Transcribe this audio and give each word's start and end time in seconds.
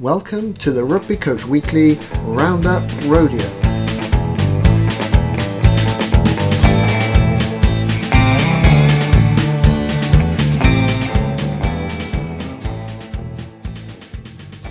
Welcome 0.00 0.54
to 0.54 0.72
the 0.72 0.82
Rugby 0.82 1.16
Coach 1.16 1.44
Weekly 1.44 2.00
Roundup 2.24 2.82
Rodeo. 3.04 3.63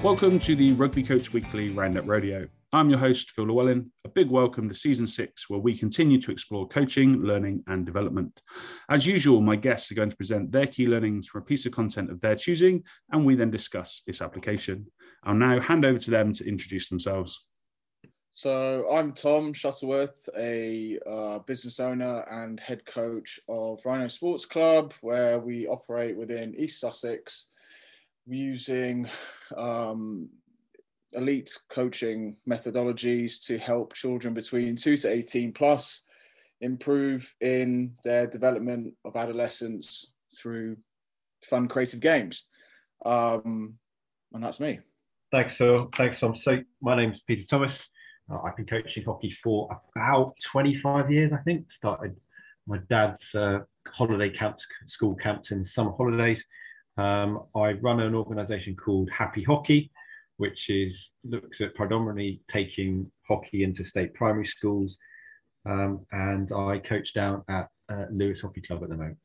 Welcome 0.04 0.38
to 0.39 0.54
the 0.54 0.74
Rugby 0.74 1.02
Coach 1.02 1.31
Weekly 1.31 1.69
Roundup 1.69 2.06
Rodeo. 2.06 2.49
I'm 2.74 2.90
your 2.90 2.99
host, 2.99 3.31
Phil 3.31 3.46
Llewellyn. 3.46 3.90
A 4.04 4.10
big 4.10 4.29
welcome 4.29 4.68
to 4.68 4.76
season 4.76 5.08
six, 5.08 5.49
where 5.49 5.62
we 5.62 5.78
continue 5.78 6.19
to 6.19 6.29
explore 6.29 6.68
coaching, 6.68 7.22
learning, 7.22 7.63
and 7.68 7.86
development. 7.86 8.42
As 8.90 9.08
usual, 9.08 9.40
my 9.40 9.55
guests 9.55 9.90
are 9.94 9.96
going 9.96 10.10
to 10.10 10.18
present 10.18 10.51
their 10.51 10.68
key 10.68 10.87
learnings 10.87 11.29
from 11.29 11.44
a 11.44 11.46
piece 11.46 11.65
of 11.65 11.72
content 11.72 12.12
of 12.12 12.19
their 12.19 12.36
choosing, 12.36 12.83
and 13.13 13.26
we 13.26 13.36
then 13.36 13.50
discuss 13.50 14.01
its 14.05 14.22
application. 14.22 14.87
I'll 15.24 15.36
now 15.36 15.62
hand 15.62 15.86
over 15.86 16.00
to 16.00 16.12
them 16.12 16.34
to 16.34 16.45
introduce 16.45 16.90
themselves. 16.90 17.48
So 18.34 18.91
I'm 18.91 19.13
Tom 19.13 19.54
Shuttleworth, 19.54 20.27
a 20.38 20.99
uh, 21.10 21.40
business 21.40 21.80
owner 21.80 22.26
and 22.30 22.60
head 22.60 22.85
coach 22.85 23.40
of 23.48 23.80
Rhino 23.85 24.10
Sports 24.10 24.46
Club, 24.46 24.94
where 24.99 25.40
we 25.40 25.66
operate 25.66 26.18
within 26.18 26.55
East 26.55 26.82
Sussex 26.82 27.48
using 28.27 29.08
um, 29.58 30.30
elite 31.13 31.52
coaching 31.70 32.36
methodologies 32.49 33.44
to 33.46 33.58
help 33.58 33.94
children 33.94 34.34
between 34.34 34.76
2 34.76 34.98
to 34.98 35.09
18 35.09 35.54
plus 35.54 36.02
improve 36.62 37.34
in 37.41 37.94
their 38.04 38.26
development 38.26 38.94
of 39.04 39.16
adolescence 39.16 40.13
through 40.38 40.77
fun 41.44 41.68
creative 41.68 41.99
games 41.99 42.46
um, 43.05 43.73
and 44.34 44.44
that's 44.44 44.60
me 44.60 44.80
Thanks, 45.34 45.55
Phil. 45.55 45.90
Thanks, 45.98 46.20
Tom. 46.20 46.35
So, 46.35 46.60
my 46.80 46.96
name's 46.96 47.20
Peter 47.26 47.44
Thomas. 47.49 47.90
Uh, 48.32 48.38
I've 48.44 48.55
been 48.55 48.68
coaching 48.68 49.04
hockey 49.04 49.35
for 49.44 49.68
about 49.96 50.35
25 50.44 51.10
years, 51.10 51.32
I 51.34 51.41
think. 51.41 51.71
Started 51.71 52.16
my 52.68 52.77
dad's 52.88 53.34
uh, 53.34 53.62
holiday 53.88 54.29
camps, 54.29 54.63
school 54.85 55.16
camps 55.16 55.49
in 55.49 55.66
summer 55.66 55.91
holidays. 55.98 56.46
Um, 56.98 57.44
I 57.55 57.74
run 57.74 57.99
an 57.99 58.16
organisation 58.16 58.76
called 58.76 59.10
Happy 59.10 59.44
Hockey, 59.44 59.91
which 60.38 60.70
is 60.70 61.12
looks 61.24 61.62
at 61.62 61.76
predominantly 61.76 62.41
taking 62.48 63.12
hockey 63.27 63.63
into 63.63 63.84
state 63.84 64.13
primary 64.13 64.45
schools, 64.45 64.97
um, 65.66 66.05
and 66.11 66.52
I 66.52 66.80
coach 66.80 67.13
down 67.13 67.44
at 67.50 67.69
uh, 67.89 68.05
Lewes 68.11 68.41
Hockey 68.41 68.61
Club 68.61 68.83
at 68.83 68.89
the 68.89 68.97
moment. 68.97 69.17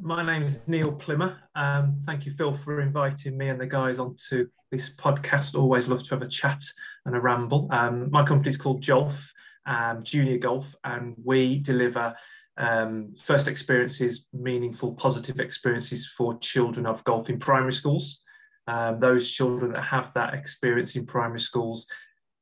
My 0.00 0.24
name 0.24 0.44
is 0.44 0.60
Neil 0.66 0.92
Plimmer. 0.92 1.36
Um, 1.54 1.98
thank 2.04 2.24
you, 2.24 2.32
Phil, 2.32 2.56
for 2.56 2.80
inviting 2.80 3.36
me 3.36 3.50
and 3.50 3.60
the 3.60 3.66
guys 3.66 3.98
onto 3.98 4.48
this 4.70 4.88
podcast. 4.88 5.54
Always 5.54 5.86
love 5.86 6.02
to 6.04 6.10
have 6.14 6.22
a 6.22 6.28
chat 6.28 6.62
and 7.04 7.14
a 7.14 7.20
ramble. 7.20 7.68
Um, 7.70 8.10
my 8.10 8.24
company 8.24 8.50
is 8.50 8.56
called 8.56 8.82
Jolf, 8.82 9.28
um, 9.66 10.02
Junior 10.02 10.38
Golf, 10.38 10.74
and 10.82 11.14
we 11.22 11.58
deliver 11.58 12.14
um, 12.58 13.14
first 13.18 13.48
experiences, 13.48 14.26
meaningful, 14.32 14.92
positive 14.92 15.40
experiences 15.40 16.06
for 16.06 16.38
children 16.38 16.86
of 16.86 17.02
golf 17.04 17.30
in 17.30 17.38
primary 17.38 17.72
schools. 17.72 18.22
Um, 18.66 19.00
those 19.00 19.30
children 19.30 19.72
that 19.72 19.82
have 19.82 20.12
that 20.14 20.34
experience 20.34 20.94
in 20.94 21.06
primary 21.06 21.40
schools, 21.40 21.86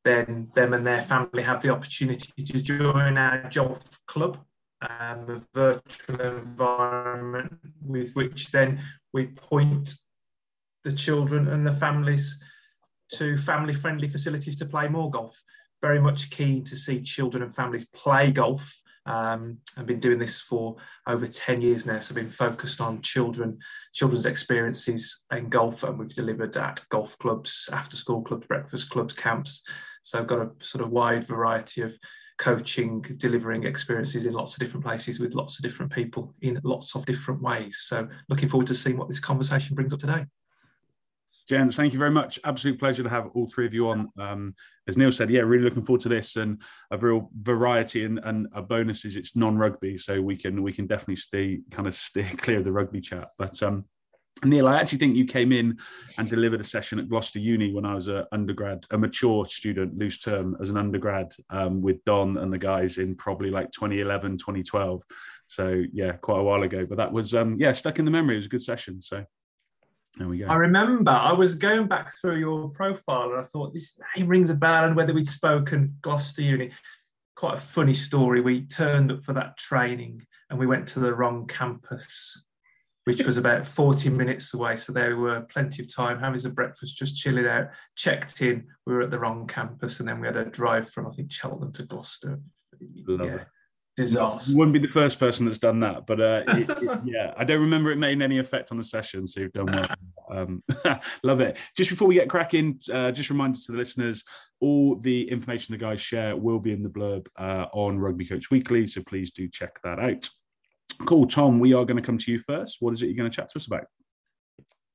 then 0.05 0.51
them 0.55 0.75
and 0.75 0.87
their 0.87 1.03
family 1.03 1.43
have 1.43 1.63
the 1.63 1.71
opportunity 1.71 2.43
to 2.43 2.61
join 2.61 3.17
our 3.17 3.43
Jolf 3.51 3.81
club, 4.07 4.39
um, 4.83 5.29
a 5.29 5.43
virtual 5.55 6.21
environment 6.21 7.53
with 7.83 8.13
which 8.15 8.51
then 8.51 8.81
we 9.13 9.27
point 9.27 9.95
the 10.85 10.93
children 10.93 11.49
and 11.49 11.67
the 11.67 11.73
families 11.73 12.41
to 13.13 13.37
family 13.37 13.75
friendly 13.75 14.09
facilities 14.09 14.59
to 14.59 14.67
play 14.67 14.89
more 14.89 15.11
golf. 15.11 15.43
Very 15.83 16.01
much 16.01 16.31
keen 16.31 16.65
to 16.65 16.77
see 16.77 17.03
children 17.03 17.43
and 17.43 17.55
families 17.55 17.87
play 17.87 18.31
golf. 18.31 18.81
Um, 19.07 19.59
I've 19.77 19.87
been 19.87 20.01
doing 20.01 20.19
this 20.19 20.41
for 20.41 20.77
over 21.07 21.27
10 21.27 21.63
years 21.63 21.87
now, 21.87 22.01
so 22.01 22.13
I've 22.13 22.17
been 22.17 22.31
focused 22.31 22.81
on 22.81 23.03
children, 23.03 23.59
children's 23.93 24.27
experiences 24.27 25.25
in 25.33 25.49
golf, 25.49 25.83
and 25.83 25.99
we've 25.99 26.15
delivered 26.15 26.57
at 26.57 26.85
golf 26.91 27.19
clubs, 27.19 27.69
after 27.73 27.97
school 27.97 28.23
clubs, 28.23 28.47
breakfast 28.47 28.91
clubs, 28.91 29.15
camps. 29.15 29.63
So 30.03 30.19
I've 30.19 30.27
got 30.27 30.41
a 30.41 30.51
sort 30.61 30.85
of 30.85 30.91
wide 30.91 31.27
variety 31.27 31.83
of 31.83 31.95
coaching, 32.39 33.03
delivering 33.19 33.65
experiences 33.65 34.25
in 34.25 34.33
lots 34.33 34.55
of 34.55 34.61
different 34.61 34.85
places 34.85 35.21
with 35.21 35.35
lots 35.35 35.59
of 35.59 35.63
different 35.63 35.93
people 35.93 36.35
in 36.41 36.59
lots 36.65 36.95
of 36.95 37.05
different 37.05 37.43
ways. 37.43 37.83
So 37.83 38.09
looking 38.29 38.49
forward 38.49 38.67
to 38.69 38.75
seeing 38.75 38.97
what 38.97 39.09
this 39.09 39.21
conversation 39.21 39.75
brings 39.75 39.93
up 39.93 40.01
today. 40.01 40.25
Gents, 41.49 41.77
thank 41.77 41.93
you 41.93 41.99
very 41.99 42.11
much. 42.11 42.39
Absolute 42.45 42.79
pleasure 42.79 43.03
to 43.03 43.09
have 43.09 43.29
all 43.35 43.47
three 43.47 43.67
of 43.67 43.75
you 43.75 43.89
on. 43.89 44.09
Um, 44.19 44.55
as 44.87 44.97
Neil 44.97 45.13
said, 45.13 45.31
yeah, 45.31 45.41
really 45.41 45.65
looking 45.65 45.83
forward 45.83 46.03
to 46.03 46.09
this 46.09 46.37
and 46.37 46.63
a 46.91 46.99
real 46.99 47.31
variety 47.41 48.05
and, 48.05 48.21
and 48.23 48.47
a 48.55 48.63
bonus 48.63 49.05
is 49.05 49.17
it's 49.17 49.37
non-rugby, 49.37 49.97
so 49.97 50.21
we 50.21 50.37
can 50.37 50.63
we 50.63 50.73
can 50.73 50.87
definitely 50.87 51.17
stay 51.17 51.61
kind 51.71 51.89
of 51.89 51.95
stay 51.95 52.23
clear 52.37 52.59
of 52.59 52.65
the 52.65 52.73
rugby 52.73 53.01
chat. 53.01 53.29
But 53.39 53.63
um, 53.63 53.85
Neil, 54.45 54.69
I 54.69 54.81
actually 54.81 54.99
think 54.99 55.17
you 55.17 55.27
came 55.27 55.53
in 55.53 55.79
and 56.17 56.31
delivered 56.31 56.61
a 56.61 56.65
session 56.65 56.99
at 56.99 57.09
Gloucester 57.09 57.39
Uni 57.39 57.75
when 57.75 57.85
I 57.85 57.95
was 57.95 58.09
an 58.09 58.25
undergrad, 58.33 58.87
a 58.91 58.97
mature 58.97 59.45
student, 59.45 59.99
loose 59.99 60.19
term, 60.19 60.57
as 60.63 60.71
an 60.71 60.79
undergrad 60.79 61.35
um, 61.51 61.83
with 61.83 62.03
Don 62.05 62.39
and 62.39 62.53
the 62.53 62.59
guys 62.59 62.99
in 62.99 63.17
probably 63.17 63.51
like 63.51 63.71
2011, 63.73 64.39
2012. 64.39 65.03
So 65.47 65.83
yeah, 65.93 66.13
quite 66.13 66.39
a 66.39 66.43
while 66.43 66.63
ago. 66.63 66.87
But 66.87 66.99
that 66.99 67.13
was 67.13 67.35
um, 67.35 67.57
yeah 67.59 67.73
stuck 67.73 67.99
in 67.99 68.05
the 68.05 68.11
memory. 68.11 68.37
It 68.37 68.39
was 68.39 68.47
a 68.47 68.51
good 68.51 68.63
session. 68.63 69.01
So 69.01 69.25
there 70.17 70.29
we 70.29 70.39
go. 70.39 70.47
I 70.47 70.55
remember 70.55 71.11
I 71.11 71.33
was 71.33 71.55
going 71.55 71.87
back 71.87 72.13
through 72.19 72.39
your 72.39 72.69
profile 72.71 73.31
and 73.31 73.41
I 73.41 73.45
thought 73.45 73.73
this 73.73 73.99
name 74.17 74.27
rings 74.27 74.51
a 74.51 74.55
bell 74.55 74.85
and 74.85 74.97
whether 74.97 75.13
we'd 75.13 75.29
spoken 75.29 75.97
Gloucester 76.03 76.43
Uni. 76.43 76.71
Quite 77.37 77.55
a 77.55 77.61
funny 77.61 77.93
story. 77.93 78.41
We 78.41 78.63
turned 78.63 79.13
up 79.13 79.25
for 79.25 79.33
that 79.35 79.57
training 79.57 80.27
and 80.51 80.59
we 80.59 80.67
went 80.67 80.89
to 80.89 81.01
the 81.01 81.15
wrong 81.15 81.47
campus, 81.47 82.43
which 83.05 83.25
was 83.25 83.37
about 83.37 83.67
40 83.67 84.11
minutes 84.11 84.53
away. 84.53 84.77
So 84.77 84.93
there 84.93 85.17
were 85.17 85.43
plenty 85.43 85.83
of 85.83 85.95
time 85.95 86.19
having 86.19 86.41
some 86.41 86.53
breakfast, 86.53 86.99
just 86.99 87.17
chilling 87.17 87.47
out, 87.47 87.69
checked 87.97 88.43
in. 88.43 88.67
We 88.87 88.95
were 88.95 89.03
at 89.03 89.11
the 89.11 89.19
wrong 89.19 89.47
campus 89.47 90.01
and 90.01 90.09
then 90.09 90.21
we 90.21 90.27
had 90.27 90.37
a 90.37 90.45
drive 90.45 90.91
from, 90.91 91.07
I 91.07 91.11
think, 91.11 91.33
Cheltenham 91.33 91.73
to 91.73 91.85
Gloucester. 91.85 92.41
Love 93.07 93.27
yeah. 93.27 93.35
it 93.37 93.47
disaster. 94.01 94.51
You 94.51 94.59
wouldn't 94.59 94.73
be 94.73 94.79
the 94.79 94.89
first 94.89 95.19
person 95.19 95.47
that's 95.47 95.59
done 95.59 95.81
that, 95.81 96.07
but 96.07 96.21
uh, 96.21 96.43
it, 96.49 96.71
it, 96.71 97.01
yeah, 97.05 97.35
I 97.37 97.45
don't 97.45 97.61
remember 97.61 97.91
it 97.91 97.99
making 97.99 98.23
any 98.23 98.39
effect 98.39 98.71
on 98.71 98.77
the 98.77 98.85
session. 98.85 99.27
So 99.27 99.41
you've 99.41 99.53
done 99.53 99.67
well. 99.67 99.89
Um, 100.31 100.63
love 101.23 101.41
it. 101.41 101.59
Just 101.77 101.91
before 101.91 102.09
we 102.09 102.15
get 102.15 102.29
cracking, 102.29 102.81
uh, 102.93 103.13
just 103.13 103.31
reminders 103.31 103.67
to 103.67 103.73
the 103.73 103.79
listeners: 103.79 104.25
all 104.61 104.97
the 104.97 105.31
information 105.31 105.73
the 105.73 105.79
guys 105.79 106.01
share 106.01 106.37
will 106.37 106.59
be 106.59 106.73
in 106.73 106.83
the 106.83 106.89
blurb 106.89 107.27
uh, 107.39 107.67
on 107.73 107.99
Rugby 107.99 108.27
Coach 108.27 108.51
Weekly. 108.51 108.87
So 108.87 109.03
please 109.03 109.31
do 109.31 109.49
check 109.49 109.81
that 109.85 109.99
out. 109.99 110.29
Cool, 111.07 111.27
Tom. 111.27 111.59
We 111.59 111.73
are 111.73 111.85
going 111.85 111.97
to 111.97 112.07
come 112.07 112.19
to 112.19 112.33
you 112.33 112.39
first. 112.39 112.79
What 112.81 112.93
is 112.93 113.03
it 113.03 113.07
you're 113.07 113.17
going 113.17 113.31
to 113.31 113.35
chat 113.35 113.49
to 113.51 113.57
us 113.57 113.67
about? 113.67 113.87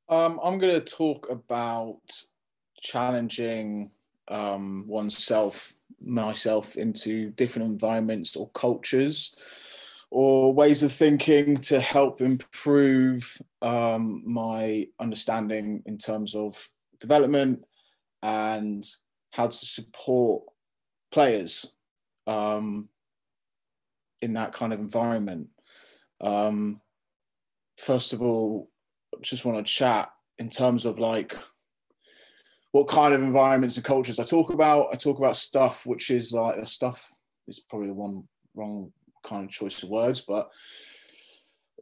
Um, 0.08 0.40
I'm 0.44 0.60
going 0.60 0.74
to 0.74 0.82
talk 0.82 1.28
about 1.32 2.02
challenging 2.82 3.92
um, 4.28 4.86
oneself 4.88 5.74
myself 6.02 6.76
into 6.76 7.32
different 7.32 7.70
environments 7.70 8.36
or 8.36 8.50
cultures 8.52 9.36
or 10.12 10.54
ways 10.54 10.84
of 10.84 10.92
thinking 10.92 11.58
to 11.58 11.80
help 11.80 12.22
improve 12.22 13.42
um, 13.62 14.24
my 14.26 14.88
understanding 15.00 15.82
in 15.86 15.98
terms 15.98 16.36
of 16.36 16.70
development 17.00 17.64
and 18.22 18.84
how 19.34 19.48
to 19.48 19.66
support 19.66 20.44
players 21.12 21.74
um, 22.28 22.88
in 24.22 24.34
that 24.34 24.54
kind 24.54 24.74
of 24.74 24.80
environment. 24.80 25.48
Um, 26.22 26.82
first 27.78 28.14
of 28.14 28.22
all, 28.22 28.70
just 29.22 29.46
want 29.46 29.66
to 29.66 29.74
chat 29.74 30.10
in 30.38 30.50
terms 30.50 30.86
of 30.86 31.00
like 31.00 31.38
what 32.76 32.90
kind 32.90 33.14
of 33.14 33.22
environments 33.22 33.78
and 33.78 33.86
cultures 33.86 34.20
I 34.20 34.26
talk 34.26 34.52
about. 34.52 34.90
I 34.92 34.98
talk 34.98 35.18
about 35.18 35.38
stuff 35.38 35.86
which 35.86 36.12
is 36.12 36.34
like 36.34 36.58
uh, 36.58 36.66
stuff 36.66 37.10
is 37.48 37.62
probably 37.62 37.88
the 37.88 37.94
one 37.94 38.28
wrong 38.54 38.92
kind 39.24 39.46
of 39.46 39.50
choice 39.50 39.82
of 39.82 39.88
words, 39.88 40.20
but 40.20 40.52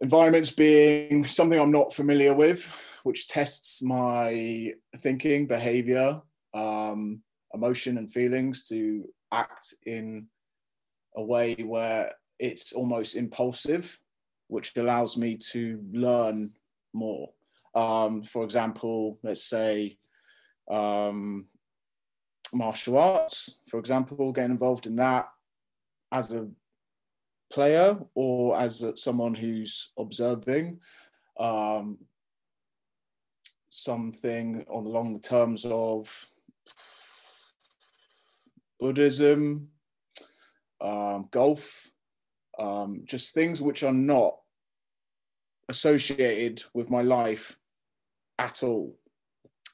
environments 0.02 0.52
being 0.52 1.26
something 1.26 1.60
I'm 1.60 1.72
not 1.72 1.96
familiar 1.96 2.36
with, 2.36 2.72
which 3.02 3.28
tests 3.28 3.82
my 3.82 4.74
thinking, 5.00 5.48
behavior, 5.48 6.22
um, 6.54 7.24
emotion, 7.56 7.98
and 7.98 8.14
feelings 8.14 8.68
to 8.68 9.10
act 9.32 9.74
in 9.88 10.28
a 11.16 11.24
way 11.24 11.56
where 11.56 12.12
it's 12.38 12.72
almost 12.72 13.16
impulsive, 13.16 13.98
which 14.46 14.78
allows 14.78 15.18
me 15.18 15.40
to 15.54 15.84
learn 15.92 16.54
more. 16.94 17.32
Um, 17.74 18.22
for 18.22 18.44
example, 18.44 19.18
let's 19.24 19.44
say 19.44 19.98
um, 20.70 21.46
martial 22.54 22.98
arts, 22.98 23.60
for 23.68 23.80
example, 23.80 24.32
getting 24.32 24.52
involved 24.52 24.86
in 24.88 24.96
that 24.98 25.30
as 26.12 26.34
a 26.34 26.48
player 27.52 27.98
or 28.16 28.60
as 28.60 28.84
a, 28.84 28.96
someone 28.98 29.36
who's 29.36 29.92
observing. 29.98 30.80
Um, 31.40 31.98
something 33.70 34.64
on 34.70 34.86
along 34.86 35.14
the 35.14 35.20
terms 35.20 35.66
of 35.66 36.28
Buddhism, 38.80 39.70
um, 40.80 41.28
golf, 41.32 41.90
um, 42.60 43.04
just 43.06 43.34
things 43.34 43.62
which 43.62 43.82
are 43.82 43.94
not 43.94 44.36
associated 45.70 46.64
with 46.74 46.92
my 46.92 47.02
life 47.02 47.58
at 48.38 48.62
all. 48.62 48.96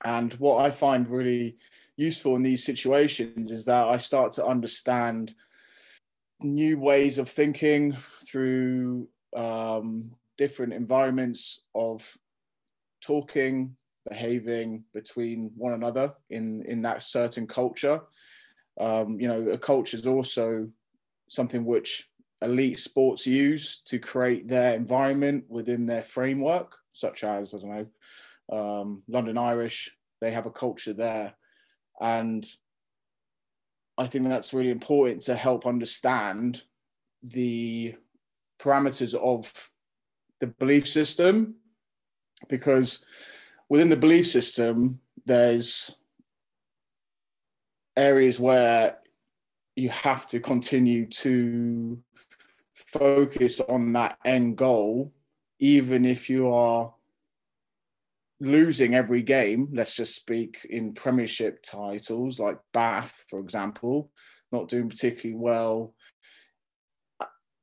And 0.03 0.33
what 0.33 0.65
I 0.65 0.71
find 0.71 1.09
really 1.09 1.57
useful 1.97 2.35
in 2.35 2.41
these 2.41 2.63
situations 2.63 3.51
is 3.51 3.65
that 3.65 3.87
I 3.87 3.97
start 3.97 4.33
to 4.33 4.45
understand 4.45 5.33
new 6.41 6.79
ways 6.79 7.17
of 7.17 7.29
thinking 7.29 7.97
through 8.25 9.09
um, 9.35 10.11
different 10.37 10.73
environments 10.73 11.65
of 11.75 12.17
talking, 13.01 13.75
behaving 14.07 14.85
between 14.93 15.51
one 15.55 15.73
another 15.73 16.13
in 16.29 16.63
in 16.65 16.81
that 16.83 17.03
certain 17.03 17.45
culture. 17.45 18.01
Um, 18.79 19.19
you 19.19 19.27
know, 19.27 19.49
a 19.49 19.57
culture 19.57 19.97
is 19.97 20.07
also 20.07 20.69
something 21.27 21.65
which 21.65 22.09
elite 22.41 22.79
sports 22.79 23.27
use 23.27 23.81
to 23.85 23.99
create 23.99 24.47
their 24.47 24.73
environment 24.73 25.43
within 25.49 25.85
their 25.85 26.03
framework, 26.03 26.77
such 26.93 27.23
as 27.23 27.53
I 27.53 27.57
don't 27.57 27.69
know, 27.69 27.87
um, 28.51 29.03
London 29.07 29.37
Irish. 29.37 29.95
They 30.21 30.31
have 30.31 30.45
a 30.45 30.51
culture 30.51 30.93
there, 30.93 31.35
and 32.01 32.45
I 33.97 34.07
think 34.07 34.27
that's 34.27 34.53
really 34.53 34.71
important 34.71 35.23
to 35.23 35.35
help 35.35 35.67
understand 35.67 36.63
the 37.21 37.95
parameters 38.59 39.13
of 39.13 39.69
the 40.39 40.47
belief 40.47 40.87
system 40.87 41.55
because 42.47 43.03
within 43.67 43.89
the 43.89 43.97
belief 43.97 44.27
system 44.27 44.99
there's 45.25 45.95
areas 47.97 48.39
where 48.39 48.97
you 49.75 49.89
have 49.89 50.25
to 50.27 50.39
continue 50.39 51.05
to 51.07 52.01
focus 52.73 53.59
on 53.59 53.91
that 53.93 54.17
end 54.23 54.57
goal 54.57 55.13
even 55.59 56.05
if 56.05 56.29
you 56.29 56.47
are 56.53 56.93
losing 58.41 58.95
every 58.95 59.21
game 59.21 59.67
let's 59.73 59.95
just 59.95 60.15
speak 60.15 60.65
in 60.69 60.93
premiership 60.93 61.61
titles 61.61 62.39
like 62.39 62.57
bath 62.73 63.25
for 63.29 63.39
example 63.39 64.11
not 64.51 64.69
doing 64.69 64.89
particularly 64.89 65.37
well 65.37 65.93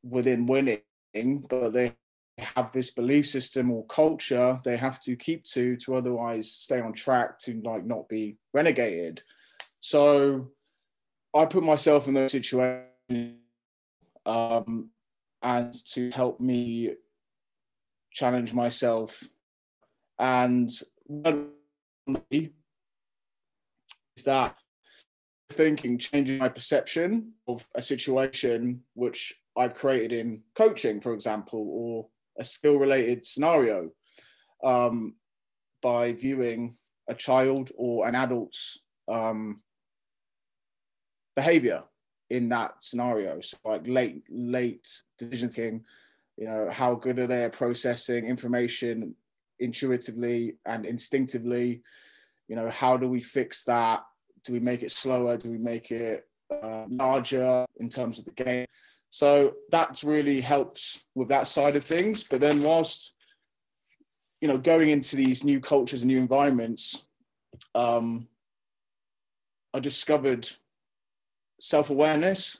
within 0.02 0.46
winning 0.46 0.82
but 1.48 1.70
they 1.70 1.94
have 2.38 2.70
this 2.72 2.90
belief 2.90 3.26
system 3.26 3.70
or 3.70 3.86
culture 3.86 4.60
they 4.64 4.76
have 4.76 5.00
to 5.00 5.16
keep 5.16 5.42
to 5.44 5.76
to 5.76 5.96
otherwise 5.96 6.52
stay 6.52 6.80
on 6.80 6.92
track 6.92 7.38
to 7.38 7.60
like 7.64 7.84
not 7.84 8.06
be 8.08 8.36
renegated 8.54 9.20
so 9.80 10.50
i 11.34 11.46
put 11.46 11.64
myself 11.64 12.06
in 12.08 12.14
those 12.14 12.32
situations 12.32 13.38
um, 14.26 14.90
and 15.42 15.72
to 15.86 16.10
help 16.10 16.40
me 16.40 16.92
challenge 18.10 18.52
myself 18.52 19.22
and 20.18 20.70
is 24.16 24.24
that 24.24 24.56
thinking 25.50 25.98
changing 25.98 26.38
my 26.38 26.48
perception 26.48 27.32
of 27.46 27.66
a 27.74 27.82
situation 27.82 28.82
which 28.94 29.34
I've 29.56 29.74
created 29.74 30.12
in 30.12 30.42
coaching, 30.56 31.00
for 31.00 31.14
example, 31.14 31.66
or 31.70 32.08
a 32.38 32.44
skill 32.44 32.76
related 32.76 33.24
scenario 33.24 33.90
um, 34.64 35.14
by 35.82 36.12
viewing 36.12 36.76
a 37.08 37.14
child 37.14 37.70
or 37.76 38.08
an 38.08 38.14
adult's 38.14 38.80
um, 39.08 39.62
behavior 41.36 41.84
in 42.30 42.48
that 42.48 42.74
scenario. 42.80 43.40
So, 43.40 43.56
like 43.64 43.86
late, 43.86 44.24
late 44.28 44.88
decision 45.18 45.48
making, 45.48 45.84
you 46.36 46.46
know, 46.46 46.68
how 46.70 46.94
good 46.94 47.18
are 47.18 47.26
they 47.26 47.44
at 47.44 47.52
processing 47.52 48.26
information 48.26 49.14
intuitively 49.58 50.56
and 50.64 50.86
instinctively? 50.86 51.82
You 52.48 52.56
know, 52.56 52.70
how 52.70 52.96
do 52.96 53.08
we 53.08 53.20
fix 53.20 53.64
that? 53.64 54.04
Do 54.44 54.52
we 54.52 54.60
make 54.60 54.82
it 54.82 54.92
slower? 54.92 55.36
Do 55.36 55.50
we 55.50 55.58
make 55.58 55.90
it 55.90 56.28
uh, 56.50 56.84
larger 56.88 57.66
in 57.78 57.88
terms 57.88 58.18
of 58.18 58.24
the 58.24 58.30
game? 58.30 58.66
So 59.10 59.54
that's 59.70 60.04
really 60.04 60.40
helps 60.40 61.04
with 61.14 61.28
that 61.28 61.46
side 61.46 61.76
of 61.76 61.84
things. 61.84 62.24
But 62.24 62.40
then 62.40 62.62
whilst 62.62 63.14
you 64.40 64.48
know 64.48 64.58
going 64.58 64.90
into 64.90 65.16
these 65.16 65.42
new 65.42 65.60
cultures 65.60 66.02
and 66.02 66.08
new 66.08 66.18
environments, 66.18 67.06
um, 67.74 68.28
I 69.72 69.80
discovered 69.80 70.48
self-awareness, 71.60 72.58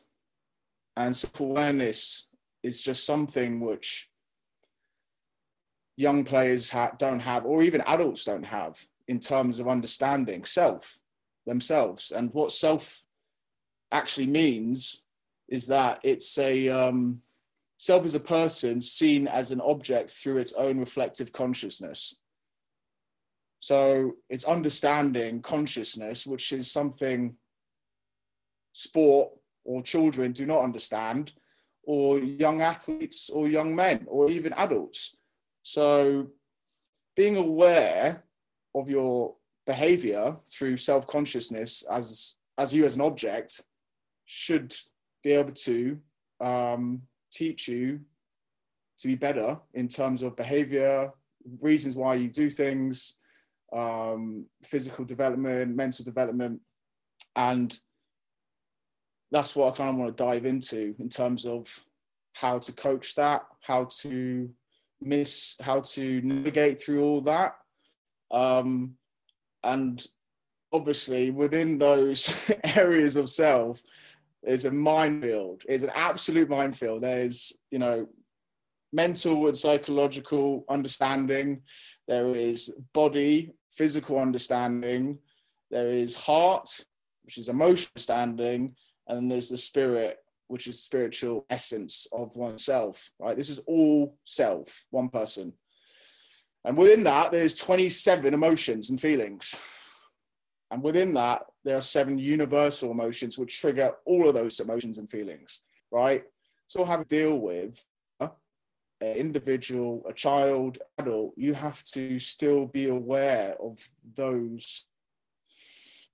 and 0.96 1.16
self-awareness 1.16 2.28
is 2.62 2.82
just 2.82 3.04
something 3.04 3.60
which 3.60 4.08
young 5.96 6.24
players 6.24 6.70
ha- 6.70 6.92
don't 6.98 7.20
have, 7.20 7.44
or 7.44 7.62
even 7.62 7.80
adults 7.82 8.24
don't 8.24 8.44
have, 8.44 8.86
in 9.08 9.20
terms 9.20 9.58
of 9.58 9.68
understanding 9.68 10.44
self 10.44 10.98
themselves 11.46 12.10
and 12.10 12.32
what 12.34 12.50
self 12.50 13.04
actually 13.92 14.26
means 14.26 15.04
is 15.48 15.68
that 15.68 16.00
it's 16.02 16.36
a 16.38 16.68
um, 16.68 17.20
self 17.78 18.04
as 18.04 18.14
a 18.14 18.20
person 18.20 18.80
seen 18.80 19.28
as 19.28 19.50
an 19.50 19.60
object 19.60 20.10
through 20.10 20.38
its 20.38 20.52
own 20.54 20.78
reflective 20.78 21.32
consciousness. 21.32 22.16
So 23.60 24.16
it's 24.28 24.44
understanding 24.44 25.40
consciousness, 25.40 26.26
which 26.26 26.52
is 26.52 26.70
something 26.70 27.36
sport 28.72 29.30
or 29.64 29.82
children 29.82 30.32
do 30.32 30.46
not 30.46 30.62
understand, 30.62 31.32
or 31.82 32.18
young 32.18 32.60
athletes 32.60 33.30
or 33.30 33.48
young 33.48 33.74
men 33.74 34.04
or 34.08 34.30
even 34.30 34.52
adults. 34.54 35.16
So 35.66 36.28
being 37.16 37.36
aware 37.36 38.22
of 38.72 38.88
your 38.88 39.34
behavior 39.66 40.36
through 40.48 40.76
self-consciousness 40.76 41.82
as 41.90 42.36
as 42.56 42.72
you 42.72 42.84
as 42.84 42.94
an 42.94 43.02
object 43.02 43.62
should 44.26 44.72
be 45.24 45.32
able 45.32 45.50
to 45.50 45.98
um, 46.40 47.02
teach 47.32 47.66
you 47.66 47.98
to 48.98 49.08
be 49.08 49.16
better 49.16 49.58
in 49.74 49.88
terms 49.88 50.22
of 50.22 50.36
behavior, 50.36 51.10
reasons 51.60 51.96
why 51.96 52.14
you 52.14 52.28
do 52.28 52.48
things, 52.48 53.16
um, 53.74 54.46
physical 54.64 55.04
development, 55.04 55.74
mental 55.74 56.04
development, 56.04 56.60
and 57.34 57.76
that's 59.32 59.56
what 59.56 59.72
I 59.72 59.76
kind 59.76 59.90
of 59.90 59.96
want 59.96 60.16
to 60.16 60.24
dive 60.24 60.46
into 60.46 60.94
in 61.00 61.08
terms 61.08 61.44
of 61.44 61.84
how 62.34 62.60
to 62.60 62.72
coach 62.72 63.16
that, 63.16 63.42
how 63.62 63.88
to 64.02 64.48
miss, 65.00 65.56
how 65.60 65.80
to 65.80 66.20
navigate 66.22 66.82
through 66.82 67.02
all 67.02 67.20
that, 67.22 67.54
um, 68.30 68.94
and 69.62 70.04
obviously 70.72 71.30
within 71.30 71.78
those 71.78 72.50
areas 72.64 73.16
of 73.16 73.30
self 73.30 73.82
it's 74.46 74.64
a 74.64 74.70
minefield. 74.70 75.62
It's 75.68 75.82
an 75.82 75.90
absolute 75.94 76.48
minefield. 76.48 77.02
There's, 77.02 77.52
you 77.70 77.80
know, 77.80 78.06
mental 78.92 79.48
and 79.48 79.58
psychological 79.58 80.64
understanding. 80.70 81.62
There 82.06 82.34
is 82.34 82.72
body, 82.94 83.52
physical 83.72 84.18
understanding. 84.20 85.18
There 85.72 85.90
is 85.90 86.14
heart, 86.16 86.68
which 87.24 87.38
is 87.38 87.48
emotional 87.48 87.90
understanding. 87.96 88.76
And 89.08 89.18
then 89.18 89.28
there's 89.28 89.48
the 89.48 89.58
spirit, 89.58 90.18
which 90.48 90.66
is 90.66 90.82
spiritual 90.82 91.46
essence 91.50 92.06
of 92.12 92.36
oneself, 92.36 93.10
right? 93.18 93.36
This 93.36 93.50
is 93.50 93.60
all 93.66 94.16
self, 94.24 94.86
one 94.90 95.08
person. 95.08 95.52
And 96.64 96.76
within 96.76 97.04
that, 97.04 97.32
there's 97.32 97.54
27 97.56 98.34
emotions 98.34 98.90
and 98.90 99.00
feelings. 99.00 99.54
And 100.70 100.82
within 100.82 101.14
that, 101.14 101.42
there 101.64 101.78
are 101.78 101.82
seven 101.82 102.18
universal 102.18 102.90
emotions 102.90 103.38
which 103.38 103.60
trigger 103.60 103.92
all 104.04 104.28
of 104.28 104.34
those 104.34 104.58
emotions 104.58 104.98
and 104.98 105.08
feelings, 105.08 105.62
right? 105.92 106.24
So 106.66 106.84
have 106.84 107.06
to 107.06 107.06
deal 107.06 107.36
with 107.36 107.84
an 109.00 109.16
individual, 109.16 110.04
a 110.08 110.12
child, 110.12 110.78
adult, 110.98 111.34
you 111.36 111.54
have 111.54 111.82
to 111.84 112.18
still 112.18 112.66
be 112.66 112.88
aware 112.88 113.54
of 113.60 113.78
those 114.14 114.88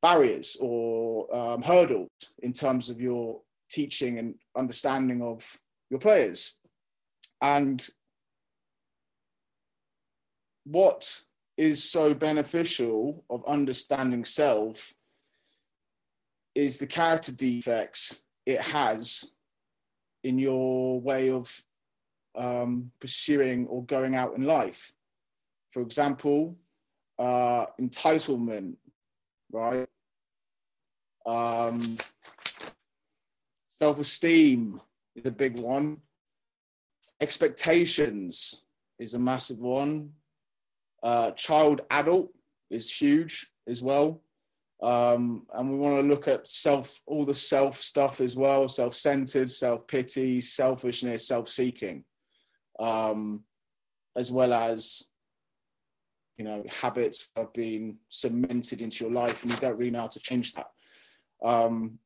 barriers 0.01 0.57
or 0.61 1.35
um, 1.35 1.63
hurdles 1.63 2.11
in 2.43 2.53
terms 2.53 2.91
of 2.91 3.01
your 3.01 3.41
teaching 3.73 4.19
and 4.19 4.35
understanding 4.57 5.23
of 5.23 5.59
your 5.91 6.01
players. 6.01 6.57
And 7.41 7.87
what 10.65 11.23
is 11.57 11.83
so 11.83 12.15
beneficial 12.15 13.25
of 13.29 13.45
understanding 13.47 14.25
self 14.25 14.95
is 16.55 16.79
the 16.79 16.87
character 16.87 17.33
defects 17.33 18.21
it 18.47 18.61
has 18.61 19.31
in 20.23 20.39
your 20.39 21.01
way 21.01 21.31
of 21.31 21.63
um, 22.37 22.91
pursuing 23.01 23.67
or 23.67 23.85
going 23.85 24.15
out 24.15 24.37
in 24.37 24.45
life. 24.45 24.93
For 25.71 25.83
example, 25.83 26.57
uh, 27.19 27.67
entitlement, 27.81 28.77
right? 29.51 29.89
Um, 31.27 31.97
Self 33.83 33.99
esteem 33.99 34.81
is 35.17 35.27
a 35.27 35.33
big 35.33 35.59
one. 35.59 35.97
Expectations 37.21 38.63
is 39.01 39.15
a 39.15 39.19
massive 39.19 39.59
one. 39.59 40.11
Uh, 41.03 41.33
child 41.33 41.81
adult 41.91 42.29
is 42.71 42.97
huge 42.97 43.49
as 43.67 43.83
well. 43.83 44.23
Um, 44.81 45.49
and 45.53 45.69
we 45.69 45.79
want 45.79 45.97
to 45.97 46.09
look 46.09 46.29
at 46.29 46.47
self, 46.47 47.03
all 47.07 47.25
the 47.25 47.35
self 47.35 47.83
stuff 47.83 48.21
as 48.21 48.37
well 48.37 48.69
self 48.69 48.95
centered, 48.95 49.51
self 49.51 49.85
pity, 49.89 50.41
selfishness, 50.41 51.27
self 51.27 51.49
seeking, 51.49 52.05
um, 52.79 53.43
as 54.15 54.31
well 54.31 54.53
as 54.53 55.03
you 56.37 56.45
know 56.45 56.63
habits 56.69 57.31
have 57.35 57.53
been 57.53 57.97
cemented 58.09 58.81
into 58.81 59.03
your 59.03 59.13
life 59.13 59.43
and 59.43 59.51
you 59.51 59.59
don't 59.59 59.77
really 59.77 59.91
know 59.91 60.03
how 60.03 60.07
to 60.07 60.21
change 60.21 60.53
that 60.53 60.69
um, 61.45 61.99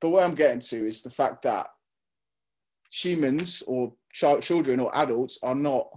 but 0.00 0.10
what 0.10 0.24
I'm 0.24 0.34
getting 0.34 0.60
to 0.60 0.86
is 0.86 1.02
the 1.02 1.10
fact 1.10 1.42
that 1.42 1.68
humans 2.90 3.62
or 3.66 3.92
ch- 4.12 4.40
children 4.40 4.80
or 4.80 4.96
adults 4.96 5.38
are 5.42 5.54
not 5.54 5.88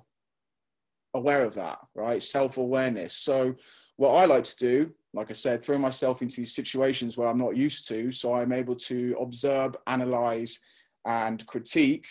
aware 1.14 1.44
of 1.46 1.56
that, 1.56 1.80
right? 1.96 2.22
Self 2.22 2.58
awareness. 2.58 3.14
So, 3.14 3.56
what 3.98 4.16
I 4.16 4.26
like 4.26 4.44
to 4.46 4.56
do, 4.58 4.92
like 5.14 5.30
I 5.30 5.34
said, 5.34 5.64
throw 5.64 5.78
myself 5.78 6.22
into 6.22 6.38
these 6.38 6.56
situations 6.56 7.18
where 7.18 7.28
I'm 7.28 7.38
not 7.38 7.56
used 7.56 7.88
to. 7.90 8.12
So, 8.12 8.34
I'm 8.34 8.52
able 8.52 8.76
to 8.76 9.16
observe, 9.20 9.76
analyze, 9.88 10.60
and 11.06 11.46
critique 11.46 12.08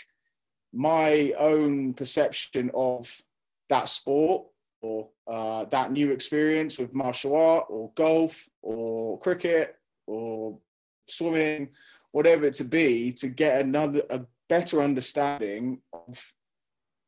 my 0.73 1.33
own 1.39 1.95
perception 1.95 2.71
of 2.75 3.21
that 3.69 3.89
sport 3.89 4.47
or 4.83 5.09
uh, 5.27 5.65
that 5.67 5.93
new 5.93 6.11
experience 6.11 6.79
with 6.79 6.95
martial 6.95 7.35
art 7.35 7.67
or 7.69 7.91
golf 7.95 8.49
or 8.63 9.19
cricket 9.21 9.77
or 10.07 10.59
swimming, 11.11 11.69
whatever 12.13 12.45
it 12.45 12.55
to 12.55 12.65
be, 12.65 13.13
to 13.13 13.29
get 13.29 13.61
another 13.61 14.03
a 14.11 14.21
better 14.49 14.83
understanding 14.83 15.81
of 15.93 16.33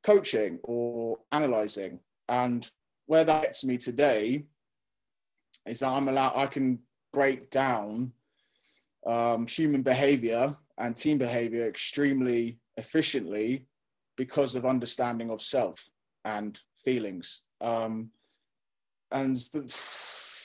coaching 0.04 0.58
or 0.62 1.18
analyzing. 1.32 1.98
And 2.28 2.68
where 3.06 3.24
that 3.24 3.42
gets 3.42 3.64
me 3.64 3.76
today 3.76 4.44
is 5.66 5.80
that 5.80 5.88
I'm 5.88 6.08
allowed 6.08 6.36
I 6.36 6.46
can 6.46 6.78
break 7.12 7.50
down 7.50 8.12
um, 9.06 9.46
human 9.46 9.82
behavior 9.82 10.56
and 10.78 10.96
team 10.96 11.18
behavior 11.18 11.66
extremely 11.66 12.58
efficiently 12.76 13.66
because 14.16 14.54
of 14.54 14.64
understanding 14.64 15.30
of 15.30 15.42
self 15.42 15.88
and 16.24 16.58
feelings. 16.84 17.42
Um, 17.60 18.10
and 19.10 19.36
the, 19.36 19.62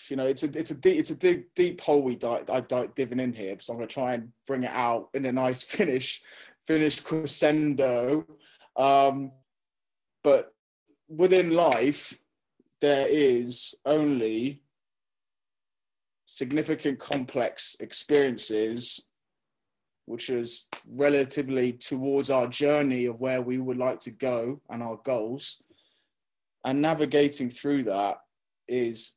you 0.09 0.17
know, 0.17 0.25
it's 0.25 0.43
a 0.43 0.57
it's 0.57 0.71
a 0.71 0.75
deep, 0.75 0.99
it's 0.99 1.09
a 1.09 1.15
deep 1.15 1.49
deep 1.55 1.81
hole 1.81 2.01
we 2.01 2.15
di- 2.15 2.43
I 2.49 2.61
di- 2.61 2.89
diving 2.95 3.19
in 3.19 3.33
here. 3.33 3.57
So 3.59 3.73
I'm 3.73 3.79
going 3.79 3.87
to 3.87 3.93
try 3.93 4.13
and 4.13 4.29
bring 4.45 4.63
it 4.63 4.71
out 4.71 5.09
in 5.13 5.25
a 5.25 5.31
nice 5.31 5.63
finish, 5.75 6.21
finish 6.67 6.99
crescendo. 6.99 8.25
Um, 8.75 9.31
but 10.23 10.53
within 11.07 11.51
life, 11.51 12.17
there 12.81 13.07
is 13.09 13.75
only 13.85 14.61
significant 16.25 16.99
complex 16.99 17.75
experiences 17.79 19.07
which 20.05 20.29
is 20.29 20.67
relatively 20.89 21.73
towards 21.73 22.29
our 22.29 22.47
journey 22.47 23.05
of 23.05 23.19
where 23.19 23.41
we 23.41 23.57
would 23.57 23.77
like 23.77 23.99
to 23.99 24.09
go 24.09 24.61
and 24.69 24.81
our 24.81 24.97
goals 25.03 25.61
and 26.65 26.81
navigating 26.81 27.49
through 27.49 27.83
that 27.83 28.17
is 28.67 29.16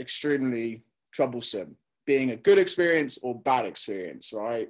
extremely 0.00 0.82
troublesome, 1.12 1.76
being 2.06 2.30
a 2.30 2.36
good 2.36 2.58
experience 2.58 3.18
or 3.22 3.38
bad 3.40 3.66
experience, 3.66 4.32
right? 4.32 4.68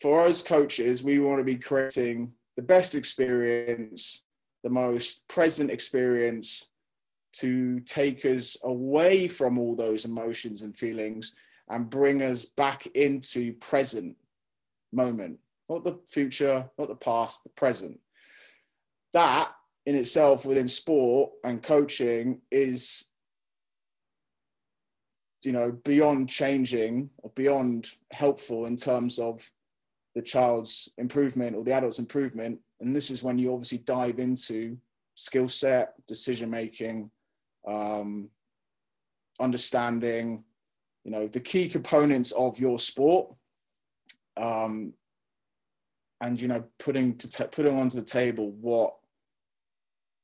For 0.00 0.26
us 0.26 0.42
coaches, 0.42 1.02
we 1.02 1.18
want 1.18 1.40
to 1.40 1.44
be 1.44 1.56
creating 1.56 2.32
the 2.56 2.62
best 2.62 2.94
experience, 2.94 4.24
the 4.62 4.70
most 4.70 5.26
present 5.28 5.70
experience 5.70 6.66
to 7.34 7.80
take 7.80 8.24
us 8.24 8.56
away 8.64 9.28
from 9.28 9.58
all 9.58 9.76
those 9.76 10.04
emotions 10.04 10.62
and 10.62 10.76
feelings 10.76 11.34
and 11.68 11.90
bring 11.90 12.22
us 12.22 12.44
back 12.46 12.86
into 12.94 13.52
present 13.54 14.16
moment, 14.92 15.38
not 15.68 15.84
the 15.84 15.98
future, 16.08 16.68
not 16.78 16.88
the 16.88 16.94
past, 16.96 17.44
the 17.44 17.50
present. 17.50 18.00
That 19.12 19.52
in 19.86 19.94
itself 19.94 20.44
within 20.44 20.68
sport 20.68 21.30
and 21.44 21.62
coaching 21.62 22.40
is 22.50 23.06
you 25.42 25.52
know 25.52 25.72
beyond 25.84 26.28
changing 26.28 27.10
or 27.18 27.30
beyond 27.34 27.88
helpful 28.10 28.66
in 28.66 28.76
terms 28.76 29.18
of 29.18 29.48
the 30.14 30.22
child's 30.22 30.88
improvement 30.98 31.54
or 31.54 31.62
the 31.62 31.72
adult's 31.72 31.98
improvement. 31.98 32.58
And 32.80 32.94
this 32.94 33.10
is 33.10 33.22
when 33.22 33.38
you 33.38 33.52
obviously 33.52 33.78
dive 33.78 34.18
into 34.18 34.76
skill 35.14 35.48
set 35.48 35.94
decision 36.06 36.50
making 36.50 37.10
um, 37.66 38.30
understanding 39.40 40.44
you 41.04 41.10
know 41.10 41.26
the 41.26 41.40
key 41.40 41.68
components 41.68 42.32
of 42.32 42.58
your 42.58 42.78
sport 42.78 43.32
um, 44.36 44.92
and 46.20 46.40
you 46.40 46.48
know 46.48 46.64
putting 46.78 47.16
to 47.16 47.28
t- 47.28 47.44
putting 47.50 47.76
onto 47.76 47.98
the 47.98 48.04
table 48.04 48.50
what 48.60 48.94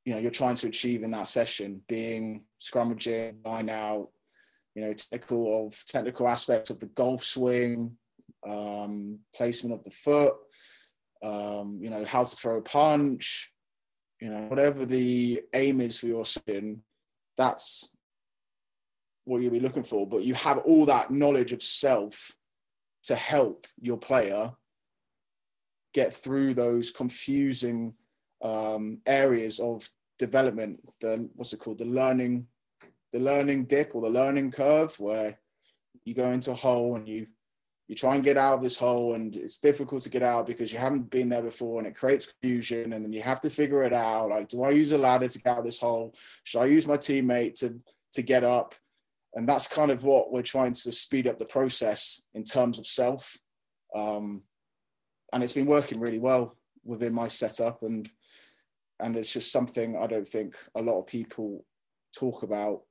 you 0.05 0.13
know 0.13 0.21
you're 0.21 0.31
trying 0.31 0.57
to 0.57 0.67
achieve 0.67 1.03
in 1.03 1.11
that 1.11 1.29
session 1.29 1.81
being 1.89 2.45
scrummaging 2.61 3.35
line 3.45 3.69
out 3.69 4.09
you 4.75 4.83
know, 4.83 4.93
technical 4.93 5.67
of 5.67 5.85
technical 5.87 6.29
aspects 6.29 6.71
of 6.71 6.81
the 6.81 6.87
golf 6.87 7.23
swing, 7.25 7.97
um, 8.47 9.19
placement 9.35 9.75
of 9.75 9.85
the 9.85 9.91
foot, 9.91 10.35
um, 11.23 11.79
you 11.81 11.91
know, 11.91 12.05
how 12.05 12.25
to 12.25 12.37
throw 12.37 12.59
a 12.59 12.63
punch, 12.63 13.51
you 14.21 14.29
know, 14.29 14.43
whatever 14.49 14.85
the 14.85 15.41
aim 15.55 15.81
is 15.81 15.99
for 15.99 16.07
your 16.07 16.25
session, 16.25 16.83
that's 17.37 17.91
what 19.25 19.41
you'll 19.41 19.53
be 19.53 19.61
looking 19.61 19.85
for. 19.85 20.07
But 20.07 20.25
you 20.25 20.35
have 20.35 20.59
all 20.59 20.87
that 20.87 21.11
knowledge 21.11 21.53
of 21.53 21.63
self 21.63 22.33
to 23.05 23.17
help 23.17 23.67
your 23.81 23.97
player 23.97 24.53
get 25.93 26.13
through 26.13 26.55
those 26.55 26.91
confusing 26.91 27.95
um, 28.43 28.99
areas 29.07 29.61
of 29.61 29.89
development. 30.19 30.81
The 31.01 31.29
what's 31.35 31.53
it 31.53 31.61
called? 31.61 31.79
The 31.79 31.85
learning 31.85 32.47
the 33.15 33.21
learning 33.21 33.65
dip 33.65 33.95
or 33.95 34.03
the 34.03 34.11
learning 34.11 34.51
curve 34.51 34.99
where 34.99 35.39
you 36.05 36.13
go 36.15 36.33
into 36.33 36.51
a 36.51 36.55
hole 36.55 36.97
and 36.97 37.09
you 37.09 37.27
you 37.87 37.95
try 37.95 38.15
and 38.15 38.25
get 38.25 38.37
out 38.37 38.55
of 38.55 38.63
this 38.63 38.79
hole 38.79 39.15
and 39.15 39.37
it's 39.37 39.61
difficult 39.61 40.03
to 40.03 40.09
get 40.09 40.23
out 40.23 40.47
because 40.47 40.73
you 40.73 40.79
haven't 40.79 41.11
been 41.11 41.29
there 41.29 41.43
before 41.43 41.79
and 41.79 41.87
it 41.87 41.95
creates 41.95 42.33
confusion 42.33 42.93
and 42.93 43.05
then 43.05 43.13
you 43.13 43.23
have 43.23 43.43
to 43.43 43.51
figure 43.51 43.85
it 43.85 43.93
out. 43.93 44.31
Like 44.31 44.49
do 44.49 44.65
i 44.65 44.71
use 44.71 44.91
a 44.91 44.99
ladder 44.99 45.29
to 45.29 45.39
get 45.39 45.53
out 45.53 45.59
of 45.59 45.65
this 45.65 45.81
hole? 45.81 46.13
Should 46.43 46.63
i 46.63 46.65
use 46.65 46.89
my 46.89 46.97
teammate 46.97 47.55
to 47.61 47.81
to 48.15 48.23
get 48.23 48.43
up? 48.43 48.75
And 49.35 49.49
that's 49.49 49.69
kind 49.69 49.93
of 49.93 50.03
what 50.03 50.33
we're 50.33 50.43
trying 50.43 50.73
to 50.73 50.91
speed 50.91 51.29
up 51.29 51.39
the 51.39 51.45
process 51.45 52.23
in 52.35 52.43
terms 52.43 52.79
of 52.79 52.87
self. 52.87 53.39
Um, 53.95 54.43
and 55.33 55.43
it's 55.43 55.53
been 55.53 55.67
working 55.67 56.01
really 56.01 56.19
well 56.19 56.57
within 56.85 57.15
my 57.15 57.29
setup 57.29 57.85
and 57.85 58.11
and 58.99 59.15
it's 59.17 59.33
just 59.33 59.53
something 59.53 59.97
i 59.97 60.07
don't 60.07 60.29
think 60.29 60.57
a 60.75 60.83
lot 60.83 60.99
of 60.99 61.07
people 61.07 61.65
talk 62.15 62.43
about 62.43 62.83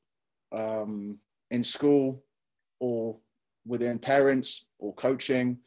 um, 0.53 1.19
in 1.51 1.63
school 1.63 2.23
or 2.79 3.17
within 3.65 3.99
parents 3.99 4.65
or 4.79 4.93
coaching. 4.93 5.57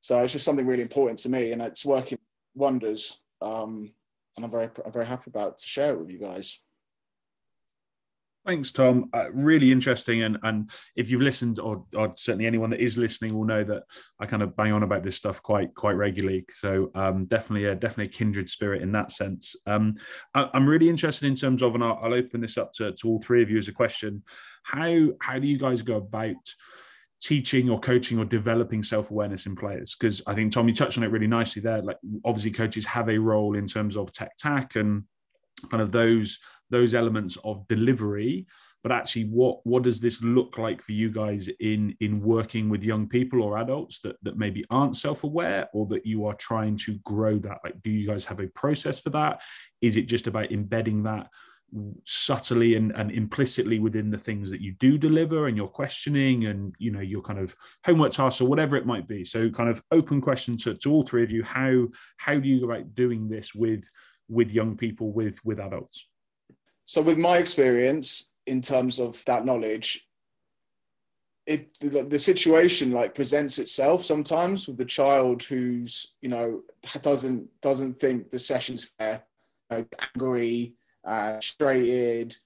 So 0.00 0.22
it's 0.22 0.32
just 0.32 0.44
something 0.44 0.66
really 0.66 0.82
important 0.82 1.18
to 1.20 1.28
me, 1.28 1.52
and 1.52 1.60
it's 1.60 1.84
working 1.84 2.18
wonders. 2.54 3.20
Um, 3.40 3.92
and 4.36 4.44
I'm 4.44 4.50
very, 4.50 4.70
I'm 4.84 4.92
very 4.92 5.06
happy 5.06 5.24
about 5.26 5.58
to 5.58 5.66
share 5.66 5.94
it 5.94 6.00
with 6.00 6.10
you 6.10 6.18
guys. 6.18 6.60
Thanks, 8.46 8.72
Tom. 8.72 9.10
Uh, 9.12 9.30
really 9.32 9.70
interesting, 9.70 10.22
and 10.22 10.38
and 10.42 10.70
if 10.96 11.10
you've 11.10 11.20
listened, 11.20 11.58
or, 11.58 11.84
or 11.94 12.14
certainly 12.16 12.46
anyone 12.46 12.70
that 12.70 12.80
is 12.80 12.96
listening, 12.96 13.34
will 13.34 13.44
know 13.44 13.62
that 13.62 13.82
I 14.18 14.24
kind 14.24 14.42
of 14.42 14.56
bang 14.56 14.72
on 14.72 14.82
about 14.82 15.02
this 15.02 15.16
stuff 15.16 15.42
quite 15.42 15.74
quite 15.74 15.92
regularly. 15.92 16.46
So 16.56 16.90
um, 16.94 17.26
definitely, 17.26 17.66
a, 17.66 17.74
definitely 17.74 18.06
a 18.06 18.16
kindred 18.16 18.48
spirit 18.48 18.80
in 18.80 18.92
that 18.92 19.12
sense. 19.12 19.54
Um, 19.66 19.96
I, 20.34 20.48
am 20.54 20.66
really 20.66 20.88
interested 20.88 21.26
in 21.26 21.34
terms 21.34 21.62
of, 21.62 21.74
and 21.74 21.84
I'll, 21.84 21.98
I'll 22.02 22.14
open 22.14 22.40
this 22.40 22.56
up 22.56 22.72
to, 22.74 22.92
to 22.92 23.08
all 23.08 23.20
three 23.20 23.42
of 23.42 23.50
you 23.50 23.58
as 23.58 23.68
a 23.68 23.72
question. 23.72 24.22
How 24.62 25.08
how 25.20 25.38
do 25.38 25.46
you 25.46 25.58
guys 25.58 25.82
go 25.82 25.96
about 25.96 26.36
teaching 27.20 27.68
or 27.68 27.80
coaching 27.80 28.18
or 28.18 28.24
developing 28.24 28.82
self-awareness 28.82 29.46
in 29.46 29.56
players 29.56 29.96
because 29.98 30.22
i 30.28 30.34
think 30.36 30.52
tom 30.52 30.68
you 30.68 30.74
touched 30.74 30.96
on 30.98 31.02
it 31.02 31.10
really 31.10 31.26
nicely 31.26 31.60
there 31.60 31.82
like 31.82 31.96
obviously 32.24 32.52
coaches 32.52 32.84
have 32.84 33.08
a 33.08 33.18
role 33.18 33.56
in 33.56 33.66
terms 33.66 33.96
of 33.96 34.12
tech 34.12 34.36
tac 34.36 34.76
and 34.76 35.02
kind 35.68 35.82
of 35.82 35.90
those 35.90 36.38
those 36.70 36.94
elements 36.94 37.36
of 37.44 37.66
delivery 37.68 38.46
but 38.82 38.92
actually 38.92 39.24
what 39.24 39.58
what 39.64 39.82
does 39.82 40.00
this 40.00 40.22
look 40.22 40.56
like 40.58 40.80
for 40.82 40.92
you 40.92 41.10
guys 41.10 41.48
in 41.60 41.94
in 42.00 42.20
working 42.20 42.68
with 42.68 42.84
young 42.84 43.08
people 43.08 43.42
or 43.42 43.58
adults 43.58 44.00
that 44.00 44.16
that 44.22 44.38
maybe 44.38 44.64
aren't 44.70 44.96
self-aware 44.96 45.68
or 45.72 45.86
that 45.86 46.06
you 46.06 46.24
are 46.26 46.34
trying 46.34 46.76
to 46.76 46.96
grow 46.98 47.38
that? 47.38 47.58
Like 47.64 47.80
do 47.82 47.90
you 47.90 48.06
guys 48.06 48.24
have 48.26 48.40
a 48.40 48.48
process 48.48 49.00
for 49.00 49.10
that? 49.10 49.42
Is 49.80 49.96
it 49.96 50.02
just 50.02 50.26
about 50.26 50.52
embedding 50.52 51.02
that 51.04 51.28
subtly 52.06 52.76
and, 52.76 52.92
and 52.92 53.10
implicitly 53.10 53.78
within 53.78 54.10
the 54.10 54.16
things 54.16 54.50
that 54.50 54.62
you 54.62 54.72
do 54.80 54.96
deliver 54.96 55.48
and 55.48 55.56
your 55.56 55.68
questioning 55.68 56.46
and 56.46 56.74
you 56.78 56.90
know 56.90 57.00
your 57.00 57.20
kind 57.20 57.38
of 57.38 57.54
homework 57.84 58.12
tasks 58.12 58.40
or 58.40 58.48
whatever 58.48 58.76
it 58.76 58.86
might 58.86 59.06
be? 59.06 59.24
So 59.24 59.50
kind 59.50 59.68
of 59.68 59.82
open 59.90 60.20
question 60.20 60.56
to, 60.58 60.74
to 60.74 60.92
all 60.92 61.02
three 61.02 61.24
of 61.24 61.30
you. 61.30 61.42
How 61.42 61.88
how 62.16 62.34
do 62.34 62.48
you 62.48 62.60
go 62.60 62.70
about 62.70 62.94
doing 62.94 63.28
this 63.28 63.54
with 63.54 63.84
with 64.28 64.52
young 64.52 64.76
people 64.76 65.12
with 65.12 65.44
with 65.44 65.58
adults 65.58 66.07
so 66.88 67.00
with 67.00 67.18
my 67.18 67.36
experience 67.36 68.32
in 68.46 68.60
terms 68.60 68.98
of 68.98 69.24
that 69.26 69.44
knowledge 69.44 70.08
it 71.46 71.78
the, 71.78 72.02
the, 72.02 72.18
situation 72.18 72.90
like 72.92 73.14
presents 73.14 73.58
itself 73.58 74.04
sometimes 74.04 74.66
with 74.66 74.76
the 74.76 74.84
child 74.84 75.42
who's 75.42 76.14
you 76.20 76.28
know 76.28 76.62
doesn't 77.02 77.48
doesn't 77.62 77.94
think 77.94 78.30
the 78.30 78.38
session's 78.38 78.84
fair 78.98 79.22
you 79.70 79.78
know, 79.78 79.86
angry 80.14 80.74
uh, 81.06 81.32
frustrated 81.32 82.36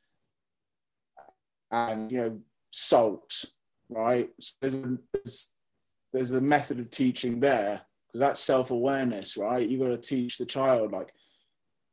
and 1.71 2.13
you 2.13 2.19
know 2.19 2.39
sulks 2.71 3.47
right? 3.95 4.31
So 4.41 4.57
there's, 4.61 4.99
there's, 5.13 5.53
there's 6.13 6.31
a 6.33 6.41
method 6.41 6.81
of 6.81 6.91
teaching 6.91 7.41
there. 7.41 7.83
Because 8.09 8.21
that's 8.21 8.41
self-awareness 8.41 9.37
right? 9.37 9.67
You 9.67 9.79
got 9.79 9.89
to 9.89 9.99
teach 9.99 10.37
the 10.37 10.45
child 10.45 10.93
like 10.93 11.15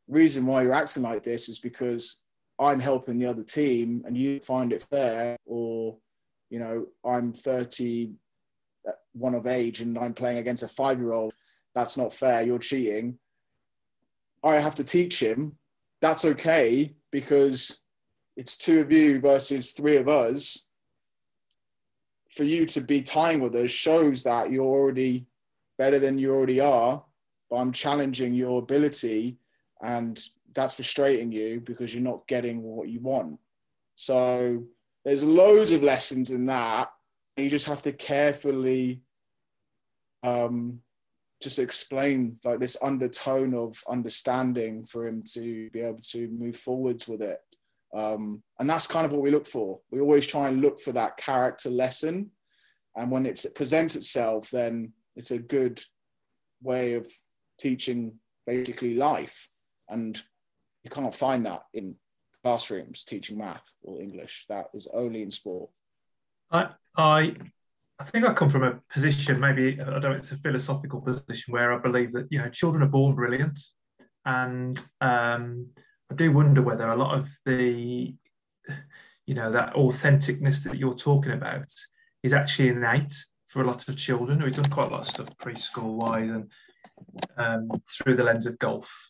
reason 0.07 0.45
why 0.45 0.63
you're 0.63 0.73
acting 0.73 1.03
like 1.03 1.23
this 1.23 1.47
is 1.47 1.59
because 1.59 2.17
i'm 2.59 2.79
helping 2.79 3.17
the 3.17 3.25
other 3.25 3.43
team 3.43 4.03
and 4.05 4.17
you 4.17 4.39
find 4.41 4.73
it 4.73 4.83
fair 4.83 5.37
or 5.45 5.97
you 6.49 6.59
know, 6.59 6.87
I'm 7.05 7.31
31 7.31 8.15
uh, 8.87 9.37
of 9.37 9.47
age 9.47 9.81
and 9.81 9.97
I'm 9.97 10.13
playing 10.13 10.39
against 10.39 10.63
a 10.63 10.67
five 10.67 10.99
year 10.99 11.13
old. 11.13 11.33
That's 11.75 11.97
not 11.97 12.13
fair. 12.13 12.41
You're 12.41 12.59
cheating. 12.59 13.19
I 14.43 14.55
have 14.55 14.75
to 14.75 14.83
teach 14.83 15.21
him. 15.21 15.57
That's 16.01 16.25
okay 16.25 16.95
because 17.11 17.79
it's 18.35 18.57
two 18.57 18.81
of 18.81 18.91
you 18.91 19.19
versus 19.19 19.73
three 19.73 19.97
of 19.97 20.07
us. 20.07 20.65
For 22.31 22.43
you 22.43 22.65
to 22.67 22.81
be 22.81 23.01
tying 23.01 23.41
with 23.41 23.55
us 23.55 23.71
shows 23.71 24.23
that 24.23 24.51
you're 24.51 24.63
already 24.63 25.25
better 25.77 25.99
than 25.99 26.17
you 26.17 26.33
already 26.33 26.59
are. 26.59 27.03
But 27.49 27.57
I'm 27.57 27.71
challenging 27.71 28.35
your 28.35 28.59
ability, 28.59 29.39
and 29.81 30.23
that's 30.53 30.75
frustrating 30.75 31.31
you 31.31 31.61
because 31.61 31.93
you're 31.93 32.03
not 32.03 32.27
getting 32.27 32.61
what 32.61 32.89
you 32.89 32.99
want. 32.99 33.39
So 33.95 34.63
there's 35.05 35.23
loads 35.23 35.71
of 35.71 35.83
lessons 35.83 36.31
in 36.31 36.45
that. 36.47 36.89
You 37.37 37.49
just 37.49 37.67
have 37.67 37.81
to 37.83 37.93
carefully 37.93 39.01
um, 40.23 40.81
just 41.41 41.59
explain 41.59 42.37
like 42.43 42.59
this 42.59 42.77
undertone 42.81 43.53
of 43.53 43.81
understanding 43.89 44.85
for 44.85 45.07
him 45.07 45.23
to 45.33 45.69
be 45.69 45.79
able 45.79 46.01
to 46.11 46.27
move 46.27 46.57
forwards 46.57 47.07
with 47.07 47.21
it. 47.21 47.39
Um, 47.93 48.43
and 48.59 48.69
that's 48.69 48.87
kind 48.87 49.05
of 49.05 49.11
what 49.11 49.21
we 49.21 49.31
look 49.31 49.47
for. 49.47 49.79
We 49.89 49.99
always 49.99 50.27
try 50.27 50.47
and 50.47 50.61
look 50.61 50.79
for 50.79 50.91
that 50.93 51.17
character 51.17 51.69
lesson. 51.69 52.31
And 52.95 53.09
when 53.09 53.25
it 53.25 53.43
presents 53.55 53.95
itself, 53.95 54.49
then 54.51 54.93
it's 55.15 55.31
a 55.31 55.39
good 55.39 55.81
way 56.61 56.93
of 56.93 57.07
teaching 57.59 58.13
basically 58.45 58.95
life. 58.95 59.49
And 59.87 60.21
you 60.83 60.89
can't 60.89 61.13
find 61.13 61.45
that 61.45 61.63
in 61.73 61.95
classrooms 62.43 63.03
teaching 63.03 63.37
math 63.37 63.75
or 63.81 64.01
English. 64.01 64.45
That 64.49 64.67
is 64.73 64.87
only 64.93 65.21
in 65.21 65.31
sport. 65.31 65.69
I 66.51 66.69
I 66.95 67.35
I 67.99 68.05
think 68.05 68.25
I 68.25 68.33
come 68.33 68.49
from 68.49 68.63
a 68.63 68.79
position, 68.91 69.39
maybe 69.39 69.79
I 69.79 69.83
don't 69.83 70.01
know, 70.03 70.11
it's 70.13 70.31
a 70.31 70.37
philosophical 70.37 71.01
position 71.01 71.53
where 71.53 71.73
I 71.73 71.79
believe 71.79 72.13
that 72.13 72.27
you 72.29 72.39
know 72.39 72.49
children 72.49 72.83
are 72.83 72.87
born 72.87 73.15
brilliant, 73.15 73.59
and 74.25 74.81
um, 75.01 75.67
I 76.09 76.15
do 76.15 76.31
wonder 76.31 76.61
whether 76.61 76.89
a 76.89 76.95
lot 76.95 77.17
of 77.17 77.29
the 77.45 78.13
you 79.25 79.35
know 79.35 79.51
that 79.51 79.73
authenticness 79.73 80.63
that 80.63 80.77
you're 80.77 80.95
talking 80.95 81.33
about 81.33 81.71
is 82.23 82.33
actually 82.33 82.69
innate 82.69 83.13
for 83.47 83.61
a 83.61 83.67
lot 83.67 83.87
of 83.87 83.97
children. 83.97 84.41
We've 84.41 84.55
done 84.55 84.71
quite 84.71 84.87
a 84.87 84.91
lot 84.91 85.01
of 85.01 85.07
stuff 85.07 85.37
preschool 85.37 85.95
wise 85.95 86.29
and 86.29 86.49
um, 87.37 87.81
through 87.89 88.15
the 88.15 88.23
lens 88.23 88.45
of 88.45 88.59
golf 88.59 89.08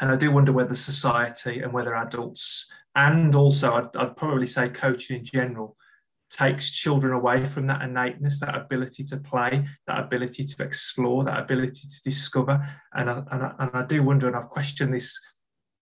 and 0.00 0.10
I 0.10 0.16
do 0.16 0.30
wonder 0.30 0.52
whether 0.52 0.74
society 0.74 1.60
and 1.60 1.72
whether 1.72 1.94
adults, 1.94 2.66
and 2.94 3.34
also 3.34 3.74
I'd, 3.74 3.96
I'd, 3.96 4.16
probably 4.16 4.46
say 4.46 4.68
coaching 4.68 5.18
in 5.18 5.24
general, 5.24 5.76
takes 6.30 6.70
children 6.70 7.12
away 7.12 7.44
from 7.44 7.66
that 7.66 7.82
innateness, 7.82 8.40
that 8.40 8.56
ability 8.56 9.04
to 9.04 9.16
play, 9.18 9.66
that 9.86 10.00
ability 10.00 10.44
to 10.44 10.62
explore, 10.62 11.24
that 11.24 11.40
ability 11.40 11.86
to 11.88 12.02
discover. 12.02 12.66
And 12.94 13.10
I, 13.10 13.22
and 13.30 13.42
I, 13.42 13.52
and 13.58 13.70
I 13.74 13.84
do 13.84 14.02
wonder, 14.02 14.26
and 14.26 14.36
I've 14.36 14.48
questioned 14.48 14.94
this 14.94 15.18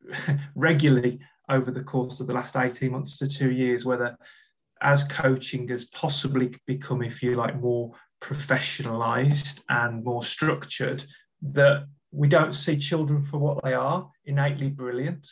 regularly 0.54 1.20
over 1.48 1.70
the 1.70 1.82
course 1.82 2.20
of 2.20 2.26
the 2.26 2.34
last 2.34 2.56
18 2.56 2.90
months 2.90 3.18
to 3.18 3.26
two 3.26 3.50
years, 3.50 3.84
whether 3.84 4.16
as 4.82 5.04
coaching 5.04 5.68
has 5.68 5.84
possibly 5.86 6.54
become, 6.66 7.02
if 7.02 7.22
you 7.22 7.36
like, 7.36 7.60
more 7.60 7.92
professionalized 8.22 9.62
and 9.68 10.04
more 10.04 10.22
structured, 10.22 11.04
that 11.42 11.86
we 12.12 12.28
don't 12.28 12.54
see 12.54 12.76
children 12.76 13.24
for 13.24 13.38
what 13.38 13.62
they 13.62 13.74
are, 13.74 14.10
innately 14.24 14.68
brilliant. 14.68 15.26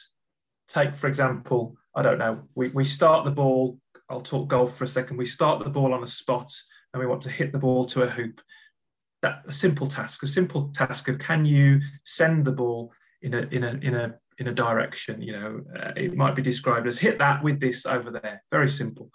Take, 0.69 0.95
for 0.95 1.09
example, 1.09 1.77
I 1.95 2.03
don't 2.03 2.19
know, 2.19 2.43
we, 2.55 2.69
we 2.69 2.85
start 2.85 3.25
the 3.25 3.31
ball, 3.31 3.79
I'll 4.09 4.21
talk 4.21 4.49
golf 4.49 4.77
for 4.77 4.85
a 4.85 4.89
second. 4.89 5.17
We 5.17 5.27
start 5.27 5.63
the 5.63 5.71
ball 5.71 5.93
on 5.93 6.03
a 6.03 6.09
spot 6.09 6.51
and 6.93 7.01
we 7.01 7.07
want 7.07 7.23
to 7.23 7.31
hit 7.31 7.53
the 7.53 7.59
ball 7.59 7.85
to 7.87 8.03
a 8.03 8.09
hoop. 8.11 8.41
That 9.23 9.43
a 9.47 9.53
simple 9.53 9.89
task, 9.89 10.23
a 10.23 10.27
simple 10.27 10.69
task 10.69 11.09
of 11.09 11.19
can 11.19 11.45
you 11.45 11.81
send 12.05 12.45
the 12.45 12.53
ball 12.53 12.93
in 13.21 13.35
a 13.35 13.41
in 13.51 13.65
a 13.65 13.73
in 13.83 13.95
a 13.95 14.15
in 14.39 14.47
a 14.47 14.55
direction? 14.55 15.21
You 15.21 15.33
know, 15.33 15.61
uh, 15.79 15.93
it 15.97 16.15
might 16.15 16.37
be 16.37 16.43
described 16.43 16.87
as 16.87 16.99
hit 16.99 17.19
that 17.19 17.43
with 17.43 17.59
this 17.61 17.85
over 17.85 18.13
there. 18.13 18.45
Very 18.51 18.69
simple. 18.69 19.11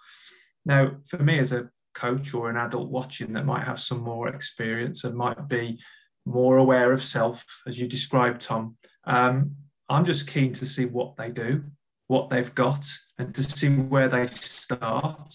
Now, 0.66 0.96
for 1.06 1.18
me 1.18 1.38
as 1.38 1.52
a 1.52 1.70
coach 1.94 2.34
or 2.34 2.50
an 2.50 2.56
adult 2.56 2.90
watching 2.90 3.32
that 3.32 3.46
might 3.46 3.64
have 3.64 3.80
some 3.80 4.00
more 4.00 4.28
experience 4.28 5.04
and 5.04 5.16
might 5.16 5.48
be 5.48 5.80
more 6.26 6.56
aware 6.56 6.92
of 6.92 7.02
self, 7.02 7.44
as 7.66 7.78
you 7.78 7.86
described, 7.86 8.40
Tom. 8.40 8.76
Um, 9.04 9.56
I'm 9.88 10.04
just 10.04 10.26
keen 10.26 10.52
to 10.54 10.66
see 10.66 10.86
what 10.86 11.16
they 11.16 11.30
do, 11.30 11.64
what 12.06 12.30
they've 12.30 12.54
got, 12.54 12.86
and 13.18 13.34
to 13.34 13.42
see 13.42 13.68
where 13.68 14.08
they 14.08 14.26
start, 14.28 15.34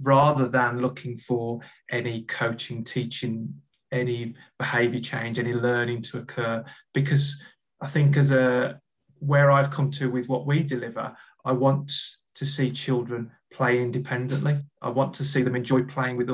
rather 0.00 0.48
than 0.48 0.80
looking 0.80 1.18
for 1.18 1.60
any 1.90 2.22
coaching, 2.22 2.82
teaching, 2.82 3.54
any 3.92 4.34
behavior 4.58 5.00
change, 5.00 5.38
any 5.38 5.54
learning 5.54 6.02
to 6.02 6.18
occur. 6.18 6.64
Because 6.92 7.40
I 7.80 7.86
think, 7.86 8.16
as 8.16 8.32
a 8.32 8.80
where 9.20 9.50
I've 9.50 9.70
come 9.70 9.90
to 9.92 10.10
with 10.10 10.28
what 10.28 10.46
we 10.46 10.62
deliver, 10.62 11.16
I 11.44 11.52
want 11.52 11.92
to 12.34 12.44
see 12.44 12.70
children 12.72 13.30
play 13.52 13.80
independently. 13.80 14.60
I 14.82 14.90
want 14.90 15.14
to 15.14 15.24
see 15.24 15.42
them 15.42 15.56
enjoy 15.56 15.84
playing 15.84 16.16
with 16.16 16.28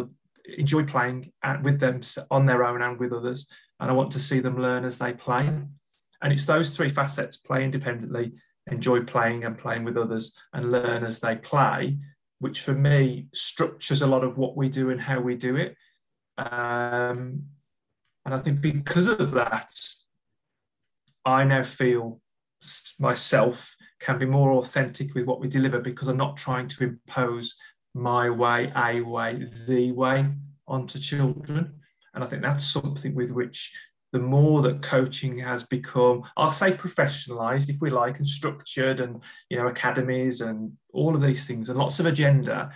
enjoy 0.59 0.85
playing 0.85 1.31
with 1.63 1.79
them 1.79 2.01
on 2.31 2.47
their 2.47 2.65
own 2.65 2.83
and 2.83 2.99
with 2.99 3.13
others 3.13 3.47
and 3.83 3.91
I 3.91 3.95
want 3.95 4.13
to 4.13 4.21
see 4.21 4.39
them 4.39 4.63
learn 4.63 4.85
as 4.85 4.97
they 4.97 5.13
play. 5.13 5.49
And 5.49 6.33
it's 6.33 6.47
those 6.47 6.77
three 6.77 6.89
facets 6.89 7.37
play 7.37 7.65
independently, 7.65 8.31
enjoy 8.71 9.01
playing 9.01 9.45
and 9.45 9.59
playing 9.59 9.83
with 9.83 9.97
others, 9.97 10.39
and 10.53 10.71
learn 10.71 11.03
as 11.03 11.19
they 11.19 11.35
play, 11.35 11.99
which 12.39 12.61
for 12.61 12.75
me 12.75 13.27
structures 13.35 14.01
a 14.01 14.07
lot 14.07 14.23
of 14.23 14.39
what 14.39 14.57
we 14.57 14.69
do 14.69 14.91
and 14.91 15.01
how 15.01 15.19
we 15.19 15.35
do 15.35 15.57
it. 15.57 15.75
Um, 16.39 17.43
and 18.25 18.33
I 18.33 18.39
think 18.39 18.61
because 18.61 19.09
of 19.09 19.33
that, 19.33 19.73
I 21.25 21.43
now 21.43 21.65
feel 21.65 22.21
myself 23.01 23.75
can 23.99 24.17
be 24.17 24.27
more 24.27 24.53
authentic 24.53 25.13
with 25.13 25.27
what 25.27 25.41
we 25.41 25.49
deliver 25.49 25.81
because 25.81 26.07
I'm 26.07 26.17
not 26.17 26.37
trying 26.37 26.69
to 26.69 26.85
impose 26.85 27.57
my 27.95 28.31
way, 28.31 28.69
a 28.77 29.01
way, 29.01 29.49
the 29.67 29.91
way 29.91 30.29
onto 30.69 31.01
children. 31.01 31.82
And 32.15 32.23
I 32.23 32.27
think 32.27 32.43
that's 32.43 32.65
something 32.65 33.15
with 33.15 33.31
which 33.31 33.73
the 34.13 34.19
more 34.19 34.61
that 34.63 34.83
coaching 34.83 35.39
has 35.39 35.65
become, 35.65 36.23
I'll 36.37 36.53
say 36.53 36.73
professionalized, 36.73 37.71
if 37.71 37.81
we 37.81 37.91
like, 37.91 38.19
and 38.19 38.29
structured, 38.29 39.01
and 39.01 39.23
you 39.49 39.57
know, 39.57 39.69
academies 39.69 40.43
and 40.43 40.73
all 40.93 41.15
of 41.15 41.23
these 41.23 41.47
things, 41.47 41.71
and 41.71 41.79
lots 41.79 41.99
of 41.99 42.07
agenda. 42.07 42.71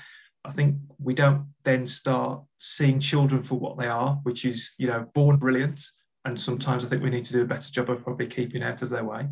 I 0.44 0.52
think 0.52 0.76
we 0.98 1.12
don't 1.12 1.46
then 1.64 1.86
start 1.86 2.40
seeing 2.58 3.00
children 3.00 3.42
for 3.42 3.58
what 3.58 3.76
they 3.76 3.88
are, 3.88 4.20
which 4.22 4.44
is, 4.44 4.70
you 4.78 4.86
know, 4.86 5.10
born 5.14 5.36
brilliant. 5.36 5.82
And 6.24 6.38
sometimes 6.38 6.84
I 6.84 6.88
think 6.88 7.02
we 7.02 7.10
need 7.10 7.24
to 7.24 7.32
do 7.32 7.42
a 7.42 7.46
better 7.46 7.70
job 7.70 7.90
of 7.90 8.02
probably 8.02 8.28
keeping 8.28 8.62
out 8.62 8.80
of 8.82 8.88
their 8.88 9.04
way. 9.04 9.28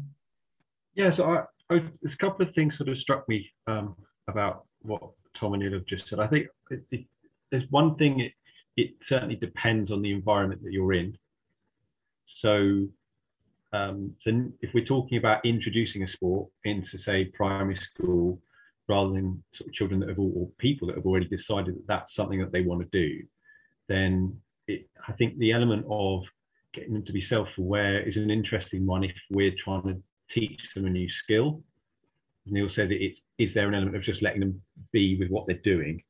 Yeah, 0.94 1.10
so 1.10 1.30
I, 1.30 1.74
I, 1.74 1.82
there's 2.02 2.14
a 2.14 2.18
couple 2.18 2.46
of 2.46 2.54
things 2.54 2.76
sort 2.76 2.88
of 2.88 2.98
struck 2.98 3.28
me 3.28 3.50
um, 3.66 3.96
about 4.28 4.66
what 4.82 5.02
Tom 5.34 5.54
and 5.54 5.62
you 5.62 5.72
have 5.72 5.86
just 5.86 6.08
said. 6.08 6.20
I 6.20 6.26
think 6.26 6.46
it, 6.70 6.82
it, 6.90 7.06
there's 7.50 7.70
one 7.70 7.96
thing 7.96 8.20
it, 8.76 8.94
certainly 9.02 9.36
depends 9.36 9.90
on 9.90 10.02
the 10.02 10.12
environment 10.12 10.62
that 10.62 10.72
you're 10.72 10.92
in. 10.92 11.16
So, 12.26 12.88
um, 13.72 14.14
so 14.22 14.50
if 14.60 14.72
we're 14.74 14.84
talking 14.84 15.18
about 15.18 15.44
introducing 15.44 16.02
a 16.02 16.08
sport 16.08 16.48
into, 16.64 16.98
say, 16.98 17.26
primary 17.26 17.76
school, 17.76 18.40
rather 18.88 19.12
than 19.12 19.42
sort 19.52 19.68
of 19.68 19.74
children 19.74 20.00
that 20.00 20.08
have 20.08 20.18
all, 20.18 20.32
or 20.36 20.48
people 20.58 20.88
that 20.88 20.96
have 20.96 21.06
already 21.06 21.28
decided 21.28 21.74
that 21.74 21.86
that's 21.86 22.14
something 22.14 22.40
that 22.40 22.52
they 22.52 22.62
want 22.62 22.80
to 22.80 22.88
do, 22.92 23.22
then 23.88 24.36
it, 24.66 24.88
I 25.08 25.12
think 25.12 25.38
the 25.38 25.52
element 25.52 25.86
of 25.88 26.24
getting 26.72 26.94
them 26.94 27.04
to 27.04 27.12
be 27.12 27.20
self-aware 27.20 28.00
is 28.02 28.16
an 28.16 28.30
interesting 28.30 28.84
one 28.86 29.04
if 29.04 29.16
we're 29.30 29.54
trying 29.56 29.82
to 29.84 30.02
teach 30.28 30.74
them 30.74 30.86
a 30.86 30.90
new 30.90 31.08
skill. 31.08 31.62
Neil 32.46 32.68
said, 32.68 32.92
it, 32.92 33.02
it's 33.02 33.20
is 33.38 33.54
there 33.54 33.68
an 33.68 33.74
element 33.74 33.96
of 33.96 34.02
just 34.02 34.22
letting 34.22 34.40
them 34.40 34.60
be 34.92 35.16
with 35.18 35.28
what 35.28 35.46
they're 35.46 35.56
doing? 35.56 36.02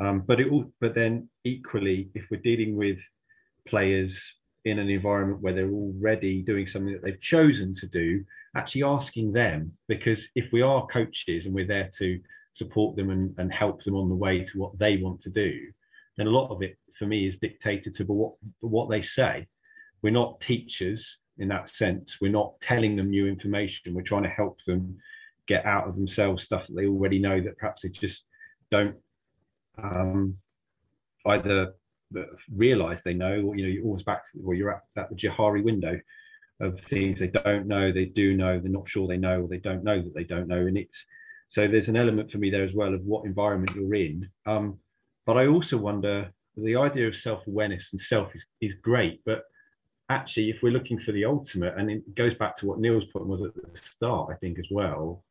Um, 0.00 0.20
but 0.26 0.40
it 0.40 0.50
all, 0.50 0.70
but 0.80 0.94
then 0.94 1.28
equally, 1.44 2.10
if 2.14 2.24
we're 2.30 2.40
dealing 2.40 2.76
with 2.76 2.98
players 3.66 4.20
in 4.64 4.78
an 4.78 4.88
environment 4.88 5.40
where 5.40 5.52
they're 5.52 5.70
already 5.70 6.42
doing 6.42 6.66
something 6.66 6.92
that 6.92 7.02
they've 7.02 7.20
chosen 7.20 7.74
to 7.76 7.86
do, 7.86 8.24
actually 8.56 8.84
asking 8.84 9.32
them, 9.32 9.72
because 9.88 10.28
if 10.34 10.52
we 10.52 10.62
are 10.62 10.86
coaches 10.86 11.46
and 11.46 11.54
we're 11.54 11.66
there 11.66 11.90
to 11.98 12.20
support 12.54 12.96
them 12.96 13.10
and, 13.10 13.34
and 13.38 13.52
help 13.52 13.82
them 13.84 13.94
on 13.94 14.08
the 14.08 14.14
way 14.14 14.44
to 14.44 14.58
what 14.58 14.78
they 14.78 14.96
want 14.98 15.20
to 15.22 15.30
do, 15.30 15.52
then 16.16 16.26
a 16.26 16.30
lot 16.30 16.50
of 16.50 16.62
it 16.62 16.76
for 16.98 17.06
me 17.06 17.26
is 17.26 17.38
dictated 17.38 17.94
to 17.94 18.04
what, 18.04 18.32
what 18.60 18.90
they 18.90 19.02
say. 19.02 19.46
We're 20.02 20.10
not 20.10 20.40
teachers 20.40 21.18
in 21.38 21.48
that 21.48 21.70
sense. 21.70 22.18
We're 22.20 22.32
not 22.32 22.60
telling 22.60 22.96
them 22.96 23.10
new 23.10 23.26
information. 23.26 23.94
We're 23.94 24.02
trying 24.02 24.24
to 24.24 24.28
help 24.28 24.58
them 24.66 24.96
get 25.46 25.64
out 25.64 25.88
of 25.88 25.94
themselves 25.94 26.44
stuff 26.44 26.66
that 26.66 26.74
they 26.74 26.86
already 26.86 27.18
know 27.18 27.40
that 27.40 27.56
perhaps 27.56 27.82
they 27.82 27.88
just 27.88 28.24
don't 28.70 28.96
um, 29.82 30.36
either 31.26 31.74
realize 32.54 33.02
they 33.02 33.14
know, 33.14 33.42
or 33.42 33.56
you 33.56 33.62
know, 33.64 33.68
you're 33.68 33.84
always 33.84 34.02
back 34.02 34.30
to, 34.32 34.38
or 34.44 34.54
you're 34.54 34.72
at, 34.72 35.10
the 35.10 35.16
Johari 35.16 35.62
window 35.62 36.00
of 36.60 36.80
things 36.80 37.20
they 37.20 37.28
don't 37.28 37.66
know, 37.66 37.92
they 37.92 38.06
do 38.06 38.34
know, 38.34 38.58
they're 38.58 38.70
not 38.70 38.88
sure 38.88 39.06
they 39.06 39.16
know, 39.16 39.42
or 39.42 39.48
they 39.48 39.58
don't 39.58 39.84
know 39.84 40.02
that 40.02 40.14
they 40.14 40.24
don't 40.24 40.48
know. 40.48 40.66
And 40.66 40.76
it's 40.76 41.04
so 41.48 41.66
there's 41.66 41.88
an 41.88 41.96
element 41.96 42.30
for 42.30 42.38
me 42.38 42.50
there 42.50 42.64
as 42.64 42.74
well 42.74 42.92
of 42.92 43.02
what 43.02 43.24
environment 43.24 43.74
you're 43.74 43.94
in. 43.94 44.28
Um, 44.44 44.78
but 45.24 45.36
I 45.36 45.46
also 45.46 45.76
wonder 45.76 46.32
the 46.56 46.76
idea 46.76 47.08
of 47.08 47.16
self-awareness 47.16 47.88
and 47.92 48.00
self 48.00 48.34
is, 48.34 48.44
is 48.60 48.74
great, 48.82 49.20
but 49.24 49.44
actually, 50.10 50.50
if 50.50 50.62
we're 50.62 50.72
looking 50.72 50.98
for 50.98 51.12
the 51.12 51.24
ultimate, 51.24 51.76
and 51.76 51.90
it 51.90 52.14
goes 52.14 52.34
back 52.34 52.56
to 52.56 52.66
what 52.66 52.80
Neil's 52.80 53.04
point 53.12 53.26
was 53.26 53.42
at 53.42 53.54
the 53.54 53.80
start, 53.80 54.30
I 54.32 54.36
think 54.36 54.58
as 54.58 54.66
well, 54.70 55.22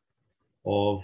of 0.65 1.01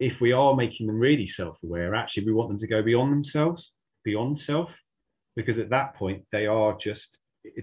if 0.00 0.20
we 0.20 0.32
are 0.32 0.54
making 0.54 0.86
them 0.86 0.98
really 0.98 1.28
self-aware, 1.28 1.94
actually 1.94 2.26
we 2.26 2.32
want 2.32 2.48
them 2.48 2.58
to 2.58 2.66
go 2.66 2.82
beyond 2.82 3.12
themselves, 3.12 3.72
beyond 4.04 4.40
self, 4.40 4.70
because 5.36 5.58
at 5.58 5.70
that 5.70 5.94
point 5.94 6.24
they 6.32 6.46
are 6.46 6.76
just 6.78 7.18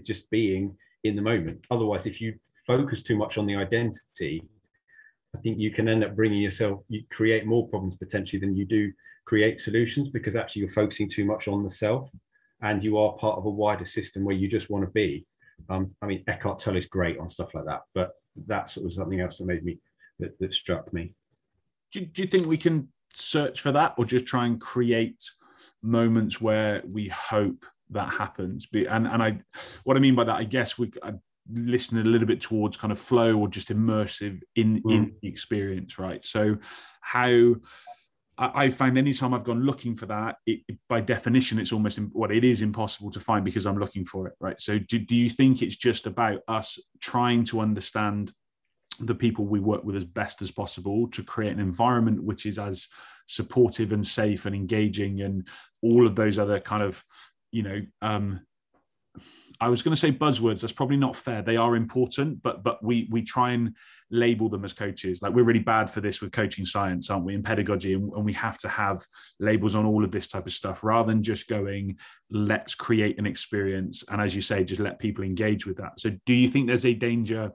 just 0.06 0.30
being 0.30 0.76
in 1.04 1.16
the 1.16 1.22
moment. 1.22 1.66
Otherwise, 1.72 2.06
if 2.06 2.20
you 2.20 2.36
focus 2.68 3.02
too 3.02 3.18
much 3.18 3.38
on 3.38 3.46
the 3.46 3.56
identity, 3.56 4.44
I 5.36 5.40
think 5.40 5.60
you 5.60 5.72
can 5.72 5.88
end 5.88 6.04
up 6.04 6.16
bringing 6.16 6.42
yourself, 6.42 6.82
you 6.90 7.04
create 7.12 7.46
more 7.46 7.68
problems 7.68 7.96
potentially 7.96 8.40
than 8.40 8.56
you 8.56 8.66
do 8.66 8.92
create 9.26 9.62
solutions 9.62 10.10
because 10.10 10.36
actually 10.36 10.64
you're 10.64 10.72
focusing 10.72 11.10
too 11.10 11.24
much 11.24 11.48
on 11.48 11.64
the 11.64 11.70
self 11.70 12.10
and 12.62 12.84
you 12.84 12.98
are 12.98 13.14
part 13.18 13.38
of 13.38 13.46
a 13.46 13.50
wider 13.50 13.86
system 13.86 14.24
where 14.24 14.36
you 14.36 14.50
just 14.50 14.70
want 14.70 14.84
to 14.84 14.92
be. 14.92 15.26
Um, 15.70 15.96
I 16.02 16.08
mean, 16.08 16.24
Eckhart 16.28 16.60
Tolle 16.60 16.78
is 16.78 16.88
great 16.88 17.20
on 17.20 17.30
stuff 17.30 17.54
like 17.54 17.66
that, 17.66 17.82
but 17.94 18.12
that's 18.48 18.74
sort 18.74 18.88
of 18.88 18.94
something 18.94 19.20
else 19.20 19.38
that 19.38 19.46
made 19.46 19.64
me, 19.64 19.78
that, 20.20 20.38
that 20.40 20.54
struck 20.54 20.92
me. 20.94 21.14
Do, 21.92 22.06
do 22.06 22.22
you 22.22 22.28
think 22.28 22.46
we 22.46 22.58
can 22.58 22.90
search 23.14 23.62
for 23.62 23.72
that 23.72 23.96
or 23.98 24.06
just 24.06 24.26
try 24.26 24.46
and 24.46 24.60
create 24.60 25.24
moments 25.82 26.40
where 26.40 26.84
we 26.86 27.08
hope 27.08 27.66
that 27.90 28.10
happens? 28.10 28.68
And, 28.74 29.08
and 29.08 29.24
I, 29.24 29.40
what 29.84 29.98
I 29.98 30.00
mean 30.00 30.16
by 30.16 30.26
that, 30.26 30.36
I 30.36 30.44
guess 30.44 30.78
we, 30.78 30.92
I, 31.04 31.14
listening 31.52 32.06
a 32.06 32.10
little 32.10 32.28
bit 32.28 32.42
towards 32.42 32.78
kind 32.78 32.92
of 32.92 33.00
flow 33.00 33.38
or 33.38 33.48
just 33.48 33.70
immersive 33.70 34.40
in 34.56 34.84
mm. 34.84 34.94
in 34.94 35.16
the 35.20 35.28
experience 35.28 35.98
right 35.98 36.24
so 36.24 36.56
how 37.02 37.56
I, 38.40 38.66
I 38.66 38.70
find 38.70 38.98
anytime 38.98 39.34
I've 39.34 39.44
gone 39.44 39.64
looking 39.64 39.96
for 39.96 40.06
that, 40.08 40.38
it, 40.48 40.62
by 40.88 41.02
definition, 41.02 41.60
it's 41.60 41.74
almost 41.74 42.00
what 42.00 42.30
well, 42.30 42.32
it 42.32 42.44
is 42.44 42.62
impossible 42.62 43.12
to 43.12 43.20
find 43.20 43.46
because 43.46 43.66
I'm 43.66 43.78
looking 43.78 44.06
for 44.06 44.28
it, 44.28 44.34
right? 44.40 44.60
So, 44.60 44.80
do, 44.80 44.98
do 44.98 45.16
you 45.16 45.30
think 45.30 45.62
it's 45.62 45.76
just 45.76 46.08
about 46.08 46.40
us 46.48 46.80
trying 47.02 47.44
to 47.46 47.60
understand 47.60 48.32
the 49.00 49.16
people 49.16 49.46
we 49.46 49.60
work 49.60 49.84
with 49.84 49.96
as 49.96 50.06
best 50.06 50.42
as 50.42 50.52
possible 50.52 51.08
to 51.10 51.24
create 51.24 51.54
an 51.54 51.60
environment 51.60 52.24
which 52.24 52.46
is 52.46 52.60
as 52.60 52.88
supportive 53.28 53.92
and 53.92 54.06
safe 54.06 54.46
and 54.46 54.56
engaging 54.56 55.22
and 55.22 55.48
all 55.82 56.06
of 56.06 56.16
those 56.16 56.40
other 56.40 56.60
kind 56.60 56.84
of 56.84 57.04
you 57.52 57.64
know 57.64 57.82
um, 58.02 58.42
I 59.62 59.68
was 59.68 59.84
going 59.84 59.94
to 59.94 60.00
say 60.00 60.12
buzzwords. 60.12 60.62
That's 60.62 60.74
probably 60.74 60.96
not 60.96 61.16
fair. 61.16 61.42
They 61.42 61.58
are 61.58 61.76
important, 61.76 62.42
but 62.42 62.64
but 62.64 62.84
we 62.84 63.08
we 63.12 63.24
try 63.24 63.52
and 63.52 63.76
label 64.10 64.48
them 64.48 64.64
as 64.64 64.74
coaches. 64.74 65.22
Like 65.22 65.34
we're 65.34 65.44
really 65.44 65.60
bad 65.60 65.90
for 65.90 66.00
this 66.00 66.22
with 66.22 66.32
coaching 66.32 66.64
science, 66.64 67.10
aren't 67.10 67.26
we? 67.26 67.36
In 67.36 67.44
pedagogy, 67.44 67.94
and, 67.94 68.12
and 68.14 68.24
we 68.24 68.34
have 68.34 68.58
to 68.60 68.70
have 68.70 69.06
labels 69.40 69.76
on 69.76 69.86
all 69.86 70.04
of 70.04 70.12
this 70.12 70.30
type 70.30 70.46
of 70.46 70.54
stuff 70.54 70.84
rather 70.84 71.12
than 71.12 71.22
just 71.22 71.50
going, 71.50 71.98
let's 72.32 72.74
create 72.74 73.20
an 73.20 73.26
experience. 73.26 74.04
And 74.10 74.22
as 74.22 74.34
you 74.34 74.42
say, 74.42 74.64
just 74.64 74.80
let 74.80 75.00
people 75.00 75.26
engage 75.26 75.66
with 75.66 75.78
that. 75.78 76.00
So, 76.00 76.12
do 76.26 76.34
you 76.34 76.48
think 76.48 76.68
there's 76.68 76.86
a 76.86 76.94
danger 76.94 77.52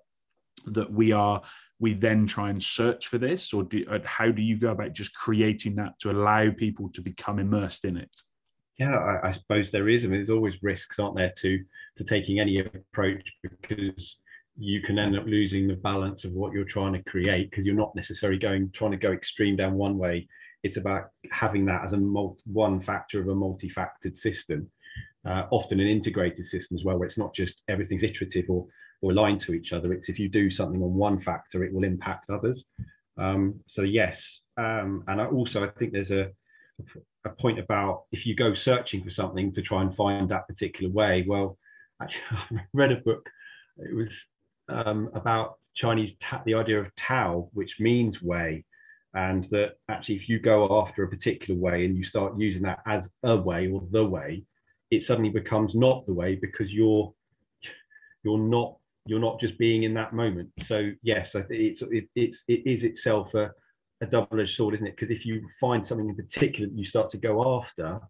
that 0.67 0.91
we 0.91 1.13
are 1.13 1.43
we 1.81 1.93
then 1.93 2.27
try 2.27 2.51
and 2.51 2.63
search 2.63 3.09
for 3.09 3.19
this, 3.19 3.53
or 3.53 3.65
do, 3.65 3.85
how 4.05 4.31
do 4.31 4.41
you 4.41 4.57
go 4.57 4.71
about 4.71 4.93
just 4.93 5.15
creating 5.15 5.75
that 5.75 5.99
to 5.99 6.11
allow 6.11 6.51
people 6.51 6.89
to 6.91 7.03
become 7.03 7.39
immersed 7.39 7.85
in 7.85 7.97
it? 7.97 8.11
Yeah, 8.79 8.97
I, 8.97 9.29
I, 9.29 9.33
suppose 9.33 9.71
there 9.71 9.89
is. 9.89 10.05
I 10.05 10.09
mean, 10.09 10.19
there's 10.19 10.31
always 10.31 10.55
risks, 10.63 10.99
aren't 10.99 11.17
there, 11.17 11.33
to 11.39 11.63
to 11.99 12.05
taking 12.05 12.41
any 12.41 12.59
approach 12.59 13.23
because 13.43 14.19
you 14.57 14.83
can 14.83 14.99
end 14.99 15.17
up 15.17 15.27
losing 15.27 15.67
the 15.67 15.77
balance 15.77 16.25
of 16.25 16.33
what 16.33 16.53
you're 16.53 16.65
trying 16.65 16.93
to 16.93 17.03
create 17.05 17.51
because 17.51 17.65
you're 17.65 17.75
not 17.75 17.95
necessarily 17.95 18.39
going 18.39 18.71
trying 18.73 18.93
to 18.93 18.97
go 18.97 19.13
extreme 19.13 19.57
down 19.57 19.75
one 19.75 19.99
way. 19.99 20.27
It's 20.63 20.77
about 20.77 21.09
having 21.31 21.67
that 21.67 21.85
as 21.85 21.93
a 21.93 21.99
multi, 21.99 22.41
one 22.47 22.81
factor 22.81 23.21
of 23.21 23.29
a 23.29 23.35
multi-factored 23.35 24.17
system, 24.17 24.71
uh, 25.29 25.45
often 25.51 25.81
an 25.81 25.87
integrated 25.87 26.47
system 26.47 26.77
as 26.77 26.85
well, 26.85 26.99
where 26.99 27.07
it's 27.07 27.19
not 27.19 27.35
just 27.35 27.63
everything's 27.69 28.03
iterative 28.03 28.47
or 28.49 28.67
or 29.05 29.13
aligned 29.13 29.41
to 29.43 29.53
each 29.53 29.73
other. 29.73 29.93
It's 29.93 30.09
if 30.09 30.19
you 30.19 30.31
do 30.31 30.51
something 30.51 30.83
on 30.83 30.95
one 30.95 31.21
factor, 31.21 31.63
it 31.63 31.75
will 31.75 31.85
impact 31.85 32.31
others. 32.31 32.65
Um, 33.19 33.61
so 33.69 33.83
yes, 33.83 34.41
um, 34.57 35.05
and 35.07 35.21
I 35.21 35.27
also 35.27 35.63
I 35.63 35.69
think 35.79 35.93
there's 35.93 36.11
a 36.11 36.31
a 37.25 37.31
point 37.31 37.59
about 37.59 38.05
if 38.13 38.27
you 38.27 38.35
go 38.35 38.55
searching 38.55 39.05
for 39.05 39.11
something 39.11 39.53
to 39.53 39.63
try 39.63 39.83
and 39.83 39.95
find 39.95 40.29
that 40.31 40.49
particular 40.49 40.91
way. 40.91 41.25
Well, 41.27 41.59
actually, 42.01 42.23
I 42.31 42.61
read 42.73 42.93
a 42.93 42.97
book. 42.97 43.29
It 43.77 43.95
was 43.95 44.25
um, 44.71 45.11
about 45.15 45.59
Chinese 45.75 46.15
ta- 46.19 46.43
the 46.47 46.55
idea 46.55 46.81
of 46.81 46.95
Tao, 46.97 47.51
which 47.53 47.79
means 47.81 48.23
way, 48.23 48.65
and 49.13 49.45
that 49.51 49.75
actually, 49.91 50.17
if 50.17 50.31
you 50.31 50.39
go 50.39 50.81
after 50.81 51.05
a 51.05 51.09
particular 51.09 51.61
way 51.61 51.85
and 51.85 51.95
you 51.95 52.05
start 52.05 52.39
using 52.39 52.63
that 52.63 52.81
as 52.87 53.11
a 53.23 53.37
way 53.37 53.69
or 53.69 53.83
the 53.91 54.05
way, 54.05 54.45
it 54.91 55.05
suddenly 55.05 55.31
becomes 55.31 55.75
not 55.75 56.07
the 56.07 56.15
way 56.15 56.37
because 56.37 56.73
you're 56.73 57.13
you're 58.25 58.39
not 58.39 58.77
you're 59.07 59.21
not 59.21 59.41
just 59.41 59.59
being 59.59 59.83
in 59.83 59.95
that 59.95 60.13
moment. 60.13 60.51
So 60.63 60.91
yes, 61.03 61.35
it's 61.51 61.83
it, 61.83 62.09
it's 62.15 62.45
it 62.49 62.63
is 62.67 62.85
itself 62.85 63.35
a 63.35 63.51
a 64.01 64.07
double-edged 64.07 64.55
sword, 64.55 64.75
isn't 64.75 64.87
it? 64.87 64.97
Because 64.97 65.15
if 65.15 65.25
you 65.25 65.47
find 65.61 65.87
something 65.87 66.09
in 66.09 66.17
particular 66.17 66.69
that 66.69 66.77
you 66.77 66.85
start 66.85 67.11
to 67.11 67.17
go 67.17 67.59
after, 67.59 68.01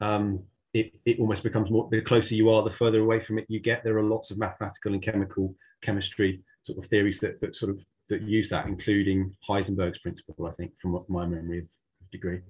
um, 0.00 0.42
it, 0.74 0.92
it 1.04 1.18
almost 1.18 1.42
becomes 1.42 1.70
more 1.70 1.88
the 1.90 2.00
closer 2.02 2.34
you 2.34 2.50
are, 2.50 2.62
the 2.62 2.76
further 2.76 3.00
away 3.00 3.24
from 3.24 3.38
it 3.38 3.46
you 3.48 3.60
get. 3.60 3.82
There 3.82 3.98
are 3.98 4.02
lots 4.02 4.30
of 4.30 4.38
mathematical 4.38 4.92
and 4.92 5.02
chemical 5.02 5.54
chemistry 5.82 6.42
sort 6.64 6.78
of 6.78 6.86
theories 6.86 7.18
that, 7.20 7.40
that 7.40 7.56
sort 7.56 7.70
of 7.70 7.80
that 8.08 8.22
use 8.22 8.48
that, 8.50 8.66
including 8.66 9.34
Heisenberg's 9.48 9.98
principle, 9.98 10.46
I 10.46 10.52
think, 10.52 10.72
from 10.80 11.02
my 11.08 11.26
memory 11.26 11.60
of 11.60 12.10
degree. 12.10 12.40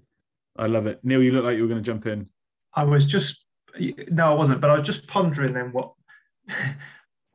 I 0.56 0.66
love 0.66 0.86
it. 0.86 1.00
Neil, 1.02 1.22
you 1.22 1.32
look 1.32 1.44
like 1.44 1.56
you 1.56 1.62
were 1.62 1.68
going 1.68 1.82
to 1.82 1.86
jump 1.86 2.06
in. 2.06 2.28
I 2.74 2.84
was 2.84 3.04
just 3.04 3.46
no, 4.10 4.30
I 4.30 4.34
wasn't, 4.34 4.60
but 4.60 4.70
I 4.70 4.78
was 4.78 4.86
just 4.86 5.06
pondering 5.06 5.54
then 5.54 5.72
what 5.72 5.92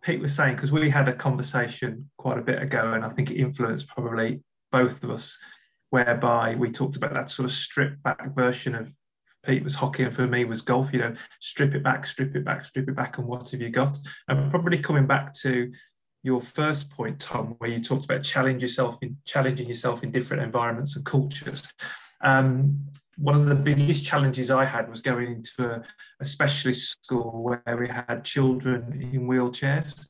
Pete 0.08 0.22
was 0.22 0.34
saying 0.34 0.56
because 0.56 0.72
we 0.72 0.90
had 0.90 1.10
a 1.10 1.14
conversation 1.14 2.10
quite 2.18 2.38
a 2.38 2.42
bit 2.42 2.64
ago, 2.64 2.94
and 2.94 3.04
I 3.04 3.10
think 3.10 3.30
it 3.30 3.42
influenced 3.42 3.90
probably 3.90 4.40
both 4.72 5.04
of 5.04 5.12
us, 5.12 5.38
whereby 5.90 6.56
we 6.56 6.72
talked 6.72 6.96
about 6.96 7.14
that 7.14 7.30
sort 7.30 7.46
of 7.46 7.52
stripped 7.52 8.02
back 8.04 8.34
version 8.34 8.74
of 8.74 8.90
Pete 9.46 9.66
was 9.66 9.76
hockey 9.76 10.04
and 10.04 10.16
for 10.16 10.26
me 10.26 10.46
was 10.46 10.62
golf. 10.62 10.94
You 10.94 11.00
know, 11.00 11.16
strip 11.42 11.76
it 11.76 11.84
back, 11.84 12.08
strip 12.08 12.38
it 12.38 12.46
back, 12.46 12.64
strip 12.64 12.88
it 12.88 12.96
back, 12.96 13.18
and 13.18 13.28
what 13.28 13.50
have 13.52 13.60
you 13.60 13.70
got? 13.70 14.00
And 14.30 14.50
probably 14.50 14.78
coming 14.78 15.08
back 15.08 15.34
to 15.42 15.74
your 16.24 16.40
first 16.40 16.90
point, 16.90 17.20
Tom, 17.20 17.56
where 17.58 17.70
you 17.70 17.84
talked 17.84 18.06
about 18.06 18.24
challenge 18.24 18.62
yourself 18.62 18.98
in 19.02 19.18
challenging 19.26 19.68
yourself 19.68 20.04
in 20.04 20.12
different 20.12 20.42
environments 20.42 20.96
and 20.96 21.04
cultures. 21.04 21.70
Um, 22.22 22.88
one 23.18 23.36
of 23.36 23.48
the 23.48 23.56
biggest 23.56 24.06
challenges 24.06 24.52
I 24.52 24.66
had 24.66 24.90
was 24.90 25.02
going 25.02 25.32
into 25.32 25.72
a, 25.72 25.84
a 26.20 26.26
specialist 26.26 27.04
school 27.04 27.44
where 27.44 27.78
we 27.78 27.88
had 27.88 28.24
children 28.24 29.10
in 29.12 29.28
wheelchairs. 29.28 30.08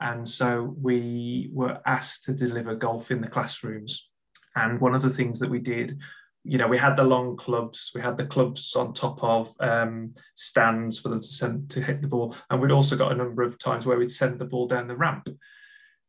And 0.00 0.28
so 0.28 0.74
we 0.80 1.50
were 1.52 1.80
asked 1.86 2.24
to 2.24 2.32
deliver 2.32 2.74
golf 2.74 3.10
in 3.10 3.20
the 3.20 3.28
classrooms. 3.28 4.08
And 4.56 4.80
one 4.80 4.94
of 4.94 5.02
the 5.02 5.10
things 5.10 5.38
that 5.40 5.50
we 5.50 5.60
did, 5.60 5.98
you 6.44 6.58
know, 6.58 6.66
we 6.66 6.78
had 6.78 6.96
the 6.96 7.04
long 7.04 7.36
clubs, 7.36 7.92
we 7.94 8.00
had 8.00 8.16
the 8.16 8.26
clubs 8.26 8.74
on 8.74 8.92
top 8.92 9.22
of 9.22 9.54
um, 9.60 10.14
stands 10.34 10.98
for 10.98 11.10
them 11.10 11.20
to 11.20 11.26
send 11.26 11.70
to 11.70 11.80
hit 11.80 12.00
the 12.00 12.08
ball. 12.08 12.34
And 12.50 12.60
we'd 12.60 12.72
also 12.72 12.96
got 12.96 13.12
a 13.12 13.16
number 13.16 13.42
of 13.42 13.58
times 13.58 13.86
where 13.86 13.98
we'd 13.98 14.10
send 14.10 14.38
the 14.38 14.44
ball 14.44 14.66
down 14.66 14.88
the 14.88 14.96
ramp. 14.96 15.28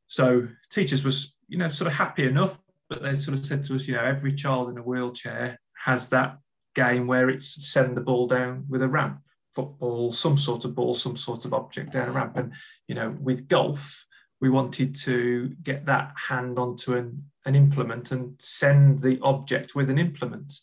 So 0.08 0.48
teachers 0.72 1.04
was, 1.04 1.36
you 1.48 1.58
know, 1.58 1.70
sort 1.70 1.88
of 1.88 1.94
happy 1.94 2.26
enough, 2.26 2.60
but 2.90 3.02
they 3.02 3.16
sort 3.16 3.38
of 3.38 3.46
said 3.46 3.64
to 3.66 3.76
us, 3.76 3.88
you 3.88 3.96
know, 3.96 4.04
every 4.04 4.34
child 4.34 4.70
in 4.70 4.78
a 4.78 4.82
wheelchair 4.82 5.60
has 5.86 6.10
that 6.10 6.38
game 6.76 7.08
where 7.08 7.30
it's 7.30 7.70
send 7.72 7.96
the 7.96 8.02
ball 8.02 8.28
down 8.28 8.66
with 8.70 8.82
a 8.82 8.88
ramp 8.88 9.22
football, 9.56 10.12
some 10.12 10.38
sort 10.38 10.66
of 10.66 10.76
ball, 10.76 10.94
some 10.94 11.18
sort 11.18 11.46
of 11.46 11.54
object 11.54 11.92
down 11.92 12.08
a 12.08 12.12
ramp. 12.12 12.38
And, 12.38 12.54
you 12.88 12.96
know, 12.96 13.16
with 13.20 13.48
golf, 13.48 14.06
we 14.42 14.50
wanted 14.50 14.96
to 14.96 15.54
get 15.64 15.86
that 15.88 16.14
hand 16.16 16.58
onto 16.58 16.96
an, 16.96 17.26
an 17.46 17.56
implement 17.56 18.12
and 18.12 18.36
send 18.40 19.02
the 19.02 19.20
object 19.22 19.76
with 19.76 19.90
an 19.90 20.00
implement. 20.00 20.54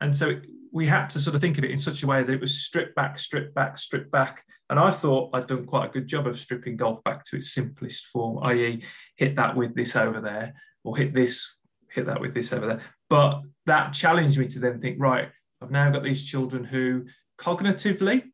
And 0.00 0.14
so 0.14 0.40
we 0.72 0.86
had 0.86 1.08
to 1.10 1.18
sort 1.18 1.34
of 1.34 1.40
think 1.40 1.58
of 1.58 1.64
it 1.64 1.70
in 1.70 1.78
such 1.78 2.02
a 2.02 2.06
way 2.06 2.22
that 2.22 2.32
it 2.32 2.40
was 2.40 2.60
stripped 2.60 2.94
back, 2.94 3.18
stripped 3.18 3.54
back, 3.54 3.78
stripped 3.78 4.12
back. 4.12 4.44
And 4.70 4.78
I 4.78 4.90
thought 4.90 5.30
I'd 5.34 5.46
done 5.46 5.64
quite 5.64 5.86
a 5.86 5.92
good 5.92 6.06
job 6.06 6.26
of 6.26 6.38
stripping 6.38 6.76
golf 6.76 7.02
back 7.02 7.24
to 7.24 7.36
its 7.36 7.52
simplest 7.52 8.06
form, 8.06 8.38
i.e., 8.44 8.84
hit 9.16 9.34
that 9.36 9.56
with 9.56 9.74
this 9.74 9.96
over 9.96 10.20
there, 10.20 10.54
or 10.84 10.96
hit 10.96 11.14
this, 11.14 11.56
hit 11.98 12.06
that 12.06 12.20
with 12.20 12.34
this 12.34 12.52
over 12.52 12.66
there. 12.66 12.82
But 13.08 13.42
that 13.66 13.92
challenged 13.92 14.38
me 14.38 14.46
to 14.48 14.58
then 14.58 14.80
think, 14.80 14.96
right, 14.98 15.28
I've 15.60 15.70
now 15.70 15.90
got 15.90 16.02
these 16.02 16.24
children 16.24 16.64
who 16.64 17.04
cognitively 17.38 18.24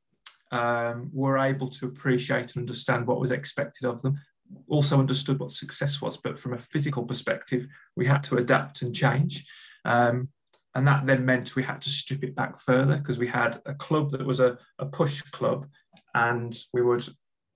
um, 0.53 1.11
were 1.13 1.39
able 1.39 1.69
to 1.69 1.87
appreciate 1.87 2.55
and 2.55 2.63
understand 2.63 3.07
what 3.07 3.21
was 3.21 3.31
expected 3.31 3.89
of 3.89 4.03
them, 4.03 4.21
also 4.69 4.99
understood 4.99 5.39
what 5.39 5.53
success 5.53 6.01
was, 6.01 6.17
but 6.17 6.39
from 6.39 6.53
a 6.53 6.59
physical 6.59 7.05
perspective, 7.05 7.67
we 7.97 8.07
had 8.07 8.23
to 8.25 8.37
adapt 8.37 8.83
and 8.83 8.95
change. 8.95 9.45
Um, 9.85 10.29
and 10.75 10.87
that 10.89 11.07
then 11.07 11.25
meant 11.25 11.57
we 11.57 11.63
had 11.63 11.81
to 11.83 11.91
strip 11.91 12.25
it 12.25 12.35
back 12.35 12.61
further 12.61 12.97
because 12.97 13.19
we 13.19 13.29
had 13.29 13.61
a 13.67 13.75
club 13.75 14.11
that 14.11 14.27
was 14.27 14.41
a, 14.41 14.59
a 14.79 14.87
push 14.87 15.23
club, 15.23 15.67
and 16.15 16.57
we 16.73 16.83
would 16.83 17.07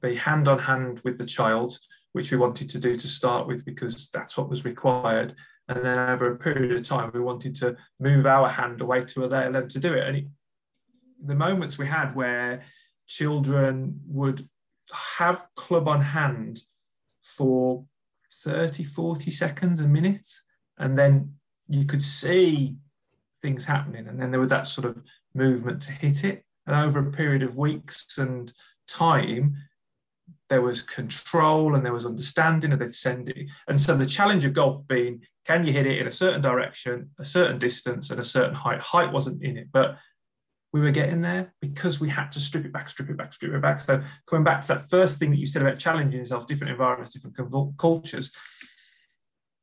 be 0.03 0.14
hand 0.14 0.49
on 0.49 0.59
hand 0.59 1.01
with 1.05 1.18
the 1.18 1.25
child, 1.25 1.77
which 2.12 2.31
we 2.31 2.38
wanted 2.38 2.68
to 2.71 2.79
do 2.79 2.97
to 2.97 3.09
start 3.09 3.47
with 3.47 3.64
because 3.64 4.09
that's 4.11 4.37
what 4.37 4.49
was 4.49 4.64
required. 4.64 5.35
And 5.68 5.85
then 5.85 5.98
over 5.98 6.33
a 6.33 6.37
period 6.37 6.72
of 6.72 6.83
time, 6.83 7.11
we 7.12 7.20
wanted 7.20 7.54
to 7.57 7.76
move 8.00 8.26
our 8.26 8.48
hand 8.48 8.81
away 8.81 9.02
to 9.04 9.24
allow 9.24 9.50
them 9.50 9.68
to 9.68 9.78
do 9.78 9.92
it. 9.92 10.07
And 10.07 10.16
it, 10.16 10.24
the 11.24 11.35
moments 11.35 11.76
we 11.76 11.87
had 11.87 12.14
where 12.14 12.62
children 13.07 14.00
would 14.07 14.48
have 15.18 15.46
club 15.57 15.88
on 15.88 16.00
hand 16.00 16.61
for 17.22 17.85
30, 18.33 18.85
40 18.85 19.31
seconds, 19.31 19.81
a 19.81 19.88
minute, 19.88 20.26
and 20.78 20.98
then 20.98 21.35
you 21.68 21.85
could 21.85 22.02
see 22.02 22.76
things 23.42 23.64
happening. 23.64 24.09
And 24.09 24.20
then 24.20 24.31
there 24.31 24.40
was 24.40 24.48
that 24.48 24.66
sort 24.66 24.87
of 24.87 25.02
movement 25.35 25.83
to 25.83 25.92
hit 25.92 26.24
it. 26.24 26.44
And 26.66 26.76
over 26.76 26.98
a 27.00 27.12
period 27.12 27.42
of 27.42 27.57
weeks 27.57 28.18
and 28.18 28.52
time, 28.87 29.57
there 30.48 30.62
was 30.62 30.83
control 30.83 31.74
and 31.74 31.85
there 31.85 31.92
was 31.92 32.07
understanding 32.07 32.72
and 32.72 32.81
they'd 32.81 32.92
send 32.92 33.28
it. 33.28 33.46
And 33.68 33.81
so 33.81 33.96
the 33.96 34.07
challenge 34.07 34.44
of 34.44 34.54
golf 34.54 34.87
being 34.88 35.22
can 35.48 35.64
you 35.64 35.72
hit 35.72 35.87
it 35.87 35.98
in 35.98 36.06
a 36.06 36.11
certain 36.11 36.42
direction, 36.42 37.08
a 37.18 37.24
certain 37.24 37.58
distance, 37.58 38.11
and 38.11 38.20
a 38.20 38.24
certain 38.24 38.54
height? 38.54 38.80
Height 38.80 39.11
wasn't 39.11 39.42
in 39.42 39.56
it, 39.56 39.68
but 39.72 39.96
we 40.74 40.80
were 40.80 40.90
getting 40.90 41.22
there 41.22 41.54
because 41.62 41.98
we 41.98 42.11
had 42.11 42.30
to 42.32 42.38
strip 42.38 42.66
it 42.66 42.72
back, 42.72 42.90
strip 42.90 43.08
it 43.08 43.16
back, 43.16 43.32
strip 43.32 43.54
it 43.54 43.62
back. 43.62 43.80
So 43.80 44.02
coming 44.28 44.44
back 44.44 44.61
to 44.61 44.68
that 44.68 44.90
first 44.90 45.18
thing 45.18 45.30
that 45.30 45.38
you 45.38 45.46
said 45.46 45.62
about 45.62 45.78
challenging 45.78 46.20
yourself, 46.20 46.46
different 46.46 46.72
environments, 46.72 47.14
different 47.14 47.34
cultures, 47.78 48.30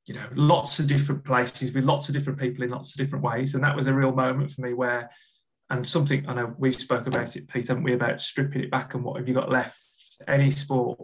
you 0.08 0.16
know, 0.16 0.26
lots 0.34 0.80
of 0.80 0.88
different 0.88 1.24
places 1.24 1.72
with 1.72 1.84
lots 1.84 2.10
of 2.10 2.16
different 2.16 2.40
people 2.40 2.64
in 2.64 2.72
lots 2.72 2.92
of 2.92 2.98
different 2.98 3.24
ways. 3.24 3.54
And 3.54 3.64
that 3.64 3.76
was 3.76 3.86
a 3.86 3.94
real 3.94 4.12
moment 4.12 4.52
for 4.52 4.62
me 4.62 4.74
where, 4.74 5.12
and 5.70 5.86
something 5.86 6.28
I 6.28 6.34
know 6.34 6.56
we 6.58 6.72
spoke 6.72 7.06
about 7.06 7.36
it, 7.36 7.48
Pete, 7.48 7.68
haven't 7.68 7.84
we, 7.84 7.94
about 7.94 8.24
stripping 8.24 8.64
it 8.64 8.72
back 8.72 8.96
and 8.96 9.04
what 9.04 9.18
have 9.18 9.28
you 9.28 9.36
got 9.36 9.52
left? 9.52 9.78
Any 10.28 10.50
sport, 10.50 11.00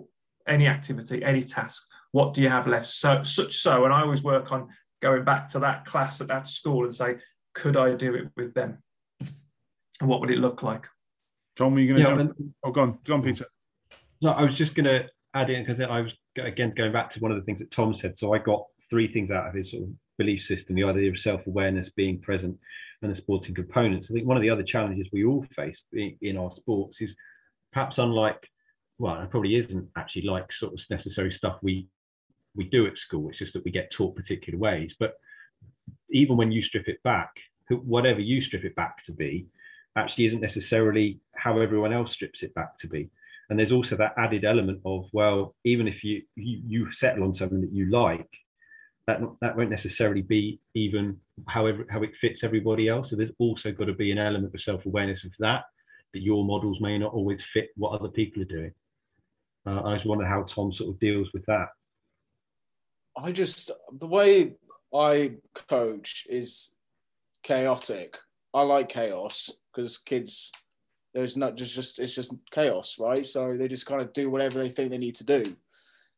any 0.47 0.65
activity, 0.65 1.23
any 1.23 1.43
task, 1.43 1.87
what 2.11 2.33
do 2.33 2.41
you 2.41 2.49
have 2.49 2.67
left? 2.67 2.87
So 2.87 3.23
such 3.23 3.57
so, 3.57 3.85
and 3.85 3.93
I 3.93 4.01
always 4.01 4.23
work 4.23 4.51
on 4.51 4.69
going 5.01 5.23
back 5.23 5.47
to 5.49 5.59
that 5.59 5.85
class 5.85 6.21
at 6.21 6.27
that 6.27 6.47
school 6.47 6.83
and 6.83 6.93
say, 6.93 7.17
could 7.53 7.77
I 7.77 7.93
do 7.93 8.13
it 8.15 8.29
with 8.35 8.53
them? 8.53 8.79
And 9.19 10.09
what 10.09 10.19
would 10.21 10.31
it 10.31 10.39
look 10.39 10.63
like? 10.63 10.87
John, 11.57 11.73
were 11.73 11.79
you 11.79 11.93
going 11.93 12.03
to 12.03 12.09
yeah, 12.09 12.17
jump? 12.17 12.37
oh, 12.63 12.71
go 12.71 12.81
on, 12.81 12.99
go 13.03 13.13
on, 13.15 13.23
Peter. 13.23 13.45
No, 14.21 14.31
I 14.31 14.43
was 14.43 14.55
just 14.55 14.75
going 14.75 14.85
to 14.85 15.07
add 15.33 15.49
in 15.49 15.63
because 15.63 15.81
I 15.81 16.01
was 16.01 16.11
again 16.37 16.73
going 16.75 16.91
back 16.91 17.09
to 17.11 17.19
one 17.19 17.31
of 17.31 17.37
the 17.37 17.43
things 17.43 17.59
that 17.59 17.71
Tom 17.71 17.93
said. 17.95 18.17
So 18.17 18.33
I 18.33 18.37
got 18.37 18.65
three 18.89 19.11
things 19.11 19.31
out 19.31 19.47
of 19.47 19.53
his 19.53 19.71
sort 19.71 19.83
of 19.83 19.89
belief 20.17 20.43
system: 20.43 20.75
the 20.75 20.83
idea 20.83 21.09
of 21.09 21.19
self-awareness, 21.19 21.89
being 21.89 22.21
present, 22.21 22.57
and 23.01 23.11
the 23.11 23.15
sporting 23.15 23.55
components. 23.55 24.09
I 24.09 24.13
think 24.13 24.27
one 24.27 24.37
of 24.37 24.43
the 24.43 24.49
other 24.49 24.63
challenges 24.63 25.09
we 25.11 25.25
all 25.25 25.45
face 25.55 25.83
in 25.93 26.37
our 26.37 26.51
sports 26.51 27.01
is 27.01 27.15
perhaps 27.73 27.97
unlike, 27.97 28.47
well, 28.97 29.21
it 29.21 29.29
probably 29.29 29.55
isn't 29.55 29.87
actually 29.97 30.23
like 30.23 30.51
sort 30.51 30.73
of 30.73 30.79
necessary 30.89 31.31
stuff 31.31 31.57
we 31.61 31.87
we 32.55 32.65
do 32.65 32.87
at 32.87 32.97
school. 32.97 33.29
It's 33.29 33.39
just 33.39 33.53
that 33.53 33.63
we 33.63 33.71
get 33.71 33.91
taught 33.91 34.15
particular 34.15 34.59
ways. 34.59 34.95
But 34.99 35.15
even 36.09 36.37
when 36.37 36.51
you 36.51 36.63
strip 36.63 36.87
it 36.87 37.01
back, 37.03 37.31
whatever 37.69 38.19
you 38.19 38.41
strip 38.41 38.65
it 38.65 38.75
back 38.75 39.03
to 39.05 39.11
be, 39.11 39.47
actually 39.95 40.25
isn't 40.25 40.41
necessarily 40.41 41.19
how 41.35 41.59
everyone 41.59 41.93
else 41.93 42.13
strips 42.13 42.43
it 42.43 42.53
back 42.53 42.77
to 42.77 42.87
be 42.87 43.09
and 43.51 43.59
there's 43.59 43.73
also 43.73 43.97
that 43.97 44.13
added 44.17 44.45
element 44.45 44.79
of 44.85 45.07
well 45.11 45.53
even 45.65 45.87
if 45.87 46.03
you 46.03 46.23
you, 46.35 46.61
you 46.65 46.91
settle 46.93 47.23
on 47.23 47.33
something 47.33 47.61
that 47.61 47.73
you 47.73 47.91
like 47.91 48.29
that 49.07 49.19
that 49.41 49.57
won't 49.57 49.69
necessarily 49.69 50.21
be 50.21 50.59
even 50.73 51.17
however 51.47 51.85
how 51.89 52.01
it 52.01 52.15
fits 52.21 52.43
everybody 52.43 52.87
else 52.87 53.09
so 53.09 53.15
there's 53.15 53.31
also 53.39 53.71
got 53.71 53.85
to 53.85 53.93
be 53.93 54.11
an 54.11 54.17
element 54.17 54.55
of 54.55 54.61
self-awareness 54.61 55.25
of 55.25 55.31
that 55.39 55.63
that 56.13 56.21
your 56.21 56.45
models 56.45 56.79
may 56.79 56.97
not 56.97 57.13
always 57.13 57.43
fit 57.53 57.69
what 57.75 57.91
other 57.91 58.07
people 58.07 58.41
are 58.41 58.45
doing 58.45 58.73
uh, 59.65 59.81
i 59.83 59.95
just 59.95 60.07
wonder 60.07 60.25
how 60.25 60.43
tom 60.43 60.71
sort 60.71 60.89
of 60.89 60.99
deals 60.99 61.27
with 61.33 61.45
that 61.45 61.67
i 63.17 63.31
just 63.31 63.71
the 63.99 64.07
way 64.07 64.53
i 64.93 65.35
coach 65.69 66.27
is 66.29 66.71
chaotic 67.43 68.17
i 68.53 68.61
like 68.61 68.89
chaos 68.89 69.49
because 69.73 69.97
kids 69.97 70.51
there's 71.13 71.35
not 71.35 71.55
just 71.55 71.75
just 71.75 71.99
it's 71.99 72.15
just 72.15 72.33
chaos, 72.51 72.97
right? 72.99 73.25
So 73.25 73.55
they 73.57 73.67
just 73.67 73.85
kind 73.85 74.01
of 74.01 74.13
do 74.13 74.29
whatever 74.29 74.59
they 74.59 74.69
think 74.69 74.91
they 74.91 74.97
need 74.97 75.15
to 75.15 75.23
do 75.23 75.43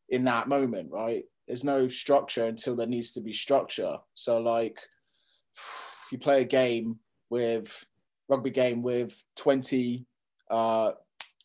in 0.10 0.26
that 0.26 0.48
moment, 0.48 0.92
right? 0.92 1.24
There's 1.48 1.64
no 1.64 1.88
structure 1.88 2.46
until 2.46 2.76
there 2.76 2.88
needs 2.88 3.12
to 3.14 3.22
be 3.22 3.34
structure. 3.34 3.98
So 4.14 4.40
like 4.40 4.78
you 6.12 6.20
play 6.20 6.42
a 6.42 6.46
game 6.46 7.00
with 7.30 7.86
rugby 8.30 8.52
game 8.52 8.84
with 8.84 9.24
20 9.38 10.06
uh, 10.50 10.92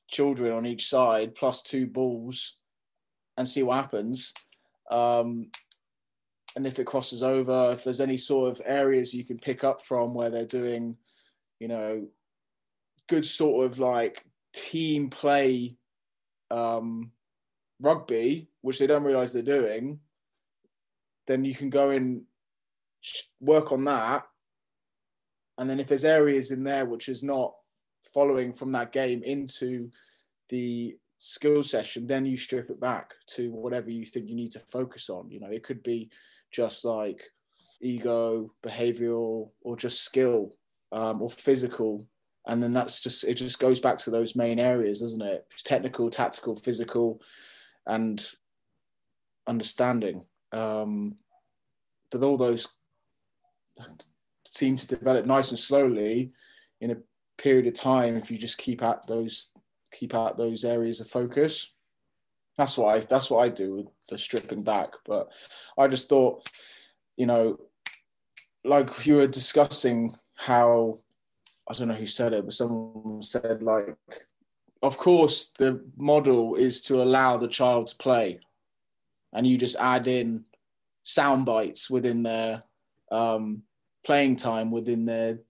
children 0.09 0.53
on 0.53 0.67
each 0.67 0.89
side 0.89 1.35
plus 1.35 1.63
two 1.63 1.87
balls 1.87 2.57
and 3.37 3.49
see 3.49 3.63
what 3.63 3.77
happens. 3.77 4.33
Um, 4.90 5.51
and 6.57 6.66
if 6.66 6.79
it 6.79 6.87
crosses 6.87 7.22
over, 7.22 7.70
if 7.70 7.85
there's 7.85 8.01
any 8.01 8.16
sort 8.16 8.51
of 8.51 8.62
areas 8.64 9.14
you 9.14 9.24
can 9.24 9.38
pick 9.38 9.64
up 9.64 9.83
from 9.83 10.14
where 10.14 10.31
they're 10.31 10.46
doing, 10.46 10.96
you 11.61 11.68
know, 11.68 12.09
good 13.09 13.24
sort 13.24 13.66
of 13.66 13.79
like 13.79 14.24
team 14.53 15.11
play 15.11 15.77
um, 16.51 17.12
rugby, 17.81 18.48
which 18.62 18.79
they 18.79 18.87
don't 18.87 19.05
realize 19.05 19.33
they're 19.33 19.42
doing, 19.42 20.01
then 21.27 21.44
you 21.44 21.55
can 21.55 21.70
go 21.70 21.90
and 21.90 22.22
work 23.40 23.72
on 23.72 23.85
that. 23.85 24.24
And 25.59 25.68
then 25.68 25.81
if 25.81 25.88
there's 25.88 26.05
areas 26.05 26.51
in 26.51 26.64
there 26.64 26.87
which 26.87 27.09
is 27.09 27.22
not 27.22 27.53
following 28.12 28.53
from 28.53 28.72
that 28.72 28.92
game 28.92 29.22
into 29.22 29.90
the 30.48 30.96
skill 31.18 31.62
session, 31.62 32.07
then 32.07 32.24
you 32.24 32.37
strip 32.37 32.70
it 32.70 32.81
back 32.81 33.12
to 33.26 33.50
whatever 33.52 33.90
you 33.90 34.07
think 34.07 34.28
you 34.28 34.37
need 34.37 34.52
to 34.52 34.61
focus 34.61 35.11
on. 35.11 35.31
You 35.31 35.40
know, 35.40 35.50
it 35.50 35.64
could 35.64 35.83
be 35.83 36.11
just 36.50 36.85
like 36.85 37.22
ego, 37.81 38.52
behavioral, 38.64 39.50
or 39.61 39.76
just 39.76 40.02
skill 40.02 40.52
um, 40.92 41.20
or 41.20 41.28
physical. 41.28 42.07
And 42.46 42.62
then 42.62 42.72
that's 42.72 43.02
just 43.02 43.24
it 43.24 43.35
just 43.35 43.59
goes 43.59 43.78
back 43.81 43.98
to 43.98 44.11
those 44.11 44.35
main 44.35 44.59
areas 44.59 45.00
doesn't 45.00 45.20
it? 45.20 45.46
Technical 45.64 46.09
tactical 46.09 46.57
physical 46.57 47.20
and 47.87 48.24
understanding. 49.46 50.24
Um, 50.52 51.16
but 52.11 52.22
all 52.22 52.38
those 52.38 52.68
seem 54.46 54.76
to 54.76 54.87
develop 54.87 55.26
nice 55.26 55.50
and 55.50 55.59
slowly 55.59 56.33
in 56.81 56.90
a 56.90 56.96
period 57.37 57.66
of 57.66 57.74
time 57.74 58.16
if 58.16 58.31
you 58.31 58.38
just 58.38 58.57
keep 58.57 58.83
at 58.83 59.07
those 59.07 59.52
keep 59.92 60.14
out 60.14 60.37
those 60.37 60.64
areas 60.64 61.01
of 61.01 61.09
focus 61.09 61.72
that's 62.57 62.77
what 62.77 62.96
i 62.96 63.01
that's 63.01 63.31
what 63.31 63.44
i 63.44 63.48
do 63.48 63.77
with 63.77 63.87
the 64.09 64.18
stripping 64.18 64.62
back 64.62 64.90
but 65.07 65.29
i 65.79 65.87
just 65.87 66.09
thought 66.09 66.48
you 67.16 67.27
know 67.27 67.59
like 68.64 69.07
you 69.07 69.16
were 69.16 69.27
discussing 69.27 70.14
how 70.35 70.98
I 71.68 71.74
don't 71.74 71.88
know 71.88 71.94
who 71.94 72.07
said 72.07 72.33
it, 72.33 72.44
but 72.44 72.55
someone 72.55 73.22
said 73.22 73.62
like, 73.62 73.94
of 74.83 74.96
course, 74.96 75.53
the 75.59 75.85
model 75.96 76.55
is 76.55 76.81
to 76.83 77.03
allow 77.03 77.37
the 77.37 77.48
child 77.48 77.88
to 77.88 77.96
play, 77.96 78.40
and 79.33 79.46
you 79.46 79.59
just 79.59 79.77
add 79.77 80.07
in 80.07 80.44
sound 81.03 81.44
bites 81.44 81.90
within 81.90 82.22
their 82.22 82.62
um, 83.11 83.62
playing 84.05 84.37
time 84.37 84.70
within 84.70 85.05
their 85.05 85.40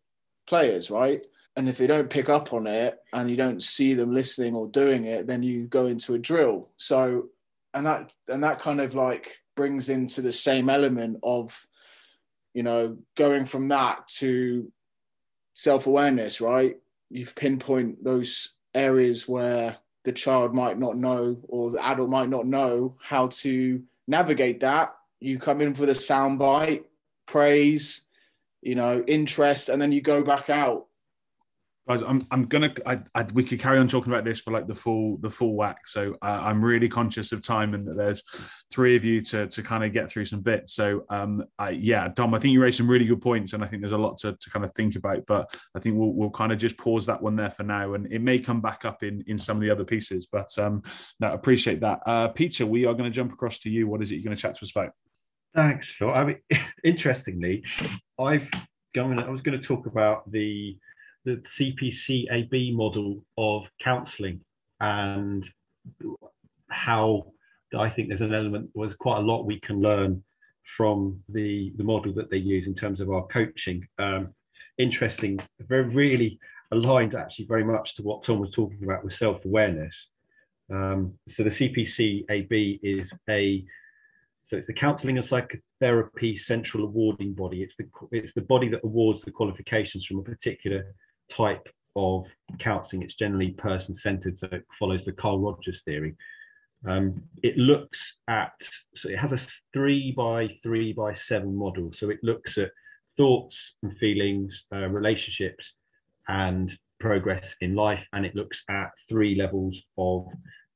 players, 0.47 0.91
right? 0.91 1.25
And 1.59 1.69
if 1.69 1.77
they 1.77 1.89
don't 1.89 2.09
pick 2.09 2.29
up 2.29 2.53
on 2.53 2.69
it 2.69 3.01
and 3.13 3.29
you 3.29 3.37
don't 3.37 3.65
see 3.65 3.93
them 3.93 4.15
listening 4.15 4.55
or 4.55 4.69
doing 4.69 5.07
it, 5.07 5.27
then 5.27 5.43
you 5.43 5.67
go 5.67 5.89
into 5.89 6.15
a 6.15 6.19
drill. 6.19 6.71
So, 6.77 7.31
and 7.75 7.85
that 7.85 8.13
and 8.29 8.45
that 8.45 8.61
kind 8.61 8.81
of 8.81 8.95
like 8.95 9.43
brings 9.57 9.89
into 9.89 10.23
the 10.23 10.33
same 10.33 10.71
element 10.71 11.19
of, 11.21 11.67
you 12.55 12.63
know, 12.63 12.99
going 13.17 13.45
from 13.45 13.67
that 13.71 14.07
to 14.19 14.71
self 15.55 15.89
awareness, 15.89 16.41
right? 16.41 16.77
You've 17.11 17.35
pinpoint 17.35 18.05
those 18.05 18.55
areas 18.73 19.27
where 19.27 19.79
the 20.05 20.13
child 20.13 20.55
might 20.55 20.79
not 20.79 20.97
know 20.97 21.39
or 21.49 21.73
the 21.73 21.85
adult 21.85 22.09
might 22.09 22.29
not 22.29 22.47
know 22.47 22.95
how 23.03 23.27
to 23.43 23.83
navigate 24.07 24.61
that. 24.61 24.95
You 25.19 25.41
come 25.41 25.61
in 25.61 25.75
for 25.75 25.87
the 25.87 25.93
soundbite, 25.93 26.85
praise, 27.27 28.05
you 28.63 28.77
know, 28.77 29.03
interest, 29.09 29.69
and 29.69 29.83
then 29.83 29.91
you 29.91 30.01
go 30.01 30.23
back 30.23 30.51
out 30.51 30.88
I'm, 31.89 32.23
I'm 32.31 32.45
gonna. 32.45 32.73
I, 32.85 33.01
I, 33.15 33.27
we 33.33 33.43
could 33.43 33.61
carry 33.61 33.79
on 33.79 33.89
talking 33.89 34.13
about 34.13 34.25
this 34.25 34.41
for 34.41 34.51
like 34.51 34.67
the 34.67 34.75
full 34.75 35.17
the 35.19 35.31
full 35.31 35.55
whack. 35.55 35.87
So 35.87 36.17
uh, 36.23 36.41
I'm 36.43 36.63
really 36.63 36.89
conscious 36.89 37.33
of 37.33 37.43
time 37.43 37.73
and 37.73 37.87
that 37.87 37.97
there's 37.97 38.23
three 38.71 38.95
of 38.95 39.05
you 39.05 39.23
to 39.23 39.47
to 39.47 39.63
kind 39.63 39.85
of 39.85 39.93
get 39.93 40.11
through 40.11 40.27
some 40.27 40.41
bits. 40.41 40.75
So 40.75 41.05
um, 41.09 41.45
I, 41.59 41.71
yeah, 41.71 42.09
Dom, 42.09 42.35
I 42.35 42.39
think 42.39 42.53
you 42.53 42.63
raised 42.63 42.77
some 42.77 42.91
really 42.91 43.07
good 43.07 43.23
points, 43.23 43.55
and 43.55 43.65
I 43.65 43.67
think 43.67 43.81
there's 43.81 43.93
a 43.93 43.99
lot 43.99 44.19
to, 44.19 44.33
to 44.33 44.51
kind 44.51 44.65
of 44.65 44.73
think 44.75 44.97
about. 44.97 45.25
But 45.27 45.55
I 45.75 45.81
think 45.81 45.97
we'll 45.97 46.13
we'll 46.13 46.31
kind 46.31 46.53
of 46.53 46.59
just 46.59 46.77
pause 46.77 47.07
that 47.07 47.23
one 47.23 47.37
there 47.37 47.51
for 47.51 47.63
now, 47.63 47.95
and 47.95 48.13
it 48.13 48.21
may 48.21 48.39
come 48.39 48.61
back 48.61 48.85
up 48.85 49.03
in 49.03 49.25
in 49.27 49.39
some 49.39 49.57
of 49.57 49.63
the 49.63 49.71
other 49.71 49.85
pieces. 49.85 50.27
But 50.27 50.57
um, 50.59 50.83
no, 51.21 51.33
appreciate 51.33 51.81
that, 51.81 52.01
uh, 52.07 52.29
Peter. 52.29 52.67
We 52.67 52.85
are 52.85 52.93
going 52.95 53.11
to 53.11 53.15
jump 53.15 53.33
across 53.33 53.59
to 53.61 53.71
you. 53.71 53.87
What 53.89 54.03
is 54.03 54.11
it 54.11 54.17
you're 54.17 54.25
going 54.25 54.37
to 54.37 54.43
chat 54.43 54.55
to 54.57 54.63
us 54.63 54.71
about? 54.71 54.93
Thanks, 55.55 55.91
Phil. 55.91 56.13
I 56.13 56.25
mean, 56.25 56.39
interestingly, 56.85 57.65
I've 58.21 58.49
gone. 58.95 59.23
I 59.23 59.31
was 59.31 59.41
going 59.41 59.59
to 59.59 59.67
talk 59.67 59.87
about 59.87 60.31
the 60.31 60.79
the 61.29 61.43
CPC-AB 61.43 62.75
model 62.75 63.23
of 63.37 63.65
counselling 63.83 64.41
and 64.81 65.49
how 66.71 67.33
I 67.77 67.91
think 67.91 68.09
there's 68.09 68.23
an 68.23 68.35
element, 68.35 68.71
there's 68.75 68.95
quite 68.95 69.19
a 69.19 69.27
lot 69.27 69.45
we 69.45 69.61
can 69.61 69.81
learn 69.83 70.25
from 70.77 71.23
the, 71.29 71.73
the 71.77 71.85
model 71.85 72.15
that 72.15 72.31
they 72.31 72.39
use 72.39 72.67
in 72.67 72.75
terms 72.75 73.01
of 73.01 73.11
our 73.11 73.27
coaching. 73.27 73.87
Um, 73.99 74.29
interesting, 74.79 75.39
very 75.61 75.85
really 75.85 76.39
aligned 76.73 77.15
actually 77.15 77.47
very 77.47 77.65
much 77.65 77.97
to 77.97 78.03
what 78.03 78.25
Tom 78.25 78.39
was 78.39 78.53
talking 78.53 78.83
about 78.83 79.05
with 79.05 79.15
self-awareness. 79.15 80.09
Um, 80.73 81.15
so 81.29 81.43
the 81.43 81.51
CPC-AB 81.51 82.81
is 82.83 83.13
a 83.29 83.65
so 84.47 84.57
it's 84.57 84.67
the 84.67 84.73
counselling 84.73 85.19
and 85.19 85.27
psychotherapy 85.27 86.39
central 86.39 86.85
awarding 86.85 87.35
body. 87.35 87.63
It's 87.63 87.77
the 87.77 87.87
it's 88.13 88.33
the 88.33 88.41
body 88.41 88.69
that 88.69 88.81
awards 88.83 89.21
the 89.21 89.31
qualifications 89.31 90.07
from 90.07 90.21
a 90.21 90.23
particular 90.23 90.95
type 91.31 91.69
of 91.97 92.25
counseling. 92.59 93.03
It's 93.03 93.15
generally 93.15 93.51
person 93.51 93.95
centered, 93.95 94.39
so 94.39 94.49
it 94.53 94.65
follows 94.79 95.05
the 95.05 95.13
Carl 95.13 95.41
Rogers 95.41 95.83
theory. 95.83 96.15
Um, 96.87 97.23
it 97.43 97.57
looks 97.57 98.19
at, 98.29 98.53
so 98.95 99.09
it 99.09 99.19
has 99.19 99.33
a 99.33 99.41
three 99.73 100.13
by 100.17 100.49
three 100.63 100.93
by 100.93 101.15
seven 101.15 101.55
model. 101.55 101.93
So 101.97 102.11
it 102.11 102.21
looks 102.23 102.57
at 102.59 102.71
thoughts 103.17 103.75
and 103.83 103.97
feelings, 103.99 104.65
uh, 104.73 104.89
relationships, 104.89 105.73
and 106.29 106.77
progress 107.01 107.57
in 107.61 107.75
life. 107.75 108.05
And 108.13 108.25
it 108.25 108.37
looks 108.37 108.63
at 108.71 108.91
three 109.09 109.35
levels 109.35 109.81
of 109.97 110.27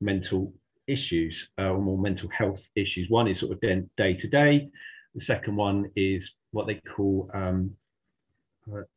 mental 0.01 0.53
issues 0.89 1.49
uh, 1.59 1.71
or 1.71 1.81
more 1.81 1.99
mental 1.99 2.29
health 2.37 2.69
issues. 2.75 3.09
One 3.09 3.29
is 3.29 3.39
sort 3.39 3.53
of 3.53 3.61
day 3.61 4.15
to 4.15 4.29
day. 4.29 4.69
The 5.15 5.25
second 5.25 5.57
one 5.57 5.91
is 5.95 6.35
what 6.51 6.67
they 6.67 6.81
call 6.97 7.31
um, 7.33 7.77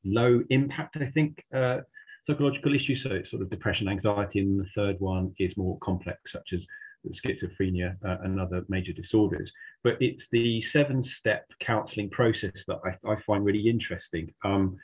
low 0.04 0.42
impact, 0.50 0.98
I 0.98 1.12
think, 1.12 1.44
uh, 1.54 1.80
psychological 2.26 2.76
issues. 2.76 3.04
So 3.04 3.12
it's 3.12 3.32
sort 3.32 3.42
of 3.42 3.50
depression, 3.50 3.88
anxiety, 3.88 4.40
and 4.40 4.60
the 4.60 4.70
third 4.76 5.00
one 5.00 5.34
is 5.40 5.58
more 5.58 5.78
complex, 5.80 6.32
such 6.32 6.54
as 6.54 6.66
schizophrenia 7.14 7.96
uh, 8.04 8.18
and 8.24 8.40
other 8.40 8.66
major 8.70 8.94
disorders. 8.94 9.52
But 9.84 9.98
it's 10.02 10.28
the 10.30 10.62
seven-step 10.62 11.46
counselling 11.60 12.10
process 12.10 12.64
that 12.68 12.80
I, 12.86 13.12
I, 13.12 13.22
find 13.22 13.46
really 13.46 13.70
interesting. 13.70 14.34
Um, 14.44 14.78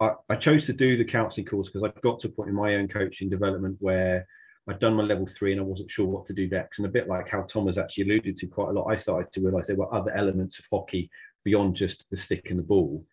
I, 0.00 0.12
I, 0.28 0.36
chose 0.36 0.66
to 0.66 0.72
do 0.72 0.96
the 0.96 1.04
counselling 1.04 1.46
course 1.46 1.68
because 1.68 1.88
I 1.88 2.00
got 2.00 2.20
to 2.20 2.28
a 2.28 2.30
point 2.30 2.48
in 2.48 2.54
my 2.54 2.76
own 2.76 2.88
coaching 2.88 3.30
development 3.30 3.76
where 3.80 4.26
I'd 4.68 4.80
done 4.80 4.94
my 4.94 5.02
level 5.02 5.26
three 5.26 5.52
and 5.52 5.60
I 5.60 5.64
wasn't 5.64 5.90
sure 5.90 6.06
what 6.06 6.26
to 6.26 6.34
do 6.34 6.48
next. 6.48 6.78
And 6.78 6.86
a 6.86 6.90
bit 6.90 7.08
like 7.08 7.28
how 7.28 7.42
Tom 7.42 7.66
has 7.68 7.78
actually 7.78 8.04
alluded 8.04 8.36
to 8.36 8.46
quite 8.46 8.70
a 8.70 8.72
lot, 8.72 8.88
I 8.88 8.96
started 8.96 9.32
to 9.32 9.40
realise 9.40 9.66
there 9.66 9.76
were 9.76 9.94
other 9.94 10.10
elements 10.14 10.58
of 10.58 10.66
hockey 10.70 11.10
beyond 11.44 11.76
just 11.76 12.04
the 12.10 12.16
stick 12.16 12.48
and 12.50 12.58
the 12.58 12.64
ball. 12.64 13.04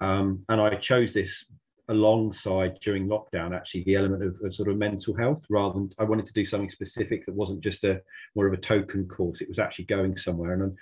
Um, 0.00 0.44
and 0.48 0.60
I 0.60 0.74
chose 0.76 1.12
this 1.14 1.44
alongside 1.88 2.78
during 2.82 3.06
lockdown 3.06 3.54
actually 3.54 3.84
the 3.84 3.94
element 3.94 4.22
of, 4.22 4.34
of, 4.44 4.54
sort 4.54 4.68
of 4.68 4.76
mental 4.76 5.16
health 5.16 5.42
rather 5.48 5.74
than 5.74 5.90
I 5.98 6.04
wanted 6.04 6.26
to 6.26 6.32
do 6.32 6.44
something 6.44 6.70
specific 6.70 7.24
that 7.24 7.34
wasn't 7.34 7.62
just 7.62 7.84
a 7.84 8.02
more 8.34 8.46
of 8.46 8.52
a 8.52 8.58
token 8.58 9.06
course. 9.06 9.40
It 9.40 9.48
was 9.48 9.60
actually 9.60 9.84
going 9.84 10.18
somewhere. 10.18 10.52
And 10.54 10.76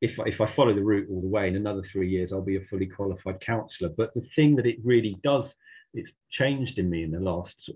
if, 0.00 0.18
if 0.26 0.40
I 0.40 0.46
follow 0.46 0.74
the 0.74 0.82
route 0.82 1.08
all 1.10 1.20
the 1.20 1.28
way 1.28 1.48
in 1.48 1.56
another 1.56 1.82
three 1.82 2.10
years, 2.10 2.32
I'll 2.32 2.42
be 2.42 2.56
a 2.56 2.64
fully 2.68 2.86
qualified 2.86 3.40
counsellor. 3.40 3.90
But 3.96 4.12
the 4.14 4.26
thing 4.34 4.56
that 4.56 4.66
it 4.66 4.78
really 4.84 5.18
does, 5.22 5.54
it's 5.94 6.12
changed 6.30 6.78
in 6.78 6.90
me 6.90 7.04
in 7.04 7.12
the 7.12 7.20
last 7.20 7.70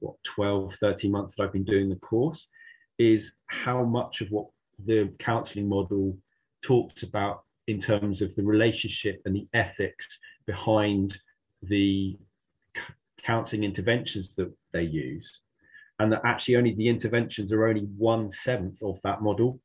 what 0.00 0.14
12, 0.24 0.74
13 0.80 1.10
months 1.10 1.34
that 1.34 1.44
I've 1.44 1.52
been 1.52 1.64
doing 1.64 1.88
the 1.88 1.96
course 1.96 2.46
is 2.98 3.32
how 3.46 3.84
much 3.84 4.20
of 4.20 4.28
what 4.30 4.46
the 4.84 5.12
counselling 5.18 5.68
model 5.68 6.16
talks 6.62 7.02
about 7.02 7.44
in 7.68 7.78
terms 7.78 8.22
of 8.22 8.34
the 8.34 8.42
relationship 8.42 9.20
and 9.26 9.36
the 9.36 9.46
ethics 9.52 10.18
behind 10.46 11.18
the 11.62 12.16
counseling 13.24 13.62
interventions 13.62 14.34
that 14.34 14.50
they 14.72 14.82
use 14.82 15.30
and 15.98 16.10
that 16.10 16.22
actually 16.24 16.56
only 16.56 16.74
the 16.74 16.88
interventions 16.88 17.52
are 17.52 17.66
only 17.66 17.82
one 17.98 18.32
seventh 18.32 18.82
of 18.82 18.98
that 19.04 19.20
model 19.20 19.60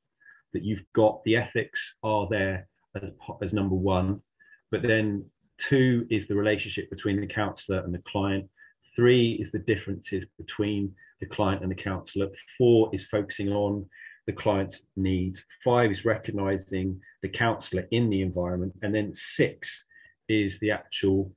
that 0.52 0.64
you've 0.64 0.84
got 0.94 1.24
the 1.24 1.38
ethics 1.38 1.96
are 2.04 2.28
there 2.30 2.68
as, 3.02 3.10
as 3.42 3.54
number 3.54 3.76
one 3.76 4.22
but 4.70 4.82
then 4.82 5.26
two 5.58 6.06
is 6.10 6.28
the 6.28 6.36
relationship 6.36 6.90
between 6.90 7.22
the 7.22 7.28
counselor 7.28 7.80
and 7.80 7.94
the 7.94 8.04
client 8.12 8.50
three 8.98 9.34
is 9.42 9.50
the 9.52 9.60
differences 9.60 10.26
between 10.38 10.94
the 11.22 11.26
client 11.28 11.62
and 11.62 11.72
the 11.72 11.84
counselor 11.90 12.28
four 12.58 12.90
is 12.92 13.06
focusing 13.06 13.50
on 13.50 13.86
the 14.26 14.34
client's 14.34 14.82
needs. 14.96 15.44
Five 15.64 15.92
is 15.92 16.06
recognizing 16.06 17.00
the 17.22 17.30
counselor 17.30 17.88
in 17.92 18.10
the 18.10 18.22
environment. 18.22 18.74
And 18.82 18.94
then 18.94 19.14
six 19.14 19.86
is 20.30 20.60
the 20.60 20.72
actual 20.72 21.32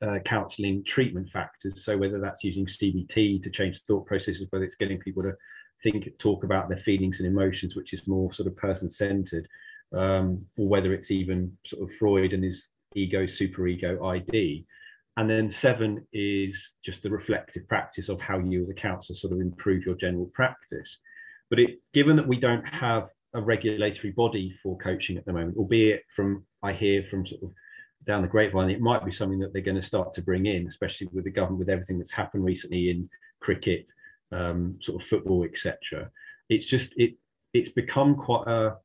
uh, 0.00 0.18
counseling 0.24 0.84
treatment 0.84 1.28
factors. 1.32 1.84
So 1.84 1.96
whether 1.96 2.20
that's 2.20 2.44
using 2.44 2.66
CBT 2.66 3.42
to 3.42 3.50
change 3.50 3.80
thought 3.86 4.06
processes, 4.06 4.46
whether 4.50 4.64
it's 4.64 4.76
getting 4.76 4.98
people 4.98 5.22
to 5.24 5.32
think, 5.82 6.06
talk 6.18 6.44
about 6.44 6.68
their 6.68 6.78
feelings 6.78 7.20
and 7.20 7.28
emotions, 7.28 7.74
which 7.74 7.92
is 7.92 8.06
more 8.06 8.32
sort 8.32 8.46
of 8.46 8.56
person 8.56 8.90
centered, 8.90 9.48
um, 9.92 10.44
or 10.56 10.68
whether 10.68 10.92
it's 10.92 11.10
even 11.10 11.56
sort 11.66 11.82
of 11.82 11.94
Freud 11.96 12.32
and 12.32 12.44
his 12.44 12.68
ego, 12.94 13.26
superego 13.26 14.04
ID. 14.04 14.66
And 15.16 15.28
then 15.28 15.50
seven 15.50 16.06
is 16.12 16.70
just 16.84 17.02
the 17.02 17.10
reflective 17.10 17.66
practice 17.66 18.08
of 18.08 18.20
how 18.20 18.38
you 18.38 18.62
as 18.62 18.68
a 18.68 18.74
counselor 18.74 19.16
sort 19.16 19.32
of 19.32 19.40
improve 19.40 19.84
your 19.84 19.96
general 19.96 20.30
practice. 20.32 20.98
But 21.50 21.60
it, 21.60 21.80
given 21.94 22.16
that 22.16 22.28
we 22.28 22.38
don't 22.38 22.64
have 22.64 23.08
a 23.34 23.40
regulatory 23.40 24.12
body 24.12 24.54
for 24.62 24.76
coaching 24.78 25.16
at 25.16 25.24
the 25.24 25.32
moment, 25.32 25.56
albeit 25.56 26.02
from 26.14 26.44
I 26.62 26.72
hear 26.72 27.04
from 27.10 27.26
sort 27.26 27.42
of 27.42 27.50
down 28.06 28.22
the 28.22 28.28
grapevine, 28.28 28.70
it 28.70 28.80
might 28.80 29.04
be 29.04 29.12
something 29.12 29.38
that 29.40 29.52
they're 29.52 29.62
going 29.62 29.80
to 29.80 29.82
start 29.82 30.14
to 30.14 30.22
bring 30.22 30.46
in, 30.46 30.66
especially 30.66 31.08
with 31.12 31.24
the 31.24 31.30
government, 31.30 31.58
with 31.58 31.68
everything 31.68 31.98
that's 31.98 32.12
happened 32.12 32.44
recently 32.44 32.90
in 32.90 33.08
cricket, 33.40 33.86
um, 34.32 34.78
sort 34.82 35.00
of 35.00 35.08
football, 35.08 35.44
etc. 35.44 36.10
It's 36.48 36.66
just 36.66 36.92
it 36.96 37.14
it's 37.52 37.70
become 37.70 38.14
quite 38.16 38.46
a 38.46 38.76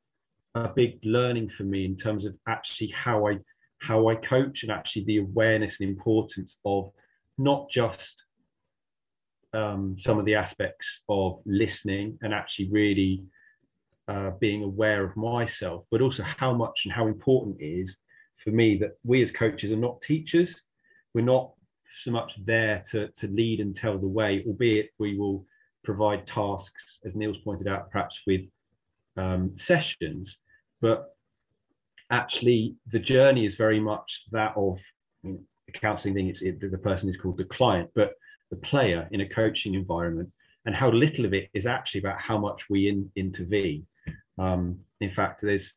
a 0.55 0.69
big 0.69 0.99
learning 1.03 1.49
for 1.57 1.63
me 1.63 1.85
in 1.85 1.97
terms 1.97 2.25
of 2.25 2.35
actually 2.47 2.89
how 2.89 3.27
I 3.27 3.39
how 3.79 4.07
I 4.07 4.15
coach 4.15 4.63
and 4.63 4.71
actually 4.71 5.03
the 5.05 5.17
awareness 5.17 5.79
and 5.79 5.89
importance 5.89 6.57
of 6.63 6.91
not 7.37 7.69
just 7.69 8.23
um, 9.53 9.95
some 9.99 10.19
of 10.19 10.25
the 10.25 10.35
aspects 10.35 11.01
of 11.09 11.39
listening 11.45 12.17
and 12.21 12.33
actually 12.33 12.69
really 12.69 13.23
uh, 14.07 14.31
being 14.39 14.63
aware 14.63 15.03
of 15.03 15.15
myself, 15.15 15.85
but 15.91 16.01
also 16.01 16.23
how 16.23 16.53
much 16.53 16.81
and 16.85 16.93
how 16.93 17.07
important 17.07 17.59
it 17.59 17.65
is 17.65 17.97
for 18.43 18.51
me 18.51 18.77
that 18.77 18.97
we 19.03 19.23
as 19.23 19.31
coaches 19.31 19.71
are 19.71 19.77
not 19.77 20.01
teachers. 20.01 20.55
We're 21.13 21.21
not 21.25 21.51
so 22.03 22.11
much 22.11 22.33
there 22.43 22.83
to, 22.91 23.07
to 23.09 23.27
lead 23.27 23.59
and 23.59 23.75
tell 23.75 23.97
the 23.97 24.07
way, 24.07 24.43
albeit 24.45 24.89
we 24.99 25.17
will 25.17 25.45
provide 25.83 26.27
tasks, 26.27 26.99
as 27.05 27.15
Neil's 27.15 27.37
pointed 27.37 27.67
out, 27.67 27.91
perhaps 27.91 28.21
with 28.25 28.41
um, 29.15 29.51
sessions, 29.55 30.37
but 30.81 31.15
actually 32.11 32.75
the 32.91 32.99
journey 32.99 33.45
is 33.45 33.55
very 33.55 33.79
much 33.79 34.23
that 34.31 34.53
of 34.55 34.79
the 35.23 35.39
counseling 35.73 36.13
thing. 36.13 36.27
It's 36.27 36.41
it, 36.41 36.59
the 36.59 36.77
person 36.77 37.09
is 37.09 37.17
called 37.17 37.37
the 37.37 37.45
client, 37.45 37.89
but 37.95 38.13
the 38.53 38.67
player 38.67 39.07
in 39.11 39.21
a 39.21 39.29
coaching 39.29 39.73
environment 39.73 40.29
and 40.65 40.75
how 40.75 40.91
little 40.91 41.25
of 41.25 41.33
it 41.33 41.49
is 41.53 41.65
actually 41.65 41.99
about 41.99 42.21
how 42.21 42.37
much 42.37 42.63
we 42.69 42.87
in, 42.87 43.11
intervene. 43.15 43.85
Um, 44.37 44.79
in 45.01 45.11
fact, 45.11 45.41
there's, 45.41 45.73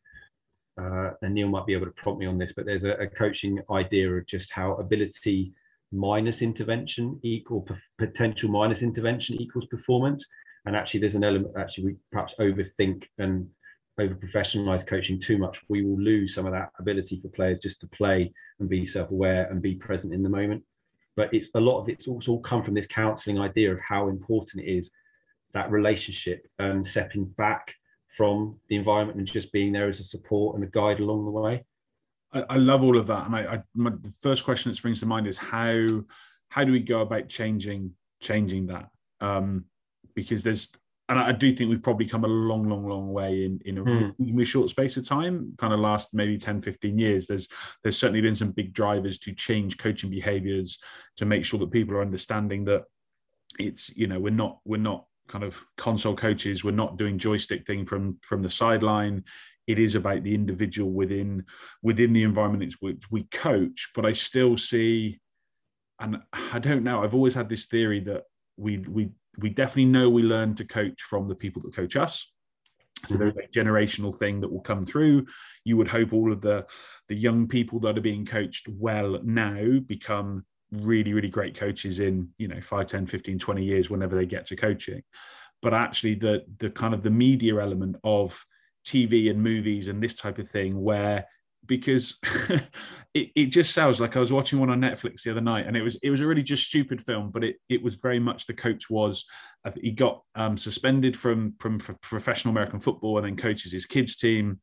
uh, 0.81 1.11
and 1.22 1.35
Neil 1.35 1.49
might 1.49 1.66
be 1.66 1.72
able 1.72 1.87
to 1.87 1.93
prompt 1.93 2.20
me 2.20 2.27
on 2.27 2.39
this, 2.39 2.53
but 2.55 2.66
there's 2.66 2.85
a, 2.85 2.93
a 2.93 3.07
coaching 3.07 3.61
idea 3.70 4.11
of 4.12 4.27
just 4.27 4.53
how 4.53 4.74
ability 4.74 5.53
minus 5.91 6.43
intervention 6.43 7.18
equal 7.22 7.66
potential 7.99 8.51
minus 8.51 8.83
intervention 8.83 9.41
equals 9.41 9.66
performance. 9.66 10.27
And 10.66 10.77
actually, 10.77 11.01
there's 11.01 11.14
an 11.14 11.24
element 11.24 11.55
actually 11.59 11.85
we 11.85 11.97
perhaps 12.12 12.35
overthink 12.39 13.05
and 13.18 13.49
over 13.99 14.14
professionalize 14.14 14.87
coaching 14.87 15.18
too 15.20 15.39
much. 15.39 15.59
We 15.68 15.83
will 15.83 15.99
lose 15.99 16.35
some 16.35 16.45
of 16.45 16.53
that 16.53 16.70
ability 16.79 17.20
for 17.22 17.29
players 17.29 17.61
just 17.61 17.81
to 17.81 17.87
play 17.89 18.33
and 18.61 18.68
be 18.68 18.85
self 18.85 19.11
aware 19.11 19.49
and 19.51 19.62
be 19.62 19.77
present 19.77 20.12
in 20.12 20.22
the 20.22 20.29
moment. 20.29 20.62
But 21.17 21.33
it's 21.33 21.51
a 21.55 21.61
lot 21.61 21.81
of 21.81 21.89
it's 21.89 22.07
also 22.07 22.39
come 22.39 22.62
from 22.62 22.75
this 22.75 22.87
counselling 22.87 23.41
idea 23.41 23.73
of 23.73 23.81
how 23.81 24.09
important 24.09 24.62
it 24.62 24.71
is 24.71 24.91
that 25.55 25.71
relationship 25.71 26.47
and 26.59 26.87
stepping 26.87 27.25
back 27.25 27.75
from 28.17 28.59
the 28.69 28.77
environment 28.77 29.19
and 29.19 29.27
just 29.27 29.53
being 29.53 29.73
there 29.73 29.89
as 29.89 30.01
a 30.01 30.05
support 30.05 30.55
and 30.55 30.64
a 30.64 30.69
guide 30.69 31.01
along 31.01 31.25
the 31.25 31.31
way. 31.31 31.64
I, 32.33 32.45
I 32.51 32.57
love 32.57 32.83
all 32.83 32.97
of 32.97 33.07
that, 33.07 33.27
and 33.27 33.35
I, 33.35 33.55
I 33.55 33.62
my, 33.75 33.91
the 33.91 34.12
first 34.21 34.45
question 34.45 34.71
that 34.71 34.77
springs 34.77 35.01
to 35.01 35.07
mind 35.07 35.27
is 35.27 35.39
how 35.39 35.87
how 36.49 36.64
do 36.64 36.73
we 36.73 36.81
go 36.81 37.01
about 37.01 37.29
changing 37.29 37.93
changing 38.21 38.67
that? 38.67 38.89
Um, 39.21 39.64
because 40.14 40.43
there's 40.43 40.71
and 41.09 41.19
I 41.19 41.33
do 41.33 41.53
think 41.53 41.71
we've 41.71 41.83
probably 41.83 42.07
come 42.07 42.25
a 42.25 42.29
long, 42.29 42.69
long, 42.69 42.89
long 42.89 43.13
way 43.13 43.45
in 43.45 43.61
in 43.65 43.79
a 43.79 43.85
mm. 43.85 44.15
reasonably 44.19 44.45
short 44.45 44.71
space 44.71 44.97
of 44.97 45.07
time, 45.07 45.55
kind 45.57 45.73
of 45.73 45.79
last 45.79 46.15
maybe 46.15 46.37
10, 46.37 46.63
15 46.63 46.99
years. 46.99 47.27
There's 47.27 47.49
there's 47.83 47.99
certainly 47.99 48.21
been 48.21 48.35
some 48.35 48.51
big 48.51 48.73
drivers 48.73 49.19
to 49.21 49.33
change 49.33 49.79
coaching 49.79 50.11
behaviors 50.11 50.79
to 51.17 51.25
make 51.25 51.45
sure 51.45 51.61
that 51.61 51.71
people 51.71 51.95
are 51.95 52.03
understanding 52.03 52.65
that 52.65 52.85
it's 53.59 53.97
you 53.97 54.07
know 54.07 54.19
we're 54.19 54.31
not 54.31 54.59
we're 54.65 54.77
not 54.77 55.07
kind 55.29 55.45
of 55.45 55.61
console 55.77 56.15
coaches 56.15 56.63
we're 56.63 56.71
not 56.71 56.97
doing 56.97 57.19
joystick 57.19 57.67
thing 57.67 57.85
from 57.85 58.19
from 58.23 58.43
the 58.43 58.51
sideline 58.51 59.25
it 59.67 59.79
is 59.79 59.95
about 59.95 60.23
the 60.23 60.35
individual 60.35 60.91
within 60.91 61.45
within 61.83 62.13
the 62.13 62.23
environment 62.23 62.75
which 62.81 63.11
we 63.11 63.25
coach 63.25 63.91
but 63.95 64.07
i 64.07 64.13
still 64.13 64.57
see 64.57 65.21
and 66.01 66.21
i 66.53 66.59
don't 66.59 66.85
know 66.85 67.03
i've 67.03 67.15
always 67.15 67.35
had 67.35 67.49
this 67.49 67.67
theory 67.67 68.01
that 68.01 68.25
we 68.57 68.79
we 68.79 69.11
we 69.39 69.51
definitely 69.51 69.87
know 69.87 70.09
we 70.09 70.22
learn 70.22 70.55
to 70.57 70.64
coach 70.64 71.03
from 71.03 71.28
the 71.28 71.34
people 71.34 71.62
that 71.62 71.74
coach 71.74 71.97
us. 71.97 72.32
So 73.07 73.16
there's 73.16 73.37
a 73.37 73.49
generational 73.49 74.16
thing 74.16 74.41
that 74.41 74.51
will 74.51 74.61
come 74.61 74.87
through. 74.87 75.26
You 75.64 75.76
would 75.76 75.89
hope 75.89 76.12
all 76.12 76.32
of 76.32 76.41
the 76.41 76.66
the 77.09 77.14
young 77.14 77.47
people 77.47 77.78
that 77.80 77.99
are 77.99 78.03
being 78.03 78.24
coached 78.24 78.68
well 78.68 79.20
now 79.22 79.78
become 79.87 80.45
really 80.72 81.12
really 81.12 81.28
great 81.28 81.57
coaches 81.57 82.01
in 82.01 82.28
you 82.39 82.49
know 82.49 82.61
5 82.61 82.87
10 82.87 83.07
15 83.07 83.39
20 83.39 83.64
years 83.64 83.91
whenever 83.91 84.16
they 84.16 84.26
get 84.26 84.47
to 84.47 84.57
coaching. 84.57 85.03
But 85.62 85.74
actually 85.74 86.14
the 86.14 86.45
the 86.59 86.70
kind 86.70 86.95
of 86.95 87.03
the 87.03 87.11
media 87.11 87.61
element 87.61 87.97
of 88.03 88.45
tv 88.84 89.30
and 89.30 89.43
movies 89.43 89.89
and 89.89 90.01
this 90.01 90.14
type 90.14 90.39
of 90.39 90.49
thing 90.49 90.80
where 90.80 91.26
because 91.67 92.19
it, 93.14 93.31
it 93.35 93.47
just 93.47 93.73
sounds 93.73 94.01
like 94.01 94.17
I 94.17 94.21
was 94.21 94.33
watching 94.33 94.59
one 94.61 94.71
on 94.71 94.81
Netflix 94.81 95.23
the 95.23 95.31
other 95.31 95.41
night, 95.41 95.67
and 95.67 95.77
it 95.77 95.83
was 95.83 95.97
it 96.03 96.11
was 96.11 96.21
a 96.21 96.27
really 96.27 96.43
just 96.43 96.67
stupid 96.67 97.03
film, 97.03 97.31
but 97.31 97.45
it 97.45 97.57
it 97.69 97.83
was 97.83 97.97
very 97.97 98.19
much 98.19 98.47
the 98.47 98.55
coach 98.55 98.89
was 98.91 99.25
he 99.81 99.91
got 99.91 100.23
um, 100.35 100.57
suspended 100.57 101.17
from 101.17 101.55
from 101.59 101.79
professional 101.79 102.53
American 102.53 102.79
football 102.79 103.19
and 103.19 103.27
then 103.27 103.37
coaches 103.37 103.73
his 103.73 103.87
kids 103.87 104.17
team 104.17 104.61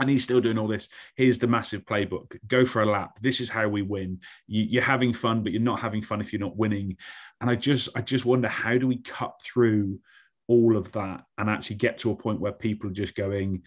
and 0.00 0.10
he's 0.10 0.24
still 0.24 0.40
doing 0.40 0.58
all 0.58 0.66
this. 0.66 0.88
Here's 1.16 1.38
the 1.38 1.46
massive 1.46 1.84
playbook. 1.84 2.36
Go 2.46 2.64
for 2.64 2.82
a 2.82 2.86
lap. 2.86 3.18
This 3.20 3.40
is 3.40 3.48
how 3.48 3.68
we 3.68 3.82
win. 3.82 4.20
You, 4.46 4.80
are 4.80 4.84
having 4.84 5.12
fun, 5.12 5.42
but 5.42 5.52
you're 5.52 5.62
not 5.62 5.80
having 5.80 6.02
fun 6.02 6.20
if 6.20 6.32
you're 6.32 6.40
not 6.40 6.56
winning. 6.56 6.96
And 7.40 7.48
I 7.48 7.54
just, 7.54 7.88
I 7.94 8.00
just 8.00 8.24
wonder 8.24 8.48
how 8.48 8.76
do 8.76 8.88
we 8.88 8.98
cut 8.98 9.40
through 9.42 10.00
all 10.48 10.76
of 10.76 10.90
that 10.92 11.24
and 11.38 11.48
actually 11.48 11.76
get 11.76 11.98
to 11.98 12.10
a 12.10 12.16
point 12.16 12.40
where 12.40 12.52
people 12.52 12.90
are 12.90 12.94
just 12.94 13.14
going, 13.14 13.62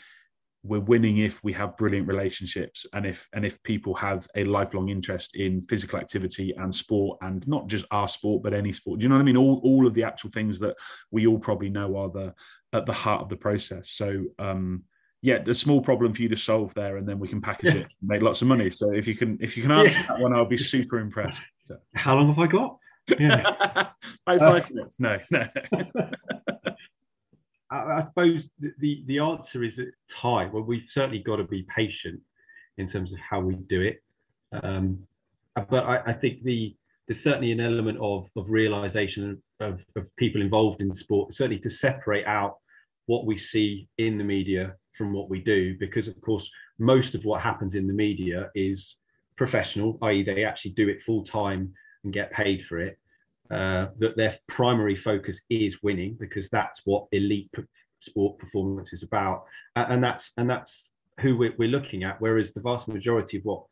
we're 0.68 0.80
winning 0.80 1.18
if 1.18 1.44
we 1.44 1.54
have 1.54 1.78
brilliant 1.78 2.08
relationships 2.08 2.86
and 2.94 3.06
if 3.06 3.28
and 3.34 3.46
if 3.46 3.62
people 3.64 3.94
have 3.94 4.28
a 4.36 4.44
lifelong 4.44 4.90
interest 4.90 5.36
in 5.36 5.62
physical 5.62 6.00
activity 6.00 6.54
and 6.58 6.74
sport 6.74 7.18
and 7.22 7.48
not 7.48 7.68
just 7.68 7.86
our 7.92 8.08
sport 8.08 8.44
but 8.44 8.54
any 8.54 8.72
sport 8.72 9.00
do 9.00 9.04
you 9.04 9.10
know 9.10 9.16
what 9.16 9.22
i 9.22 9.26
mean 9.26 9.38
all, 9.38 9.60
all 9.64 9.88
of 9.88 9.94
the 9.94 10.04
actual 10.04 10.30
things 10.30 10.60
that 10.60 10.76
we 11.12 11.28
all 11.28 11.40
probably 11.40 11.70
know 11.70 11.98
are 11.98 12.10
the 12.10 12.34
at 12.74 12.86
the 12.86 12.94
heart 12.94 13.22
of 13.22 13.30
the 13.30 13.38
process 13.38 13.90
so 13.92 14.24
um 14.40 14.84
yeah, 15.24 15.40
a 15.48 15.56
small 15.56 15.82
problem 15.82 16.14
for 16.14 16.22
you 16.22 16.30
to 16.30 16.38
solve 16.38 16.74
there, 16.76 16.98
and 16.98 17.08
then 17.08 17.18
we 17.18 17.28
can 17.28 17.42
package 17.42 17.74
yeah. 17.74 17.82
it, 17.82 17.88
make 18.04 18.22
lots 18.22 18.42
of 18.42 18.48
money. 18.48 18.70
So 18.70 18.94
if 18.94 19.08
you 19.08 19.16
can, 19.16 19.38
if 19.42 19.58
you 19.58 19.64
can 19.64 19.72
answer 19.72 20.00
yeah. 20.00 20.06
that 20.10 20.20
one, 20.20 20.32
I'll 20.32 20.46
be 20.46 20.58
super 20.58 21.00
impressed. 21.00 21.42
So. 21.60 21.78
How 21.96 22.16
long 22.16 22.28
have 22.28 22.40
I 22.40 22.48
got? 22.48 22.78
Yeah, 23.20 23.90
five 24.26 24.70
minutes. 24.70 25.00
No, 25.00 25.18
no. 25.32 25.44
I, 27.72 27.76
I, 27.76 28.06
suppose 28.08 28.50
the, 28.60 29.04
the 29.06 29.20
answer 29.20 29.64
is 29.64 29.76
that 29.78 29.92
time. 30.10 30.52
Well, 30.52 30.64
we've 30.64 30.88
certainly 30.90 31.20
got 31.20 31.38
to 31.38 31.44
be 31.44 31.66
patient 31.76 32.22
in 32.78 32.88
terms 32.88 33.12
of 33.12 33.20
how 33.20 33.40
we 33.40 33.56
do 33.56 33.82
it. 33.82 34.02
Um, 34.64 35.00
but 35.70 35.86
I, 35.86 36.02
I, 36.08 36.14
think 36.14 36.44
the 36.44 36.76
there's 37.08 37.22
certainly 37.22 37.52
an 37.52 37.60
element 37.60 37.98
of 38.00 38.28
of 38.36 38.50
realization 38.50 39.42
of, 39.60 39.80
of 39.96 40.16
people 40.16 40.42
involved 40.42 40.82
in 40.82 40.96
sport, 40.96 41.34
certainly 41.34 41.60
to 41.60 41.70
separate 41.70 42.26
out 42.26 42.58
what 43.08 43.26
we 43.26 43.38
see 43.38 43.90
in 43.98 44.18
the 44.18 44.24
media 44.24 44.76
from 44.98 45.14
what 45.14 45.30
we 45.30 45.40
do 45.40 45.78
because 45.80 46.08
of 46.08 46.20
course 46.22 46.50
most 46.80 47.16
of 47.16 47.24
what 47.24 47.42
happens 47.42 47.76
in 47.76 47.88
the 47.88 47.94
media 47.94 48.50
is 48.56 48.98
professional 49.38 49.98
i.e 50.04 50.24
they 50.24 50.44
actually 50.44 50.72
do 50.72 50.90
it 50.90 51.02
full 51.04 51.24
time 51.24 51.74
and 52.04 52.14
get 52.14 52.32
paid 52.32 52.66
for 52.68 52.80
it 52.80 52.98
uh, 53.52 53.88
that 54.00 54.18
their 54.18 54.38
primary 54.48 54.96
focus 54.96 55.42
is 55.50 55.82
winning 55.82 56.18
because 56.20 56.50
that's 56.50 56.82
what 56.86 57.08
elite 57.12 57.50
sport 58.02 58.38
performance 58.40 58.94
is 58.94 59.04
about. 59.04 59.46
And 59.76 60.04
that's 60.04 60.32
and 60.38 60.50
that's 60.50 60.92
who 61.22 61.38
we're, 61.38 61.54
we're 61.58 61.70
looking 61.70 62.04
at 62.04 62.22
whereas 62.22 62.54
the 62.54 62.62
vast 62.62 62.88
majority 62.88 63.38
of 63.38 63.44
what 63.44 63.64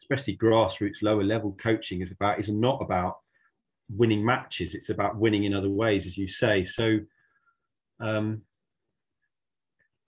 especially 0.00 0.36
grassroots 0.36 1.02
lower 1.02 1.22
level 1.22 1.56
coaching 1.62 2.00
is 2.00 2.10
about 2.10 2.38
is 2.38 2.48
not 2.48 2.80
about 2.80 3.18
winning 3.90 4.24
matches. 4.24 4.74
It's 4.74 4.88
about 4.88 5.16
winning 5.16 5.44
in 5.44 5.54
other 5.54 5.70
ways 5.70 6.06
as 6.06 6.16
you 6.16 6.28
say. 6.28 6.64
So 6.64 7.00
um, 8.00 8.42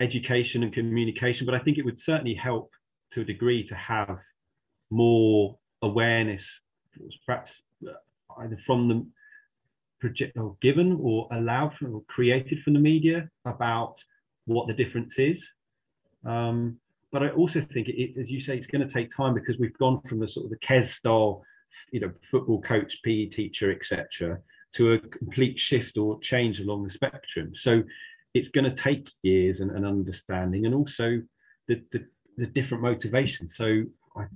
education 0.01 0.63
and 0.63 0.73
communication, 0.73 1.47
but 1.47 1.55
I 1.55 1.59
think 1.59 1.79
it 1.79 1.85
would 1.85 2.01
certainly 2.01 2.35
help 2.35 2.73
to 3.13 3.23
a 3.23 3.25
degree 3.25 3.65
to 3.65 3.75
have 3.75 4.19
more 4.91 5.59
awareness, 5.83 6.61
perhaps 7.27 7.63
either 8.39 8.59
from 8.67 8.89
the 8.89 9.07
project 10.01 10.37
or 10.37 10.57
given 10.61 10.99
or 11.01 11.29
allowed 11.33 11.75
from, 11.75 11.95
or 11.95 12.03
created 12.09 12.63
from 12.63 12.75
the 12.75 12.81
media 12.81 13.29
about 13.45 14.03
what 14.45 14.67
the 14.67 14.75
difference 14.75 15.19
is. 15.19 15.47
Um, 16.25 16.79
but 17.13 17.23
I 17.23 17.31
also 17.31 17.61
think 17.61 17.89
it, 17.89 18.19
as 18.21 18.31
you 18.31 18.41
say, 18.41 18.57
it's 18.57 18.67
going 18.67 18.87
to 18.87 18.93
take 18.93 19.15
time 19.15 19.35
because 19.35 19.59
we've 19.59 19.79
gone 19.79 20.01
from 20.03 20.21
the 20.21 20.29
sort 20.29 20.47
of 20.47 20.51
the 20.51 20.59
Kes 20.59 20.89
style, 20.89 21.43
you 21.93 22.01
know, 22.01 22.13
football 22.23 22.61
coach, 22.61 22.99
PE 23.03 23.27
teacher, 23.27 23.73
etc., 23.73 24.39
to 24.75 24.93
a 24.93 24.99
complete 24.99 25.59
shift 25.59 25.97
or 25.97 26.21
change 26.21 26.61
along 26.61 26.85
the 26.85 26.91
spectrum. 26.91 27.53
So 27.55 27.83
it's 28.35 28.51
going 28.51 28.65
to 28.65 28.83
take 28.83 29.11
years 29.23 29.61
and, 29.61 29.71
and 29.71 29.87
understanding 29.87 30.67
and 30.67 30.75
also 30.75 31.23
the, 31.69 31.83
the, 31.93 32.05
the 32.37 32.47
different 32.47 32.83
motivations. 32.83 33.57
So 33.57 33.85
I 34.17 34.27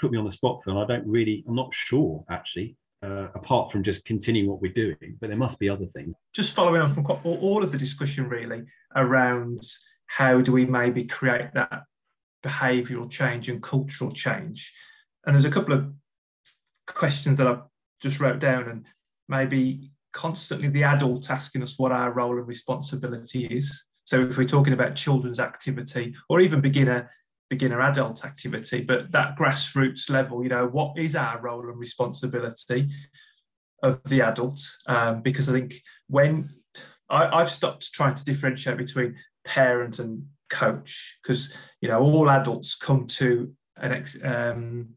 put 0.00 0.10
me 0.10 0.18
on 0.18 0.24
the 0.24 0.32
spot, 0.32 0.60
Phil. 0.64 0.78
I 0.78 0.86
don't 0.86 1.06
really, 1.06 1.44
I'm 1.46 1.54
not 1.54 1.72
sure 1.72 2.24
actually, 2.30 2.76
uh, 3.02 3.28
apart 3.34 3.72
from 3.72 3.82
just 3.82 4.04
continuing 4.04 4.50
what 4.50 4.60
we're 4.60 4.72
doing, 4.72 5.16
but 5.20 5.28
there 5.28 5.36
must 5.36 5.58
be 5.58 5.68
other 5.68 5.86
things. 5.94 6.14
Just 6.34 6.52
following 6.52 6.80
on 6.80 6.94
from 6.94 7.06
all 7.24 7.62
of 7.62 7.72
the 7.72 7.78
discussion 7.78 8.28
really 8.28 8.62
around 8.96 9.62
how 10.06 10.40
do 10.40 10.52
we 10.52 10.66
maybe 10.66 11.04
create 11.04 11.52
that 11.54 11.84
behavioural 12.44 13.10
change 13.10 13.48
and 13.48 13.62
cultural 13.62 14.10
change. 14.10 14.72
And 15.24 15.34
there's 15.34 15.44
a 15.44 15.50
couple 15.50 15.74
of 15.74 15.92
questions 16.86 17.36
that 17.36 17.46
I've 17.46 17.62
just 18.00 18.18
wrote 18.20 18.38
down 18.38 18.68
and 18.68 18.86
maybe 19.28 19.90
constantly 20.12 20.68
the 20.68 20.82
adult 20.82 21.30
asking 21.30 21.62
us 21.62 21.78
what 21.78 21.92
our 21.92 22.12
role 22.12 22.38
and 22.38 22.48
responsibility 22.48 23.46
is. 23.46 23.84
So 24.04 24.22
if 24.22 24.36
we're 24.36 24.44
talking 24.44 24.72
about 24.72 24.96
children's 24.96 25.38
activity 25.38 26.14
or 26.28 26.40
even 26.40 26.60
beginner 26.60 27.10
beginner 27.50 27.80
adult 27.82 28.24
activity, 28.24 28.80
but 28.80 29.10
that 29.10 29.36
grassroots 29.36 30.08
level, 30.08 30.42
you 30.42 30.48
know, 30.48 30.66
what 30.66 30.96
is 30.96 31.16
our 31.16 31.38
role 31.40 31.68
and 31.68 31.78
responsibility 31.78 32.88
of 33.82 34.00
the 34.04 34.22
adult? 34.22 34.62
Um, 34.86 35.20
because 35.20 35.48
I 35.48 35.52
think 35.52 35.74
when 36.08 36.50
I, 37.10 37.40
have 37.40 37.50
stopped 37.50 37.92
trying 37.92 38.14
to 38.14 38.24
differentiate 38.24 38.78
between 38.78 39.16
parent 39.44 39.98
and 39.98 40.26
coach, 40.48 41.18
because 41.22 41.52
you 41.80 41.88
know 41.88 42.00
all 42.00 42.30
adults 42.30 42.76
come 42.76 43.06
to 43.08 43.52
an 43.76 43.92
ex, 43.92 44.16
um, 44.22 44.90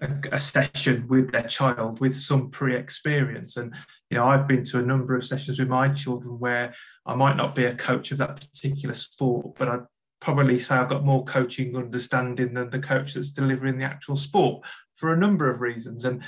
a, 0.00 0.10
a, 0.32 0.40
session 0.40 1.06
with 1.08 1.30
their 1.30 1.42
child 1.42 2.00
with 2.00 2.14
some 2.14 2.50
pre-experience 2.50 3.56
and 3.56 3.72
you 4.10 4.16
know 4.16 4.26
i've 4.26 4.48
been 4.48 4.64
to 4.64 4.78
a 4.78 4.82
number 4.82 5.16
of 5.16 5.24
sessions 5.24 5.58
with 5.58 5.68
my 5.68 5.88
children 5.88 6.38
where 6.38 6.74
i 7.06 7.14
might 7.14 7.36
not 7.36 7.54
be 7.54 7.64
a 7.64 7.74
coach 7.74 8.10
of 8.10 8.18
that 8.18 8.36
particular 8.36 8.94
sport 8.94 9.54
but 9.56 9.68
i'd 9.68 9.86
probably 10.22 10.56
say 10.56 10.76
i've 10.76 10.88
got 10.88 11.04
more 11.04 11.24
coaching 11.24 11.76
understanding 11.76 12.54
than 12.54 12.70
the 12.70 12.78
coach 12.78 13.14
that's 13.14 13.32
delivering 13.32 13.76
the 13.76 13.84
actual 13.84 14.14
sport 14.14 14.64
for 14.94 15.12
a 15.12 15.18
number 15.18 15.50
of 15.50 15.60
reasons 15.60 16.04
and 16.04 16.22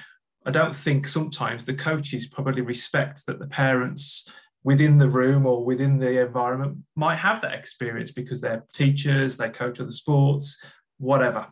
i 0.45 0.51
don't 0.51 0.75
think 0.75 1.07
sometimes 1.07 1.65
the 1.65 1.73
coaches 1.73 2.27
probably 2.27 2.61
respect 2.61 3.25
that 3.25 3.39
the 3.39 3.47
parents 3.47 4.29
within 4.65 4.99
the 4.99 5.09
room 5.09 5.47
or 5.47 5.65
within 5.65 5.99
the 5.99 6.21
environment 6.21 6.77
might 6.97 7.15
have 7.15 7.41
that 7.41 7.55
experience 7.55 8.11
because 8.11 8.41
they're 8.41 8.65
teachers 8.75 9.37
they 9.37 9.49
coach 9.49 9.79
other 9.81 9.93
sports 9.93 10.65
whatever 10.99 11.47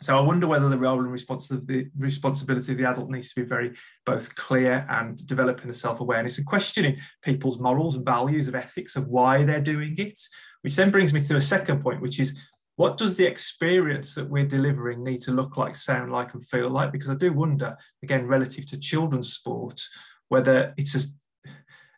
so 0.00 0.16
I 0.16 0.20
wonder 0.20 0.46
whether 0.46 0.68
the 0.68 0.76
role 0.76 1.00
and 1.00 1.10
responsibility, 1.10 2.72
of 2.72 2.78
the 2.78 2.84
adult 2.84 3.08
needs 3.08 3.32
to 3.32 3.40
be 3.40 3.48
very 3.48 3.74
both 4.04 4.34
clear 4.36 4.86
and 4.90 5.26
developing 5.26 5.68
the 5.68 5.74
self-awareness 5.74 6.36
and 6.36 6.46
questioning 6.46 6.98
people's 7.22 7.58
morals 7.58 7.96
and 7.96 8.04
values 8.04 8.46
of 8.46 8.54
ethics 8.54 8.96
of 8.96 9.08
why 9.08 9.44
they're 9.44 9.60
doing 9.60 9.94
it. 9.96 10.20
Which 10.66 10.74
then 10.74 10.90
brings 10.90 11.14
me 11.14 11.20
to 11.20 11.36
a 11.36 11.40
second 11.40 11.80
point, 11.80 12.00
which 12.00 12.18
is 12.18 12.36
what 12.74 12.98
does 12.98 13.14
the 13.14 13.24
experience 13.24 14.16
that 14.16 14.28
we're 14.28 14.48
delivering 14.48 15.04
need 15.04 15.20
to 15.20 15.30
look 15.30 15.56
like, 15.56 15.76
sound 15.76 16.10
like, 16.10 16.34
and 16.34 16.44
feel 16.44 16.68
like? 16.68 16.90
Because 16.90 17.08
I 17.08 17.14
do 17.14 17.32
wonder, 17.32 17.76
again, 18.02 18.26
relative 18.26 18.66
to 18.66 18.76
children's 18.76 19.32
sport, 19.32 19.80
whether 20.26 20.74
it's 20.76 20.96
as 20.96 21.14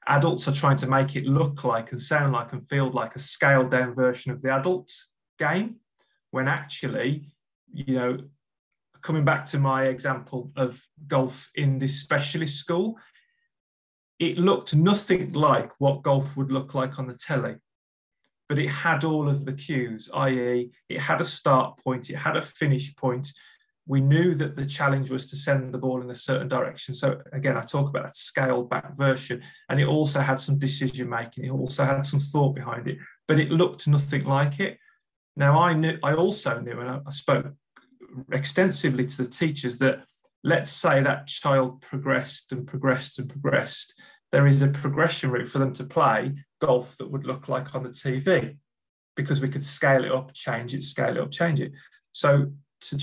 adults 0.07 0.49
are 0.49 0.53
trying 0.53 0.77
to 0.77 0.87
make 0.87 1.17
it 1.17 1.25
look 1.25 1.65
like 1.65 1.93
and 1.93 2.03
sound 2.03 2.35
like 2.35 2.53
and 2.53 2.69
feel 2.69 2.91
like 2.91 3.17
a 3.17 3.19
scaled 3.19 3.71
down 3.71 3.95
version 3.95 4.33
of 4.33 4.43
the 4.43 4.53
adult 4.53 4.93
game, 5.39 5.77
when 6.33 6.47
actually, 6.47 7.33
you 7.73 7.95
know, 7.95 8.19
coming 9.01 9.25
back 9.25 9.47
to 9.47 9.59
my 9.59 9.85
example 9.85 10.53
of 10.57 10.79
golf 11.07 11.51
in 11.55 11.79
this 11.79 12.03
specialist 12.03 12.59
school, 12.59 12.99
it 14.19 14.37
looked 14.37 14.75
nothing 14.75 15.33
like 15.33 15.73
what 15.79 16.03
golf 16.03 16.37
would 16.37 16.53
look 16.53 16.75
like 16.75 16.99
on 16.99 17.07
the 17.07 17.15
telly 17.15 17.57
but 18.49 18.59
it 18.59 18.69
had 18.69 19.05
all 19.05 19.29
of 19.29 19.45
the 19.45 19.53
cues, 19.53 20.09
i.e., 20.15 20.71
it 20.89 21.01
had 21.01 21.21
a 21.21 21.25
start 21.25 21.79
point, 21.83 22.11
it 22.11 22.17
had 22.17 22.37
a 22.37 22.43
finish 22.43 22.95
point. 22.97 23.33
We 23.87 24.01
knew 24.01 24.35
that 24.37 24.57
the 24.57 24.65
challenge 24.65 25.11
was 25.11 25.31
to 25.31 25.37
send 25.37 25.73
the 25.73 25.79
ball 25.79 26.03
in 26.03 26.11
a 26.11 26.15
certain 26.15 26.49
direction. 26.49 26.95
So 26.95 27.21
again, 27.33 27.57
I 27.57 27.63
talk 27.63 27.89
about 27.89 28.07
a 28.07 28.13
scaled 28.13 28.69
back 28.69 28.97
version, 28.97 29.43
and 29.69 29.81
it 29.81 29.87
also 29.87 30.21
had 30.21 30.39
some 30.39 30.59
decision 30.59 31.09
making. 31.09 31.45
It 31.45 31.51
also 31.51 31.85
had 31.85 32.05
some 32.05 32.21
thought 32.21 32.55
behind 32.55 32.89
it, 32.89 32.99
but 33.27 33.39
it 33.39 33.51
looked 33.51 33.87
nothing 33.87 34.25
like 34.25 34.61
it. 34.61 34.79
Now 35.37 35.59
I 35.59 35.73
knew, 35.73 35.99
I 36.03 36.15
also 36.15 36.61
knew, 36.61 36.81
and 36.81 37.03
I 37.07 37.11
spoke 37.11 37.47
extensively 38.33 39.07
to 39.07 39.23
the 39.23 39.31
teachers 39.31 39.79
that 39.79 40.05
let's 40.45 40.71
say 40.71 41.03
that 41.03 41.27
child 41.27 41.83
progressed 41.83 42.53
and 42.53 42.67
progressed 42.67 43.19
and 43.19 43.29
progressed 43.29 43.95
there 44.33 44.47
is 44.47 44.63
a 44.63 44.69
progression 44.69 45.31
route 45.31 45.49
for 45.49 45.59
them 45.59 45.73
to 45.75 45.85
play 45.85 46.35
golf 46.61 46.97
that 46.99 47.11
would 47.11 47.25
look 47.25 47.49
like 47.49 47.75
on 47.75 47.83
the 47.83 47.89
TV 47.91 48.57
because 49.17 49.41
we 49.41 49.49
could 49.49 49.65
scale 49.65 50.05
it 50.05 50.13
up, 50.13 50.33
change 50.35 50.75
it, 50.75 50.85
scale 50.85 51.17
it 51.17 51.21
up, 51.21 51.31
change 51.31 51.61
it. 51.61 51.73
So, 52.13 52.53
to, 52.81 52.99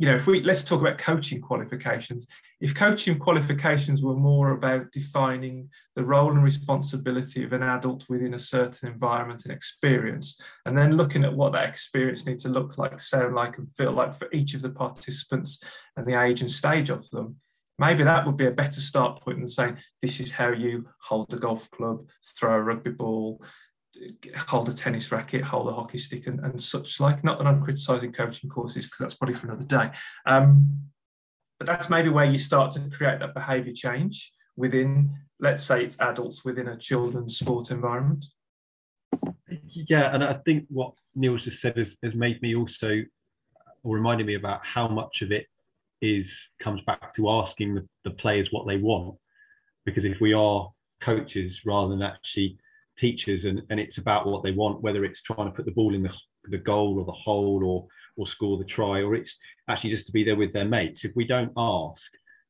you 0.00 0.06
know, 0.06 0.16
if 0.16 0.26
we 0.26 0.40
let's 0.40 0.64
talk 0.64 0.80
about 0.80 0.96
coaching 0.96 1.42
qualifications. 1.42 2.26
If 2.60 2.74
coaching 2.74 3.18
qualifications 3.18 4.02
were 4.02 4.16
more 4.16 4.52
about 4.52 4.92
defining 4.92 5.68
the 5.94 6.04
role 6.04 6.30
and 6.30 6.42
responsibility 6.42 7.44
of 7.44 7.52
an 7.52 7.62
adult 7.62 8.08
within 8.08 8.32
a 8.32 8.38
certain 8.38 8.88
environment 8.88 9.44
and 9.44 9.52
experience, 9.52 10.40
and 10.64 10.76
then 10.76 10.96
looking 10.96 11.22
at 11.22 11.34
what 11.34 11.52
that 11.52 11.68
experience 11.68 12.24
needs 12.24 12.44
to 12.44 12.48
look 12.48 12.78
like, 12.78 12.98
sound 12.98 13.34
like, 13.34 13.58
and 13.58 13.70
feel 13.72 13.92
like 13.92 14.14
for 14.14 14.28
each 14.32 14.54
of 14.54 14.62
the 14.62 14.70
participants 14.70 15.62
and 15.96 16.06
the 16.06 16.18
age 16.18 16.40
and 16.40 16.50
stage 16.50 16.88
of 16.88 17.08
them, 17.10 17.36
maybe 17.80 18.04
that 18.04 18.26
would 18.26 18.36
be 18.36 18.46
a 18.46 18.50
better 18.50 18.80
start 18.80 19.22
point 19.22 19.38
than 19.38 19.48
saying 19.48 19.78
this 20.02 20.20
is 20.20 20.30
how 20.30 20.50
you 20.50 20.86
hold 21.00 21.32
a 21.32 21.38
golf 21.38 21.70
club, 21.70 22.06
throw 22.22 22.54
a 22.54 22.60
rugby 22.60 22.90
ball, 22.90 23.42
hold 24.36 24.68
a 24.68 24.72
tennis 24.72 25.10
racket, 25.10 25.42
hold 25.42 25.66
a 25.66 25.72
hockey 25.72 25.96
stick, 25.96 26.26
and, 26.26 26.40
and 26.40 26.60
such 26.60 27.00
like. 27.00 27.24
Not 27.24 27.38
that 27.38 27.46
I'm 27.46 27.64
criticising 27.64 28.12
coaching 28.12 28.50
courses 28.50 28.84
because 28.84 28.98
that's 28.98 29.14
probably 29.14 29.34
for 29.34 29.46
another 29.46 29.64
day. 29.64 29.90
Um, 30.26 30.90
but 31.58 31.66
that's 31.66 31.88
maybe 31.88 32.10
where 32.10 32.26
you 32.26 32.36
start 32.36 32.72
to 32.74 32.80
create 32.90 33.18
that 33.20 33.32
behaviour 33.32 33.72
change 33.72 34.30
within, 34.56 35.14
let's 35.40 35.62
say, 35.62 35.82
it's 35.82 35.98
adults 36.00 36.44
within 36.44 36.68
a 36.68 36.76
children's 36.76 37.38
sport 37.38 37.70
environment. 37.70 38.26
Yeah, 39.48 40.14
and 40.14 40.22
I 40.22 40.34
think 40.44 40.66
what 40.68 40.92
Neil's 41.14 41.44
just 41.44 41.62
said 41.62 41.78
has, 41.78 41.96
has 42.04 42.14
made 42.14 42.42
me 42.42 42.54
also, 42.54 43.02
or 43.82 43.94
reminded 43.96 44.26
me 44.26 44.34
about 44.34 44.60
how 44.64 44.86
much 44.86 45.22
of 45.22 45.32
it 45.32 45.46
is 46.02 46.48
comes 46.60 46.80
back 46.82 47.14
to 47.14 47.30
asking 47.30 47.74
the, 47.74 47.86
the 48.04 48.10
players 48.10 48.48
what 48.50 48.66
they 48.66 48.76
want. 48.76 49.16
Because 49.84 50.04
if 50.04 50.20
we 50.20 50.32
are 50.32 50.70
coaches 51.02 51.60
rather 51.64 51.90
than 51.90 52.02
actually 52.02 52.58
teachers 52.98 53.46
and, 53.46 53.62
and 53.70 53.80
it's 53.80 53.98
about 53.98 54.26
what 54.26 54.42
they 54.42 54.50
want 54.50 54.82
whether 54.82 55.06
it's 55.06 55.22
trying 55.22 55.46
to 55.46 55.52
put 55.52 55.64
the 55.64 55.70
ball 55.70 55.94
in 55.94 56.02
the, 56.02 56.12
the 56.44 56.58
goal 56.58 56.98
or 56.98 57.06
the 57.06 57.12
hole 57.12 57.64
or 57.64 57.86
or 58.18 58.26
score 58.26 58.58
the 58.58 58.64
try 58.64 59.00
or 59.00 59.14
it's 59.14 59.38
actually 59.70 59.88
just 59.88 60.04
to 60.04 60.12
be 60.12 60.22
there 60.22 60.36
with 60.36 60.52
their 60.52 60.66
mates. 60.66 61.04
If 61.04 61.12
we 61.16 61.26
don't 61.26 61.52
ask 61.56 62.02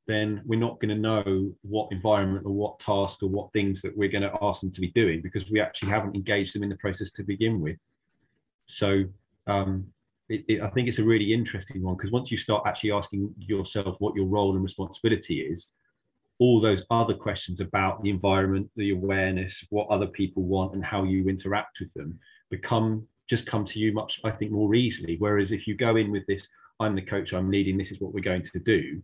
then 0.09 0.43
we're 0.45 0.59
not 0.59 0.81
going 0.81 0.89
to 0.89 0.97
know 0.97 1.53
what 1.63 1.93
environment 1.93 2.45
or 2.45 2.53
what 2.53 2.81
task 2.81 3.23
or 3.23 3.29
what 3.29 3.53
things 3.53 3.81
that 3.81 3.97
we're 3.97 4.09
going 4.09 4.23
to 4.23 4.37
ask 4.43 4.61
them 4.61 4.73
to 4.73 4.81
be 4.81 4.91
doing 4.91 5.21
because 5.23 5.49
we 5.51 5.61
actually 5.61 5.89
haven't 5.89 6.17
engaged 6.17 6.53
them 6.53 6.65
in 6.65 6.69
the 6.69 6.77
process 6.77 7.13
to 7.13 7.23
begin 7.23 7.61
with. 7.61 7.77
So 8.67 9.05
um, 9.47 9.87
it, 10.31 10.45
it, 10.49 10.63
I 10.63 10.71
think 10.71 10.89
it's 10.89 11.01
a 11.01 11.05
really 11.05 11.35
interesting 11.35 11.83
one 11.83 11.97
because 11.97 12.13
once 12.13 12.31
you 12.31 12.39
start 12.39 12.63
actually 12.67 12.93
asking 12.93 13.35
yourself 13.39 13.97
what 13.99 14.15
your 14.15 14.27
role 14.27 14.55
and 14.55 14.63
responsibility 14.63 15.41
is, 15.41 15.67
all 16.39 16.61
those 16.61 16.85
other 16.91 17.15
questions 17.15 17.61
about 17.61 18.03
the 18.03 18.09
environment, 18.09 18.71
the 18.77 18.93
awareness, 18.93 19.63
what 19.69 19.89
other 19.89 20.07
people 20.07 20.45
want, 20.45 20.73
and 20.75 20.85
how 20.85 21.03
you 21.03 21.29
interact 21.29 21.79
with 21.81 21.93
them 21.95 22.19
become 22.49 23.07
just 23.29 23.47
come 23.47 23.65
to 23.67 23.79
you 23.79 23.93
much, 23.93 24.21
I 24.25 24.31
think, 24.31 24.51
more 24.51 24.75
easily. 24.75 25.17
Whereas 25.19 25.53
if 25.53 25.67
you 25.67 25.75
go 25.75 25.97
in 25.97 26.11
with 26.11 26.27
this, 26.27 26.49
I'm 26.81 26.95
the 26.95 27.03
coach, 27.03 27.33
I'm 27.33 27.51
leading, 27.51 27.77
this 27.77 27.93
is 27.93 28.01
what 28.01 28.15
we're 28.15 28.21
going 28.21 28.43
to 28.43 28.59
do, 28.59 29.03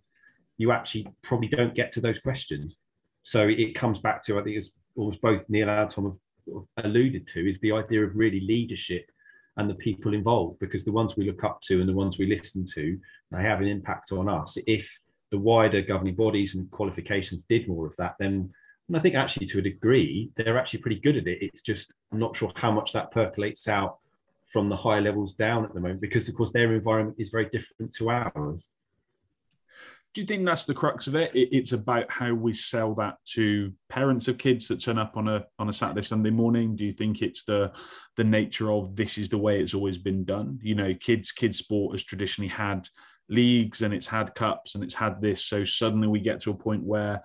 you 0.58 0.72
actually 0.72 1.06
probably 1.22 1.48
don't 1.48 1.74
get 1.74 1.92
to 1.92 2.00
those 2.00 2.18
questions. 2.20 2.76
So 3.24 3.46
it 3.48 3.74
comes 3.74 3.98
back 3.98 4.24
to, 4.24 4.38
I 4.38 4.42
think 4.42 4.56
it's 4.56 4.70
almost 4.96 5.20
both 5.20 5.44
Neil 5.48 5.68
and 5.68 5.90
Tom 5.90 6.18
have 6.48 6.84
alluded 6.84 7.28
to, 7.28 7.50
is 7.50 7.60
the 7.60 7.72
idea 7.72 8.04
of 8.04 8.16
really 8.16 8.40
leadership 8.40 9.10
and 9.56 9.70
the 9.70 9.74
people 9.74 10.14
involved 10.14 10.58
because 10.58 10.84
the 10.84 10.92
ones 10.92 11.16
we 11.16 11.26
look 11.26 11.44
up 11.44 11.60
to 11.62 11.80
and 11.80 11.88
the 11.88 11.94
ones 11.94 12.18
we 12.18 12.26
listen 12.26 12.66
to 12.74 12.98
they 13.30 13.42
have 13.42 13.60
an 13.60 13.68
impact 13.68 14.12
on 14.12 14.28
us. 14.28 14.56
If 14.66 14.86
the 15.30 15.38
wider 15.38 15.82
governing 15.82 16.14
bodies 16.14 16.54
and 16.54 16.70
qualifications 16.70 17.44
did 17.44 17.68
more 17.68 17.86
of 17.86 17.94
that 17.98 18.14
then 18.18 18.52
and 18.88 18.96
i 18.96 19.00
think 19.00 19.16
actually 19.16 19.46
to 19.46 19.58
a 19.58 19.62
degree 19.62 20.30
they're 20.36 20.58
actually 20.58 20.80
pretty 20.80 21.00
good 21.00 21.16
at 21.16 21.26
it. 21.26 21.38
It's 21.40 21.62
just 21.62 21.92
i'm 22.12 22.18
not 22.18 22.36
sure 22.36 22.52
how 22.56 22.70
much 22.70 22.92
that 22.92 23.10
percolates 23.10 23.68
out 23.68 23.98
from 24.52 24.68
the 24.68 24.76
higher 24.76 25.00
levels 25.00 25.34
down 25.34 25.64
at 25.64 25.74
the 25.74 25.80
moment 25.80 26.00
because 26.00 26.28
of 26.28 26.34
course 26.34 26.52
their 26.52 26.72
environment 26.72 27.16
is 27.18 27.30
very 27.30 27.46
different 27.46 27.92
to 27.94 28.10
ours 28.10 28.64
do 30.16 30.22
you 30.22 30.26
think 30.26 30.46
that's 30.46 30.64
the 30.64 30.72
crux 30.72 31.06
of 31.08 31.14
it? 31.14 31.30
It's 31.34 31.72
about 31.72 32.10
how 32.10 32.32
we 32.32 32.54
sell 32.54 32.94
that 32.94 33.18
to 33.34 33.70
parents 33.90 34.28
of 34.28 34.38
kids 34.38 34.66
that 34.68 34.80
turn 34.80 34.96
up 34.96 35.14
on 35.14 35.28
a 35.28 35.44
on 35.58 35.68
a 35.68 35.74
Saturday 35.74 36.00
Sunday 36.00 36.30
morning. 36.30 36.74
Do 36.74 36.86
you 36.86 36.92
think 36.92 37.20
it's 37.20 37.44
the 37.44 37.70
the 38.16 38.24
nature 38.24 38.72
of 38.72 38.96
this 38.96 39.18
is 39.18 39.28
the 39.28 39.36
way 39.36 39.60
it's 39.60 39.74
always 39.74 39.98
been 39.98 40.24
done? 40.24 40.58
You 40.62 40.74
know, 40.74 40.94
kids 40.94 41.32
kids 41.32 41.58
sport 41.58 41.92
has 41.92 42.02
traditionally 42.02 42.48
had 42.48 42.88
leagues 43.28 43.82
and 43.82 43.92
it's 43.92 44.06
had 44.06 44.34
cups 44.34 44.74
and 44.74 44.82
it's 44.82 44.94
had 44.94 45.20
this. 45.20 45.44
So 45.44 45.66
suddenly 45.66 46.08
we 46.08 46.20
get 46.20 46.40
to 46.40 46.50
a 46.50 46.54
point 46.54 46.82
where 46.82 47.20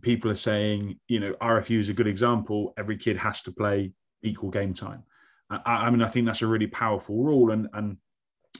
people 0.00 0.28
are 0.28 0.34
saying, 0.34 0.98
you 1.06 1.20
know, 1.20 1.34
RFU 1.34 1.78
is 1.78 1.90
a 1.90 1.94
good 1.94 2.08
example. 2.08 2.74
Every 2.76 2.96
kid 2.96 3.18
has 3.18 3.42
to 3.42 3.52
play 3.52 3.92
equal 4.24 4.50
game 4.50 4.74
time. 4.74 5.04
I, 5.48 5.60
I 5.86 5.90
mean, 5.90 6.02
I 6.02 6.08
think 6.08 6.26
that's 6.26 6.42
a 6.42 6.48
really 6.48 6.66
powerful 6.66 7.22
rule, 7.22 7.52
and 7.52 7.68
and 7.72 7.98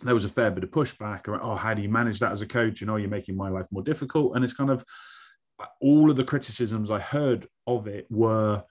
there 0.02 0.14
was 0.14 0.24
a 0.24 0.28
fair 0.28 0.50
bit 0.50 0.64
of 0.64 0.70
pushback 0.70 1.28
around, 1.28 1.42
oh, 1.42 1.56
how 1.56 1.74
do 1.74 1.82
you 1.82 1.88
manage 1.88 2.18
that 2.20 2.32
as 2.32 2.42
a 2.42 2.46
coach? 2.46 2.80
You 2.80 2.86
know, 2.86 2.96
you're 2.96 3.08
making 3.08 3.36
my 3.36 3.48
life 3.48 3.66
more 3.70 3.82
difficult. 3.82 4.34
And 4.34 4.44
it's 4.44 4.54
kind 4.54 4.70
of 4.70 4.84
all 5.80 6.10
of 6.10 6.16
the 6.16 6.24
criticisms 6.24 6.90
I 6.90 6.98
heard 6.98 7.48
of 7.66 7.86
it 7.86 8.06
were 8.10 8.62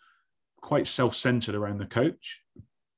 quite 0.61 0.87
self 0.87 1.15
centered 1.15 1.55
around 1.55 1.79
the 1.79 1.85
coach 1.85 2.41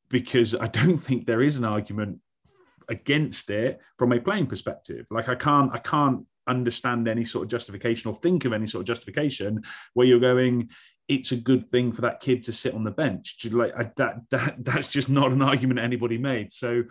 because 0.09 0.55
I 0.55 0.67
don't 0.67 0.97
think 0.97 1.25
there 1.25 1.41
is 1.41 1.57
an 1.57 1.65
argument 1.65 2.19
against 2.89 3.49
it 3.49 3.79
from 3.97 4.11
a 4.11 4.19
playing 4.19 4.47
perspective. 4.47 5.07
Like 5.09 5.29
I 5.29 5.35
can't, 5.35 5.71
I 5.73 5.77
can't 5.77 6.25
understand 6.47 7.07
any 7.07 7.23
sort 7.23 7.45
of 7.45 7.49
justification 7.49 8.09
or 8.09 8.15
think 8.15 8.45
of 8.45 8.53
any 8.53 8.67
sort 8.67 8.81
of 8.81 8.87
justification 8.87 9.63
where 9.93 10.05
you're 10.05 10.19
going, 10.19 10.69
it's 11.07 11.31
a 11.31 11.37
good 11.37 11.67
thing 11.69 11.91
for 11.91 12.01
that 12.01 12.19
kid 12.19 12.43
to 12.43 12.53
sit 12.53 12.73
on 12.73 12.83
the 12.83 12.91
bench. 12.91 13.37
Like 13.51 13.73
I, 13.77 13.91
that, 13.97 14.15
that, 14.31 14.55
that's 14.59 14.87
just 14.87 15.09
not 15.09 15.31
an 15.31 15.41
argument 15.41 15.79
anybody 15.79 16.17
made. 16.17 16.51
So 16.51 16.83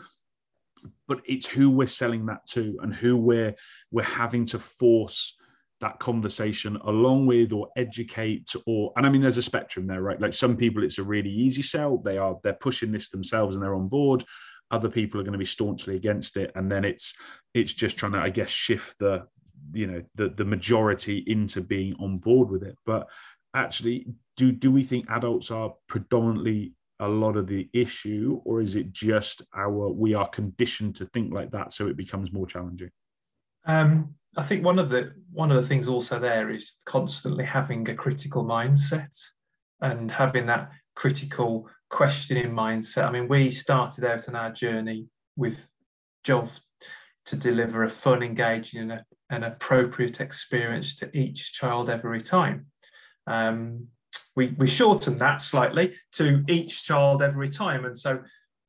but 1.08 1.20
it's 1.26 1.48
who 1.48 1.70
we're 1.70 1.86
selling 1.86 2.26
that 2.26 2.46
to 2.46 2.78
and 2.82 2.94
who 2.94 3.16
we're 3.16 3.54
we're 3.90 4.02
having 4.02 4.46
to 4.46 4.58
force 4.58 5.36
that 5.80 5.98
conversation 5.98 6.76
along 6.84 7.26
with 7.26 7.52
or 7.52 7.68
educate 7.76 8.48
or 8.66 8.92
and 8.96 9.04
i 9.04 9.08
mean 9.08 9.20
there's 9.20 9.36
a 9.36 9.42
spectrum 9.42 9.86
there 9.86 10.02
right? 10.02 10.20
Like 10.20 10.32
some 10.32 10.56
people 10.56 10.82
it's 10.82 10.98
a 10.98 11.02
really 11.02 11.30
easy 11.30 11.62
sell. 11.62 11.98
They 11.98 12.18
are 12.18 12.38
they're 12.42 12.52
pushing 12.54 12.92
this 12.92 13.08
themselves 13.08 13.56
and 13.56 13.62
they're 13.62 13.74
on 13.74 13.88
board. 13.88 14.24
Other 14.70 14.88
people 14.88 15.20
are 15.20 15.24
going 15.24 15.32
to 15.32 15.38
be 15.38 15.44
staunchly 15.44 15.96
against 15.96 16.36
it. 16.36 16.52
And 16.54 16.70
then 16.70 16.84
it's 16.84 17.14
it's 17.54 17.74
just 17.74 17.96
trying 17.96 18.12
to 18.12 18.18
i 18.18 18.30
guess 18.30 18.48
shift 18.48 18.98
the 18.98 19.26
you 19.72 19.86
know 19.86 20.02
the 20.14 20.28
the 20.30 20.44
majority 20.44 21.18
into 21.26 21.60
being 21.60 21.94
on 22.00 22.18
board 22.18 22.50
with 22.50 22.62
it. 22.62 22.76
But 22.84 23.08
actually 23.54 24.06
do 24.36 24.52
do 24.52 24.70
we 24.70 24.82
think 24.82 25.10
adults 25.10 25.50
are 25.50 25.74
predominantly 25.88 26.74
a 27.02 27.08
lot 27.08 27.36
of 27.36 27.48
the 27.48 27.68
issue, 27.72 28.40
or 28.44 28.60
is 28.60 28.76
it 28.76 28.92
just 28.92 29.42
our 29.54 29.88
we 29.90 30.14
are 30.14 30.28
conditioned 30.28 30.94
to 30.96 31.06
think 31.06 31.34
like 31.34 31.50
that, 31.50 31.72
so 31.72 31.88
it 31.88 31.96
becomes 31.96 32.32
more 32.32 32.46
challenging? 32.46 32.90
Um, 33.66 34.14
I 34.36 34.44
think 34.44 34.64
one 34.64 34.78
of 34.78 34.88
the 34.88 35.12
one 35.32 35.50
of 35.50 35.60
the 35.60 35.68
things 35.68 35.88
also 35.88 36.20
there 36.20 36.50
is 36.50 36.76
constantly 36.86 37.44
having 37.44 37.88
a 37.88 37.94
critical 37.94 38.44
mindset 38.44 39.16
and 39.80 40.10
having 40.10 40.46
that 40.46 40.70
critical 40.94 41.68
questioning 41.90 42.52
mindset. 42.52 43.04
I 43.04 43.10
mean, 43.10 43.26
we 43.26 43.50
started 43.50 44.04
out 44.04 44.28
on 44.28 44.36
our 44.36 44.52
journey 44.52 45.08
with 45.36 45.70
Joel 46.22 46.50
to 47.26 47.36
deliver 47.36 47.82
a 47.82 47.90
fun, 47.90 48.22
engaging, 48.22 48.90
and 48.90 49.02
an 49.28 49.42
appropriate 49.42 50.20
experience 50.20 50.94
to 50.96 51.16
each 51.16 51.52
child 51.52 51.90
every 51.90 52.22
time. 52.22 52.66
Um, 53.26 53.88
we, 54.34 54.54
we 54.58 54.66
shortened 54.66 55.20
that 55.20 55.40
slightly 55.40 55.94
to 56.12 56.44
each 56.48 56.84
child 56.84 57.22
every 57.22 57.48
time. 57.48 57.84
And 57.84 57.96
so 57.96 58.20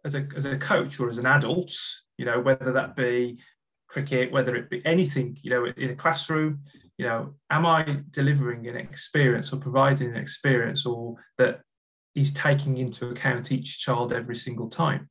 as 0.05 0.15
a 0.15 0.27
as 0.35 0.45
a 0.45 0.57
coach 0.57 0.99
or 0.99 1.09
as 1.09 1.17
an 1.17 1.25
adult, 1.25 1.73
you 2.17 2.25
know, 2.25 2.39
whether 2.39 2.71
that 2.73 2.95
be 2.95 3.39
cricket, 3.87 4.31
whether 4.31 4.55
it 4.55 4.69
be 4.69 4.85
anything, 4.85 5.37
you 5.41 5.49
know, 5.51 5.65
in 5.65 5.91
a 5.91 5.95
classroom, 5.95 6.61
you 6.97 7.05
know, 7.05 7.33
am 7.49 7.65
I 7.65 7.99
delivering 8.09 8.67
an 8.67 8.75
experience 8.75 9.53
or 9.53 9.57
providing 9.57 10.09
an 10.09 10.17
experience 10.17 10.85
or 10.85 11.15
that 11.37 11.61
is 12.15 12.33
taking 12.33 12.77
into 12.77 13.09
account 13.09 13.51
each 13.51 13.79
child 13.79 14.11
every 14.11 14.35
single 14.35 14.69
time? 14.69 15.09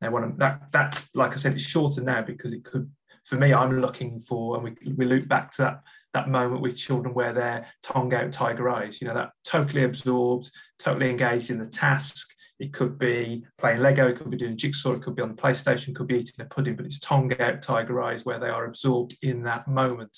Now, 0.00 0.10
what 0.12 0.38
that 0.38 0.72
that 0.72 1.04
like 1.14 1.32
I 1.32 1.36
said, 1.36 1.52
it's 1.52 1.62
shorter 1.62 2.02
now 2.02 2.22
because 2.22 2.52
it 2.52 2.64
could. 2.64 2.90
For 3.24 3.36
me, 3.36 3.52
I'm 3.52 3.80
looking 3.80 4.20
for, 4.20 4.56
and 4.56 4.64
we 4.64 4.94
we 4.94 5.04
loop 5.04 5.28
back 5.28 5.50
to 5.52 5.62
that 5.62 5.82
that 6.14 6.28
moment 6.28 6.60
with 6.60 6.76
children 6.76 7.14
where 7.14 7.32
they're 7.32 7.66
tongue 7.82 8.12
out, 8.14 8.32
tiger 8.32 8.68
eyes. 8.68 9.00
You 9.00 9.08
know, 9.08 9.14
that 9.14 9.30
totally 9.44 9.84
absorbed, 9.84 10.50
totally 10.78 11.10
engaged 11.10 11.50
in 11.50 11.58
the 11.58 11.66
task. 11.66 12.34
It 12.58 12.72
could 12.72 12.98
be 12.98 13.44
playing 13.58 13.80
Lego, 13.80 14.08
it 14.08 14.16
could 14.16 14.30
be 14.30 14.36
doing 14.36 14.56
jigsaw, 14.56 14.92
it 14.92 15.02
could 15.02 15.16
be 15.16 15.22
on 15.22 15.34
the 15.34 15.42
PlayStation, 15.42 15.94
could 15.94 16.08
be 16.08 16.18
eating 16.18 16.44
a 16.44 16.44
pudding, 16.44 16.76
but 16.76 16.84
it's 16.84 16.98
tongue 16.98 17.32
out, 17.40 17.62
tiger 17.62 18.02
eyes 18.02 18.26
where 18.26 18.38
they 18.38 18.50
are 18.50 18.66
absorbed 18.66 19.16
in 19.22 19.42
that 19.44 19.66
moment. 19.66 20.16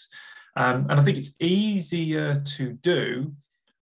Um, 0.57 0.86
and 0.90 0.99
I 0.99 1.03
think 1.05 1.18
it's 1.18 1.36
easier 1.40 2.43
to 2.57 2.72
do 2.72 3.32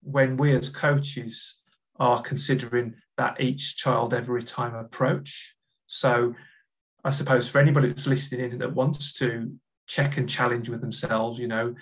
when 0.03 0.37
we 0.39 0.55
as 0.55 0.71
coaches 0.71 1.61
are 1.99 2.23
considering 2.23 2.95
that 3.19 3.41
each 3.41 3.77
child 3.77 4.15
every 4.15 4.43
time 4.43 4.75
approach. 4.75 5.55
So 5.87 6.35
I 7.05 7.11
suppose 7.11 7.49
for 7.49 7.59
anybody 7.59 7.89
that's 7.89 8.07
listening 8.07 8.53
in 8.53 8.59
that 8.59 8.75
wants 8.75 9.13
to 9.15 9.53
check 9.89 10.17
and 10.17 10.29
challenge 10.29 10.69
with 10.69 10.81
themselves, 10.81 11.39
you 11.39 11.49
know, 11.49 11.75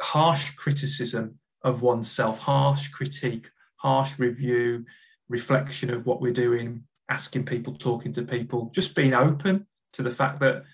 harsh 0.00 0.50
criticism 0.56 1.38
of 1.62 1.80
oneself, 1.80 2.38
harsh 2.40 2.88
critique, 2.88 3.48
harsh 3.76 4.18
review, 4.18 4.84
reflection 5.28 5.90
of 5.90 6.04
what 6.04 6.20
we're 6.20 6.32
doing, 6.32 6.84
asking 7.08 7.46
people, 7.46 7.74
talking 7.74 8.12
to 8.12 8.22
people, 8.22 8.70
just 8.74 8.94
being 8.94 9.14
open 9.14 9.66
to 9.94 10.02
the 10.02 10.10
fact 10.10 10.40
that 10.40 10.64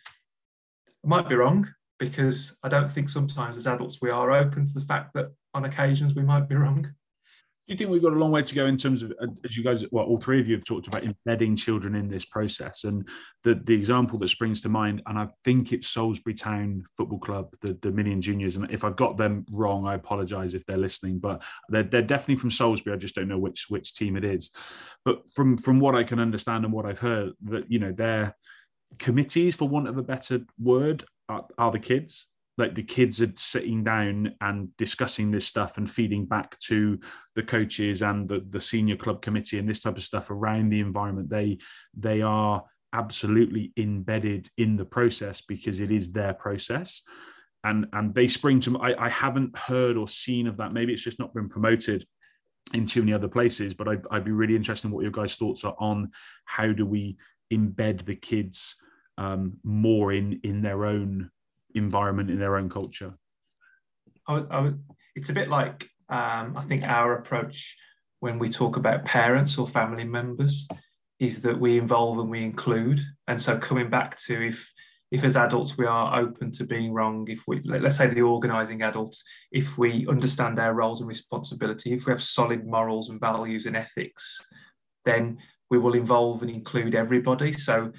I 1.04 1.08
might 1.08 1.28
be 1.28 1.36
wrong 1.36 1.68
because 1.98 2.56
I 2.62 2.68
don't 2.68 2.90
think 2.90 3.08
sometimes 3.08 3.58
as 3.58 3.66
adults 3.66 3.98
we 4.00 4.10
are 4.10 4.32
open 4.32 4.66
to 4.66 4.72
the 4.72 4.86
fact 4.86 5.12
that 5.14 5.26
on 5.54 5.66
occasions 5.66 6.14
we 6.14 6.22
might 6.22 6.48
be 6.48 6.54
wrong 6.56 6.92
you 7.70 7.76
think 7.76 7.88
we've 7.88 8.02
got 8.02 8.12
a 8.12 8.18
long 8.18 8.32
way 8.32 8.42
to 8.42 8.54
go 8.54 8.66
in 8.66 8.76
terms 8.76 9.04
of, 9.04 9.12
uh, 9.22 9.28
as 9.44 9.56
you 9.56 9.62
guys, 9.62 9.84
well, 9.92 10.04
all 10.04 10.18
three 10.18 10.40
of 10.40 10.48
you 10.48 10.56
have 10.56 10.64
talked 10.64 10.88
about 10.88 11.04
embedding 11.04 11.54
children 11.54 11.94
in 11.94 12.08
this 12.08 12.24
process, 12.24 12.82
and 12.82 13.08
the 13.44 13.54
the 13.54 13.72
example 13.72 14.18
that 14.18 14.28
springs 14.28 14.60
to 14.62 14.68
mind, 14.68 15.02
and 15.06 15.16
I 15.16 15.28
think 15.44 15.72
it's 15.72 15.88
Salisbury 15.88 16.34
Town 16.34 16.82
Football 16.96 17.20
Club, 17.20 17.54
the 17.62 17.74
Dominion 17.74 18.20
Juniors, 18.20 18.56
and 18.56 18.68
if 18.72 18.84
I've 18.84 18.96
got 18.96 19.16
them 19.16 19.46
wrong, 19.52 19.86
I 19.86 19.94
apologise 19.94 20.54
if 20.54 20.66
they're 20.66 20.76
listening, 20.76 21.20
but 21.20 21.44
they're 21.68 21.84
they're 21.84 22.02
definitely 22.02 22.36
from 22.36 22.50
Salisbury. 22.50 22.94
I 22.94 22.98
just 22.98 23.14
don't 23.14 23.28
know 23.28 23.38
which 23.38 23.66
which 23.68 23.94
team 23.94 24.16
it 24.16 24.24
is, 24.24 24.50
but 25.04 25.30
from 25.30 25.56
from 25.56 25.78
what 25.78 25.94
I 25.94 26.02
can 26.02 26.18
understand 26.18 26.64
and 26.64 26.74
what 26.74 26.86
I've 26.86 26.98
heard, 26.98 27.34
that 27.44 27.70
you 27.70 27.78
know 27.78 27.92
their 27.92 28.36
committees, 28.98 29.54
for 29.54 29.68
want 29.68 29.86
of 29.86 29.96
a 29.96 30.02
better 30.02 30.40
word, 30.58 31.04
are, 31.28 31.46
are 31.56 31.70
the 31.70 31.78
kids 31.78 32.29
like 32.60 32.74
the 32.74 32.82
kids 32.82 33.20
are 33.20 33.32
sitting 33.34 33.82
down 33.82 34.34
and 34.40 34.76
discussing 34.76 35.30
this 35.30 35.46
stuff 35.46 35.78
and 35.78 35.90
feeding 35.90 36.26
back 36.26 36.58
to 36.60 36.98
the 37.34 37.42
coaches 37.42 38.02
and 38.02 38.28
the, 38.28 38.40
the 38.50 38.60
senior 38.60 38.96
club 38.96 39.22
committee 39.22 39.58
and 39.58 39.68
this 39.68 39.80
type 39.80 39.96
of 39.96 40.02
stuff 40.02 40.30
around 40.30 40.68
the 40.68 40.80
environment. 40.80 41.30
They 41.30 41.58
they 41.96 42.22
are 42.22 42.64
absolutely 42.92 43.72
embedded 43.76 44.48
in 44.56 44.76
the 44.76 44.84
process 44.84 45.40
because 45.40 45.80
it 45.80 45.90
is 45.90 46.12
their 46.12 46.34
process. 46.34 47.02
And 47.64 47.86
and 47.92 48.14
they 48.14 48.28
spring 48.28 48.60
to 48.60 48.78
I, 48.78 49.06
I 49.06 49.08
haven't 49.08 49.58
heard 49.58 49.96
or 49.96 50.06
seen 50.06 50.46
of 50.46 50.58
that. 50.58 50.72
Maybe 50.72 50.92
it's 50.92 51.04
just 51.04 51.18
not 51.18 51.34
been 51.34 51.48
promoted 51.48 52.04
in 52.72 52.86
too 52.86 53.00
many 53.00 53.12
other 53.12 53.26
places 53.26 53.74
but 53.74 53.88
I'd, 53.88 54.06
I'd 54.12 54.24
be 54.24 54.30
really 54.30 54.54
interested 54.54 54.86
in 54.86 54.92
what 54.92 55.02
your 55.02 55.10
guys 55.10 55.34
thoughts 55.34 55.64
are 55.64 55.74
on 55.80 56.10
how 56.44 56.72
do 56.72 56.86
we 56.86 57.16
embed 57.52 58.04
the 58.04 58.14
kids 58.14 58.76
um, 59.18 59.58
more 59.64 60.12
in 60.12 60.40
in 60.44 60.62
their 60.62 60.84
own 60.84 61.30
environment 61.74 62.30
in 62.30 62.38
their 62.38 62.56
own 62.56 62.68
culture? 62.68 63.14
I 64.26 64.44
I 64.50 64.72
it's 65.14 65.30
a 65.30 65.34
bit 65.34 65.48
like 65.48 65.88
um, 66.08 66.56
I 66.56 66.64
think 66.66 66.84
our 66.84 67.14
approach 67.14 67.76
when 68.20 68.38
we 68.38 68.50
talk 68.50 68.76
about 68.76 69.04
parents 69.04 69.58
or 69.58 69.66
family 69.66 70.04
members 70.04 70.68
is 71.18 71.42
that 71.42 71.58
we 71.60 71.78
involve 71.78 72.18
and 72.18 72.30
we 72.30 72.42
include. 72.42 73.00
And 73.28 73.40
so 73.40 73.58
coming 73.58 73.90
back 73.90 74.18
to 74.26 74.48
if 74.48 74.70
if 75.10 75.24
as 75.24 75.36
adults 75.36 75.76
we 75.76 75.86
are 75.86 76.20
open 76.20 76.52
to 76.52 76.64
being 76.64 76.92
wrong, 76.92 77.26
if 77.28 77.42
we 77.46 77.60
let's 77.64 77.96
say 77.96 78.06
the 78.06 78.22
organising 78.22 78.82
adults, 78.82 79.24
if 79.50 79.76
we 79.76 80.06
understand 80.08 80.58
our 80.58 80.72
roles 80.72 81.00
and 81.00 81.08
responsibility, 81.08 81.92
if 81.92 82.06
we 82.06 82.12
have 82.12 82.22
solid 82.22 82.66
morals 82.66 83.08
and 83.08 83.20
values 83.20 83.66
and 83.66 83.76
ethics, 83.76 84.40
then 85.04 85.38
we 85.70 85.78
will 85.78 85.94
involve 85.94 86.42
and 86.42 86.50
include 86.50 86.94
everybody. 86.94 87.52
So 87.52 87.92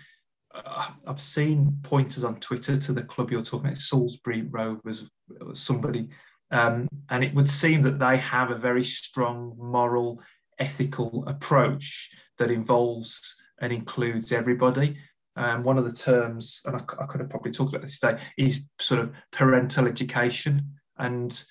I've 1.07 1.21
seen 1.21 1.79
pointers 1.83 2.23
on 2.23 2.39
Twitter 2.39 2.77
to 2.77 2.93
the 2.93 3.03
club 3.03 3.31
you're 3.31 3.43
talking 3.43 3.67
about, 3.67 3.77
Salisbury 3.77 4.43
Rovers, 4.43 5.09
somebody, 5.53 6.09
um, 6.51 6.87
and 7.09 7.23
it 7.23 7.33
would 7.33 7.49
seem 7.49 7.81
that 7.83 7.99
they 7.99 8.17
have 8.17 8.51
a 8.51 8.57
very 8.57 8.83
strong 8.83 9.55
moral, 9.57 10.21
ethical 10.59 11.23
approach 11.27 12.11
that 12.37 12.51
involves 12.51 13.35
and 13.61 13.71
includes 13.71 14.31
everybody. 14.31 14.97
Um, 15.37 15.63
one 15.63 15.77
of 15.77 15.85
the 15.85 15.93
terms, 15.93 16.61
and 16.65 16.75
I, 16.75 16.79
I, 17.01 17.05
could 17.05 17.21
have 17.21 17.29
probably 17.29 17.51
talked 17.51 17.73
about 17.73 17.83
this 17.83 17.99
today, 17.99 18.21
is 18.37 18.69
sort 18.79 18.99
of 18.99 19.13
parental 19.31 19.87
education. 19.87 20.73
And, 20.97 21.41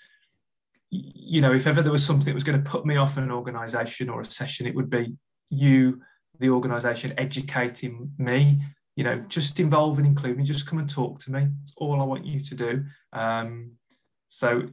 you 0.91 1.41
know, 1.41 1.55
if 1.55 1.67
ever 1.67 1.81
there 1.81 1.93
was 1.93 2.05
something 2.05 2.27
that 2.27 2.35
was 2.35 2.45
going 2.45 2.63
to 2.63 2.71
put 2.71 2.85
me 2.85 2.97
off 2.97 3.17
an 3.17 3.31
organisation 3.31 4.11
or 4.11 4.21
a 4.21 4.27
session, 4.27 4.67
it 4.67 4.75
would 4.75 4.91
be 4.91 5.17
you, 5.49 6.03
the 6.39 6.51
organisation, 6.51 7.15
educating 7.17 8.13
me 8.19 8.61
you 9.01 9.05
know, 9.05 9.19
just 9.29 9.59
involve 9.59 9.97
and 9.97 10.07
include 10.07 10.37
me. 10.37 10.45
Just 10.45 10.67
come 10.67 10.79
and 10.79 10.87
talk 10.87 11.19
to 11.21 11.33
me. 11.33 11.49
It's 11.63 11.73
all 11.79 12.03
I 12.03 12.05
want 12.05 12.27
you 12.27 12.39
to 12.39 12.55
do. 12.55 12.85
Um, 13.15 13.71
so 14.29 14.69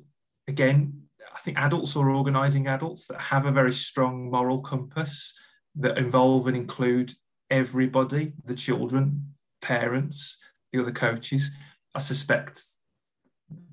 again, 0.50 1.04
I 1.34 1.40
think 1.40 1.58
adults 1.58 1.96
or 1.96 2.10
organising 2.10 2.68
adults 2.68 3.08
that 3.08 3.22
have 3.22 3.46
a 3.46 3.54
very 3.54 3.72
strong 3.72 4.30
moral 4.30 4.60
compass 4.60 5.34
that 5.78 5.98
involve 5.98 6.48
and 6.48 6.58
include 6.58 7.14
everybody, 7.50 8.34
the 8.44 8.54
children, 8.54 9.34
parents, 9.62 10.40
the 10.74 10.82
other 10.82 10.92
coaches. 10.92 11.50
I 11.96 12.00
suspect 12.00 12.62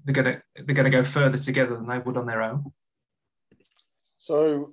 they're 0.04 0.14
gonna 0.14 0.40
they're 0.54 0.76
gonna 0.76 0.88
go 0.88 1.02
further 1.02 1.36
together 1.36 1.74
than 1.74 1.88
they 1.88 1.98
would 1.98 2.16
on 2.16 2.26
their 2.26 2.42
own. 2.42 2.72
So, 4.24 4.72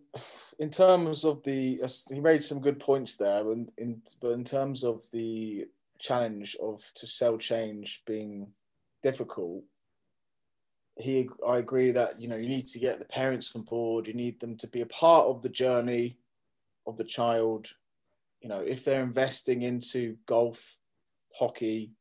in 0.60 0.70
terms 0.70 1.26
of 1.26 1.44
the, 1.44 1.84
he 2.10 2.22
made 2.22 2.42
some 2.42 2.62
good 2.62 2.80
points 2.80 3.18
there, 3.18 3.44
but 3.44 3.58
in, 3.78 4.02
but 4.22 4.30
in 4.30 4.46
terms 4.46 4.86
of 4.86 5.04
the 5.12 5.68
challenge 6.00 6.56
of 6.64 6.82
to 6.96 7.06
sell 7.06 7.38
change 7.38 8.02
being 8.08 8.48
difficult, 9.04 9.62
he, 10.96 11.28
I 11.46 11.58
agree 11.58 11.92
that 11.92 12.22
you 12.22 12.30
know 12.30 12.38
you 12.38 12.48
need 12.48 12.68
to 12.68 12.80
get 12.80 13.00
the 13.00 13.06
parents 13.20 13.52
on 13.54 13.64
board. 13.64 14.08
You 14.08 14.14
need 14.14 14.40
them 14.40 14.56
to 14.56 14.68
be 14.68 14.80
a 14.80 14.86
part 14.86 15.28
of 15.28 15.42
the 15.42 15.50
journey 15.50 16.18
of 16.88 16.96
the 16.96 17.04
child. 17.04 17.68
You 18.40 18.48
know, 18.48 18.62
if 18.62 18.86
they're 18.86 19.04
investing 19.04 19.64
into 19.64 20.16
golf, 20.28 20.78
hockey, 21.38 21.92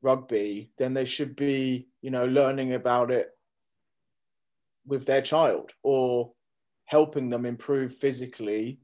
rugby, 0.00 0.70
then 0.78 0.94
they 0.94 1.06
should 1.06 1.34
be, 1.34 1.88
you 2.02 2.12
know, 2.12 2.26
learning 2.26 2.74
about 2.74 3.10
it 3.10 3.30
with 4.86 5.06
their 5.06 5.22
child 5.22 5.72
or 5.82 6.34
helping 6.88 7.28
them 7.28 7.44
improve 7.44 7.94
physically 7.94 8.80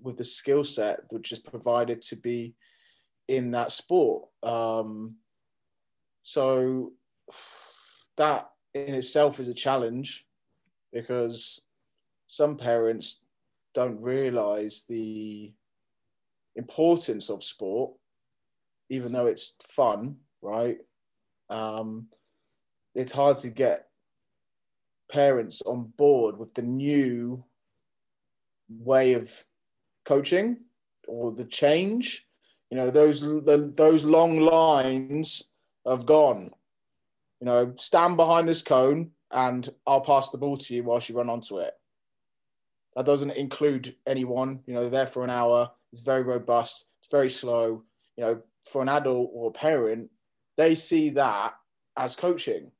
with 0.00 0.16
the 0.16 0.24
skill 0.24 0.62
set 0.62 1.00
which 1.10 1.32
is 1.32 1.40
provided 1.40 2.00
to 2.00 2.14
be 2.14 2.54
in 3.26 3.50
that 3.50 3.72
sport. 3.72 4.28
Um, 4.44 5.16
so 6.22 6.92
that 8.16 8.50
in 8.72 8.94
itself 8.94 9.40
is 9.40 9.48
a 9.48 9.54
challenge 9.54 10.24
because 10.92 11.60
some 12.28 12.56
parents 12.56 13.20
don't 13.74 14.00
realize 14.00 14.84
the 14.88 15.52
importance 16.54 17.30
of 17.30 17.42
sport, 17.42 17.92
even 18.90 19.10
though 19.10 19.26
it's 19.26 19.54
fun, 19.62 20.16
right? 20.40 20.78
Um, 21.48 22.06
it's 22.94 23.12
hard 23.12 23.38
to 23.38 23.50
get 23.50 23.89
parents 25.10 25.62
on 25.66 25.92
board 25.96 26.38
with 26.38 26.54
the 26.54 26.62
new 26.62 27.44
way 28.68 29.14
of 29.14 29.44
coaching 30.04 30.58
or 31.08 31.32
the 31.32 31.44
change 31.44 32.26
you 32.70 32.76
know 32.76 32.90
those 32.90 33.20
the, 33.20 33.72
those 33.76 34.04
long 34.04 34.38
lines 34.38 35.50
have 35.86 36.06
gone. 36.06 36.50
You 37.40 37.46
know 37.46 37.74
stand 37.76 38.16
behind 38.16 38.48
this 38.48 38.62
cone 38.62 39.10
and 39.32 39.68
i'll 39.86 40.00
pass 40.00 40.30
the 40.30 40.38
ball 40.38 40.56
to 40.56 40.74
you 40.74 40.82
whilst 40.84 41.08
you 41.08 41.16
run 41.16 41.30
onto 41.30 41.58
it. 41.58 41.74
That 42.94 43.06
doesn't 43.06 43.32
include 43.32 43.96
anyone 44.06 44.60
you 44.66 44.74
know 44.74 44.82
they're 44.82 44.90
there 44.90 45.06
for 45.06 45.24
an 45.24 45.30
hour. 45.30 45.70
It's 45.92 46.02
very 46.02 46.22
robust 46.22 46.86
it's 47.00 47.10
very 47.10 47.30
slow. 47.30 47.82
You 48.16 48.24
know 48.24 48.42
for 48.64 48.82
an 48.82 48.88
adult 48.88 49.30
or 49.32 49.48
a 49.48 49.52
parent 49.52 50.10
they 50.56 50.74
see 50.74 51.10
that 51.10 51.54
as 51.96 52.14
coaching 52.14 52.70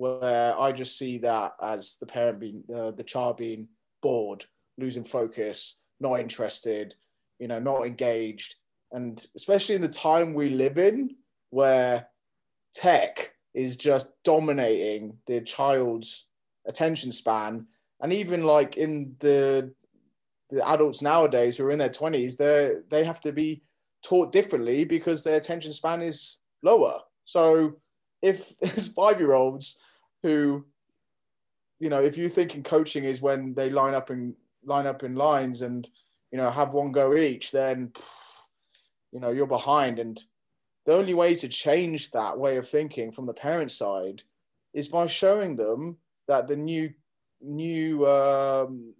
where 0.00 0.58
I 0.58 0.72
just 0.72 0.96
see 0.96 1.18
that 1.18 1.52
as 1.62 1.98
the 1.98 2.06
parent 2.06 2.40
being, 2.40 2.64
uh, 2.74 2.92
the 2.92 3.04
child 3.04 3.36
being 3.36 3.68
bored, 4.00 4.46
losing 4.78 5.04
focus, 5.04 5.76
not 6.00 6.20
interested, 6.20 6.94
you 7.38 7.48
know, 7.48 7.58
not 7.58 7.86
engaged. 7.86 8.54
And 8.92 9.22
especially 9.36 9.74
in 9.74 9.82
the 9.82 9.88
time 9.88 10.32
we 10.32 10.48
live 10.48 10.78
in, 10.78 11.16
where 11.50 12.06
tech 12.72 13.34
is 13.52 13.76
just 13.76 14.08
dominating 14.24 15.18
the 15.26 15.42
child's 15.42 16.24
attention 16.66 17.12
span, 17.12 17.66
and 18.00 18.10
even 18.10 18.44
like 18.44 18.78
in 18.78 19.16
the 19.18 19.70
the 20.48 20.66
adults 20.66 21.02
nowadays 21.02 21.58
who 21.58 21.66
are 21.66 21.72
in 21.72 21.78
their 21.78 21.90
20s, 21.90 22.38
they 22.38 22.76
they 22.88 23.04
have 23.04 23.20
to 23.20 23.32
be 23.32 23.60
taught 24.02 24.32
differently 24.32 24.82
because 24.84 25.22
their 25.22 25.36
attention 25.36 25.74
span 25.74 26.00
is 26.00 26.38
lower. 26.62 27.00
So 27.26 27.74
if 28.22 28.58
there's 28.60 28.88
five 28.88 29.20
year 29.20 29.34
olds 29.34 29.76
who, 30.22 30.64
you 31.78 31.88
know, 31.88 32.00
if 32.00 32.16
you 32.16 32.28
think 32.28 32.54
in 32.54 32.62
coaching 32.62 33.04
is 33.04 33.20
when 33.20 33.54
they 33.54 33.70
line 33.70 33.94
up 33.94 34.10
and 34.10 34.34
line 34.64 34.86
up 34.86 35.02
in 35.02 35.14
lines 35.14 35.62
and 35.62 35.88
you 36.30 36.38
know 36.38 36.50
have 36.50 36.72
one 36.72 36.92
go 36.92 37.14
each, 37.14 37.52
then 37.52 37.92
you 39.12 39.20
know 39.20 39.30
you're 39.30 39.46
behind. 39.46 39.98
And 39.98 40.22
the 40.86 40.94
only 40.94 41.14
way 41.14 41.34
to 41.36 41.48
change 41.48 42.10
that 42.10 42.38
way 42.38 42.56
of 42.56 42.68
thinking 42.68 43.12
from 43.12 43.26
the 43.26 43.34
parent 43.34 43.70
side 43.70 44.22
is 44.72 44.88
by 44.88 45.06
showing 45.06 45.56
them 45.56 45.96
that 46.28 46.48
the 46.48 46.56
new 46.56 46.92
new 47.40 48.06
um, 48.06 48.94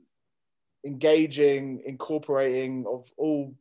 engaging 0.84 1.82
incorporating 1.84 2.84
of 2.88 3.10
all 3.16 3.54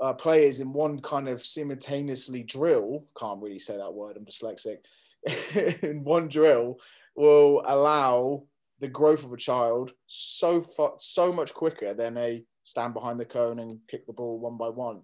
uh, 0.00 0.12
players 0.12 0.60
in 0.60 0.72
one 0.72 1.00
kind 1.00 1.28
of 1.28 1.44
simultaneously 1.44 2.42
drill 2.42 3.04
can't 3.16 3.40
really 3.40 3.58
say 3.58 3.76
that 3.76 3.94
word 3.94 4.16
i'm 4.16 4.24
dyslexic 4.24 4.78
in 5.82 6.04
one 6.04 6.28
drill 6.28 6.78
will 7.14 7.62
allow 7.66 8.44
the 8.80 8.88
growth 8.88 9.24
of 9.24 9.32
a 9.32 9.36
child 9.36 9.92
so 10.06 10.60
far, 10.60 10.94
so 10.98 11.32
much 11.32 11.54
quicker 11.54 11.94
than 11.94 12.16
a 12.16 12.42
stand 12.64 12.94
behind 12.94 13.20
the 13.20 13.24
cone 13.24 13.58
and 13.58 13.78
kick 13.88 14.06
the 14.06 14.12
ball 14.12 14.38
one 14.38 14.56
by 14.56 14.68
one. 14.68 15.02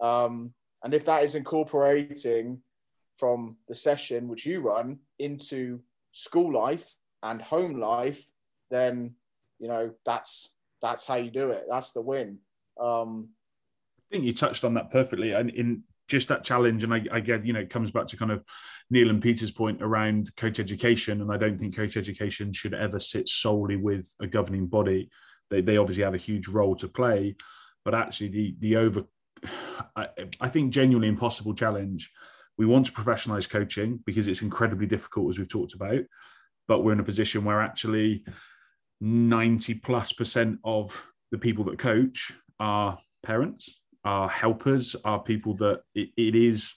Um, 0.00 0.52
and 0.82 0.92
if 0.92 1.04
that 1.06 1.22
is 1.22 1.34
incorporating 1.34 2.60
from 3.18 3.56
the 3.68 3.74
session 3.74 4.28
which 4.28 4.44
you 4.44 4.60
run 4.60 4.98
into 5.18 5.80
school 6.12 6.52
life 6.52 6.96
and 7.22 7.40
home 7.40 7.80
life 7.80 8.30
then 8.70 9.14
you 9.58 9.68
know 9.68 9.90
that's 10.04 10.50
that's 10.82 11.06
how 11.06 11.16
you 11.16 11.30
do 11.30 11.50
it. 11.50 11.64
That's 11.68 11.92
the 11.92 12.02
win. 12.02 12.38
Um, 12.78 13.30
I 13.98 14.14
think 14.14 14.24
you 14.24 14.34
touched 14.34 14.64
on 14.64 14.74
that 14.74 14.90
perfectly, 14.90 15.32
and 15.32 15.50
in 15.50 15.82
just 16.08 16.28
that 16.28 16.44
challenge, 16.44 16.84
and 16.84 16.94
I, 16.94 17.04
I 17.12 17.20
get 17.20 17.44
you 17.44 17.52
know 17.52 17.60
it 17.60 17.70
comes 17.70 17.90
back 17.90 18.06
to 18.08 18.16
kind 18.16 18.30
of 18.30 18.44
Neil 18.90 19.10
and 19.10 19.22
Peter's 19.22 19.50
point 19.50 19.82
around 19.82 20.34
coach 20.36 20.60
education, 20.60 21.20
and 21.20 21.32
I 21.32 21.36
don't 21.36 21.58
think 21.58 21.76
coach 21.76 21.96
education 21.96 22.52
should 22.52 22.74
ever 22.74 23.00
sit 23.00 23.28
solely 23.28 23.76
with 23.76 24.12
a 24.20 24.26
governing 24.26 24.66
body. 24.66 25.10
They 25.50 25.60
they 25.60 25.76
obviously 25.76 26.04
have 26.04 26.14
a 26.14 26.18
huge 26.18 26.48
role 26.48 26.76
to 26.76 26.88
play, 26.88 27.36
but 27.84 27.94
actually 27.94 28.28
the 28.28 28.56
the 28.58 28.76
over, 28.76 29.04
I, 29.96 30.08
I 30.40 30.48
think 30.48 30.72
genuinely 30.72 31.08
impossible 31.08 31.54
challenge. 31.54 32.10
We 32.58 32.66
want 32.66 32.86
to 32.86 32.92
professionalize 32.92 33.50
coaching 33.50 34.00
because 34.06 34.28
it's 34.28 34.42
incredibly 34.42 34.86
difficult, 34.86 35.30
as 35.30 35.38
we've 35.38 35.48
talked 35.48 35.74
about, 35.74 36.00
but 36.66 36.82
we're 36.82 36.92
in 36.92 37.00
a 37.00 37.04
position 37.04 37.44
where 37.44 37.60
actually 37.60 38.24
90 39.00 39.74
plus 39.74 40.12
percent 40.12 40.58
of 40.64 41.04
the 41.30 41.38
people 41.38 41.64
that 41.64 41.78
coach 41.78 42.32
are 42.58 42.98
parents 43.22 43.80
are 44.06 44.28
helpers, 44.28 44.96
are 45.04 45.22
people 45.22 45.54
that 45.56 45.82
it, 45.94 46.10
it 46.16 46.34
is 46.34 46.74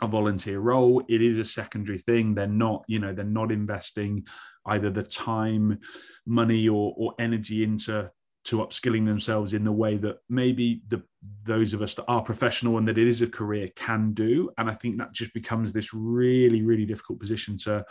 a 0.00 0.06
volunteer 0.06 0.60
role. 0.60 1.02
It 1.08 1.20
is 1.20 1.38
a 1.38 1.44
secondary 1.44 1.98
thing. 1.98 2.34
They're 2.34 2.46
not, 2.46 2.84
you 2.88 2.98
know, 2.98 3.12
they're 3.12 3.24
not 3.24 3.52
investing 3.52 4.26
either 4.66 4.88
the 4.88 5.02
time, 5.02 5.80
money, 6.24 6.68
or 6.68 6.94
or 6.96 7.14
energy 7.18 7.64
into 7.64 8.10
to 8.44 8.58
upskilling 8.58 9.04
themselves 9.04 9.54
in 9.54 9.64
the 9.64 9.72
way 9.72 9.96
that 9.96 10.18
maybe 10.28 10.82
the 10.88 11.02
those 11.44 11.74
of 11.74 11.82
us 11.82 11.94
that 11.94 12.06
are 12.06 12.22
professional 12.22 12.78
and 12.78 12.88
that 12.88 12.98
it 12.98 13.06
is 13.06 13.22
a 13.22 13.26
career 13.26 13.68
can 13.76 14.12
do. 14.12 14.50
And 14.58 14.70
I 14.70 14.74
think 14.74 14.98
that 14.98 15.12
just 15.12 15.34
becomes 15.34 15.72
this 15.72 15.92
really, 15.92 16.62
really 16.62 16.86
difficult 16.86 17.20
position 17.20 17.58
to 17.58 17.84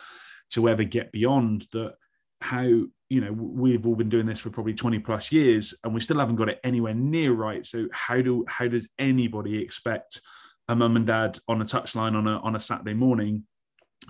to 0.51 0.69
ever 0.69 0.83
get 0.83 1.11
beyond 1.11 1.67
that 1.71 1.95
how 2.41 2.83
you 3.11 3.19
know 3.19 3.33
we've 3.33 3.85
all 3.85 3.95
been 3.95 4.07
doing 4.07 4.25
this 4.25 4.39
for 4.39 4.49
probably 4.49 4.73
20 4.73 4.99
plus 4.99 5.33
years 5.33 5.73
and 5.83 5.93
we 5.93 5.99
still 5.99 6.19
haven't 6.19 6.37
got 6.37 6.47
it 6.47 6.61
anywhere 6.63 6.93
near 6.93 7.33
right. 7.33 7.65
So 7.65 7.89
how 7.91 8.21
do 8.21 8.45
how 8.47 8.69
does 8.69 8.87
anybody 8.97 9.61
expect 9.61 10.21
a 10.69 10.75
mum 10.77 10.95
and 10.95 11.05
dad 11.05 11.37
on 11.45 11.61
a 11.61 11.65
touchline 11.65 12.15
on 12.15 12.25
a 12.25 12.39
on 12.39 12.55
a 12.55 12.59
saturday 12.59 12.93
morning 12.93 13.43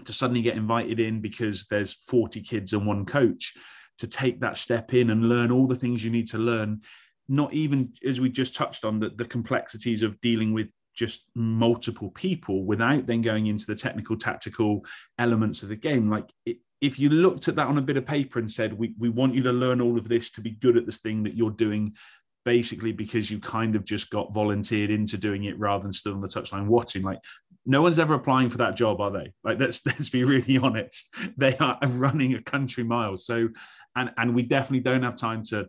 to 0.05 0.13
suddenly 0.13 0.43
get 0.43 0.55
invited 0.55 0.99
in 0.99 1.19
because 1.19 1.65
there's 1.65 1.93
40 1.93 2.41
kids 2.41 2.73
and 2.73 2.85
one 2.85 3.03
coach 3.07 3.55
to 3.97 4.07
take 4.07 4.39
that 4.41 4.55
step 4.55 4.93
in 4.93 5.09
and 5.09 5.27
learn 5.27 5.51
all 5.51 5.65
the 5.65 5.75
things 5.75 6.05
you 6.05 6.11
need 6.11 6.27
to 6.27 6.37
learn? 6.37 6.81
Not 7.27 7.53
even 7.53 7.93
as 8.05 8.21
we 8.21 8.29
just 8.29 8.53
touched 8.53 8.85
on 8.85 8.99
the, 8.99 9.09
the 9.09 9.25
complexities 9.25 10.03
of 10.03 10.21
dealing 10.21 10.53
with 10.53 10.67
just 10.93 11.25
multiple 11.33 12.11
people 12.11 12.65
without 12.65 13.07
then 13.07 13.21
going 13.21 13.47
into 13.47 13.65
the 13.65 13.75
technical 13.75 14.15
tactical 14.15 14.85
elements 15.17 15.63
of 15.63 15.69
the 15.69 15.75
game. 15.75 16.07
Like 16.07 16.29
it, 16.45 16.57
if 16.81 16.97
you 16.99 17.09
looked 17.09 17.47
at 17.47 17.55
that 17.55 17.67
on 17.67 17.77
a 17.77 17.81
bit 17.81 17.97
of 17.97 18.05
paper 18.05 18.39
and 18.39 18.49
said, 18.49 18.73
we, 18.73 18.93
we 18.97 19.09
want 19.09 19.35
you 19.35 19.43
to 19.43 19.51
learn 19.51 19.81
all 19.81 19.97
of 19.97 20.09
this 20.09 20.31
to 20.31 20.41
be 20.41 20.51
good 20.51 20.75
at 20.75 20.85
this 20.85 20.97
thing 20.97 21.23
that 21.23 21.35
you're 21.35 21.51
doing, 21.51 21.95
basically 22.43 22.91
because 22.91 23.29
you 23.29 23.39
kind 23.39 23.75
of 23.75 23.85
just 23.85 24.09
got 24.09 24.33
volunteered 24.33 24.89
into 24.89 25.17
doing 25.17 25.43
it 25.43 25.57
rather 25.59 25.83
than 25.83 25.93
stood 25.93 26.13
on 26.13 26.19
the 26.19 26.27
touchline 26.27 26.65
watching, 26.65 27.03
like 27.03 27.19
no 27.65 27.81
one's 27.81 27.99
ever 27.99 28.15
applying 28.15 28.49
for 28.49 28.57
that 28.57 28.75
job, 28.75 28.99
are 28.99 29.11
they? 29.11 29.31
Like 29.43 29.59
let's 29.59 29.85
let's 29.85 30.09
be 30.09 30.23
really 30.23 30.57
honest. 30.57 31.13
They 31.37 31.55
are 31.57 31.77
running 31.87 32.33
a 32.33 32.41
country 32.41 32.83
mile. 32.83 33.17
So 33.17 33.49
and 33.95 34.11
and 34.17 34.33
we 34.33 34.43
definitely 34.43 34.81
don't 34.81 35.03
have 35.03 35.15
time 35.15 35.43
to 35.45 35.67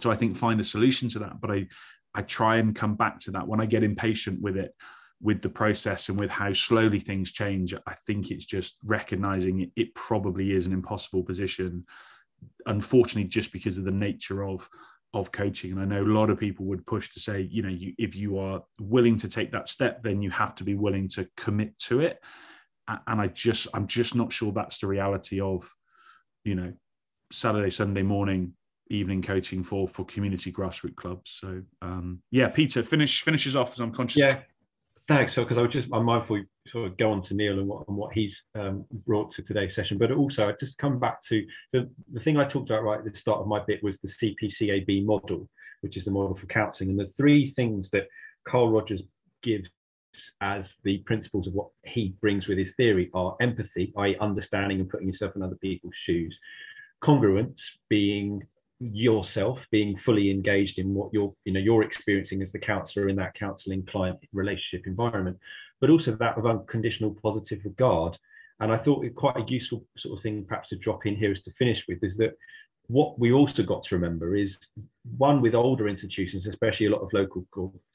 to 0.00 0.10
I 0.10 0.16
think 0.16 0.36
find 0.36 0.60
a 0.60 0.64
solution 0.64 1.08
to 1.10 1.20
that. 1.20 1.40
But 1.40 1.52
I 1.52 1.68
I 2.14 2.22
try 2.22 2.56
and 2.56 2.74
come 2.74 2.96
back 2.96 3.18
to 3.20 3.30
that 3.32 3.46
when 3.46 3.60
I 3.60 3.66
get 3.66 3.84
impatient 3.84 4.42
with 4.42 4.56
it 4.56 4.74
with 5.22 5.40
the 5.40 5.48
process 5.48 6.08
and 6.08 6.18
with 6.18 6.30
how 6.30 6.52
slowly 6.52 6.98
things 6.98 7.32
change, 7.32 7.74
I 7.86 7.94
think 8.06 8.30
it's 8.30 8.44
just 8.44 8.76
recognizing 8.84 9.70
it, 9.76 9.94
probably 9.94 10.52
is 10.52 10.66
an 10.66 10.72
impossible 10.72 11.22
position. 11.22 11.86
Unfortunately, 12.66 13.28
just 13.28 13.52
because 13.52 13.78
of 13.78 13.84
the 13.84 13.92
nature 13.92 14.44
of 14.44 14.68
of 15.14 15.30
coaching, 15.30 15.72
and 15.72 15.80
I 15.80 15.84
know 15.84 16.02
a 16.02 16.18
lot 16.18 16.30
of 16.30 16.40
people 16.40 16.64
would 16.66 16.86
push 16.86 17.10
to 17.10 17.20
say, 17.20 17.42
you 17.42 17.62
know, 17.62 17.68
you, 17.68 17.92
if 17.98 18.16
you 18.16 18.38
are 18.38 18.62
willing 18.80 19.18
to 19.18 19.28
take 19.28 19.52
that 19.52 19.68
step, 19.68 20.02
then 20.02 20.22
you 20.22 20.30
have 20.30 20.54
to 20.56 20.64
be 20.64 20.74
willing 20.74 21.06
to 21.08 21.28
commit 21.36 21.78
to 21.80 22.00
it. 22.00 22.18
And 22.88 23.20
I 23.20 23.28
just, 23.28 23.68
I'm 23.74 23.86
just 23.86 24.14
not 24.14 24.32
sure 24.32 24.52
that's 24.52 24.78
the 24.78 24.86
reality 24.86 25.40
of, 25.40 25.70
you 26.44 26.54
know, 26.54 26.72
Saturday, 27.30 27.70
Sunday 27.70 28.02
morning 28.02 28.54
evening 28.88 29.22
coaching 29.22 29.62
for 29.62 29.88
for 29.88 30.04
community 30.04 30.52
grassroots 30.52 30.96
clubs. 30.96 31.30
So 31.40 31.62
um, 31.80 32.22
yeah, 32.30 32.48
Peter 32.48 32.82
finish 32.82 33.22
finishes 33.22 33.56
off 33.56 33.72
as 33.72 33.80
I'm 33.80 33.92
conscious. 33.92 34.20
Yeah, 34.20 34.40
Thanks, 35.08 35.34
Phil, 35.34 35.44
because 35.44 35.58
I 35.58 35.62
was 35.62 35.72
just 35.72 35.88
I'm 35.92 36.04
mindful 36.04 36.38
you 36.38 36.44
sort 36.68 36.86
of 36.86 36.96
go 36.96 37.10
on 37.10 37.22
to 37.22 37.34
Neil 37.34 37.58
and 37.58 37.66
what, 37.66 37.86
and 37.88 37.96
what 37.96 38.12
he's 38.12 38.44
um, 38.54 38.84
brought 39.06 39.32
to 39.32 39.42
today's 39.42 39.74
session, 39.74 39.98
but 39.98 40.12
also 40.12 40.48
I 40.48 40.52
just 40.60 40.78
come 40.78 40.98
back 40.98 41.22
to 41.28 41.44
the, 41.72 41.90
the 42.12 42.20
thing 42.20 42.36
I 42.36 42.44
talked 42.44 42.70
about 42.70 42.84
right 42.84 42.98
at 42.98 43.04
the 43.04 43.18
start 43.18 43.40
of 43.40 43.48
my 43.48 43.60
bit 43.66 43.82
was 43.82 43.98
the 43.98 44.08
CPCAB 44.08 45.04
model, 45.04 45.48
which 45.80 45.96
is 45.96 46.04
the 46.04 46.10
model 46.12 46.36
for 46.36 46.46
counselling, 46.46 46.90
and 46.90 47.00
the 47.00 47.12
three 47.16 47.52
things 47.54 47.90
that 47.90 48.06
Carl 48.46 48.70
Rogers 48.70 49.02
gives 49.42 49.68
as 50.40 50.76
the 50.84 50.98
principles 50.98 51.46
of 51.46 51.54
what 51.54 51.68
he 51.84 52.14
brings 52.20 52.46
with 52.46 52.58
his 52.58 52.74
theory 52.74 53.10
are 53.14 53.36
empathy, 53.40 53.92
i.e., 53.98 54.16
understanding 54.20 54.78
and 54.78 54.88
putting 54.88 55.08
yourself 55.08 55.34
in 55.34 55.42
other 55.42 55.56
people's 55.56 55.94
shoes, 55.96 56.38
congruence, 57.02 57.60
being 57.88 58.42
yourself 58.82 59.60
being 59.70 59.96
fully 59.96 60.30
engaged 60.30 60.78
in 60.78 60.92
what 60.92 61.12
you're 61.12 61.32
you 61.44 61.52
know 61.52 61.60
you're 61.60 61.84
experiencing 61.84 62.42
as 62.42 62.50
the 62.50 62.58
counselor 62.58 63.08
in 63.08 63.16
that 63.16 63.34
counseling 63.34 63.84
client 63.86 64.18
relationship 64.32 64.86
environment 64.86 65.38
but 65.80 65.88
also 65.90 66.12
that 66.12 66.36
of 66.38 66.46
unconditional 66.46 67.16
positive 67.22 67.60
regard. 67.64 68.18
And 68.60 68.72
i 68.72 68.78
thought 68.78 69.04
it 69.04 69.14
quite 69.14 69.36
a 69.36 69.44
useful 69.46 69.84
sort 69.96 70.18
of 70.18 70.22
thing 70.22 70.44
perhaps 70.44 70.70
to 70.70 70.76
drop 70.76 71.06
in 71.06 71.16
here 71.16 71.32
is 71.32 71.42
to 71.42 71.52
finish 71.52 71.84
with 71.88 72.02
is 72.02 72.16
that 72.16 72.36
what 72.88 73.18
we 73.18 73.32
also 73.32 73.62
got 73.62 73.84
to 73.84 73.94
remember 73.94 74.34
is 74.34 74.58
one 75.16 75.40
with 75.40 75.54
older 75.54 75.88
institutions 75.88 76.46
especially 76.46 76.86
a 76.86 76.90
lot 76.90 77.02
of 77.02 77.12
local 77.12 77.44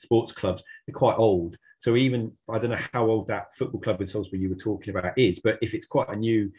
sports 0.02 0.32
clubs 0.32 0.64
they're 0.86 0.94
quite 0.94 1.18
old. 1.18 1.58
So 1.82 1.96
even 1.98 2.32
i 2.50 2.58
don't 2.58 2.72
know 2.72 2.88
how 2.94 3.10
old 3.10 3.28
that 3.28 3.48
football 3.58 3.82
club 3.82 4.02
in 4.02 4.08
salisbury 4.08 4.42
you 4.42 4.50
were 4.50 4.56
talking 4.56 4.92
about 4.92 5.18
is 5.18 5.40
but 5.44 5.58
if 5.62 5.74
it's 5.74 5.88
quite 5.88 6.10
a 6.10 6.16
new 6.16 6.52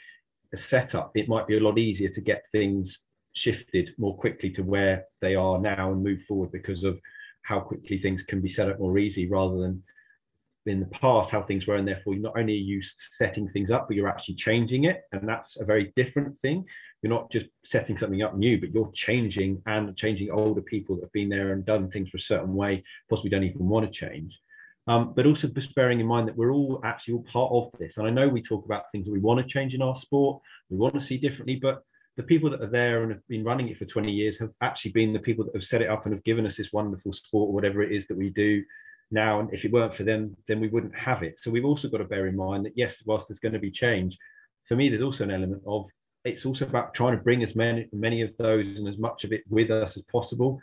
setup 0.55 1.13
it 1.15 1.29
might 1.29 1.47
be 1.47 1.57
a 1.57 1.61
lot 1.61 1.79
easier 1.79 2.11
to 2.11 2.21
get 2.21 2.45
things 2.53 3.05
shifted 3.39 3.95
more 3.99 4.17
quickly 4.17 4.51
to 4.51 4.63
where 4.63 5.05
they 5.21 5.35
are 5.35 5.59
now 5.59 5.93
and 5.93 6.03
move 6.03 6.21
forward 6.27 6.53
because 6.53 6.85
of 6.85 7.01
how 7.43 7.61
quickly 7.61 7.99
things 7.99 8.23
can 8.23 8.41
be 8.41 8.49
set 8.49 8.69
up 8.69 8.79
more 8.79 8.99
easy 8.99 9.29
rather 9.29 9.59
than 9.59 9.83
in 10.67 10.81
the 10.81 10.87
past 10.87 11.31
how 11.31 11.43
things 11.43 11.67
were. 11.67 11.77
And 11.77 11.89
therefore 11.89 12.15
not 12.17 12.37
only 12.37 12.53
are 12.53 12.57
you 12.57 12.83
setting 13.13 13.49
things 13.49 13.71
up 13.71 13.89
but 13.89 13.97
you're 13.97 14.09
actually 14.09 14.35
changing 14.35 14.85
it. 14.85 15.03
And 15.13 15.27
that's 15.27 15.59
a 15.59 15.65
very 15.65 15.93
different 15.97 16.39
thing. 16.41 16.65
You're 17.01 17.13
not 17.13 17.31
just 17.31 17.47
setting 17.65 17.97
something 17.97 18.23
up 18.23 18.37
new 18.37 18.61
but 18.61 18.71
you're 18.71 18.91
changing 18.93 19.63
and 19.67 19.97
changing 19.97 20.31
older 20.31 20.61
people 20.61 20.97
that 20.97 21.05
have 21.05 21.13
been 21.13 21.29
there 21.29 21.53
and 21.53 21.65
done 21.65 21.91
things 21.91 22.11
for 22.11 22.19
a 22.19 22.21
certain 22.21 22.55
way 22.55 22.85
possibly 23.09 23.31
don't 23.31 23.45
even 23.45 23.69
want 23.69 23.87
to 23.87 24.07
change. 24.07 24.39
Um, 24.89 25.13
but 25.15 25.27
also 25.27 25.49
just 25.49 25.75
bearing 25.75 26.01
in 26.01 26.07
mind 26.07 26.29
that 26.29 26.37
we're 26.37 26.53
all 26.53 26.81
actually 26.83 27.15
all 27.15 27.25
part 27.33 27.53
of 27.53 27.79
this. 27.79 27.99
And 27.99 28.07
i 28.07 28.11
know 28.11 28.29
we 28.29 28.43
talk 28.43 28.65
about 28.65 28.91
things 28.91 29.07
that 29.07 29.13
we 29.13 29.21
want 29.21 29.41
to 29.41 29.47
change 29.47 29.75
in 29.75 29.83
our 29.83 29.97
sport 29.97 30.43
we 30.71 30.77
want 30.77 30.95
to 30.95 31.03
see 31.03 31.19
differently 31.19 31.57
but 31.57 31.83
the 32.19 32.25
people 32.25 32.51
that 32.51 32.61
are 32.61 32.67
there 32.67 33.05
and 33.05 33.13
have 33.13 33.27
been 33.29 33.45
running 33.45 33.69
it 33.69 33.79
for 33.79 33.85
20 33.85 34.11
years 34.11 34.41
have 34.41 34.51
actually 34.61 34.91
been 34.91 35.13
the 35.13 35.21
people 35.21 35.45
that 35.45 35.55
have 35.55 35.63
set 35.63 35.81
it 35.81 35.89
up 35.89 36.05
and 36.05 36.13
have 36.13 36.25
given 36.25 36.45
us 36.47 36.57
this 36.57 36.73
wonderful 36.73 37.13
sport 37.13 37.49
or 37.49 37.53
whatever 37.53 37.81
it 37.81 37.93
is 37.93 38.09
that 38.09 38.19
we 38.19 38.29
do 38.31 38.65
now. 39.13 39.39
And 39.39 39.55
if 39.55 39.65
it 39.65 39.71
weren't 39.71 39.95
for 39.95 40.03
them, 40.03 40.37
then 40.49 40.59
we 40.59 40.67
wouldn't 40.67 40.97
have 40.97 41.23
it. 41.23 41.39
So 41.39 41.49
we've 41.49 41.65
also 41.65 41.89
got 41.89 41.99
to 41.99 42.05
bear 42.05 42.27
in 42.27 42.35
mind 42.35 42.67
that 42.67 42.73
yes, 42.75 43.05
whilst 43.07 43.29
there's 43.29 43.39
going 43.39 43.53
to 43.53 43.61
be 43.61 43.71
change, 43.71 44.19
for 44.67 44.75
me, 44.75 44.89
there's 44.89 45.03
also 45.03 45.23
an 45.23 45.31
element 45.31 45.63
of 45.65 45.87
it's 46.25 46.45
also 46.45 46.67
about 46.67 46.93
trying 46.93 47.17
to 47.17 47.23
bring 47.23 47.45
as 47.45 47.55
many 47.55 47.89
many 47.93 48.21
of 48.23 48.37
those 48.37 48.67
and 48.67 48.89
as 48.89 48.99
much 48.99 49.23
of 49.23 49.33
it 49.33 49.45
with 49.49 49.71
us 49.71 49.97
as 49.97 50.03
possible, 50.11 50.61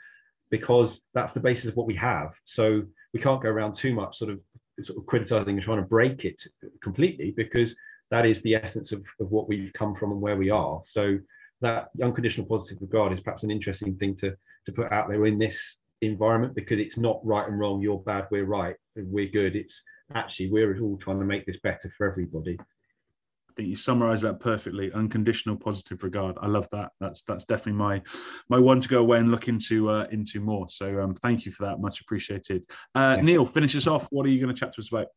because 0.51 0.99
that's 1.13 1.31
the 1.31 1.39
basis 1.39 1.69
of 1.69 1.77
what 1.77 1.87
we 1.87 1.95
have. 1.95 2.33
So 2.43 2.83
we 3.13 3.21
can't 3.21 3.41
go 3.41 3.47
around 3.47 3.77
too 3.77 3.95
much 3.95 4.17
sort 4.17 4.29
of 4.29 4.41
sort 4.83 4.99
of 4.99 5.05
criticizing 5.05 5.55
and 5.55 5.63
trying 5.63 5.81
to 5.81 5.87
break 5.87 6.25
it 6.25 6.43
completely 6.83 7.33
because 7.35 7.73
that 8.11 8.25
is 8.25 8.41
the 8.41 8.55
essence 8.55 8.91
of, 8.91 9.05
of 9.21 9.31
what 9.31 9.47
we've 9.47 9.71
come 9.71 9.95
from 9.95 10.11
and 10.11 10.19
where 10.19 10.35
we 10.35 10.49
are. 10.49 10.81
So 10.85 11.17
that 11.61 11.89
unconditional 12.01 12.45
positive 12.45 12.81
regard 12.81 13.13
is 13.13 13.21
perhaps 13.21 13.43
an 13.43 13.51
interesting 13.51 13.95
thing 13.95 14.15
to 14.17 14.35
to 14.65 14.71
put 14.71 14.91
out 14.91 15.07
there 15.07 15.25
in 15.25 15.37
this 15.37 15.77
environment 16.01 16.55
because 16.55 16.79
it's 16.79 16.97
not 16.97 17.25
right 17.25 17.47
and 17.47 17.59
wrong, 17.59 17.81
you're 17.81 17.99
bad, 17.99 18.27
we're 18.31 18.45
right, 18.45 18.75
we're 18.95 19.29
good. 19.29 19.55
It's 19.55 19.81
actually 20.13 20.49
we're 20.49 20.79
all 20.81 20.97
trying 20.97 21.19
to 21.19 21.25
make 21.25 21.45
this 21.45 21.59
better 21.61 21.91
for 21.97 22.09
everybody. 22.09 22.57
I 22.59 23.53
think 23.55 23.69
you 23.69 23.75
summarise 23.75 24.21
that 24.21 24.41
perfectly. 24.41 24.91
Unconditional 24.91 25.55
positive 25.55 26.03
regard. 26.03 26.37
I 26.41 26.47
love 26.47 26.67
that. 26.71 26.91
That's 26.99 27.21
that's 27.21 27.45
definitely 27.45 27.79
my 27.79 28.01
my 28.49 28.59
one 28.59 28.81
to 28.81 28.89
go 28.89 28.99
away 28.99 29.19
and 29.19 29.31
look 29.31 29.47
into 29.47 29.89
uh, 29.89 30.07
into 30.11 30.41
more. 30.41 30.67
So 30.67 31.01
um, 31.01 31.13
thank 31.15 31.45
you 31.45 31.53
for 31.53 31.65
that. 31.65 31.79
Much 31.79 32.01
appreciated. 32.01 32.63
Uh, 32.93 33.15
Neil, 33.17 33.45
finish 33.45 33.75
us 33.75 33.87
off. 33.87 34.07
What 34.11 34.25
are 34.25 34.29
you 34.29 34.41
going 34.41 34.53
to 34.53 34.59
chat 34.59 34.73
to 34.73 34.81
us 34.81 34.89
about? 34.89 35.07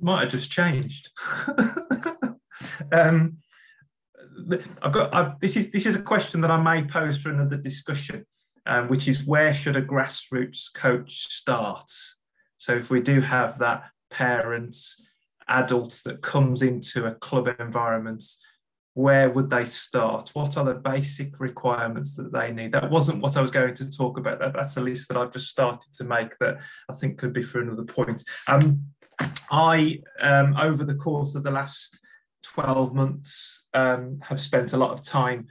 Might 0.00 0.20
have 0.24 0.30
just 0.30 0.50
changed. 0.50 1.10
um, 2.92 3.38
I've 4.82 4.92
got 4.92 5.14
I've, 5.14 5.40
this 5.40 5.56
is 5.56 5.70
this 5.70 5.86
is 5.86 5.96
a 5.96 6.02
question 6.02 6.40
that 6.42 6.50
I 6.50 6.60
may 6.60 6.86
pose 6.86 7.20
for 7.20 7.30
another 7.30 7.56
discussion, 7.56 8.26
um, 8.66 8.88
which 8.88 9.08
is 9.08 9.24
where 9.24 9.52
should 9.52 9.76
a 9.76 9.82
grassroots 9.82 10.72
coach 10.72 11.28
start? 11.32 11.90
So 12.56 12.74
if 12.74 12.90
we 12.90 13.00
do 13.00 13.20
have 13.20 13.58
that 13.58 13.84
parents, 14.10 15.00
adults 15.48 16.02
that 16.02 16.22
comes 16.22 16.62
into 16.62 17.06
a 17.06 17.14
club 17.14 17.48
environment, 17.58 18.24
where 18.94 19.30
would 19.30 19.48
they 19.48 19.64
start? 19.64 20.30
What 20.34 20.56
are 20.56 20.64
the 20.64 20.74
basic 20.74 21.38
requirements 21.38 22.16
that 22.16 22.32
they 22.32 22.50
need? 22.50 22.72
That 22.72 22.90
wasn't 22.90 23.22
what 23.22 23.36
I 23.36 23.40
was 23.40 23.52
going 23.52 23.74
to 23.74 23.90
talk 23.90 24.18
about. 24.18 24.40
That 24.40 24.54
that's 24.54 24.76
a 24.76 24.80
list 24.80 25.08
that 25.08 25.16
I've 25.16 25.32
just 25.32 25.48
started 25.48 25.92
to 25.94 26.04
make 26.04 26.36
that 26.38 26.58
I 26.88 26.94
think 26.94 27.18
could 27.18 27.32
be 27.32 27.42
for 27.42 27.60
another 27.60 27.84
point. 27.84 28.22
Um, 28.48 28.86
I 29.50 30.00
um, 30.20 30.56
over 30.56 30.84
the 30.84 30.94
course 30.94 31.34
of 31.34 31.42
the 31.42 31.50
last 31.50 32.00
12 32.60 32.94
months 32.94 33.66
um, 33.74 34.18
have 34.22 34.40
spent 34.40 34.72
a 34.72 34.76
lot 34.76 34.90
of 34.90 35.02
time 35.02 35.46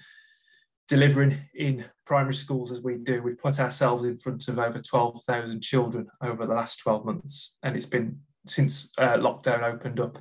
delivering 0.89 1.38
in 1.55 1.86
primary 2.05 2.34
schools 2.34 2.72
as 2.72 2.82
we 2.82 2.95
do. 2.95 3.22
We've 3.22 3.38
put 3.38 3.60
ourselves 3.60 4.05
in 4.05 4.18
front 4.18 4.47
of 4.49 4.60
over 4.60 4.82
12,000 4.82 5.62
children 5.62 6.08
over 6.22 6.45
the 6.45 6.53
last 6.53 6.78
12 6.80 7.05
months, 7.05 7.58
and 7.64 7.78
it's 7.78 7.86
been 7.86 8.20
since 8.45 8.91
uh, 8.97 9.18
lockdown 9.18 9.64
opened 9.64 10.01
up. 10.01 10.18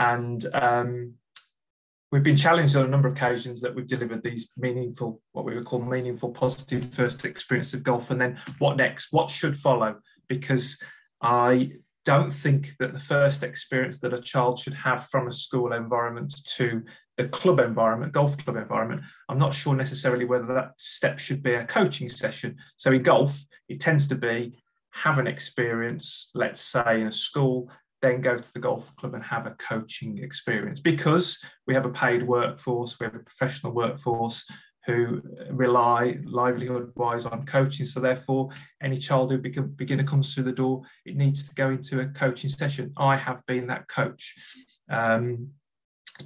And 0.00 0.44
um, 0.52 1.14
we've 2.10 2.24
been 2.24 2.36
challenged 2.36 2.74
on 2.74 2.86
a 2.86 2.88
number 2.88 3.08
of 3.08 3.16
occasions 3.16 3.60
that 3.60 3.74
we've 3.74 3.86
delivered 3.86 4.24
these 4.24 4.50
meaningful, 4.56 5.20
what 5.30 5.44
we 5.44 5.54
would 5.54 5.64
call 5.64 5.80
meaningful, 5.80 6.30
positive 6.30 6.92
first 6.92 7.24
experience 7.24 7.72
of 7.72 7.84
golf. 7.84 8.10
And 8.10 8.20
then 8.20 8.38
what 8.58 8.76
next? 8.76 9.12
What 9.12 9.30
should 9.30 9.56
follow? 9.56 9.96
Because 10.28 10.76
I 11.22 11.72
don't 12.06 12.32
think 12.32 12.74
that 12.78 12.92
the 12.92 13.00
first 13.00 13.42
experience 13.42 13.98
that 14.00 14.14
a 14.14 14.20
child 14.20 14.58
should 14.58 14.74
have 14.74 15.08
from 15.08 15.26
a 15.26 15.32
school 15.32 15.72
environment 15.72 16.32
to 16.56 16.82
the 17.16 17.28
club 17.28 17.58
environment, 17.58 18.12
golf 18.12 18.36
club 18.38 18.56
environment, 18.56 19.02
I'm 19.28 19.38
not 19.38 19.52
sure 19.52 19.74
necessarily 19.74 20.24
whether 20.24 20.46
that 20.54 20.72
step 20.78 21.18
should 21.18 21.42
be 21.42 21.54
a 21.54 21.66
coaching 21.66 22.08
session. 22.08 22.56
So 22.76 22.92
in 22.92 23.02
golf, 23.02 23.44
it 23.68 23.80
tends 23.80 24.06
to 24.08 24.14
be 24.14 24.56
have 24.92 25.18
an 25.18 25.26
experience, 25.26 26.30
let's 26.34 26.60
say 26.60 27.00
in 27.00 27.08
a 27.08 27.12
school, 27.12 27.70
then 28.02 28.20
go 28.20 28.38
to 28.38 28.52
the 28.52 28.60
golf 28.60 28.94
club 28.96 29.14
and 29.14 29.24
have 29.24 29.46
a 29.46 29.56
coaching 29.58 30.18
experience 30.18 30.80
because 30.80 31.42
we 31.66 31.74
have 31.74 31.86
a 31.86 31.90
paid 31.90 32.22
workforce, 32.22 33.00
we 33.00 33.04
have 33.04 33.14
a 33.16 33.20
professional 33.20 33.72
workforce 33.72 34.46
who 34.86 35.20
rely 35.50 36.16
livelihood 36.24 36.92
wise 36.94 37.26
on 37.26 37.44
coaching. 37.44 37.84
So 37.84 38.00
therefore, 38.00 38.50
any 38.80 38.96
child 38.96 39.32
who 39.32 39.38
become, 39.38 39.68
beginner 39.68 40.04
comes 40.04 40.32
through 40.32 40.44
the 40.44 40.52
door, 40.52 40.82
it 41.04 41.16
needs 41.16 41.48
to 41.48 41.54
go 41.54 41.70
into 41.70 42.00
a 42.00 42.06
coaching 42.06 42.48
session. 42.48 42.92
I 42.96 43.16
have 43.16 43.44
been 43.46 43.66
that 43.66 43.88
coach. 43.88 44.34
Um, 44.88 45.48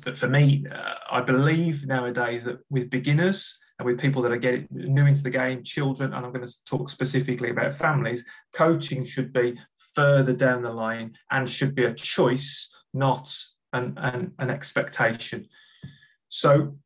but 0.04 0.18
for 0.18 0.28
me, 0.28 0.66
uh, 0.72 0.94
I 1.10 1.22
believe 1.22 1.86
nowadays 1.86 2.44
that 2.44 2.58
with 2.68 2.90
beginners 2.90 3.58
and 3.78 3.86
with 3.86 3.98
people 3.98 4.22
that 4.22 4.32
are 4.32 4.36
getting 4.36 4.68
new 4.70 5.06
into 5.06 5.22
the 5.22 5.30
game, 5.30 5.64
children, 5.64 6.12
and 6.12 6.24
I'm 6.24 6.32
going 6.32 6.46
to 6.46 6.64
talk 6.66 6.90
specifically 6.90 7.50
about 7.50 7.74
families, 7.74 8.24
coaching 8.52 9.04
should 9.04 9.32
be 9.32 9.58
further 9.94 10.32
down 10.32 10.62
the 10.62 10.70
line 10.70 11.14
and 11.30 11.48
should 11.48 11.74
be 11.74 11.84
a 11.84 11.94
choice, 11.94 12.72
not 12.92 13.34
an, 13.72 13.94
an, 13.96 14.32
an 14.38 14.50
expectation. 14.50 15.48
So 16.28 16.76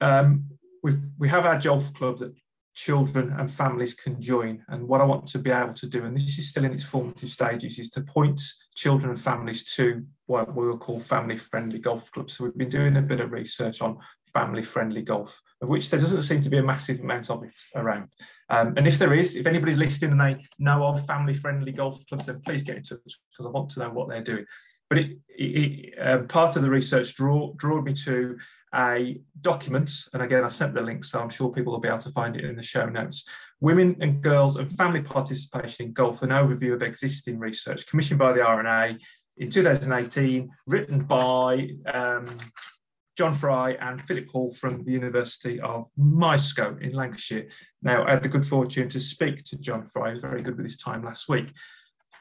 um, 0.00 0.44
we 0.82 0.96
we 1.18 1.28
have 1.28 1.46
our 1.46 1.58
golf 1.58 1.92
club 1.94 2.18
that 2.18 2.34
children 2.74 3.34
and 3.38 3.50
families 3.50 3.94
can 3.94 4.22
join. 4.22 4.64
And 4.68 4.86
what 4.88 5.00
I 5.00 5.04
want 5.04 5.26
to 5.28 5.38
be 5.38 5.50
able 5.50 5.74
to 5.74 5.86
do, 5.86 6.04
and 6.04 6.14
this 6.14 6.38
is 6.38 6.48
still 6.48 6.64
in 6.64 6.72
its 6.72 6.84
formative 6.84 7.28
stages, 7.28 7.78
is 7.78 7.90
to 7.90 8.00
point 8.00 8.40
children 8.74 9.10
and 9.10 9.20
families 9.20 9.64
to 9.74 10.04
what 10.26 10.54
we 10.54 10.66
will 10.66 10.78
call 10.78 11.00
family 11.00 11.36
friendly 11.36 11.78
golf 11.78 12.10
clubs. 12.12 12.34
So 12.36 12.44
we've 12.44 12.56
been 12.56 12.68
doing 12.68 12.96
a 12.96 13.02
bit 13.02 13.20
of 13.20 13.32
research 13.32 13.82
on 13.82 13.98
family 14.32 14.62
friendly 14.62 15.02
golf, 15.02 15.42
of 15.60 15.68
which 15.68 15.90
there 15.90 16.00
doesn't 16.00 16.22
seem 16.22 16.40
to 16.40 16.50
be 16.50 16.58
a 16.58 16.62
massive 16.62 17.00
amount 17.00 17.30
of 17.30 17.42
it 17.42 17.54
around. 17.74 18.08
Um, 18.48 18.74
and 18.76 18.86
if 18.86 18.98
there 18.98 19.14
is, 19.14 19.36
if 19.36 19.46
anybody's 19.46 19.78
listening 19.78 20.12
and 20.12 20.20
they 20.20 20.46
know 20.58 20.84
of 20.84 21.04
family 21.06 21.34
friendly 21.34 21.72
golf 21.72 22.00
clubs, 22.08 22.26
then 22.26 22.40
please 22.44 22.62
get 22.62 22.76
in 22.76 22.82
touch 22.82 23.00
because 23.04 23.46
I 23.46 23.50
want 23.50 23.70
to 23.70 23.80
know 23.80 23.90
what 23.90 24.08
they're 24.08 24.22
doing. 24.22 24.46
But 24.88 24.98
it, 24.98 25.18
it, 25.28 25.98
uh, 25.98 26.18
part 26.28 26.56
of 26.56 26.62
the 26.62 26.70
research 26.70 27.14
draw, 27.14 27.52
drew 27.54 27.82
me 27.82 27.92
to 27.94 28.36
a 28.74 29.20
document, 29.40 29.90
and 30.12 30.22
again, 30.22 30.44
I 30.44 30.48
sent 30.48 30.74
the 30.74 30.80
link, 30.80 31.04
so 31.04 31.20
I'm 31.20 31.30
sure 31.30 31.50
people 31.50 31.72
will 31.72 31.80
be 31.80 31.88
able 31.88 31.98
to 31.98 32.12
find 32.12 32.36
it 32.36 32.44
in 32.44 32.56
the 32.56 32.62
show 32.62 32.86
notes. 32.86 33.28
Women 33.60 33.96
and 34.00 34.22
Girls 34.22 34.56
and 34.56 34.70
Family 34.70 35.02
Participation 35.02 35.86
in 35.86 35.92
Golf, 35.92 36.22
an 36.22 36.30
overview 36.30 36.74
of 36.74 36.82
existing 36.82 37.38
research, 37.38 37.86
commissioned 37.86 38.18
by 38.18 38.32
the 38.32 38.42
R&A 38.42 38.96
in 39.38 39.50
2018, 39.50 40.50
written 40.66 41.00
by 41.00 41.70
um, 41.92 42.24
John 43.16 43.34
Fry 43.34 43.72
and 43.72 44.00
Philip 44.02 44.28
Hall 44.28 44.52
from 44.52 44.84
the 44.84 44.92
University 44.92 45.60
of 45.60 45.86
Myerscough 45.98 46.80
in 46.80 46.92
Lancashire. 46.92 47.48
Now, 47.82 48.06
I 48.06 48.10
had 48.10 48.22
the 48.22 48.28
good 48.28 48.46
fortune 48.46 48.88
to 48.88 49.00
speak 49.00 49.44
to 49.44 49.58
John 49.58 49.88
Fry, 49.88 50.12
was 50.12 50.20
very 50.20 50.42
good 50.42 50.56
with 50.56 50.66
his 50.66 50.76
time 50.76 51.04
last 51.04 51.28
week. 51.28 51.48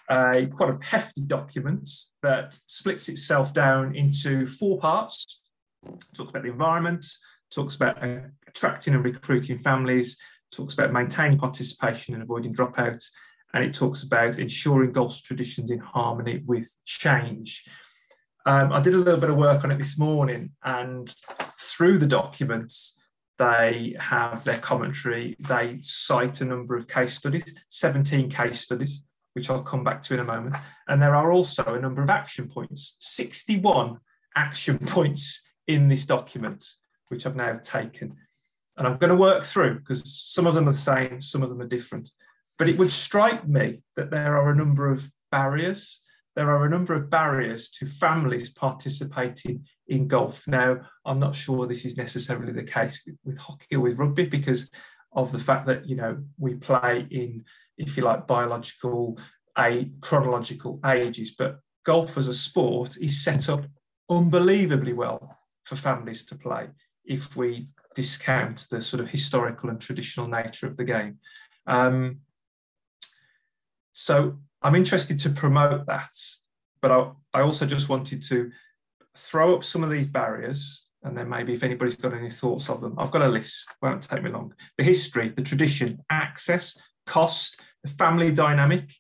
Uh, 0.10 0.48
quite 0.52 0.72
a 0.72 0.80
hefty 0.82 1.22
document 1.22 1.88
that 2.24 2.58
splits 2.66 3.10
itself 3.10 3.54
down 3.54 3.96
into 3.96 4.48
four 4.48 4.80
parts 4.80 5.40
talks 6.16 6.30
about 6.30 6.44
the 6.44 6.50
environment, 6.50 7.06
talks 7.52 7.76
about 7.76 8.04
uh, 8.04 8.20
attracting 8.48 8.94
and 8.94 9.04
recruiting 9.04 9.60
families, 9.60 10.18
talks 10.52 10.74
about 10.74 10.92
maintaining 10.92 11.38
participation 11.38 12.14
and 12.14 12.24
avoiding 12.24 12.54
dropouts, 12.54 13.06
and 13.54 13.64
it 13.64 13.74
talks 13.74 14.04
about 14.04 14.40
ensuring 14.40 14.92
golf 14.92 15.22
traditions 15.24 15.72
in 15.72 15.80
harmony 15.80 16.44
with 16.46 16.76
change. 16.86 17.66
Um, 18.46 18.72
I 18.72 18.80
did 18.80 18.94
a 18.94 18.98
little 18.98 19.20
bit 19.20 19.30
of 19.30 19.38
work 19.38 19.64
on 19.64 19.72
it 19.72 19.78
this 19.78 19.98
morning, 19.98 20.52
and 20.64 21.14
through 21.60 22.00
the 22.00 22.08
documents, 22.08 23.00
they 23.38 23.96
have 24.00 24.44
their 24.44 24.58
commentary. 24.58 25.36
They 25.40 25.80
cite 25.82 26.42
a 26.42 26.46
number 26.46 26.76
of 26.76 26.88
case 26.88 27.14
studies, 27.14 27.54
17 27.70 28.30
case 28.30 28.62
studies, 28.62 29.06
which 29.34 29.50
I'll 29.50 29.64
come 29.64 29.84
back 29.84 30.02
to 30.04 30.14
in 30.14 30.20
a 30.20 30.26
moment. 30.26 30.56
And 30.88 31.02
there 31.02 31.16
are 31.16 31.32
also 31.32 31.64
a 31.76 31.80
number 31.80 32.04
of 32.04 32.10
action 32.10 32.50
points, 32.50 32.98
61 33.00 33.98
action 34.36 34.78
points 34.86 35.44
in 35.70 35.88
this 35.88 36.04
document, 36.04 36.66
which 37.10 37.26
I've 37.26 37.36
now 37.36 37.60
taken. 37.62 38.18
And 38.76 38.88
I'm 38.88 38.98
going 38.98 39.12
to 39.12 39.16
work 39.16 39.46
through 39.46 39.80
because 39.80 40.04
some 40.04 40.48
of 40.48 40.56
them 40.56 40.68
are 40.68 40.72
the 40.72 40.78
same, 40.78 41.22
some 41.22 41.44
of 41.44 41.50
them 41.50 41.62
are 41.62 41.68
different. 41.68 42.10
But 42.58 42.68
it 42.68 42.78
would 42.80 42.92
strike 42.92 43.48
me 43.48 43.84
that 43.96 44.10
there 44.10 44.36
are 44.36 44.50
a 44.50 44.56
number 44.56 44.92
of 44.92 45.12
barriers. 45.32 46.02
There 46.36 46.50
are 46.50 46.66
a 46.66 46.70
number 46.70 46.96
of 46.96 47.12
barriers 47.12 47.70
to 47.72 47.86
families 47.86 48.50
participating 48.50 49.68
in 49.88 50.08
golf. 50.08 50.48
Now, 50.48 50.80
I'm 51.06 51.20
not 51.20 51.36
sure 51.36 51.68
this 51.68 51.86
is 51.86 51.98
necessarily 51.98 52.52
the 52.52 52.64
case 52.64 53.08
with, 53.24 53.38
hockey 53.38 53.76
or 53.76 53.82
with 53.82 54.00
rugby 54.00 54.26
because 54.26 54.72
of 55.12 55.32
the 55.32 55.40
fact 55.40 55.68
that 55.68 55.88
you 55.88 55.98
know 55.98 56.18
we 56.40 56.56
play 56.56 57.06
in, 57.12 57.46
if 57.78 57.96
you 57.96 58.04
like, 58.04 58.26
biological, 58.26 59.20
a 59.56 59.92
chronological 60.02 60.80
ages. 60.84 61.36
But 61.38 61.60
golf 61.86 62.18
as 62.18 62.28
a 62.28 62.34
sport 62.34 62.98
is 63.00 63.24
set 63.24 63.50
up 63.50 63.66
unbelievably 64.10 64.94
well 64.94 65.39
for 65.70 65.76
families 65.76 66.26
to 66.26 66.36
play 66.36 66.68
if 67.06 67.36
we 67.36 67.70
discount 67.96 68.68
the 68.72 68.82
sort 68.82 69.00
of 69.00 69.08
historical 69.08 69.70
and 69.70 69.80
traditional 69.80 70.28
nature 70.28 70.68
of 70.68 70.76
the 70.78 70.84
game. 70.84 71.20
Um, 71.68 72.22
so 73.94 74.40
I'm 74.62 74.76
interested 74.76 75.20
to 75.20 75.30
promote 75.30 75.86
that, 75.86 76.16
but 76.82 76.92
I, 76.92 77.12
I 77.34 77.42
also 77.42 77.66
just 77.66 77.88
wanted 77.88 78.24
to 78.24 78.52
throw 79.16 79.56
up 79.56 79.64
some 79.64 79.84
of 79.84 79.92
these 79.92 80.08
barriers 80.08 80.86
and 81.04 81.18
then 81.18 81.30
maybe 81.30 81.54
if 81.54 81.64
anybody's 81.64 81.96
got 81.96 82.14
any 82.14 82.32
thoughts 82.32 82.70
of 82.70 82.82
them, 82.82 82.96
I've 82.98 83.12
got 83.12 83.22
a 83.22 83.28
list. 83.28 83.70
Won't 83.82 84.02
take 84.02 84.24
me 84.24 84.32
long. 84.32 84.54
The 84.78 84.84
history, 84.84 85.30
the 85.30 85.42
tradition, 85.42 86.00
access, 86.10 86.78
cost, 87.06 87.62
the 87.84 87.90
family 87.90 88.34
dynamic, 88.34 88.94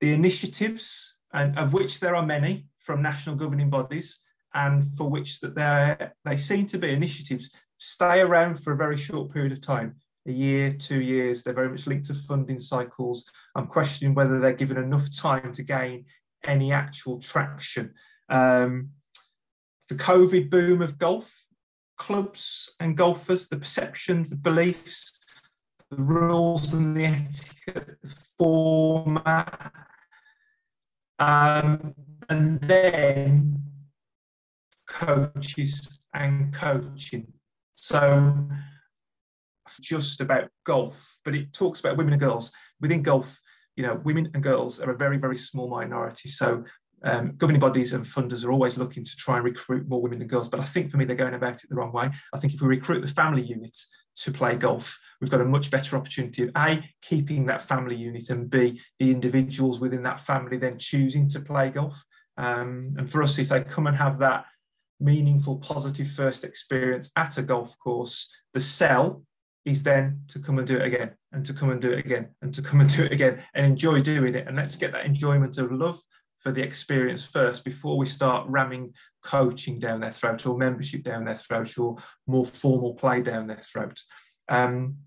the 0.00 0.12
initiatives, 0.12 1.16
and 1.34 1.58
of 1.58 1.74
which 1.74 2.00
there 2.00 2.16
are 2.16 2.24
many 2.24 2.68
from 2.78 3.02
national 3.02 3.36
governing 3.36 3.68
bodies, 3.68 4.18
and 4.56 4.96
for 4.96 5.08
which 5.08 5.40
that 5.40 5.54
they 5.54 6.08
they 6.24 6.36
seem 6.36 6.66
to 6.66 6.78
be 6.78 6.90
initiatives 6.90 7.50
stay 7.76 8.20
around 8.20 8.56
for 8.56 8.72
a 8.72 8.76
very 8.76 8.96
short 8.96 9.32
period 9.32 9.52
of 9.52 9.60
time 9.60 9.94
a 10.26 10.32
year, 10.32 10.72
two 10.72 11.00
years. 11.00 11.42
They're 11.42 11.54
very 11.54 11.68
much 11.68 11.86
linked 11.86 12.06
to 12.06 12.14
funding 12.14 12.58
cycles. 12.58 13.30
I'm 13.54 13.66
questioning 13.66 14.14
whether 14.14 14.40
they're 14.40 14.54
given 14.54 14.76
enough 14.76 15.14
time 15.14 15.52
to 15.52 15.62
gain 15.62 16.06
any 16.44 16.72
actual 16.72 17.20
traction. 17.20 17.94
Um, 18.28 18.90
the 19.88 19.94
COVID 19.94 20.50
boom 20.50 20.82
of 20.82 20.98
golf, 20.98 21.46
clubs 21.96 22.74
and 22.80 22.96
golfers, 22.96 23.48
the 23.48 23.56
perceptions, 23.56 24.30
the 24.30 24.36
beliefs, 24.36 25.18
the 25.90 26.02
rules 26.02 26.72
and 26.72 26.96
the 26.96 27.04
etiquette, 27.04 27.96
the 28.02 28.14
format. 28.38 29.72
Um, 31.18 31.94
and 32.28 32.60
then 32.62 33.62
coaches 34.88 35.98
and 36.14 36.52
coaching. 36.52 37.32
So 37.72 38.48
just 39.80 40.20
about 40.20 40.48
golf, 40.64 41.18
but 41.24 41.34
it 41.34 41.52
talks 41.52 41.80
about 41.80 41.96
women 41.96 42.12
and 42.12 42.20
girls. 42.20 42.52
Within 42.80 43.02
golf, 43.02 43.38
you 43.76 43.84
know, 43.84 44.00
women 44.04 44.30
and 44.34 44.42
girls 44.42 44.80
are 44.80 44.90
a 44.90 44.96
very, 44.96 45.18
very 45.18 45.36
small 45.36 45.68
minority. 45.68 46.28
So 46.28 46.64
um, 47.04 47.34
governing 47.36 47.60
bodies 47.60 47.92
and 47.92 48.04
funders 48.04 48.44
are 48.44 48.52
always 48.52 48.78
looking 48.78 49.04
to 49.04 49.16
try 49.16 49.36
and 49.36 49.44
recruit 49.44 49.88
more 49.88 50.00
women 50.00 50.20
and 50.20 50.30
girls. 50.30 50.48
But 50.48 50.60
I 50.60 50.64
think 50.64 50.90
for 50.90 50.96
me, 50.96 51.04
they're 51.04 51.16
going 51.16 51.34
about 51.34 51.62
it 51.62 51.68
the 51.68 51.76
wrong 51.76 51.92
way. 51.92 52.10
I 52.32 52.38
think 52.38 52.54
if 52.54 52.60
we 52.60 52.68
recruit 52.68 53.02
the 53.02 53.12
family 53.12 53.42
units 53.42 53.88
to 54.16 54.32
play 54.32 54.56
golf, 54.56 54.98
we've 55.20 55.30
got 55.30 55.42
a 55.42 55.44
much 55.44 55.70
better 55.70 55.96
opportunity 55.96 56.44
of 56.44 56.50
A, 56.56 56.82
keeping 57.02 57.46
that 57.46 57.62
family 57.62 57.96
unit, 57.96 58.30
and 58.30 58.48
B, 58.48 58.80
the 58.98 59.10
individuals 59.10 59.78
within 59.78 60.02
that 60.04 60.20
family 60.20 60.56
then 60.56 60.78
choosing 60.78 61.28
to 61.30 61.40
play 61.40 61.70
golf. 61.70 62.02
Um, 62.38 62.94
and 62.98 63.10
for 63.10 63.22
us, 63.22 63.38
if 63.38 63.50
they 63.50 63.62
come 63.62 63.86
and 63.86 63.96
have 63.96 64.18
that 64.18 64.46
meaningful, 65.00 65.56
positive 65.56 66.10
first 66.10 66.44
experience 66.44 67.10
at 67.16 67.38
a 67.38 67.42
golf 67.42 67.78
course, 67.78 68.32
the 68.54 68.60
sell 68.60 69.22
is 69.64 69.82
then 69.82 70.20
to 70.28 70.38
come 70.38 70.58
and 70.58 70.66
do 70.66 70.76
it 70.76 70.86
again 70.86 71.10
and 71.32 71.44
to 71.44 71.52
come 71.52 71.70
and 71.70 71.80
do 71.80 71.92
it 71.92 71.98
again 71.98 72.28
and 72.40 72.54
to 72.54 72.62
come 72.62 72.80
and 72.80 72.94
do 72.94 73.04
it 73.04 73.12
again 73.12 73.42
and 73.54 73.66
enjoy 73.66 74.00
doing 74.00 74.34
it. 74.34 74.46
And 74.46 74.56
let's 74.56 74.76
get 74.76 74.92
that 74.92 75.04
enjoyment 75.04 75.58
of 75.58 75.72
love 75.72 76.00
for 76.38 76.52
the 76.52 76.62
experience 76.62 77.24
first 77.24 77.64
before 77.64 77.98
we 77.98 78.06
start 78.06 78.48
ramming 78.48 78.94
coaching 79.24 79.80
down 79.80 80.00
their 80.00 80.12
throat 80.12 80.46
or 80.46 80.56
membership 80.56 81.02
down 81.02 81.24
their 81.24 81.34
throat 81.34 81.76
or 81.76 81.96
more 82.28 82.46
formal 82.46 82.94
play 82.94 83.20
down 83.20 83.48
their 83.48 83.62
throat. 83.62 84.00
Um, 84.48 84.98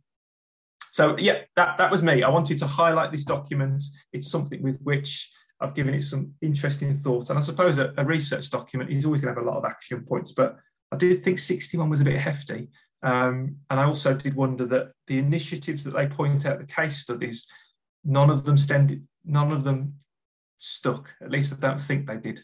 so 0.92 1.16
yeah, 1.18 1.44
that, 1.56 1.78
that 1.78 1.92
was 1.92 2.04
me. 2.04 2.24
I 2.24 2.30
wanted 2.30 2.58
to 2.58 2.68
highlight 2.68 3.12
this 3.12 3.24
document. 3.24 3.82
It's 4.12 4.30
something 4.30 4.62
with 4.62 4.82
which 4.82 5.32
I've 5.62 5.76
given 5.76 5.94
it 5.94 6.02
some 6.02 6.34
interesting 6.42 6.94
thought. 6.94 7.30
And 7.30 7.38
I 7.38 7.42
suppose 7.42 7.78
a, 7.80 7.94
a 7.98 8.06
research 8.06 8.50
document 8.50 8.92
is 8.92 9.06
always 9.06 9.22
going 9.22 9.34
to 9.34 9.40
have 9.40 9.48
a 9.48 9.50
lot 9.50 9.58
of 9.58 9.66
action 9.66 10.06
points, 10.06 10.32
but 10.32 10.58
I 10.92 10.96
did 10.96 11.24
think 11.24 11.40
61 11.40 11.90
was 11.90 12.02
a 12.02 12.06
bit 12.06 12.20
hefty. 12.20 12.70
Um, 13.02 13.58
and 13.70 13.80
I 13.80 13.84
also 13.84 14.14
did 14.14 14.36
wonder 14.36 14.66
that 14.68 14.92
the 15.08 15.20
initiatives 15.20 15.84
that 15.84 15.94
they 15.94 16.08
point 16.08 16.46
out, 16.46 16.60
the 16.60 16.66
case 16.66 16.98
studies, 16.98 17.48
none 18.04 18.30
of 18.30 18.44
them 18.44 18.58
standed, 18.58 19.08
none 19.26 19.52
of 19.52 19.64
them 19.64 19.96
stuck. 20.58 21.14
At 21.22 21.32
least 21.32 21.54
I 21.54 21.56
don't 21.56 21.82
think 21.82 22.08
they 22.08 22.18
did. 22.18 22.42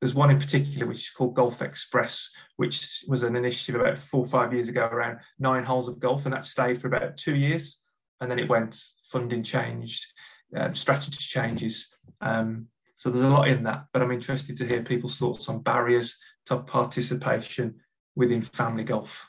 There's 0.00 0.14
one 0.14 0.30
in 0.30 0.40
particular 0.40 0.86
which 0.86 1.02
is 1.02 1.10
called 1.10 1.34
Golf 1.34 1.62
Express, 1.62 2.28
which 2.56 3.04
was 3.06 3.22
an 3.22 3.36
initiative 3.36 3.80
about 3.80 3.98
four 3.98 4.24
or 4.24 4.26
five 4.26 4.52
years 4.52 4.68
ago 4.68 4.86
around 4.86 5.18
nine 5.38 5.62
holes 5.62 5.86
of 5.86 6.00
golf, 6.00 6.24
and 6.24 6.34
that 6.34 6.44
stayed 6.44 6.80
for 6.80 6.88
about 6.88 7.16
two 7.16 7.36
years, 7.36 7.78
and 8.20 8.30
then 8.30 8.40
it 8.40 8.48
went. 8.48 8.80
Funding 9.12 9.44
changed, 9.44 10.06
uh, 10.56 10.72
strategy 10.72 11.18
changes. 11.18 11.88
Um, 12.22 12.68
so 12.94 13.10
there's 13.10 13.24
a 13.24 13.28
lot 13.28 13.48
in 13.48 13.64
that, 13.64 13.86
but 13.92 14.00
I'm 14.00 14.12
interested 14.12 14.56
to 14.58 14.66
hear 14.66 14.82
people's 14.82 15.18
thoughts 15.18 15.48
on 15.48 15.62
barriers 15.62 16.16
to 16.46 16.58
participation 16.58 17.80
within 18.14 18.42
family 18.42 18.84
golf. 18.84 19.28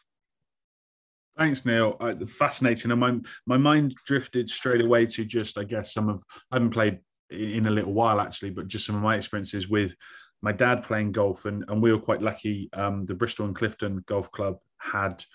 Thanks, 1.38 1.66
Neil. 1.66 1.98
Fascinating. 2.28 2.92
And 2.92 3.00
my 3.00 3.20
my 3.48 3.58
mind 3.58 3.96
drifted 4.06 4.50
straight 4.50 4.82
away 4.82 5.08
to 5.08 5.26
just, 5.26 5.58
I 5.58 5.64
guess, 5.64 5.94
some 5.94 6.08
of 6.08 6.24
I 6.52 6.58
haven't 6.58 6.70
played 6.70 7.00
in 7.32 7.66
a 7.66 7.72
little 7.72 7.94
while 7.94 8.22
actually, 8.22 8.52
but 8.52 8.68
just 8.68 8.86
some 8.86 8.96
of 8.96 9.02
my 9.02 9.16
experiences 9.16 9.68
with 9.68 9.96
my 10.44 10.52
dad 10.52 10.84
playing 10.84 11.12
golf, 11.12 11.46
and 11.46 11.66
and 11.68 11.82
we 11.82 11.92
were 11.92 12.00
quite 12.00 12.22
lucky. 12.22 12.70
Um, 12.74 13.08
the 13.08 13.16
Bristol 13.16 13.48
and 13.48 13.56
Clifton 13.56 14.04
Golf 14.06 14.32
Club 14.32 14.58
had 14.78 15.26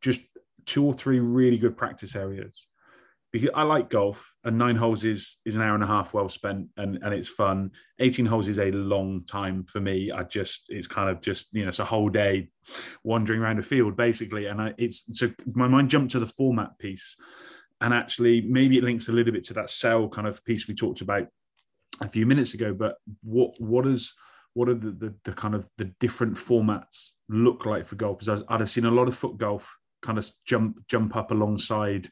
just 0.00 0.20
two 0.66 0.84
or 0.84 0.94
three 0.94 1.18
really 1.18 1.58
good 1.58 1.76
practice 1.76 2.14
areas 2.14 2.68
because 3.40 3.54
I 3.54 3.62
like 3.62 3.90
golf 3.90 4.32
and 4.44 4.58
nine 4.58 4.76
holes 4.76 5.04
is 5.04 5.36
is 5.44 5.56
an 5.56 5.62
hour 5.62 5.74
and 5.74 5.84
a 5.84 5.86
half 5.86 6.14
well 6.14 6.28
spent 6.28 6.68
and 6.76 6.98
and 7.02 7.14
it's 7.14 7.28
fun. 7.28 7.70
18 7.98 8.26
holes 8.26 8.48
is 8.48 8.58
a 8.58 8.70
long 8.70 9.24
time 9.24 9.64
for 9.64 9.80
me. 9.80 10.10
I 10.10 10.24
just 10.24 10.66
it's 10.68 10.86
kind 10.86 11.10
of 11.10 11.20
just 11.20 11.48
you 11.52 11.62
know 11.62 11.68
it's 11.68 11.78
a 11.78 11.84
whole 11.84 12.08
day 12.08 12.48
wandering 13.04 13.40
around 13.40 13.58
a 13.58 13.62
field 13.62 13.96
basically 13.96 14.46
and 14.46 14.60
I 14.60 14.74
it's 14.78 15.04
so 15.12 15.30
my 15.52 15.68
mind 15.68 15.90
jumped 15.90 16.12
to 16.12 16.18
the 16.18 16.26
format 16.26 16.78
piece 16.78 17.16
and 17.80 17.94
actually 17.94 18.40
maybe 18.42 18.78
it 18.78 18.84
links 18.84 19.08
a 19.08 19.12
little 19.12 19.32
bit 19.32 19.44
to 19.44 19.54
that 19.54 19.70
cell 19.70 20.08
kind 20.08 20.26
of 20.26 20.44
piece 20.44 20.66
we 20.66 20.74
talked 20.74 21.00
about 21.00 21.28
a 22.00 22.08
few 22.08 22.26
minutes 22.26 22.54
ago 22.54 22.74
but 22.74 22.96
what 23.22 23.54
what 23.58 23.86
is 23.86 24.14
what 24.54 24.68
are 24.68 24.74
the, 24.74 24.90
the, 24.90 25.14
the 25.24 25.32
kind 25.32 25.54
of 25.54 25.68
the 25.76 25.84
different 26.00 26.34
formats 26.34 27.10
look 27.28 27.66
like 27.66 27.84
for 27.84 27.96
golf 27.96 28.18
because 28.18 28.42
I'd 28.48 28.60
have 28.60 28.68
seen 28.68 28.86
a 28.86 28.90
lot 28.90 29.08
of 29.08 29.14
foot 29.14 29.38
golf 29.38 29.76
kind 30.02 30.18
of 30.18 30.28
jump 30.44 30.86
jump 30.88 31.16
up 31.16 31.30
alongside 31.30 32.08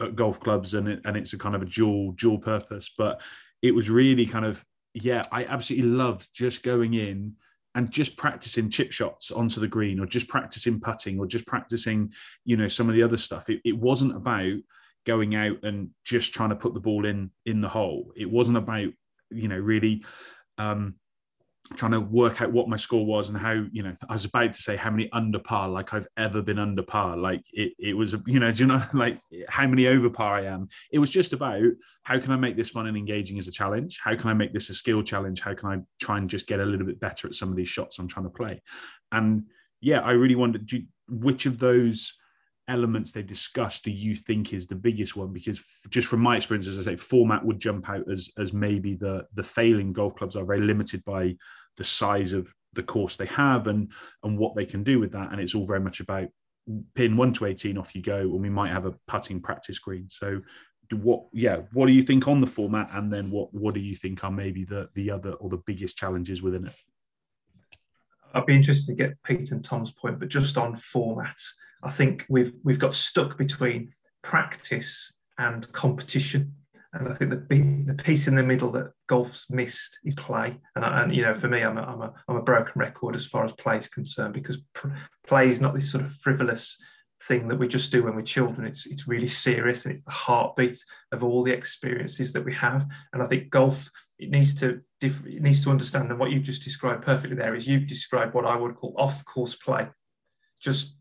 at 0.00 0.16
golf 0.16 0.40
clubs 0.40 0.74
and 0.74 0.88
it, 0.88 1.00
and 1.04 1.16
it's 1.16 1.32
a 1.32 1.38
kind 1.38 1.54
of 1.54 1.62
a 1.62 1.66
dual 1.66 2.12
dual 2.12 2.38
purpose. 2.38 2.90
But 2.96 3.20
it 3.62 3.74
was 3.74 3.90
really 3.90 4.26
kind 4.26 4.44
of 4.44 4.64
yeah 4.94 5.22
i 5.32 5.44
absolutely 5.44 5.88
loved 5.90 6.26
just 6.32 6.62
going 6.62 6.94
in 6.94 7.34
and 7.74 7.90
just 7.90 8.16
practicing 8.16 8.70
chip 8.70 8.90
shots 8.92 9.30
onto 9.30 9.60
the 9.60 9.68
green 9.68 10.00
or 10.00 10.06
just 10.06 10.28
practicing 10.28 10.80
putting 10.80 11.18
or 11.18 11.26
just 11.26 11.46
practicing 11.46 12.12
you 12.44 12.56
know 12.56 12.66
some 12.66 12.88
of 12.88 12.94
the 12.94 13.02
other 13.02 13.16
stuff. 13.16 13.48
It, 13.48 13.60
it 13.64 13.76
wasn't 13.76 14.16
about 14.16 14.56
going 15.06 15.36
out 15.36 15.62
and 15.62 15.90
just 16.04 16.34
trying 16.34 16.48
to 16.48 16.56
put 16.56 16.74
the 16.74 16.80
ball 16.80 17.06
in 17.06 17.30
in 17.46 17.60
the 17.60 17.68
hole. 17.68 18.12
It 18.16 18.28
wasn't 18.28 18.58
about 18.58 18.88
you 19.30 19.46
know 19.46 19.58
really 19.58 20.04
um 20.56 20.96
trying 21.76 21.92
to 21.92 22.00
work 22.00 22.40
out 22.40 22.52
what 22.52 22.68
my 22.68 22.76
score 22.76 23.04
was 23.04 23.28
and 23.28 23.38
how 23.38 23.52
you 23.72 23.82
know 23.82 23.94
I 24.08 24.12
was 24.12 24.24
about 24.24 24.52
to 24.52 24.62
say 24.62 24.76
how 24.76 24.90
many 24.90 25.10
under 25.12 25.38
par 25.38 25.68
like 25.68 25.92
I've 25.94 26.08
ever 26.16 26.42
been 26.42 26.58
under 26.58 26.82
par. 26.82 27.16
Like 27.16 27.42
it 27.52 27.72
it 27.78 27.96
was 27.96 28.14
you 28.26 28.40
know 28.40 28.52
do 28.52 28.62
you 28.62 28.66
know 28.66 28.82
like 28.94 29.20
how 29.48 29.66
many 29.66 29.86
over 29.86 30.10
par 30.10 30.34
I 30.34 30.44
am. 30.44 30.68
It 30.92 30.98
was 30.98 31.10
just 31.10 31.32
about 31.32 31.62
how 32.02 32.18
can 32.18 32.32
I 32.32 32.36
make 32.36 32.56
this 32.56 32.70
fun 32.70 32.86
and 32.86 32.96
engaging 32.96 33.38
as 33.38 33.48
a 33.48 33.52
challenge? 33.52 33.98
How 34.02 34.14
can 34.16 34.30
I 34.30 34.34
make 34.34 34.52
this 34.52 34.70
a 34.70 34.74
skill 34.74 35.02
challenge? 35.02 35.40
How 35.40 35.54
can 35.54 35.70
I 35.70 35.78
try 36.00 36.18
and 36.18 36.30
just 36.30 36.46
get 36.46 36.60
a 36.60 36.64
little 36.64 36.86
bit 36.86 37.00
better 37.00 37.28
at 37.28 37.34
some 37.34 37.50
of 37.50 37.56
these 37.56 37.68
shots 37.68 37.98
I'm 37.98 38.08
trying 38.08 38.26
to 38.26 38.30
play? 38.30 38.62
And 39.12 39.44
yeah 39.80 40.00
I 40.00 40.12
really 40.12 40.34
wondered 40.34 40.70
you, 40.70 40.84
which 41.08 41.46
of 41.46 41.58
those 41.58 42.14
elements 42.68 43.12
they 43.12 43.22
discussed 43.22 43.84
do 43.84 43.90
you 43.90 44.14
think 44.14 44.52
is 44.52 44.66
the 44.66 44.74
biggest 44.74 45.16
one? 45.16 45.32
Because 45.32 45.62
just 45.88 46.08
from 46.08 46.20
my 46.20 46.36
experience 46.36 46.66
as 46.66 46.78
i 46.78 46.82
say 46.82 46.96
format 46.96 47.44
would 47.44 47.58
jump 47.58 47.88
out 47.88 48.10
as 48.10 48.30
as 48.38 48.52
maybe 48.52 48.94
the 48.94 49.26
the 49.34 49.42
failing 49.42 49.92
golf 49.92 50.14
clubs 50.14 50.36
are 50.36 50.44
very 50.44 50.60
limited 50.60 51.04
by 51.04 51.34
the 51.76 51.84
size 51.84 52.32
of 52.32 52.52
the 52.74 52.82
course 52.82 53.16
they 53.16 53.26
have 53.26 53.66
and 53.66 53.90
and 54.22 54.38
what 54.38 54.54
they 54.54 54.66
can 54.66 54.84
do 54.84 55.00
with 55.00 55.12
that. 55.12 55.32
And 55.32 55.40
it's 55.40 55.54
all 55.54 55.64
very 55.64 55.80
much 55.80 56.00
about 56.00 56.28
pin 56.94 57.16
1 57.16 57.32
to 57.34 57.46
18 57.46 57.78
off 57.78 57.94
you 57.94 58.02
go 58.02 58.20
and 58.20 58.42
we 58.42 58.50
might 58.50 58.72
have 58.72 58.84
a 58.84 58.94
putting 59.06 59.40
practice 59.40 59.78
green. 59.78 60.08
So 60.08 60.42
what 60.90 61.24
yeah 61.32 61.62
what 61.72 61.86
do 61.86 61.92
you 61.92 62.02
think 62.02 62.28
on 62.28 62.40
the 62.40 62.46
format? 62.46 62.90
And 62.92 63.12
then 63.12 63.30
what 63.30 63.52
what 63.52 63.74
do 63.74 63.80
you 63.80 63.94
think 63.94 64.24
are 64.24 64.30
maybe 64.30 64.64
the 64.64 64.88
the 64.94 65.10
other 65.10 65.32
or 65.32 65.48
the 65.48 65.62
biggest 65.66 65.96
challenges 65.96 66.42
within 66.42 66.66
it 66.66 66.74
i'd 68.38 68.46
be 68.46 68.56
interested 68.56 68.96
to 68.96 69.02
get 69.02 69.22
pete 69.24 69.50
and 69.50 69.64
tom's 69.64 69.92
point 69.92 70.18
but 70.18 70.28
just 70.28 70.56
on 70.56 70.76
format 70.76 71.36
I 71.82 71.90
think 71.90 72.26
we've 72.28 72.52
we've 72.64 72.78
got 72.78 72.94
stuck 72.94 73.38
between 73.38 73.92
practice 74.22 75.12
and 75.38 75.70
competition. 75.72 76.54
And 76.92 77.08
I 77.08 77.14
think 77.14 77.30
the 77.30 77.84
the 77.86 78.02
piece 78.02 78.26
in 78.26 78.34
the 78.34 78.42
middle 78.42 78.72
that 78.72 78.92
golf's 79.08 79.50
missed 79.50 79.98
is 80.04 80.14
play. 80.14 80.56
And, 80.74 80.84
I, 80.84 81.02
and 81.02 81.14
you 81.14 81.22
know, 81.22 81.34
for 81.34 81.48
me, 81.48 81.62
I'm 81.62 81.76
a, 81.76 81.82
I'm, 81.82 82.00
a, 82.00 82.14
I'm 82.28 82.36
a 82.36 82.42
broken 82.42 82.72
record 82.76 83.14
as 83.14 83.26
far 83.26 83.44
as 83.44 83.52
play 83.52 83.78
is 83.78 83.88
concerned 83.88 84.34
because 84.34 84.58
pr- 84.72 84.88
play 85.26 85.50
is 85.50 85.60
not 85.60 85.74
this 85.74 85.90
sort 85.90 86.04
of 86.04 86.14
frivolous 86.14 86.78
thing 87.24 87.48
that 87.48 87.58
we 87.58 87.68
just 87.68 87.92
do 87.92 88.04
when 88.04 88.16
we're 88.16 88.22
children. 88.22 88.66
It's 88.66 88.86
it's 88.86 89.06
really 89.06 89.28
serious 89.28 89.84
and 89.84 89.92
it's 89.92 90.04
the 90.04 90.10
heartbeat 90.10 90.82
of 91.12 91.22
all 91.22 91.44
the 91.44 91.52
experiences 91.52 92.32
that 92.32 92.44
we 92.44 92.54
have. 92.54 92.86
And 93.12 93.22
I 93.22 93.26
think 93.26 93.50
golf 93.50 93.90
it 94.18 94.30
needs 94.30 94.54
to 94.56 94.80
it 95.00 95.42
needs 95.42 95.62
to 95.64 95.70
understand. 95.70 96.10
And 96.10 96.18
what 96.18 96.30
you've 96.30 96.42
just 96.42 96.64
described 96.64 97.04
perfectly 97.04 97.36
there 97.36 97.54
is 97.54 97.66
you've 97.66 97.86
described 97.86 98.34
what 98.34 98.46
I 98.46 98.56
would 98.56 98.74
call 98.74 98.94
off 98.98 99.24
course 99.24 99.54
play, 99.54 99.88
just 100.60 100.96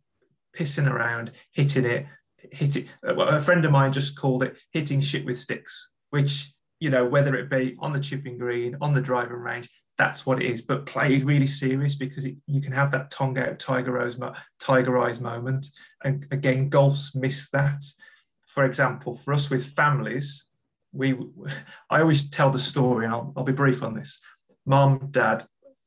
pissing 0.56 0.90
around, 0.90 1.32
hitting 1.52 1.86
it, 1.86 2.06
hitting. 2.52 2.86
it. 2.86 2.90
Uh, 3.08 3.16
a 3.26 3.42
friend 3.42 3.66
of 3.66 3.72
mine 3.72 3.94
just 3.94 4.18
called 4.18 4.44
it 4.44 4.56
hitting 4.72 5.02
shit 5.02 5.26
with 5.26 5.40
sticks, 5.40 5.92
which, 6.12 6.54
you 6.80 6.90
know, 6.90 7.06
whether 7.06 7.36
it 7.36 7.50
be 7.50 7.76
on 7.80 7.94
the 7.94 8.00
chipping 8.00 8.38
green, 8.38 8.78
on 8.82 8.94
the 8.94 9.02
driving 9.02 9.38
range, 9.38 9.70
that's 9.98 10.26
what 10.26 10.42
it 10.42 10.50
is. 10.52 10.62
But 10.62 10.86
play 10.86 11.16
is 11.16 11.24
really 11.24 11.48
serious 11.48 11.96
because 11.96 12.26
it, 12.26 12.36
you 12.46 12.62
can 12.62 12.72
have 12.72 12.92
that 12.92 13.10
tongue 13.10 13.38
out 13.40 13.60
tiger 13.60 14.00
eyes, 14.00 14.20
tiger 14.60 14.98
eyes 15.00 15.20
moment. 15.20 15.68
And 16.04 16.28
again, 16.32 16.70
golf's 16.70 17.16
miss 17.16 17.50
that. 17.50 17.84
For 18.46 18.66
example, 18.66 19.16
for 19.16 19.34
us 19.34 19.50
with 19.50 19.74
families, 19.74 20.47
we 20.98 21.16
I 21.90 22.02
always 22.02 22.30
tell 22.30 22.50
the 22.50 22.60
story, 22.60 23.06
and 23.06 23.14
I'll, 23.14 23.34
I'll 23.36 23.44
be 23.44 23.54
brief 23.54 23.84
on 23.84 23.94
this. 23.94 24.20
Mom, 24.66 25.08
dad, 25.12 25.46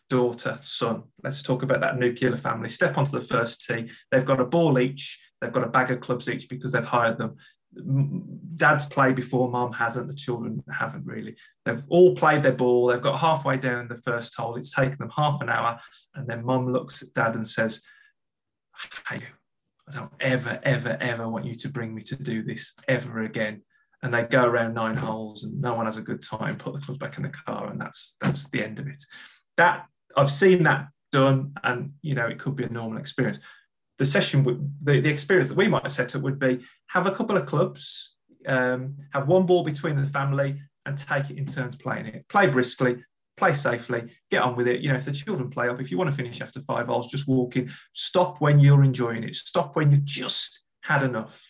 daughter, 0.09 0.59
son. 0.63 1.05
Let's 1.23 1.43
talk 1.43 1.63
about 1.63 1.81
that 1.81 1.99
nuclear 1.99 2.37
family. 2.37 2.69
Step 2.69 2.97
onto 2.97 3.19
the 3.19 3.27
first 3.27 3.67
tee. 3.67 3.91
They've 4.11 4.25
got 4.25 4.41
a 4.41 4.45
ball 4.45 4.79
each. 4.79 5.21
They've 5.41 5.53
got 5.53 5.65
a 5.65 5.69
bag 5.69 5.91
of 5.91 6.01
clubs 6.01 6.29
each 6.29 6.49
because 6.49 6.73
they've 6.73 6.85
hired 6.85 7.19
them 7.19 7.37
dad's 8.57 8.85
played 8.85 9.15
before, 9.15 9.49
mom 9.49 9.73
hasn't, 9.73 10.09
the 10.09 10.15
children 10.15 10.63
haven't 10.71 11.07
really. 11.07 11.37
They've 11.65 11.83
all 11.89 12.15
played 12.15 12.43
their 12.43 12.53
ball, 12.53 12.87
they've 12.87 13.01
got 13.01 13.21
halfway 13.21 13.57
down 13.59 13.89
the 13.89 14.01
first 14.03 14.35
hole, 14.35 14.57
it's 14.57 14.75
taken 14.75 14.97
them 14.99 15.13
half 15.15 15.41
an 15.41 15.49
hour, 15.49 15.79
and 16.15 16.27
then 16.27 16.45
mom 16.45 16.73
looks 16.73 17.03
at 17.03 17.15
dad 17.15 17.35
and 17.35 17.47
says, 17.47 17.81
I 19.09 19.21
don't 19.93 20.13
ever, 20.21 20.61
ever, 20.63 20.97
ever 21.01 21.29
want 21.29 21.45
you 21.45 21.55
to 21.57 21.69
bring 21.69 21.95
me 21.95 22.03
to 22.03 22.17
do 22.17 22.43
this 22.43 22.75
ever 22.89 23.23
again. 23.23 23.63
And 24.03 24.15
they 24.15 24.23
go 24.23 24.45
around 24.45 24.75
nine 24.75 24.97
holes 24.97 25.45
and 25.45 25.61
no 25.61 25.75
one 25.75 25.85
has 25.85 25.99
a 25.99 26.03
good 26.03 26.23
time, 26.23 26.57
put 26.57 26.73
the 26.73 26.81
clubs 26.81 26.99
back 26.99 27.19
in 27.19 27.23
the 27.23 27.29
car, 27.29 27.71
and 27.71 27.81
that's 27.81 28.17
that's 28.21 28.49
the 28.49 28.63
end 28.63 28.79
of 28.79 28.87
it. 28.87 29.03
That 29.59 29.87
I've 30.17 30.31
seen 30.31 30.63
that 30.63 30.89
done, 31.13 31.53
and 31.63 31.93
you 32.01 32.15
know, 32.15 32.27
it 32.27 32.39
could 32.39 32.57
be 32.57 32.65
a 32.65 32.69
normal 32.69 32.99
experience. 32.99 33.39
The 33.99 34.07
session 34.07 34.73
the, 34.83 35.01
the 35.01 35.11
experience 35.11 35.49
that 35.49 35.59
we 35.59 35.69
might 35.69 35.91
set 35.91 36.17
up 36.17 36.23
would 36.23 36.39
be 36.39 36.61
have 36.87 37.07
a 37.07 37.11
couple 37.11 37.37
of 37.37 37.45
clubs 37.45 38.17
um, 38.47 38.97
have 39.13 39.29
one 39.29 39.45
ball 39.45 39.65
between 39.65 40.01
the 40.01 40.07
family 40.07 40.59
and 40.87 40.97
take 40.97 41.29
it 41.29 41.37
in 41.37 41.45
turns 41.45 41.77
playing 41.77 42.07
it. 42.07 42.27
Play 42.29 42.47
briskly 42.47 42.97
play 43.41 43.55
safely 43.55 44.03
get 44.31 44.43
on 44.43 44.55
with 44.55 44.69
it. 44.69 44.81
You 44.81 44.91
know 44.91 44.99
if 44.99 45.07
the 45.07 45.13
children 45.13 45.51
play 45.51 45.69
up 45.69 45.81
if 45.81 45.91
you 45.91 45.99
want 45.99 46.11
to 46.11 46.17
finish 46.17 46.41
after 46.41 46.61
five 46.61 46.87
holes 46.87 47.11
just 47.11 47.27
walk 47.27 47.57
in. 47.57 47.73
Stop 47.93 48.41
when 48.41 48.61
you're 48.61 48.85
enjoying 48.85 49.25
it. 49.25 49.35
Stop 49.35 49.75
when 49.75 49.91
you've 49.91 50.05
just 50.05 50.65
had 50.83 51.03
enough 51.03 51.50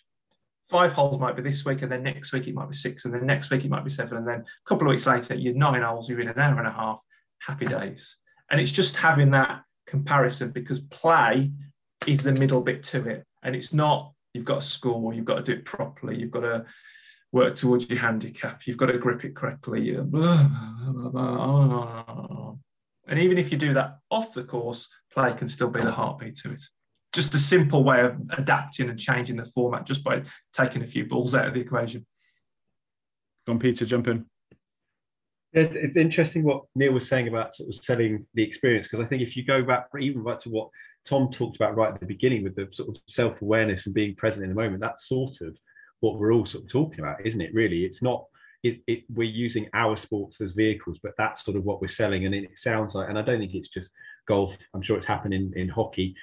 five 0.70 0.92
holes 0.92 1.20
might 1.20 1.36
be 1.36 1.42
this 1.42 1.64
week 1.64 1.82
and 1.82 1.90
then 1.90 2.02
next 2.02 2.32
week 2.32 2.46
it 2.46 2.54
might 2.54 2.70
be 2.70 2.76
six 2.76 3.04
and 3.04 3.12
then 3.12 3.26
next 3.26 3.50
week 3.50 3.64
it 3.64 3.70
might 3.70 3.84
be 3.84 3.90
seven 3.90 4.16
and 4.18 4.26
then 4.26 4.40
a 4.40 4.68
couple 4.68 4.86
of 4.86 4.90
weeks 4.90 5.06
later 5.06 5.34
you're 5.34 5.54
nine 5.54 5.82
holes 5.82 6.08
you're 6.08 6.20
in 6.20 6.28
an 6.28 6.38
hour 6.38 6.58
and 6.58 6.68
a 6.68 6.72
half 6.72 7.00
happy 7.40 7.66
days 7.66 8.18
and 8.50 8.60
it's 8.60 8.72
just 8.72 8.96
having 8.96 9.30
that 9.30 9.62
comparison 9.86 10.50
because 10.52 10.80
play 10.80 11.50
is 12.06 12.22
the 12.22 12.32
middle 12.32 12.62
bit 12.62 12.82
to 12.84 13.06
it. 13.08 13.24
And 13.42 13.54
it's 13.54 13.72
not 13.72 14.12
you've 14.34 14.44
got 14.44 14.60
to 14.62 14.66
score, 14.66 15.12
you've 15.12 15.24
got 15.24 15.36
to 15.36 15.42
do 15.42 15.52
it 15.52 15.64
properly, 15.64 16.16
you've 16.18 16.30
got 16.30 16.40
to 16.40 16.64
work 17.32 17.54
towards 17.54 17.88
your 17.90 17.98
handicap, 17.98 18.62
you've 18.66 18.76
got 18.76 18.86
to 18.86 18.98
grip 18.98 19.24
it 19.24 19.34
correctly. 19.34 19.96
And 23.08 23.18
even 23.18 23.38
if 23.38 23.50
you 23.50 23.58
do 23.58 23.74
that 23.74 23.98
off 24.10 24.32
the 24.32 24.44
course, 24.44 24.88
play 25.12 25.32
can 25.34 25.48
still 25.48 25.68
be 25.68 25.80
the 25.80 25.90
heartbeat 25.90 26.36
to 26.36 26.52
it. 26.52 26.62
Just 27.12 27.34
a 27.34 27.38
simple 27.38 27.82
way 27.82 28.02
of 28.02 28.16
adapting 28.38 28.88
and 28.88 28.98
changing 28.98 29.36
the 29.36 29.46
format 29.46 29.86
just 29.86 30.04
by 30.04 30.22
taking 30.52 30.82
a 30.82 30.86
few 30.86 31.06
balls 31.06 31.34
out 31.34 31.48
of 31.48 31.54
the 31.54 31.60
equation. 31.60 32.06
Go 33.46 33.54
on, 33.54 33.58
Peter, 33.58 33.84
jump 33.84 34.06
in. 34.08 34.26
It's 35.52 35.96
interesting 35.96 36.44
what 36.44 36.62
Neil 36.76 36.92
was 36.92 37.08
saying 37.08 37.26
about 37.26 37.56
sort 37.56 37.70
of 37.70 37.74
selling 37.74 38.24
the 38.34 38.42
experience 38.44 38.86
because 38.86 39.04
I 39.04 39.08
think 39.08 39.22
if 39.22 39.36
you 39.36 39.44
go 39.44 39.64
back 39.64 39.86
even 39.98 40.22
back 40.22 40.40
to 40.42 40.48
what 40.48 40.68
Tom 41.06 41.30
talked 41.30 41.56
about 41.56 41.76
right 41.76 41.92
at 41.92 42.00
the 42.00 42.06
beginning 42.06 42.44
with 42.44 42.54
the 42.54 42.68
sort 42.72 42.88
of 42.88 42.96
self 43.08 43.40
awareness 43.42 43.86
and 43.86 43.94
being 43.94 44.14
present 44.14 44.44
in 44.44 44.50
the 44.50 44.60
moment. 44.60 44.80
That's 44.80 45.08
sort 45.08 45.40
of 45.40 45.56
what 46.00 46.18
we're 46.18 46.32
all 46.32 46.46
sort 46.46 46.64
of 46.64 46.70
talking 46.70 47.00
about, 47.00 47.24
isn't 47.24 47.40
it? 47.40 47.54
Really, 47.54 47.84
it's 47.84 48.02
not. 48.02 48.24
It, 48.62 48.82
it, 48.86 49.04
we're 49.08 49.22
using 49.22 49.70
our 49.72 49.96
sports 49.96 50.42
as 50.42 50.52
vehicles, 50.52 50.98
but 51.02 51.12
that's 51.16 51.44
sort 51.44 51.56
of 51.56 51.64
what 51.64 51.80
we're 51.80 51.88
selling. 51.88 52.26
And 52.26 52.34
it 52.34 52.50
sounds 52.56 52.94
like, 52.94 53.08
and 53.08 53.18
I 53.18 53.22
don't 53.22 53.38
think 53.38 53.54
it's 53.54 53.70
just 53.70 53.90
golf. 54.28 54.54
I'm 54.74 54.82
sure 54.82 54.98
it's 54.98 55.06
happening 55.06 55.50
in, 55.54 55.62
in 55.62 55.68
hockey. 55.68 56.14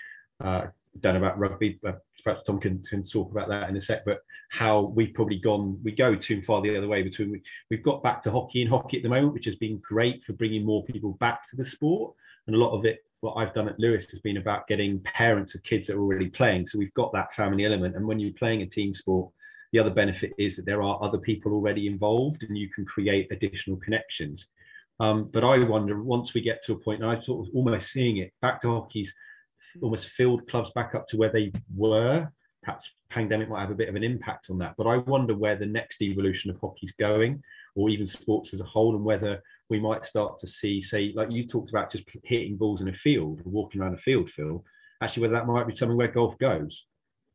Uh, 0.43 0.67
know 1.03 1.15
about 1.15 1.37
rugby, 1.37 1.79
but 1.81 2.01
perhaps 2.23 2.43
Tom 2.45 2.59
can, 2.59 2.83
can 2.89 3.03
talk 3.03 3.31
about 3.31 3.47
that 3.49 3.69
in 3.69 3.77
a 3.77 3.81
sec. 3.81 4.03
But 4.05 4.19
how 4.49 4.91
we've 4.95 5.13
probably 5.13 5.39
gone, 5.39 5.79
we 5.83 5.91
go 5.91 6.15
too 6.15 6.41
far 6.41 6.61
the 6.61 6.75
other 6.75 6.87
way 6.87 7.03
between 7.03 7.31
we, 7.31 7.41
we've 7.69 7.83
got 7.83 8.03
back 8.03 8.23
to 8.23 8.31
hockey 8.31 8.61
and 8.61 8.69
hockey 8.69 8.97
at 8.97 9.03
the 9.03 9.09
moment, 9.09 9.33
which 9.33 9.45
has 9.45 9.55
been 9.55 9.77
great 9.77 10.23
for 10.25 10.33
bringing 10.33 10.65
more 10.65 10.83
people 10.85 11.13
back 11.19 11.47
to 11.49 11.55
the 11.55 11.65
sport. 11.65 12.13
And 12.47 12.55
a 12.55 12.59
lot 12.59 12.77
of 12.77 12.85
it 12.85 13.03
what 13.21 13.35
I've 13.35 13.53
done 13.53 13.67
at 13.67 13.79
Lewes 13.79 14.09
has 14.11 14.19
been 14.19 14.37
about 14.37 14.67
getting 14.67 14.99
parents 15.01 15.55
of 15.55 15.63
kids 15.63 15.87
that 15.87 15.95
are 15.95 16.01
already 16.01 16.29
playing. 16.29 16.67
So 16.67 16.77
we've 16.77 16.93
got 16.93 17.11
that 17.13 17.33
family 17.35 17.65
element. 17.65 17.95
And 17.95 18.05
when 18.05 18.19
you're 18.19 18.31
playing 18.33 18.61
a 18.61 18.67
team 18.67 18.93
sport, 18.93 19.31
the 19.73 19.79
other 19.79 19.89
benefit 19.89 20.33
is 20.37 20.55
that 20.55 20.65
there 20.65 20.83
are 20.83 21.03
other 21.03 21.17
people 21.17 21.53
already 21.53 21.87
involved 21.87 22.43
and 22.43 22.57
you 22.57 22.69
can 22.69 22.85
create 22.85 23.31
additional 23.31 23.77
connections. 23.77 24.45
Um, 24.99 25.29
but 25.31 25.43
I 25.43 25.59
wonder 25.63 26.01
once 26.01 26.33
we 26.33 26.41
get 26.41 26.63
to 26.65 26.73
a 26.73 26.77
point, 26.77 27.01
and 27.01 27.09
I 27.09 27.21
sort 27.23 27.47
of 27.47 27.53
almost 27.55 27.91
seeing 27.91 28.17
it 28.17 28.33
back 28.41 28.61
to 28.61 28.69
hockey's 28.69 29.13
almost 29.81 30.07
filled 30.09 30.47
clubs 30.49 30.71
back 30.75 30.95
up 30.95 31.07
to 31.09 31.17
where 31.17 31.31
they 31.31 31.51
were. 31.75 32.27
Perhaps 32.63 32.89
pandemic 33.09 33.49
might 33.49 33.61
have 33.61 33.71
a 33.71 33.75
bit 33.75 33.89
of 33.89 33.95
an 33.95 34.03
impact 34.03 34.49
on 34.49 34.57
that. 34.59 34.75
But 34.77 34.87
I 34.87 34.97
wonder 34.97 35.35
where 35.35 35.55
the 35.55 35.65
next 35.65 36.01
evolution 36.01 36.49
of 36.49 36.59
hockey's 36.59 36.93
going, 36.99 37.41
or 37.75 37.89
even 37.89 38.07
sports 38.07 38.53
as 38.53 38.59
a 38.59 38.65
whole, 38.65 38.95
and 38.95 39.05
whether 39.05 39.41
we 39.69 39.79
might 39.79 40.05
start 40.05 40.39
to 40.39 40.47
see, 40.47 40.81
say, 40.81 41.13
like 41.15 41.31
you 41.31 41.47
talked 41.47 41.69
about 41.69 41.91
just 41.91 42.03
hitting 42.23 42.57
balls 42.57 42.81
in 42.81 42.89
a 42.89 42.93
field 42.93 43.41
walking 43.45 43.81
around 43.81 43.93
a 43.93 43.97
field, 43.97 44.29
Phil, 44.35 44.63
actually, 45.01 45.21
whether 45.21 45.33
that 45.33 45.47
might 45.47 45.67
be 45.67 45.75
something 45.75 45.97
where 45.97 46.07
golf 46.07 46.37
goes. 46.39 46.83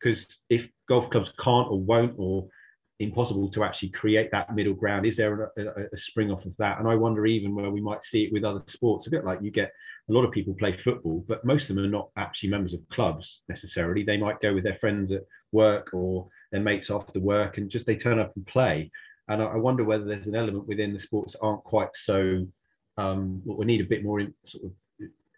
Because 0.01 0.27
if 0.51 0.69
golf 0.89 1.09
clubs 1.11 1.33
can't 1.43 1.71
or 1.71 1.81
won't 1.81 2.15
or 2.19 2.49
impossible 2.99 3.49
to 3.51 3.65
actually 3.65 3.91
create 3.91 4.31
that 4.33 4.55
middle 4.55 4.75
ground, 4.75 5.07
is 5.07 5.17
there 5.17 5.53
a, 5.57 5.63
a, 5.63 5.85
a 5.93 5.97
spring 5.97 6.31
off 6.31 6.45
of 6.45 6.57
that? 6.59 6.79
And 6.79 6.89
I 6.89 6.97
wonder 6.97 7.25
even 7.27 7.55
where 7.55 7.71
we 7.71 7.81
might 7.81 8.05
see 8.05 8.25
it 8.25 8.33
with 8.33 8.45
other 8.45 8.63
sports, 8.67 9.07
a 9.07 9.11
bit 9.11 9.25
like 9.25 9.43
you 9.43 9.51
get 9.51 9.73
a 10.09 10.13
lot 10.13 10.25
of 10.25 10.33
people 10.33 10.55
play 10.55 10.77
football, 10.83 11.25
but 11.29 11.45
most 11.45 11.71
of 11.71 11.77
them 11.77 11.85
are 11.85 11.89
not 11.89 12.11
actually 12.17 12.51
members 12.51 12.75
of 12.75 12.89
clubs 12.91 13.41
necessarily. 13.49 14.03
They 14.03 14.17
might 14.17 14.41
go 14.41 14.53
with 14.53 14.65
their 14.65 14.77
friends 14.77 15.13
at 15.13 15.25
work 15.53 15.91
or 15.93 16.29
their 16.51 16.61
mates 16.61 16.91
after 16.91 17.21
work 17.21 17.59
and 17.59 17.71
just 17.71 17.87
they 17.87 17.97
turn 17.97 18.19
up 18.19 18.33
and 18.35 18.47
play. 18.47 18.91
And 19.29 19.41
I, 19.41 19.57
wonder 19.57 19.85
whether 19.85 20.05
there's 20.05 20.27
an 20.27 20.35
element 20.35 20.67
within 20.67 20.93
the 20.93 20.99
sports 20.99 21.37
aren't 21.41 21.63
quite 21.63 21.95
so. 21.95 22.47
Um, 22.99 23.41
we 23.47 23.65
need 23.65 23.81
a 23.81 23.85
bit 23.85 24.03
more 24.03 24.21
in, 24.21 24.35
sort 24.45 24.65
of 24.65 24.73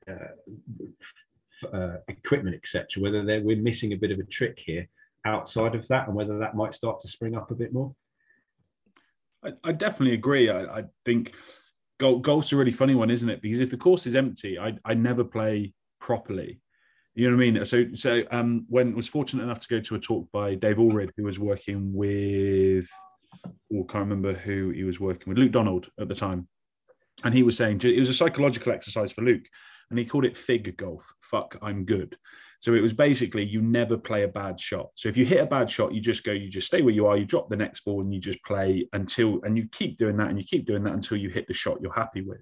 uh, 0.09 1.77
uh, 1.77 1.97
equipment, 2.09 2.57
etc. 2.57 2.87
Whether 2.99 3.23
we're 3.43 3.57
missing 3.57 3.93
a 3.93 3.97
bit 3.97 4.11
of 4.11 4.19
a 4.19 4.25
trick 4.25 4.59
here 4.65 4.89
outside 5.27 5.75
of 5.75 5.87
that, 5.89 6.07
and 6.07 6.17
whether 6.17 6.39
that 6.39 6.57
might 6.57 6.75
start 6.75 7.01
to 7.03 7.09
spring 7.09 7.37
up 7.37 7.51
a 7.51 7.55
bit 7.55 7.73
more. 7.73 7.95
I, 9.45 9.53
I 9.63 9.73
definitely 9.73 10.15
agree. 10.15 10.49
I, 10.49 10.79
I 10.79 10.85
think 11.05 11.35
golf, 11.99 12.23
golf's 12.23 12.53
a 12.53 12.57
really 12.57 12.71
funny 12.71 12.95
one, 12.95 13.11
isn't 13.11 13.29
it? 13.29 13.43
Because 13.43 13.61
if 13.61 13.71
the 13.71 13.77
course 13.77 14.07
is 14.07 14.15
empty, 14.15 14.59
I, 14.59 14.77
I 14.85 14.95
never 14.95 15.25
play 15.25 15.75
properly. 16.01 16.61
You 17.15 17.31
know 17.31 17.37
what 17.37 17.45
I 17.45 17.51
mean? 17.51 17.65
So, 17.65 17.87
so 17.95 18.25
um, 18.31 18.67
when 18.69 18.97
was 18.97 19.09
fortunate 19.09 19.45
enough 19.45 19.61
to 19.61 19.69
go 19.69 19.81
to 19.81 19.95
a 19.95 20.01
talk 20.01 20.29
by 20.33 20.57
Dave 20.57 20.79
Alred, 20.79 21.13
who 21.17 21.25
was 21.25 21.39
working 21.39 21.93
with 21.95 22.89
or 23.71 23.85
can't 23.87 24.09
remember 24.09 24.33
who 24.33 24.71
he 24.71 24.85
was 24.85 25.01
working 25.01 25.25
with, 25.27 25.39
Luke 25.39 25.53
Donald 25.53 25.89
at 25.99 26.09
the 26.09 26.15
time. 26.15 26.49
And 27.25 27.33
he 27.33 27.43
was 27.43 27.57
saying 27.57 27.81
it 27.85 27.99
was 27.99 28.09
a 28.09 28.15
psychological 28.15 28.73
exercise 28.73 29.13
for 29.13 29.23
Luke, 29.23 29.47
and 29.89 29.99
he 29.99 30.05
called 30.05 30.25
it 30.25 30.37
fig 30.37 30.77
golf. 30.77 31.15
Fuck, 31.21 31.57
I'm 31.63 31.85
good. 31.85 32.17
So 32.65 32.73
it 32.73 32.81
was 32.81 32.95
basically 32.95 33.45
you 33.45 33.61
never 33.61 33.99
play 33.99 34.23
a 34.23 34.29
bad 34.29 34.59
shot. 34.59 34.89
So 34.95 35.11
if 35.11 35.19
you 35.19 35.27
hit 35.27 35.43
a 35.43 35.45
bad 35.45 35.71
shot, 35.71 35.93
you 35.93 36.01
just 36.01 36.25
go, 36.25 36.33
you 36.33 36.49
just 36.49 36.69
stay 36.69 36.81
where 36.81 36.95
you 36.95 37.07
are, 37.07 37.15
you 37.15 37.27
drop 37.27 37.51
the 37.51 37.59
next 37.59 37.81
ball, 37.81 38.01
and 38.01 38.15
you 38.15 38.19
just 38.19 38.43
play 38.43 38.89
until, 38.95 39.39
and 39.43 39.55
you 39.55 39.69
keep 39.71 39.99
doing 39.99 40.17
that, 40.17 40.31
and 40.31 40.39
you 40.39 40.47
keep 40.47 40.65
doing 40.65 40.83
that 40.85 40.95
until 40.95 41.19
you 41.19 41.29
hit 41.29 41.47
the 41.47 41.53
shot 41.53 41.83
you're 41.83 41.93
happy 41.93 42.23
with. 42.23 42.41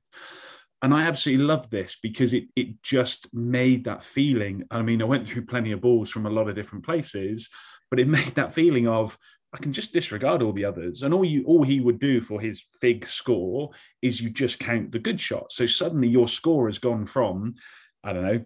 And 0.80 0.94
I 0.94 1.02
absolutely 1.02 1.44
love 1.44 1.68
this 1.70 1.98
because 2.01 2.32
it 2.34 2.44
it 2.55 2.80
just 2.84 3.34
made 3.34 3.82
that 3.86 4.05
feeling. 4.05 4.62
I 4.70 4.82
mean, 4.82 5.02
I 5.02 5.06
went 5.06 5.26
through 5.26 5.46
plenty 5.46 5.72
of 5.72 5.80
balls 5.80 6.09
from 6.09 6.26
a 6.26 6.30
lot 6.30 6.48
of 6.48 6.55
different 6.55 6.84
places, 6.84 7.51
but 7.90 7.98
it 7.98 8.06
made 8.18 8.36
that 8.36 8.55
feeling 8.55 8.86
of 8.86 9.18
I 9.52 9.59
can 9.59 9.72
just 9.72 9.92
disregard 9.92 10.40
all 10.40 10.52
the 10.52 10.66
others. 10.66 11.02
And 11.02 11.12
all 11.12 11.24
you 11.24 11.42
all 11.46 11.64
he 11.64 11.80
would 11.80 11.98
do 11.98 12.20
for 12.20 12.40
his 12.40 12.64
fig 12.80 13.09
score 13.09 13.70
is 14.02 14.20
you 14.20 14.30
just 14.30 14.60
count 14.60 14.92
the 14.92 15.01
good 15.01 15.18
shots. 15.18 15.56
So 15.56 15.66
suddenly 15.66 16.06
your 16.06 16.28
score 16.28 16.68
has 16.68 16.78
gone 16.78 17.06
from, 17.06 17.56
I 18.05 18.12
don't 18.12 18.22
know, 18.22 18.44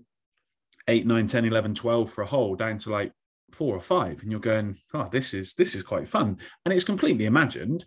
8, 0.89 1.07
9, 1.07 1.27
10, 1.27 1.45
11, 1.45 1.75
12 1.75 2.11
for 2.11 2.23
a 2.23 2.27
hole 2.27 2.55
down 2.55 2.79
to 2.79 2.91
like 2.91 3.13
four 3.53 3.75
or 3.75 3.81
five. 3.81 4.23
And 4.23 4.31
you're 4.31 4.41
going, 4.41 4.77
oh, 4.95 5.09
this 5.11 5.35
is 5.35 5.55
this 5.55 5.75
is 5.75 5.83
quite 5.83 6.09
fun. 6.09 6.39
And 6.65 6.75
it's 6.75 6.85
completely 6.85 7.27
imagined. 7.27 7.85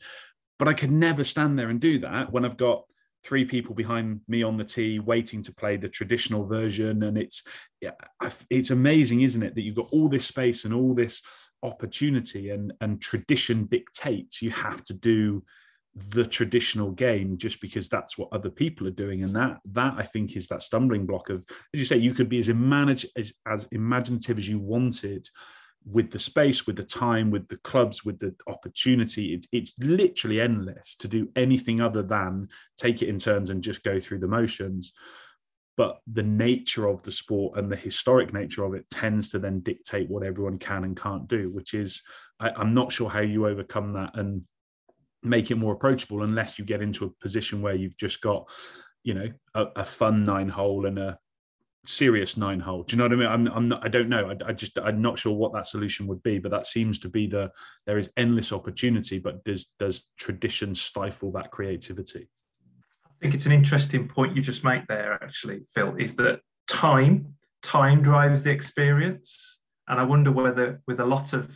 But 0.57 0.67
I 0.67 0.73
could 0.73 0.91
never 0.91 1.23
stand 1.23 1.57
there 1.57 1.69
and 1.69 1.79
do 1.79 1.99
that 1.99 2.31
when 2.31 2.43
I've 2.45 2.57
got 2.57 2.83
three 3.23 3.45
people 3.45 3.75
behind 3.75 4.21
me 4.27 4.43
on 4.43 4.57
the 4.57 4.63
tee 4.63 4.99
waiting 4.99 5.43
to 5.43 5.53
play 5.53 5.77
the 5.77 5.89
traditional 5.89 6.45
version 6.45 7.03
and 7.03 7.17
it's 7.17 7.43
yeah 7.81 7.91
it's 8.49 8.71
amazing 8.71 9.21
isn't 9.21 9.43
it 9.43 9.55
that 9.55 9.61
you've 9.61 9.75
got 9.75 9.89
all 9.91 10.07
this 10.07 10.25
space 10.25 10.63
and 10.63 10.73
all 10.73 10.93
this 10.93 11.21
opportunity 11.61 12.51
and 12.51 12.71
and 12.79 13.01
tradition 13.01 13.65
dictates 13.65 14.41
you 14.41 14.49
have 14.51 14.83
to 14.85 14.93
do 14.93 15.43
the 15.95 16.25
traditional 16.25 16.91
game 16.91 17.37
just 17.37 17.59
because 17.61 17.89
that's 17.89 18.17
what 18.17 18.29
other 18.31 18.49
people 18.49 18.87
are 18.87 18.91
doing. 18.91 19.23
And 19.23 19.35
that 19.35 19.59
that 19.65 19.95
i 19.97 20.03
think 20.03 20.35
is 20.35 20.47
that 20.47 20.61
stumbling 20.61 21.05
block 21.05 21.29
of 21.29 21.45
as 21.73 21.79
you 21.79 21.85
say 21.85 21.97
you 21.97 22.13
could 22.13 22.29
be 22.29 22.39
as 22.39 22.49
manage 22.49 23.05
as, 23.17 23.33
as 23.47 23.67
imaginative 23.71 24.37
as 24.37 24.47
you 24.47 24.59
wanted 24.59 25.27
with 25.85 26.11
the 26.11 26.19
space, 26.19 26.67
with 26.67 26.75
the 26.75 26.83
time, 26.83 27.31
with 27.31 27.47
the 27.47 27.57
clubs, 27.57 28.03
with 28.03 28.19
the 28.19 28.35
opportunity, 28.47 29.33
it, 29.33 29.45
it's 29.51 29.73
literally 29.79 30.41
endless 30.41 30.95
to 30.95 31.07
do 31.07 31.29
anything 31.35 31.81
other 31.81 32.03
than 32.03 32.47
take 32.77 33.01
it 33.01 33.09
in 33.09 33.17
turns 33.17 33.49
and 33.49 33.63
just 33.63 33.83
go 33.83 33.99
through 33.99 34.19
the 34.19 34.27
motions. 34.27 34.93
But 35.77 35.99
the 36.05 36.23
nature 36.23 36.87
of 36.87 37.01
the 37.03 37.11
sport 37.11 37.57
and 37.57 37.71
the 37.71 37.77
historic 37.77 38.33
nature 38.33 38.65
of 38.65 38.73
it 38.73 38.85
tends 38.91 39.29
to 39.29 39.39
then 39.39 39.61
dictate 39.61 40.09
what 40.09 40.23
everyone 40.23 40.57
can 40.57 40.83
and 40.83 40.99
can't 40.99 41.27
do, 41.27 41.49
which 41.49 41.73
is, 41.73 42.01
I, 42.39 42.49
I'm 42.49 42.73
not 42.73 42.91
sure 42.91 43.09
how 43.09 43.21
you 43.21 43.47
overcome 43.47 43.93
that. 43.93 44.17
And 44.17 44.43
make 45.23 45.51
it 45.51 45.55
more 45.55 45.73
approachable 45.73 46.23
unless 46.23 46.57
you 46.57 46.65
get 46.65 46.81
into 46.81 47.05
a 47.05 47.09
position 47.21 47.61
where 47.61 47.75
you've 47.75 47.97
just 47.97 48.21
got, 48.21 48.49
you 49.03 49.13
know, 49.13 49.27
a, 49.55 49.65
a 49.77 49.85
fun 49.85 50.25
nine 50.25 50.49
hole 50.49 50.85
and 50.85 50.97
a 50.97 51.19
serious 51.85 52.37
nine 52.37 52.59
hole. 52.59 52.83
Do 52.83 52.95
you 52.95 52.97
know 52.97 53.05
what 53.05 53.13
I 53.13 53.15
mean? 53.15 53.27
I'm, 53.27 53.47
I'm 53.47 53.67
not, 53.69 53.85
I 53.85 53.87
don't 53.87 54.09
know. 54.09 54.29
I, 54.29 54.49
I, 54.49 54.53
just, 54.53 54.77
I'm 54.79 55.01
not 55.01 55.17
sure 55.17 55.33
what 55.33 55.53
that 55.53 55.65
solution 55.65 56.07
would 56.07 56.21
be, 56.23 56.39
but 56.39 56.51
that 56.51 56.67
seems 56.67 56.99
to 56.99 57.09
be 57.09 57.27
the, 57.27 57.51
there 57.85 57.97
is 57.97 58.11
endless 58.17 58.51
opportunity, 58.53 59.19
but 59.19 59.43
does, 59.43 59.71
does 59.79 60.07
tradition 60.17 60.75
stifle 60.75 61.31
that 61.33 61.51
creativity? 61.51 62.29
I 63.05 63.21
think 63.21 63.33
it's 63.33 63.45
an 63.45 63.51
interesting 63.51 64.07
point 64.07 64.35
you 64.35 64.41
just 64.41 64.63
make 64.63 64.87
there, 64.87 65.13
actually, 65.21 65.61
Phil, 65.73 65.95
is 65.97 66.15
that 66.15 66.41
time, 66.67 67.33
time 67.61 68.01
drives 68.01 68.43
the 68.43 68.51
experience. 68.51 69.59
And 69.87 69.99
I 69.99 70.03
wonder 70.03 70.31
whether 70.31 70.81
with 70.87 70.99
a 70.99 71.05
lot 71.05 71.33
of 71.33 71.49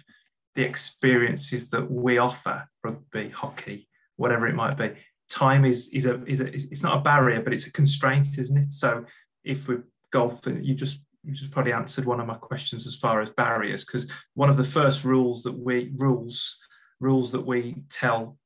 the 0.56 0.64
experiences 0.64 1.70
that 1.70 1.90
we 1.90 2.18
offer, 2.18 2.68
rugby, 2.84 3.30
hockey, 3.30 3.88
whatever 4.18 4.48
it 4.48 4.56
might 4.56 4.78
be, 4.78 4.92
time 5.30 5.66
is, 5.66 5.90
is 5.90 6.06
a, 6.06 6.24
is 6.26 6.42
a, 6.42 6.54
it's 6.54 6.84
not 6.84 6.98
a 6.98 7.02
barrier, 7.02 7.42
but 7.42 7.54
it's 7.54 7.66
a 7.66 7.72
constraint, 7.72 8.28
isn't 8.38 8.58
it? 8.58 8.72
So 8.72 9.06
if 9.44 9.68
we 9.68 9.78
golf, 10.12 10.46
and 10.48 10.66
you 10.66 10.76
just 10.76 11.04
you 11.26 11.34
just 11.34 11.52
probably 11.52 11.74
answered 11.74 12.06
one 12.06 12.20
of 12.20 12.28
my 12.28 12.36
questions 12.36 12.86
as 12.86 12.96
far 12.96 13.22
as 13.22 13.30
barriers, 13.32 13.86
because 13.86 14.12
one 14.36 14.50
of 14.50 14.58
the 14.58 14.64
first 14.64 15.04
rules 15.04 15.44
that 15.44 15.58
we 15.58 15.92
rules 15.98 16.58
rules 17.00 17.32
that 17.32 17.46
we 17.46 17.76
tell 17.90 18.38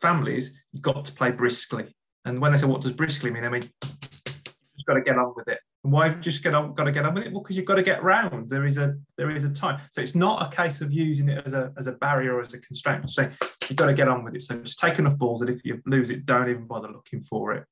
families 0.00 0.52
you've 0.72 0.82
got 0.82 1.04
to 1.04 1.12
play 1.12 1.30
briskly. 1.30 1.96
And 2.24 2.40
when 2.40 2.52
they 2.52 2.58
say 2.58 2.66
what 2.66 2.80
does 2.80 2.92
briskly 2.92 3.30
mean, 3.30 3.44
I 3.44 3.48
mean 3.48 3.70
you've 3.82 4.86
got 4.86 4.94
to 4.94 5.00
get 5.00 5.18
on 5.18 5.32
with 5.34 5.48
it. 5.48 5.58
Why 5.84 6.08
have 6.08 6.16
you 6.16 6.22
just 6.22 6.46
on, 6.46 6.74
got 6.74 6.84
to 6.84 6.92
get 6.92 7.04
on 7.04 7.14
with 7.14 7.24
it? 7.24 7.32
Well, 7.32 7.42
because 7.42 7.56
you've 7.56 7.66
got 7.66 7.74
to 7.74 7.82
get 7.82 8.02
round. 8.02 8.50
There 8.50 8.66
is 8.66 8.78
a 8.78 8.96
there 9.16 9.30
is 9.30 9.44
a 9.44 9.50
time. 9.50 9.80
So 9.90 10.00
it's 10.00 10.14
not 10.14 10.52
a 10.52 10.56
case 10.56 10.80
of 10.80 10.92
using 10.92 11.28
it 11.28 11.46
as 11.46 11.52
a 11.52 11.72
as 11.76 11.86
a 11.86 11.92
barrier 11.92 12.34
or 12.34 12.40
as 12.40 12.54
a 12.54 12.58
constraint. 12.58 13.08
Saying 13.10 13.32
you've 13.68 13.76
got 13.76 13.86
to 13.86 13.94
get 13.94 14.08
on 14.08 14.24
with 14.24 14.34
it. 14.34 14.42
So 14.42 14.56
just 14.56 14.78
take 14.78 14.98
enough 14.98 15.18
balls 15.18 15.40
that 15.40 15.50
if 15.50 15.64
you 15.64 15.82
lose 15.86 16.10
it, 16.10 16.26
don't 16.26 16.48
even 16.48 16.66
bother 16.66 16.88
looking 16.88 17.22
for 17.22 17.52
it 17.52 17.66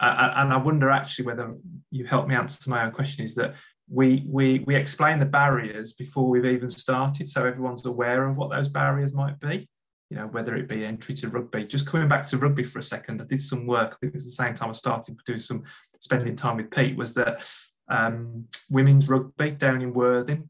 uh, 0.00 0.32
and 0.36 0.52
I 0.52 0.56
wonder 0.56 0.90
actually 0.90 1.26
whether 1.26 1.54
you 1.90 2.04
help 2.04 2.26
me 2.26 2.34
answer 2.34 2.68
my 2.68 2.84
own 2.84 2.92
question 2.92 3.24
is 3.24 3.34
that 3.36 3.54
we 3.88 4.24
we 4.26 4.60
we 4.60 4.74
explain 4.74 5.18
the 5.18 5.26
barriers 5.26 5.92
before 5.92 6.28
we've 6.28 6.46
even 6.46 6.70
started, 6.70 7.28
so 7.28 7.44
everyone's 7.44 7.84
aware 7.84 8.26
of 8.26 8.36
what 8.36 8.50
those 8.50 8.68
barriers 8.68 9.12
might 9.12 9.38
be. 9.40 9.68
You 10.10 10.18
know, 10.18 10.26
whether 10.26 10.54
it 10.54 10.68
be 10.68 10.84
entry 10.84 11.14
to 11.16 11.28
rugby. 11.28 11.64
Just 11.64 11.86
coming 11.86 12.08
back 12.08 12.26
to 12.28 12.38
rugby 12.38 12.64
for 12.64 12.78
a 12.78 12.82
second, 12.82 13.20
I 13.20 13.24
did 13.24 13.40
some 13.40 13.66
work. 13.66 13.92
I 13.92 13.96
think 14.00 14.10
it 14.10 14.14
was 14.14 14.24
the 14.24 14.30
same 14.30 14.54
time 14.54 14.70
I 14.70 14.72
started 14.72 15.16
doing 15.26 15.40
some 15.40 15.64
spending 16.04 16.36
time 16.36 16.58
with 16.58 16.70
Pete. 16.70 16.96
Was 16.96 17.14
that 17.14 17.44
um, 17.88 18.46
women's 18.70 19.08
rugby 19.08 19.50
down 19.50 19.82
in 19.82 19.92
Worthing, 19.92 20.48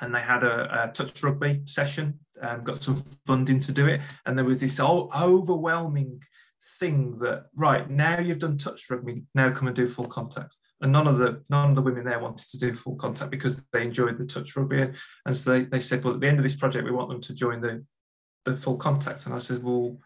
and 0.00 0.14
they 0.14 0.20
had 0.20 0.44
a, 0.44 0.84
a 0.84 0.92
touch 0.92 1.22
rugby 1.22 1.62
session. 1.66 2.20
Um, 2.40 2.62
got 2.62 2.80
some 2.80 3.02
funding 3.26 3.58
to 3.60 3.72
do 3.72 3.86
it, 3.86 4.00
and 4.24 4.38
there 4.38 4.44
was 4.44 4.60
this 4.60 4.78
overwhelming 4.78 6.22
thing 6.78 7.16
that 7.18 7.46
right 7.56 7.88
now 7.90 8.20
you've 8.20 8.38
done 8.38 8.56
touch 8.56 8.84
rugby, 8.90 9.24
now 9.34 9.50
come 9.50 9.68
and 9.68 9.76
do 9.76 9.88
full 9.88 10.06
contact. 10.06 10.56
And 10.80 10.92
none 10.92 11.08
of 11.08 11.18
the 11.18 11.42
none 11.50 11.70
of 11.70 11.76
the 11.76 11.82
women 11.82 12.04
there 12.04 12.20
wanted 12.20 12.48
to 12.50 12.58
do 12.58 12.74
full 12.74 12.94
contact 12.94 13.32
because 13.32 13.64
they 13.72 13.82
enjoyed 13.82 14.16
the 14.16 14.26
touch 14.26 14.56
rugby. 14.56 14.86
And, 15.26 15.36
so 15.36 15.50
they, 15.50 15.64
they 15.64 15.80
said, 15.80 16.04
well, 16.04 16.14
at 16.14 16.20
the 16.20 16.28
end 16.28 16.38
of 16.38 16.44
this 16.44 16.54
project, 16.54 16.84
we 16.84 16.92
want 16.92 17.10
them 17.10 17.20
to 17.22 17.34
join 17.34 17.60
the 17.60 17.84
the 18.44 18.56
full 18.56 18.76
contact. 18.76 19.26
And 19.26 19.34
I 19.34 19.38
said, 19.38 19.62
well, 19.62 19.98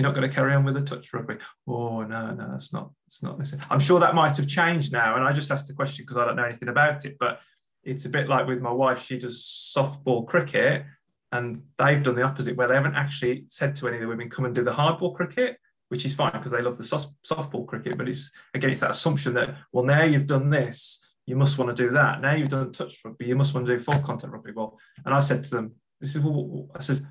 you're 0.00 0.08
not 0.08 0.14
going 0.14 0.28
to 0.28 0.34
carry 0.34 0.54
on 0.54 0.64
with 0.64 0.76
a 0.76 0.82
touch 0.82 1.12
rugby. 1.12 1.36
Oh 1.68 2.02
no, 2.02 2.30
no, 2.32 2.48
that's 2.50 2.72
not 2.72 2.90
it's 3.06 3.22
not 3.22 3.38
necessary. 3.38 3.66
I'm 3.70 3.80
sure 3.80 4.00
that 4.00 4.14
might 4.14 4.36
have 4.36 4.48
changed 4.48 4.92
now. 4.92 5.16
And 5.16 5.24
I 5.24 5.32
just 5.32 5.50
asked 5.50 5.68
the 5.68 5.74
question 5.74 6.04
because 6.04 6.16
I 6.16 6.24
don't 6.24 6.36
know 6.36 6.44
anything 6.44 6.68
about 6.68 7.04
it. 7.04 7.16
But 7.20 7.40
it's 7.84 8.06
a 8.06 8.08
bit 8.08 8.28
like 8.28 8.46
with 8.46 8.60
my 8.60 8.72
wife, 8.72 9.02
she 9.04 9.18
does 9.18 9.42
softball 9.76 10.26
cricket, 10.26 10.84
and 11.32 11.62
they've 11.78 12.02
done 12.02 12.14
the 12.14 12.22
opposite, 12.22 12.56
where 12.56 12.68
they 12.68 12.74
haven't 12.74 12.94
actually 12.94 13.44
said 13.46 13.76
to 13.76 13.88
any 13.88 13.98
of 13.98 14.02
the 14.02 14.08
women, 14.08 14.30
come 14.30 14.46
and 14.46 14.54
do 14.54 14.64
the 14.64 14.72
hardball 14.72 15.14
cricket 15.14 15.58
which 15.90 16.04
is 16.04 16.14
fine 16.14 16.30
because 16.30 16.52
they 16.52 16.62
love 16.62 16.78
the 16.78 16.84
soft, 16.84 17.10
softball 17.28 17.66
cricket. 17.66 17.98
But 17.98 18.08
it's 18.08 18.30
again, 18.54 18.70
it's 18.70 18.80
that 18.80 18.92
assumption 18.92 19.34
that 19.34 19.56
well, 19.72 19.84
now 19.84 20.04
you've 20.04 20.26
done 20.26 20.48
this, 20.48 21.04
you 21.26 21.36
must 21.36 21.58
want 21.58 21.76
to 21.76 21.82
do 21.82 21.92
that. 21.92 22.20
Now 22.20 22.34
you've 22.34 22.48
done 22.48 22.72
touch 22.72 22.98
rugby, 23.04 23.26
you 23.26 23.36
must 23.36 23.54
want 23.54 23.66
to 23.66 23.76
do 23.76 23.82
full 23.82 24.00
contact 24.00 24.32
rugby. 24.32 24.52
Well, 24.54 24.78
and 25.04 25.12
I 25.12 25.20
said 25.20 25.44
to 25.44 25.50
them, 25.50 25.72
this 26.00 26.16
is 26.16 26.22
what 26.22 26.66
I 26.74 26.80
says. 26.80 27.02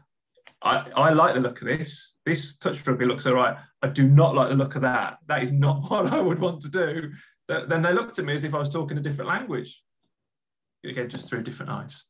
I, 0.62 0.86
I 0.96 1.14
like 1.14 1.36
the 1.36 1.40
look 1.40 1.62
of 1.62 1.68
this. 1.68 2.16
This 2.26 2.58
touch 2.58 2.86
rugby 2.86 3.06
looks 3.06 3.26
all 3.26 3.36
right. 3.36 3.58
I 3.82 3.88
do 3.88 4.08
not 4.08 4.36
like 4.36 4.50
the 4.50 4.56
look 4.56 4.76
of 4.76 4.82
that. 4.82 5.18
That 5.28 5.44
is 5.44 5.52
not 5.52 5.82
what 5.90 6.12
I 6.12 6.20
would 6.20 6.40
want 6.40 6.62
to 6.62 6.70
do. 6.70 7.12
Then 7.48 7.82
they 7.82 7.94
looked 7.94 8.20
at 8.20 8.26
me 8.26 8.34
as 8.34 8.44
if 8.44 8.54
I 8.54 8.60
was 8.60 8.70
talking 8.70 8.98
a 8.98 9.02
different 9.02 9.30
language. 9.30 9.82
Again, 10.86 11.10
just 11.10 11.30
through 11.30 11.44
different 11.44 11.72
eyes. 11.72 12.04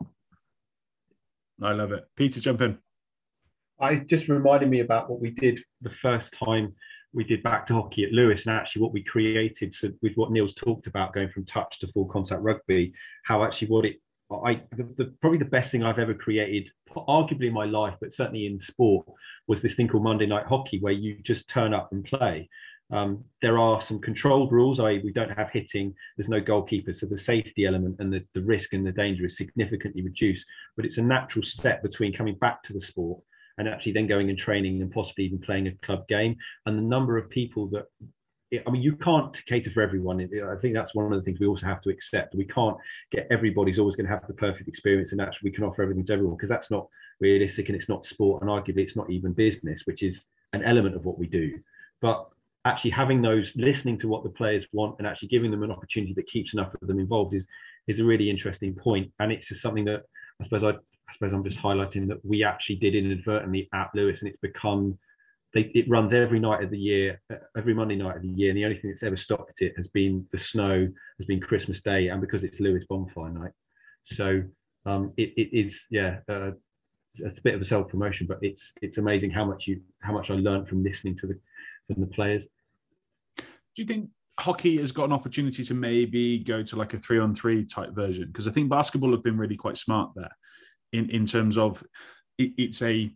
I 1.61 1.71
love 1.73 1.91
it. 1.91 2.05
Peter, 2.15 2.39
jump 2.39 2.61
in. 2.61 2.77
I 3.79 3.95
just 3.95 4.27
reminded 4.27 4.69
me 4.69 4.81
about 4.81 5.09
what 5.09 5.21
we 5.21 5.31
did 5.31 5.61
the 5.81 5.91
first 6.01 6.33
time 6.33 6.73
we 7.13 7.23
did 7.23 7.41
back 7.41 7.65
to 7.67 7.73
hockey 7.73 8.03
at 8.03 8.11
Lewes 8.11 8.45
and 8.45 8.55
actually 8.55 8.81
what 8.81 8.93
we 8.93 9.03
created 9.03 9.73
so 9.73 9.89
with 10.01 10.13
what 10.15 10.31
Neil's 10.31 10.53
talked 10.53 10.85
about 10.85 11.13
going 11.13 11.29
from 11.29 11.45
touch 11.45 11.79
to 11.79 11.87
full 11.87 12.05
contact 12.05 12.41
rugby, 12.41 12.93
how 13.23 13.43
actually 13.43 13.69
what 13.69 13.85
it 13.85 13.95
I 14.31 14.61
the, 14.75 14.83
the, 14.97 15.13
probably 15.21 15.39
the 15.39 15.45
best 15.45 15.71
thing 15.71 15.83
I've 15.83 15.99
ever 15.99 16.13
created, 16.13 16.71
arguably 16.95 17.47
in 17.47 17.53
my 17.53 17.65
life, 17.65 17.95
but 17.99 18.13
certainly 18.13 18.45
in 18.45 18.59
sport, 18.59 19.07
was 19.47 19.61
this 19.61 19.75
thing 19.75 19.87
called 19.87 20.03
Monday 20.03 20.27
Night 20.27 20.45
Hockey, 20.45 20.79
where 20.79 20.93
you 20.93 21.17
just 21.23 21.49
turn 21.49 21.73
up 21.73 21.91
and 21.91 22.05
play. 22.05 22.49
Um, 22.91 23.23
there 23.41 23.59
are 23.59 23.81
some 23.81 23.99
controlled 23.99 24.51
rules, 24.51 24.79
i.e., 24.79 25.01
we 25.03 25.13
don't 25.13 25.29
have 25.29 25.51
hitting, 25.51 25.93
there's 26.17 26.29
no 26.29 26.41
goalkeeper, 26.41 26.93
so 26.93 27.05
the 27.05 27.19
safety 27.19 27.65
element 27.65 27.97
and 27.99 28.11
the, 28.11 28.25
the 28.33 28.41
risk 28.41 28.73
and 28.73 28.85
the 28.85 28.91
danger 28.91 29.25
is 29.25 29.37
significantly 29.37 30.01
reduced. 30.01 30.45
But 30.75 30.85
it's 30.85 30.97
a 30.97 31.03
natural 31.03 31.43
step 31.43 31.83
between 31.83 32.13
coming 32.13 32.35
back 32.35 32.63
to 32.63 32.73
the 32.73 32.81
sport 32.81 33.21
and 33.57 33.67
actually 33.67 33.91
then 33.91 34.07
going 34.07 34.29
and 34.29 34.39
training 34.39 34.81
and 34.81 34.91
possibly 34.91 35.25
even 35.25 35.39
playing 35.39 35.67
a 35.67 35.85
club 35.85 36.07
game. 36.07 36.35
And 36.65 36.77
the 36.77 36.83
number 36.83 37.17
of 37.17 37.29
people 37.29 37.67
that 37.69 37.85
I 38.51 38.71
mean, 38.71 38.81
you 38.81 38.95
can't 38.95 39.35
cater 39.45 39.69
for 39.69 39.81
everyone. 39.81 40.19
I 40.21 40.55
think 40.59 40.73
that's 40.73 40.95
one 40.95 41.11
of 41.11 41.19
the 41.19 41.23
things 41.23 41.39
we 41.39 41.45
also 41.45 41.67
have 41.67 41.81
to 41.83 41.89
accept. 41.89 42.33
We 42.33 42.45
can't 42.45 42.77
get 43.11 43.27
everybody's 43.29 43.77
always 43.77 43.95
going 43.95 44.07
to 44.07 44.13
have 44.13 44.25
the 44.27 44.33
perfect 44.33 44.67
experience, 44.67 45.11
and 45.11 45.21
actually 45.21 45.51
we 45.51 45.55
can 45.55 45.63
offer 45.63 45.83
everything 45.83 46.05
to 46.07 46.13
everyone 46.13 46.35
because 46.35 46.49
that's 46.49 46.71
not 46.71 46.87
realistic 47.19 47.69
and 47.69 47.75
it's 47.75 47.89
not 47.89 48.07
sport, 48.07 48.41
and 48.41 48.49
arguably 48.49 48.79
it's 48.79 48.95
not 48.95 49.09
even 49.09 49.33
business, 49.33 49.83
which 49.85 50.01
is 50.01 50.27
an 50.53 50.63
element 50.63 50.95
of 50.95 51.05
what 51.05 51.19
we 51.19 51.27
do. 51.27 51.59
But 52.01 52.27
actually 52.65 52.91
having 52.91 53.21
those, 53.21 53.53
listening 53.55 53.99
to 53.99 54.07
what 54.07 54.23
the 54.23 54.29
players 54.29 54.65
want, 54.73 54.95
and 54.97 55.07
actually 55.07 55.27
giving 55.27 55.51
them 55.51 55.63
an 55.63 55.71
opportunity 55.71 56.13
that 56.13 56.27
keeps 56.27 56.53
enough 56.53 56.73
of 56.81 56.87
them 56.87 56.99
involved 56.99 57.35
is 57.35 57.47
is 57.87 57.99
a 57.99 58.03
really 58.03 58.29
interesting 58.29 58.73
point, 58.73 59.11
and 59.19 59.31
it's 59.31 59.47
just 59.47 59.61
something 59.61 59.85
that 59.85 60.01
I 60.41 60.45
suppose 60.45 60.63
I 60.63 60.69
I 61.09 61.13
suppose 61.13 61.33
I'm 61.33 61.43
just 61.43 61.59
highlighting 61.59 62.07
that 62.07 62.23
we 62.25 62.43
actually 62.43 62.77
did 62.77 62.95
inadvertently 62.95 63.69
at 63.73 63.89
Lewes, 63.93 64.21
and 64.21 64.29
it's 64.29 64.41
become 64.41 64.97
they, 65.53 65.71
it 65.73 65.89
runs 65.89 66.13
every 66.13 66.39
night 66.39 66.63
of 66.63 66.69
the 66.69 66.77
year, 66.77 67.21
every 67.57 67.73
Monday 67.73 67.95
night 67.95 68.17
of 68.17 68.21
the 68.21 68.29
year, 68.29 68.49
and 68.49 68.57
the 68.57 68.65
only 68.65 68.77
thing 68.77 68.91
that's 68.91 69.03
ever 69.03 69.17
stopped 69.17 69.61
it 69.61 69.73
has 69.77 69.87
been 69.87 70.25
the 70.31 70.37
snow, 70.37 70.87
has 71.17 71.27
been 71.27 71.41
Christmas 71.41 71.81
Day, 71.81 72.07
and 72.07 72.21
because 72.21 72.43
it's 72.43 72.59
Lewes 72.59 72.85
bonfire 72.87 73.31
night. 73.31 73.51
So 74.05 74.43
um, 74.85 75.13
it, 75.17 75.33
it 75.35 75.49
is, 75.57 75.85
yeah, 75.89 76.19
uh, 76.29 76.51
it's 77.15 77.39
a 77.39 77.41
bit 77.41 77.55
of 77.55 77.61
a 77.61 77.65
self 77.65 77.89
promotion, 77.89 78.27
but 78.27 78.37
it's 78.41 78.73
it's 78.81 78.97
amazing 78.97 79.31
how 79.31 79.45
much 79.45 79.67
you 79.67 79.81
how 80.01 80.13
much 80.13 80.29
I 80.29 80.35
learned 80.35 80.67
from 80.67 80.83
listening 80.83 81.17
to 81.17 81.27
the 81.27 81.39
from 81.87 82.01
the 82.01 82.07
players. 82.07 82.45
Do 83.37 83.81
you 83.81 83.85
think 83.85 84.09
hockey 84.39 84.77
has 84.77 84.91
got 84.91 85.05
an 85.05 85.13
opportunity 85.13 85.63
to 85.63 85.73
maybe 85.73 86.39
go 86.39 86.63
to 86.63 86.75
like 86.75 86.93
a 86.93 86.97
three 86.97 87.19
on 87.19 87.33
three 87.33 87.65
type 87.65 87.93
version? 87.93 88.27
Because 88.27 88.47
I 88.47 88.51
think 88.51 88.69
basketball 88.69 89.11
have 89.11 89.23
been 89.23 89.37
really 89.37 89.57
quite 89.57 89.77
smart 89.77 90.11
there 90.15 90.31
in, 90.91 91.09
in 91.09 91.25
terms 91.25 91.57
of 91.57 91.83
it, 92.37 92.53
it's 92.57 92.81
a 92.81 93.11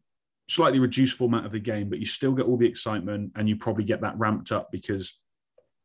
slightly 0.47 0.79
reduced 0.79 1.17
format 1.17 1.45
of 1.45 1.51
the 1.51 1.59
game, 1.59 1.89
but 1.89 1.99
you 1.99 2.05
still 2.05 2.33
get 2.33 2.45
all 2.45 2.57
the 2.57 2.67
excitement 2.67 3.31
and 3.35 3.47
you 3.47 3.55
probably 3.55 3.83
get 3.83 4.01
that 4.01 4.17
ramped 4.17 4.51
up 4.51 4.71
because, 4.71 5.19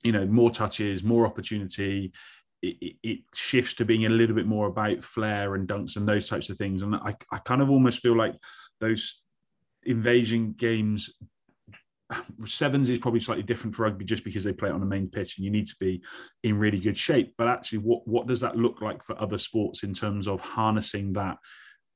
you 0.02 0.12
know, 0.12 0.26
more 0.26 0.50
touches, 0.50 1.04
more 1.04 1.26
opportunity. 1.26 2.12
It, 2.60 2.96
it, 3.04 3.20
shifts 3.34 3.74
to 3.74 3.84
being 3.84 4.06
a 4.06 4.08
little 4.08 4.34
bit 4.34 4.46
more 4.46 4.66
about 4.66 5.04
flair 5.04 5.54
and 5.54 5.68
dunks 5.68 5.94
and 5.94 6.08
those 6.08 6.28
types 6.28 6.50
of 6.50 6.58
things. 6.58 6.82
And 6.82 6.96
I, 6.96 7.14
I 7.30 7.38
kind 7.38 7.62
of 7.62 7.70
almost 7.70 8.00
feel 8.00 8.16
like 8.16 8.34
those 8.80 9.22
invasion 9.84 10.54
games 10.58 11.10
sevens 12.46 12.88
is 12.88 12.98
probably 12.98 13.20
slightly 13.20 13.42
different 13.42 13.74
for 13.74 13.82
rugby 13.82 14.04
just 14.04 14.24
because 14.24 14.42
they 14.42 14.52
play 14.52 14.70
it 14.70 14.72
on 14.72 14.80
the 14.80 14.86
main 14.86 15.08
pitch 15.08 15.36
and 15.36 15.44
you 15.44 15.50
need 15.50 15.66
to 15.66 15.76
be 15.78 16.02
in 16.42 16.58
really 16.58 16.80
good 16.80 16.96
shape 16.96 17.34
but 17.36 17.48
actually 17.48 17.78
what 17.78 18.06
what 18.08 18.26
does 18.26 18.40
that 18.40 18.56
look 18.56 18.80
like 18.80 19.02
for 19.02 19.20
other 19.20 19.36
sports 19.36 19.82
in 19.82 19.92
terms 19.92 20.26
of 20.26 20.40
harnessing 20.40 21.12
that 21.12 21.36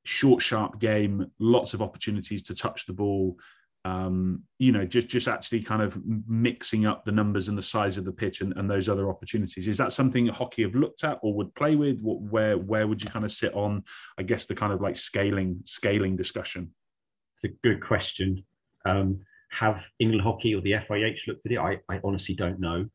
short, 0.05 0.43
sharp 0.43 0.79
game, 0.79 1.31
lots 1.39 1.74
of 1.74 1.83
opportunities 1.83 2.43
to 2.45 2.55
touch 2.55 2.87
the 2.87 2.93
ball. 2.93 3.37
um, 3.85 4.45
you 4.59 4.70
know, 4.70 4.85
just 4.85 5.09
just 5.09 5.27
actually 5.27 5.61
kind 5.61 5.83
of 5.83 6.01
mixing 6.29 6.87
up 6.87 7.05
the 7.05 7.11
numbers 7.11 7.49
and 7.49 7.59
the 7.59 7.62
size 7.62 7.99
of 7.99 8.05
the 8.05 8.12
pitch 8.12 8.41
and, 8.41 8.53
and 8.57 8.70
those 8.70 8.89
other 8.89 9.09
opportunities. 9.09 9.66
Is 9.66 9.77
that 9.79 9.93
something 9.93 10.27
hockey 10.29 10.62
have 10.62 10.77
looked 10.77 11.03
at 11.03 11.19
or 11.23 11.35
would 11.35 11.55
play 11.55 11.74
with? 11.74 12.01
What, 12.01 12.20
where 12.20 12.57
where 12.57 12.87
would 12.87 13.03
you 13.03 13.11
kind 13.11 13.24
of 13.24 13.33
sit 13.33 13.53
on, 13.55 13.83
I 14.16 14.23
guess, 14.23 14.47
the 14.47 14.55
kind 14.55 14.73
of 14.73 14.81
like 14.81 14.97
scaling 14.97 15.62
scaling 15.65 16.16
discussion? 16.16 16.73
It's 17.43 17.53
a 17.53 17.57
good 17.66 17.85
question. 17.85 18.45
Um, 18.85 19.20
have 19.51 19.81
England 19.99 20.23
Hockey 20.23 20.55
or 20.55 20.61
the 20.61 20.73
FIH 20.73 21.27
looked 21.27 21.45
at 21.45 21.53
it? 21.53 21.59
I, 21.59 21.81
I 21.89 22.01
honestly 22.05 22.37
don't 22.37 22.61
know. 22.61 22.89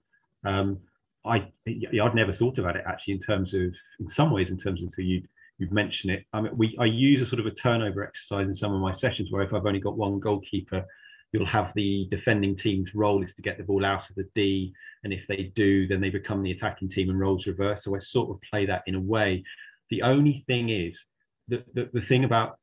Um, 0.45 0.79
I 1.25 1.51
I'd 1.67 2.15
never 2.15 2.33
thought 2.33 2.59
about 2.59 2.77
it 2.77 2.85
actually 2.87 3.15
in 3.15 3.19
terms 3.19 3.53
of 3.53 3.73
in 3.99 4.07
some 4.07 4.31
ways 4.31 4.51
in 4.51 4.57
terms 4.57 4.81
of 4.81 4.87
until 4.87 5.03
you 5.03 5.21
you've 5.57 5.71
mentioned 5.71 6.13
it. 6.13 6.25
I 6.33 6.41
mean, 6.41 6.55
we 6.55 6.77
I 6.79 6.85
use 6.85 7.21
a 7.21 7.27
sort 7.27 7.39
of 7.39 7.45
a 7.45 7.51
turnover 7.51 8.03
exercise 8.03 8.47
in 8.47 8.55
some 8.55 8.73
of 8.73 8.81
my 8.81 8.91
sessions 8.91 9.31
where 9.31 9.43
if 9.43 9.53
I've 9.53 9.65
only 9.65 9.79
got 9.79 9.97
one 9.97 10.19
goalkeeper, 10.19 10.85
you'll 11.31 11.45
have 11.45 11.71
the 11.75 12.07
defending 12.09 12.55
team's 12.55 12.95
role 12.95 13.23
is 13.23 13.33
to 13.35 13.41
get 13.41 13.57
the 13.57 13.63
ball 13.63 13.85
out 13.85 14.09
of 14.09 14.15
the 14.15 14.27
D, 14.35 14.73
and 15.03 15.11
if 15.11 15.25
they 15.27 15.51
do, 15.55 15.87
then 15.87 16.01
they 16.01 16.09
become 16.09 16.43
the 16.43 16.51
attacking 16.51 16.89
team 16.89 17.09
and 17.09 17.19
roles 17.19 17.47
reverse. 17.47 17.83
So 17.83 17.95
I 17.95 17.99
sort 17.99 18.29
of 18.29 18.41
play 18.49 18.65
that 18.65 18.83
in 18.87 18.95
a 18.95 18.99
way. 18.99 19.43
The 19.89 20.03
only 20.03 20.43
thing 20.47 20.69
is 20.69 21.05
the 21.47 21.63
the, 21.73 21.89
the 21.93 22.01
thing 22.01 22.23
about 22.23 22.57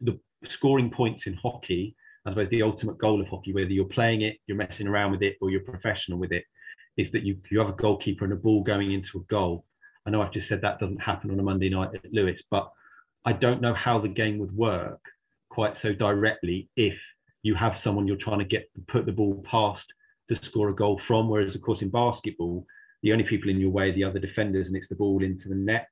the 0.00 0.18
scoring 0.48 0.90
points 0.90 1.26
in 1.26 1.34
hockey, 1.34 1.96
I 2.24 2.30
suppose 2.30 2.50
the 2.50 2.62
ultimate 2.62 2.98
goal 2.98 3.20
of 3.20 3.28
hockey, 3.28 3.52
whether 3.52 3.70
you're 3.70 3.84
playing 3.86 4.22
it, 4.22 4.36
you're 4.46 4.56
messing 4.56 4.86
around 4.86 5.10
with 5.10 5.22
it, 5.22 5.36
or 5.40 5.50
you're 5.50 5.60
professional 5.60 6.18
with 6.18 6.32
it, 6.32 6.44
is 6.96 7.10
that 7.10 7.24
you 7.24 7.38
you 7.50 7.58
have 7.58 7.68
a 7.68 7.72
goalkeeper 7.72 8.24
and 8.24 8.32
a 8.32 8.36
ball 8.36 8.62
going 8.62 8.92
into 8.92 9.18
a 9.18 9.24
goal 9.24 9.64
I 10.06 10.10
know 10.10 10.22
I've 10.22 10.32
just 10.32 10.48
said 10.48 10.62
that 10.62 10.78
doesn't 10.78 11.00
happen 11.00 11.30
on 11.30 11.40
a 11.40 11.42
Monday 11.42 11.68
night 11.68 11.90
at 11.94 12.12
Lewes, 12.12 12.42
but 12.50 12.70
I 13.24 13.32
don't 13.32 13.60
know 13.60 13.74
how 13.74 13.98
the 13.98 14.08
game 14.08 14.38
would 14.38 14.56
work 14.56 15.00
quite 15.50 15.78
so 15.78 15.92
directly 15.92 16.70
if 16.76 16.98
you 17.42 17.54
have 17.54 17.78
someone 17.78 18.06
you're 18.06 18.16
trying 18.16 18.38
to 18.38 18.44
get 18.44 18.70
put 18.86 19.06
the 19.06 19.12
ball 19.12 19.44
past 19.48 19.92
to 20.28 20.36
score 20.36 20.70
a 20.70 20.74
goal 20.74 20.98
from. 20.98 21.28
Whereas, 21.28 21.54
of 21.54 21.62
course, 21.62 21.82
in 21.82 21.90
basketball, 21.90 22.64
the 23.02 23.12
only 23.12 23.24
people 23.24 23.50
in 23.50 23.60
your 23.60 23.70
way 23.70 23.90
are 23.90 23.94
the 23.94 24.04
other 24.04 24.18
defenders, 24.18 24.68
and 24.68 24.76
it's 24.76 24.88
the 24.88 24.94
ball 24.94 25.22
into 25.22 25.48
the 25.48 25.54
net, 25.54 25.86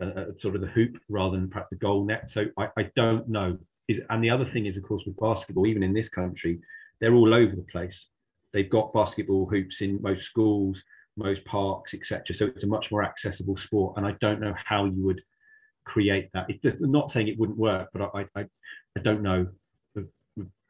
uh, 0.00 0.06
uh, 0.06 0.24
sort 0.38 0.54
of 0.54 0.60
the 0.60 0.66
hoop 0.68 0.96
rather 1.08 1.36
than 1.36 1.48
perhaps 1.48 1.70
the 1.70 1.76
goal 1.76 2.04
net. 2.04 2.30
So 2.30 2.46
I, 2.58 2.68
I 2.76 2.90
don't 2.94 3.28
know. 3.28 3.58
Is 3.88 4.00
and 4.10 4.22
the 4.22 4.30
other 4.30 4.44
thing 4.44 4.66
is, 4.66 4.76
of 4.76 4.82
course, 4.82 5.04
with 5.06 5.16
basketball, 5.16 5.66
even 5.66 5.82
in 5.82 5.94
this 5.94 6.08
country, 6.08 6.60
they're 7.00 7.14
all 7.14 7.34
over 7.34 7.54
the 7.54 7.66
place. 7.70 8.06
They've 8.52 8.70
got 8.70 8.92
basketball 8.92 9.46
hoops 9.46 9.80
in 9.80 10.00
most 10.02 10.24
schools 10.24 10.82
most 11.16 11.44
parks, 11.44 11.94
etc. 11.94 12.36
So 12.36 12.46
it's 12.46 12.64
a 12.64 12.68
much 12.68 12.90
more 12.90 13.04
accessible 13.04 13.56
sport, 13.56 13.96
and 13.96 14.06
I 14.06 14.12
don't 14.20 14.40
know 14.40 14.54
how 14.62 14.84
you 14.84 15.04
would 15.04 15.22
create 15.84 16.30
that. 16.32 16.46
It's 16.48 16.80
not 16.80 17.10
saying 17.10 17.28
it 17.28 17.38
wouldn't 17.38 17.58
work, 17.58 17.88
but 17.92 18.10
I 18.14 18.26
I, 18.34 18.46
I 18.96 19.00
don't 19.02 19.22
know. 19.22 19.46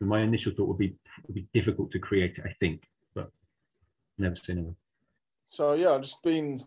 My 0.00 0.20
initial 0.20 0.52
thought 0.52 0.68
would 0.68 0.78
be 0.78 0.94
would 1.26 1.34
be 1.34 1.48
difficult 1.52 1.90
to 1.92 1.98
create 1.98 2.38
it. 2.38 2.44
I 2.46 2.54
think, 2.60 2.82
but 3.14 3.30
never 4.18 4.36
seen 4.36 4.58
it. 4.58 4.74
So 5.46 5.74
yeah, 5.74 5.92
I've 5.92 6.02
just 6.02 6.22
been 6.22 6.62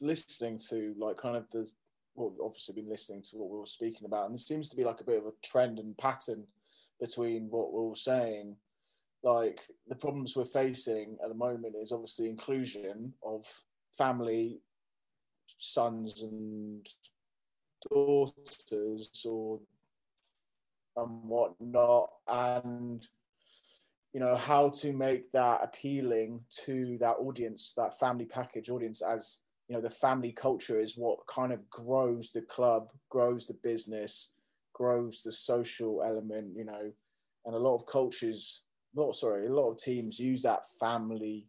listening 0.00 0.58
to 0.70 0.94
like 0.98 1.16
kind 1.16 1.36
of 1.36 1.50
the 1.50 1.70
well, 2.14 2.32
obviously 2.42 2.74
been 2.74 2.88
listening 2.88 3.22
to 3.22 3.36
what 3.36 3.50
we 3.50 3.58
were 3.58 3.66
speaking 3.66 4.06
about, 4.06 4.26
and 4.26 4.34
there 4.34 4.38
seems 4.38 4.70
to 4.70 4.76
be 4.76 4.84
like 4.84 5.00
a 5.00 5.04
bit 5.04 5.18
of 5.18 5.26
a 5.26 5.32
trend 5.42 5.78
and 5.78 5.96
pattern 5.98 6.44
between 6.98 7.50
what 7.50 7.72
we're 7.72 7.82
all 7.82 7.94
saying 7.94 8.56
like 9.22 9.60
the 9.88 9.96
problems 9.96 10.36
we're 10.36 10.44
facing 10.44 11.16
at 11.22 11.28
the 11.28 11.34
moment 11.34 11.74
is 11.76 11.92
obviously 11.92 12.28
inclusion 12.28 13.12
of 13.24 13.44
family 13.96 14.60
sons 15.58 16.22
and 16.22 16.86
daughters 17.90 19.24
or 19.24 19.60
and 20.96 21.22
whatnot 21.24 22.08
and 22.28 23.06
you 24.12 24.20
know 24.20 24.36
how 24.36 24.70
to 24.70 24.92
make 24.92 25.30
that 25.32 25.60
appealing 25.62 26.40
to 26.64 26.96
that 27.00 27.16
audience 27.20 27.74
that 27.76 27.98
family 27.98 28.24
package 28.24 28.70
audience 28.70 29.02
as 29.02 29.40
you 29.68 29.74
know 29.74 29.82
the 29.82 29.90
family 29.90 30.32
culture 30.32 30.80
is 30.80 30.96
what 30.96 31.18
kind 31.26 31.52
of 31.52 31.68
grows 31.68 32.32
the 32.32 32.40
club 32.42 32.88
grows 33.10 33.46
the 33.46 33.56
business 33.62 34.30
grows 34.72 35.22
the 35.22 35.32
social 35.32 36.02
element 36.02 36.48
you 36.56 36.64
know 36.64 36.90
and 37.44 37.54
a 37.54 37.58
lot 37.58 37.74
of 37.74 37.86
cultures 37.86 38.62
not 38.96 39.16
sorry, 39.16 39.46
a 39.46 39.52
lot 39.52 39.70
of 39.70 39.78
teams 39.78 40.18
use 40.18 40.42
that 40.42 40.60
family, 40.80 41.46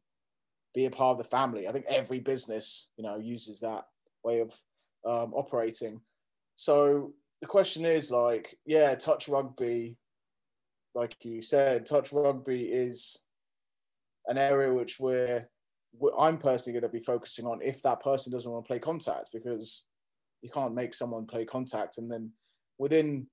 be 0.75 0.85
a 0.85 0.91
part 0.91 1.17
of 1.17 1.17
the 1.17 1.29
family. 1.29 1.67
I 1.67 1.71
think 1.71 1.85
every 1.87 2.19
business, 2.19 2.87
you 2.97 3.03
know, 3.03 3.17
uses 3.17 3.59
that 3.61 3.85
way 4.23 4.41
of 4.41 4.53
um, 5.05 5.33
operating. 5.33 6.01
So 6.55 7.13
the 7.41 7.47
question 7.47 7.85
is 7.85 8.11
like, 8.11 8.57
yeah, 8.65 8.93
touch 8.95 9.29
rugby, 9.29 9.95
like 10.95 11.15
you 11.23 11.41
said, 11.41 11.85
touch 11.85 12.11
rugby 12.11 12.63
is 12.63 13.17
an 14.27 14.37
area 14.37 14.73
which 14.73 14.99
we're, 14.99 15.47
I'm 16.19 16.37
personally 16.37 16.79
going 16.79 16.91
to 16.91 16.97
be 16.97 17.03
focusing 17.03 17.45
on 17.45 17.61
if 17.61 17.81
that 17.83 18.01
person 18.01 18.31
doesn't 18.31 18.51
want 18.51 18.65
to 18.65 18.67
play 18.67 18.79
contact 18.79 19.29
because 19.33 19.85
you 20.41 20.49
can't 20.49 20.75
make 20.75 20.93
someone 20.93 21.25
play 21.25 21.45
contact 21.45 21.97
and 21.97 22.11
then 22.11 22.31
within 22.77 23.27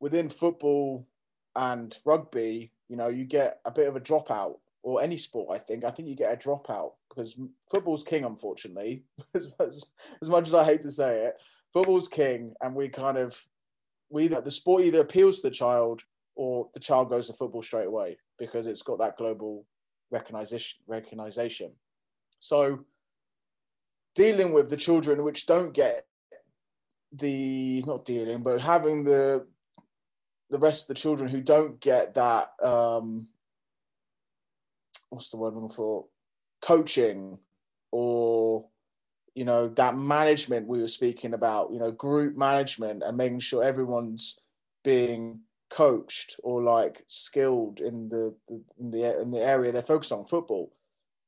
within 0.00 0.28
football 0.28 1.06
and 1.54 1.96
rugby 2.04 2.72
you 2.88 2.96
know, 2.96 3.08
you 3.08 3.24
get 3.24 3.60
a 3.64 3.70
bit 3.70 3.88
of 3.88 3.96
a 3.96 4.00
dropout, 4.00 4.56
or 4.82 5.02
any 5.02 5.16
sport. 5.16 5.54
I 5.54 5.58
think. 5.58 5.84
I 5.84 5.90
think 5.90 6.08
you 6.08 6.14
get 6.14 6.32
a 6.32 6.36
dropout 6.36 6.92
because 7.08 7.38
football's 7.70 8.04
king, 8.04 8.24
unfortunately. 8.24 9.04
as, 9.34 9.52
as, 9.60 10.28
much 10.28 10.48
as 10.48 10.54
I 10.54 10.64
hate 10.64 10.82
to 10.82 10.92
say 10.92 11.26
it, 11.26 11.34
football's 11.72 12.08
king, 12.08 12.54
and 12.60 12.74
we 12.74 12.88
kind 12.88 13.18
of 13.18 13.44
we 14.08 14.24
either 14.24 14.40
the 14.40 14.50
sport 14.50 14.84
either 14.84 15.00
appeals 15.00 15.40
to 15.40 15.48
the 15.48 15.54
child 15.54 16.02
or 16.36 16.68
the 16.74 16.80
child 16.80 17.10
goes 17.10 17.26
to 17.26 17.32
football 17.32 17.62
straight 17.62 17.86
away 17.86 18.18
because 18.38 18.66
it's 18.66 18.82
got 18.82 18.98
that 18.98 19.16
global 19.16 19.66
recognition 20.10 20.78
recognition. 20.86 21.72
So 22.38 22.84
dealing 24.14 24.52
with 24.52 24.70
the 24.70 24.76
children 24.76 25.24
which 25.24 25.46
don't 25.46 25.74
get 25.74 26.06
the 27.12 27.82
not 27.86 28.04
dealing 28.04 28.42
but 28.42 28.60
having 28.60 29.04
the 29.04 29.46
the 30.50 30.58
rest 30.58 30.84
of 30.84 30.88
the 30.88 31.00
children 31.00 31.28
who 31.28 31.40
don't 31.40 31.80
get 31.80 32.14
that 32.14 32.52
um, 32.62 33.28
what's 35.10 35.30
the 35.30 35.36
word 35.36 35.54
I'm 35.54 35.68
for? 35.68 36.06
Coaching 36.62 37.38
or 37.92 38.66
you 39.34 39.44
know 39.44 39.68
that 39.68 39.96
management 39.96 40.66
we 40.66 40.80
were 40.80 40.88
speaking 40.88 41.34
about 41.34 41.70
you 41.72 41.78
know 41.78 41.90
group 41.90 42.36
management 42.36 43.02
and 43.04 43.16
making 43.16 43.40
sure 43.40 43.62
everyone's 43.62 44.36
being 44.82 45.40
coached 45.68 46.38
or 46.42 46.62
like 46.62 47.04
skilled 47.06 47.80
in 47.80 48.08
the, 48.08 48.34
in 48.78 48.90
the 48.90 49.20
in 49.20 49.30
the 49.30 49.40
area 49.40 49.72
they're 49.72 49.82
focused 49.82 50.12
on 50.12 50.24
football. 50.24 50.72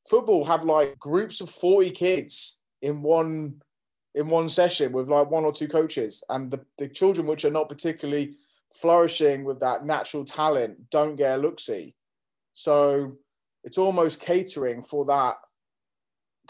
Football 0.09 0.45
have 0.45 0.65
like 0.65 0.99
groups 0.99 1.41
of 1.41 1.51
40 1.51 1.91
kids 1.91 2.57
in 2.81 3.03
one 3.03 3.61
in 4.15 4.29
one 4.29 4.49
session 4.49 4.93
with 4.93 5.09
like 5.09 5.31
one 5.31 5.45
or 5.45 5.53
two 5.53 5.69
coaches 5.69 6.25
and 6.31 6.51
the, 6.51 6.61
the 6.79 6.89
children 6.89 7.27
which 7.27 7.45
are 7.45 7.51
not 7.51 7.69
particularly 7.69 8.37
flourishing 8.75 9.45
with 9.45 9.61
that 9.61 9.85
natural 9.85 10.25
talent 10.25 10.91
don't 10.91 11.17
get 11.17 11.39
a 11.39 11.43
look 11.43 11.61
see. 11.61 11.95
So 12.55 13.17
it's 13.65 13.79
almost 13.79 14.21
catering 14.21 14.83
for 14.83 15.05
that 15.07 15.37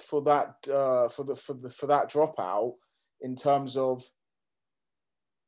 for 0.00 0.22
that 0.22 0.54
uh, 0.72 1.08
for 1.08 1.24
the 1.24 1.34
for 1.34 1.54
the 1.54 1.70
for 1.70 1.86
that 1.86 2.10
dropout 2.10 2.74
in 3.20 3.34
terms 3.34 3.76
of 3.76 4.04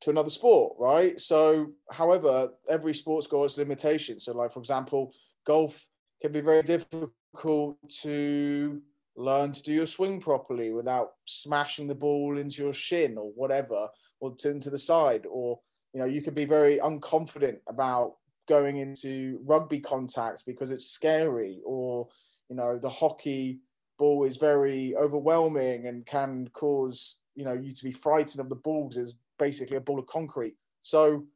to 0.01 0.11
another 0.11 0.31
sport, 0.31 0.77
right? 0.79 1.21
So, 1.21 1.73
however, 1.91 2.49
every 2.69 2.95
sport's 2.95 3.27
got 3.27 3.45
its 3.45 3.59
limitations. 3.59 4.25
So, 4.25 4.33
like 4.33 4.51
for 4.51 4.61
example, 4.61 5.13
golf 5.47 5.87
can 6.23 6.33
be 6.33 6.41
very 6.41 6.63
difficult 6.63 7.77
to 8.03 8.81
learn 9.17 9.53
to 9.53 9.63
do 9.63 9.73
your 9.73 9.87
swing 9.87 10.21
properly 10.21 10.71
without 10.71 11.11
smashing 11.27 11.87
the 11.87 11.95
ball 11.95 12.39
into 12.39 12.63
your 12.63 12.73
shin 12.73 13.19
or 13.19 13.31
whatever, 13.35 13.89
or 14.21 14.31
turn 14.37 14.39
to, 14.39 14.51
into 14.51 14.71
the 14.71 14.79
side, 14.79 15.27
or 15.31 15.61
you 15.93 16.01
know, 16.01 16.07
you 16.07 16.23
could 16.23 16.35
be 16.35 16.45
very 16.45 16.79
unconfident 16.79 17.59
about 17.67 18.15
going 18.49 18.79
into 18.79 19.41
rugby 19.45 19.81
contacts 19.81 20.43
because 20.43 20.71
it's 20.71 20.87
scary, 20.87 21.61
or 21.65 22.09
you 22.49 22.57
know, 22.57 22.79
the 22.79 22.89
hockey 22.89 23.61
ball 23.99 24.25
is 24.25 24.37
very 24.37 24.95
overwhelming 24.97 25.87
and 25.87 26.07
can 26.07 26.49
cause 26.55 27.17
you 27.35 27.45
know 27.45 27.53
you 27.53 27.71
to 27.71 27.85
be 27.85 27.93
frightened 27.93 28.41
of 28.41 28.49
the 28.49 28.57
balls 28.57 28.97
is 28.97 29.15
basically 29.39 29.77
a 29.77 29.81
ball 29.81 29.99
of 29.99 30.07
concrete. 30.07 30.55
So 30.83 31.27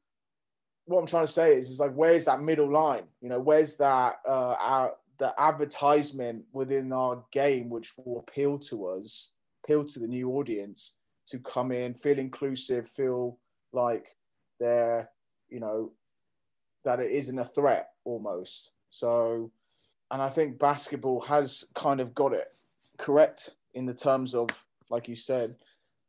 what 0.86 1.00
I'm 1.00 1.06
trying 1.06 1.26
to 1.26 1.32
say 1.32 1.54
is, 1.54 1.70
is 1.70 1.80
like, 1.80 1.94
where's 1.94 2.26
that 2.26 2.42
middle 2.42 2.70
line? 2.70 3.04
You 3.20 3.30
know, 3.30 3.40
where's 3.40 3.76
that 3.76 4.16
uh, 4.28 4.56
our, 4.60 4.92
the 5.18 5.32
advertisement 5.38 6.44
within 6.52 6.92
our 6.92 7.24
game 7.32 7.70
which 7.70 7.92
will 7.96 8.20
appeal 8.20 8.58
to 8.58 8.86
us, 8.88 9.32
appeal 9.64 9.84
to 9.84 9.98
the 9.98 10.08
new 10.08 10.30
audience 10.32 10.94
to 11.28 11.38
come 11.38 11.72
in, 11.72 11.94
feel 11.94 12.18
inclusive, 12.18 12.88
feel 12.88 13.38
like 13.72 14.14
they're, 14.60 15.10
you 15.48 15.60
know, 15.60 15.92
that 16.84 17.00
it 17.00 17.10
isn't 17.10 17.38
a 17.38 17.44
threat 17.44 17.90
almost. 18.04 18.72
So, 18.90 19.50
and 20.10 20.20
I 20.22 20.28
think 20.28 20.58
basketball 20.58 21.20
has 21.22 21.64
kind 21.74 22.00
of 22.00 22.14
got 22.14 22.32
it 22.32 22.48
correct 22.98 23.54
in 23.74 23.86
the 23.86 23.94
terms 23.94 24.34
of, 24.34 24.48
like 24.90 25.08
you 25.08 25.16
said, 25.16 25.56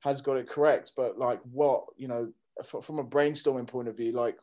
has 0.04 0.22
got 0.22 0.38
it 0.38 0.48
correct. 0.48 0.92
But 0.96 1.18
like 1.18 1.40
what, 1.52 1.86
you 1.98 2.08
know, 2.08 2.32
from 2.64 3.00
a 3.00 3.04
brainstorming 3.04 3.68
point 3.68 3.88
of 3.88 3.98
view, 3.98 4.12
like 4.12 4.38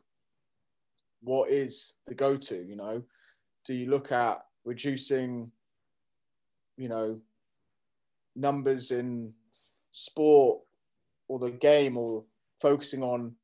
what 1.21 1.49
is 1.49 1.93
the 2.05 2.15
go-to? 2.15 2.63
You 2.63 2.75
know, 2.75 3.03
do 3.63 3.73
you 3.73 3.89
look 3.89 4.11
at 4.11 4.43
reducing, 4.65 5.51
you 6.77 6.89
know, 6.89 7.19
numbers 8.35 8.91
in 8.91 9.33
sport 9.91 10.59
or 11.27 11.39
the 11.39 11.51
game 11.51 11.97
or 11.97 12.23
focusing 12.59 13.03
on 13.03 13.35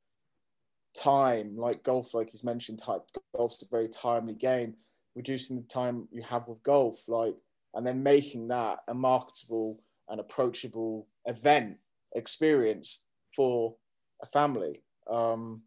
time 0.95 1.55
like 1.55 1.83
golf 1.83 2.13
like 2.13 2.29
he's 2.29 2.43
mentioned 2.43 2.79
type 2.79 3.01
golf's 3.35 3.63
a 3.63 3.67
very 3.69 3.87
timely 3.87 4.33
game 4.33 4.73
reducing 5.15 5.55
the 5.55 5.63
time 5.63 6.07
you 6.11 6.21
have 6.21 6.47
with 6.47 6.61
golf 6.63 7.07
like 7.07 7.35
and 7.73 7.85
then 7.85 8.01
making 8.01 8.47
that 8.47 8.79
a 8.87 8.93
marketable 8.93 9.79
and 10.09 10.19
approachable 10.19 11.07
event 11.25 11.77
experience 12.15 13.01
for 13.35 13.75
a 14.21 14.25
family. 14.27 14.81
Um, 15.09 15.63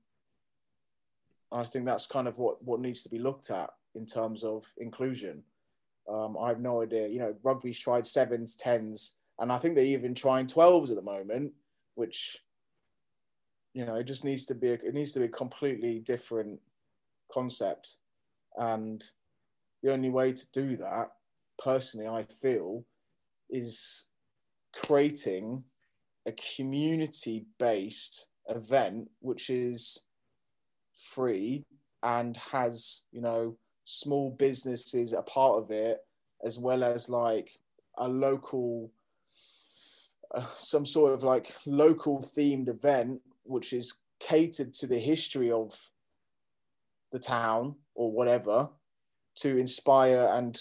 i 1.50 1.64
think 1.64 1.84
that's 1.84 2.06
kind 2.06 2.26
of 2.26 2.38
what 2.38 2.62
what 2.64 2.80
needs 2.80 3.02
to 3.02 3.08
be 3.08 3.18
looked 3.18 3.50
at 3.50 3.70
in 3.94 4.06
terms 4.06 4.42
of 4.42 4.64
inclusion. 4.78 5.42
Um, 6.08 6.36
i 6.40 6.48
have 6.48 6.60
no 6.60 6.82
idea 6.82 7.06
you 7.08 7.18
know 7.18 7.34
rugby's 7.42 7.78
tried 7.78 8.06
sevens 8.06 8.56
tens 8.56 9.14
and 9.38 9.52
i 9.52 9.58
think 9.58 9.76
they're 9.76 9.84
even 9.84 10.14
trying 10.14 10.46
12s 10.46 10.90
at 10.90 10.96
the 10.96 11.02
moment 11.02 11.52
which 11.94 12.38
you 13.74 13.84
know 13.84 13.96
it 13.96 14.04
just 14.04 14.24
needs 14.24 14.46
to 14.46 14.54
be 14.54 14.68
a, 14.68 14.74
it 14.74 14.94
needs 14.94 15.12
to 15.12 15.20
be 15.20 15.26
a 15.26 15.28
completely 15.28 16.00
different 16.00 16.60
concept. 17.32 17.96
And 18.56 19.02
the 19.82 19.92
only 19.92 20.10
way 20.10 20.32
to 20.32 20.46
do 20.52 20.76
that 20.76 21.10
personally 21.62 22.06
i 22.06 22.24
feel 22.24 22.84
is 23.50 24.06
creating 24.74 25.62
a 26.26 26.32
community 26.56 27.44
based 27.58 28.28
event 28.48 29.08
which 29.20 29.50
is 29.50 30.02
free 30.96 31.64
and 32.02 32.36
has 32.36 33.02
you 33.12 33.20
know 33.20 33.56
small 33.84 34.30
businesses 34.38 35.12
a 35.12 35.22
part 35.22 35.62
of 35.62 35.70
it 35.70 35.98
as 36.44 36.58
well 36.58 36.82
as 36.82 37.08
like 37.08 37.50
a 37.98 38.08
local 38.08 38.90
uh, 40.34 40.44
some 40.56 40.86
sort 40.86 41.12
of 41.12 41.22
like 41.22 41.54
local 41.66 42.20
themed 42.20 42.68
event 42.68 43.20
which 43.44 43.72
is 43.72 43.94
catered 44.20 44.72
to 44.74 44.86
the 44.86 44.98
history 44.98 45.50
of 45.50 45.78
the 47.10 47.18
town 47.18 47.74
or 47.94 48.10
whatever 48.10 48.68
to 49.34 49.56
inspire 49.56 50.28
and 50.32 50.58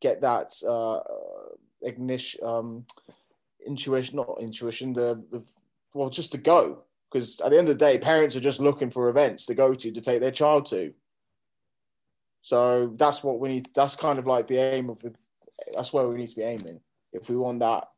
get 0.00 0.20
that 0.20 0.52
uh, 0.66 1.00
ignition, 1.82 2.44
um, 2.44 2.84
intuition, 3.66 4.16
not 4.16 4.38
intuition, 4.40 4.92
the, 4.92 5.22
the 5.30 5.42
well, 5.94 6.10
just 6.10 6.32
to 6.32 6.38
go. 6.38 6.84
Because 7.10 7.40
at 7.40 7.50
the 7.50 7.58
end 7.58 7.68
of 7.68 7.78
the 7.78 7.84
day, 7.84 7.98
parents 7.98 8.34
are 8.36 8.40
just 8.40 8.60
looking 8.60 8.90
for 8.90 9.10
events 9.10 9.44
to 9.46 9.54
go 9.54 9.74
to 9.74 9.92
to 9.92 10.00
take 10.00 10.20
their 10.20 10.30
child 10.30 10.66
to. 10.66 10.94
So 12.40 12.92
that's 12.96 13.22
what 13.22 13.38
we 13.38 13.48
need. 13.50 13.68
That's 13.74 13.96
kind 13.96 14.18
of 14.18 14.26
like 14.26 14.46
the 14.46 14.56
aim 14.58 14.88
of 14.88 15.00
the. 15.00 15.14
That's 15.74 15.92
where 15.92 16.08
we 16.08 16.16
need 16.16 16.28
to 16.28 16.36
be 16.36 16.42
aiming 16.42 16.80
if 17.12 17.28
we 17.28 17.36
want 17.36 17.60
that 17.60 17.88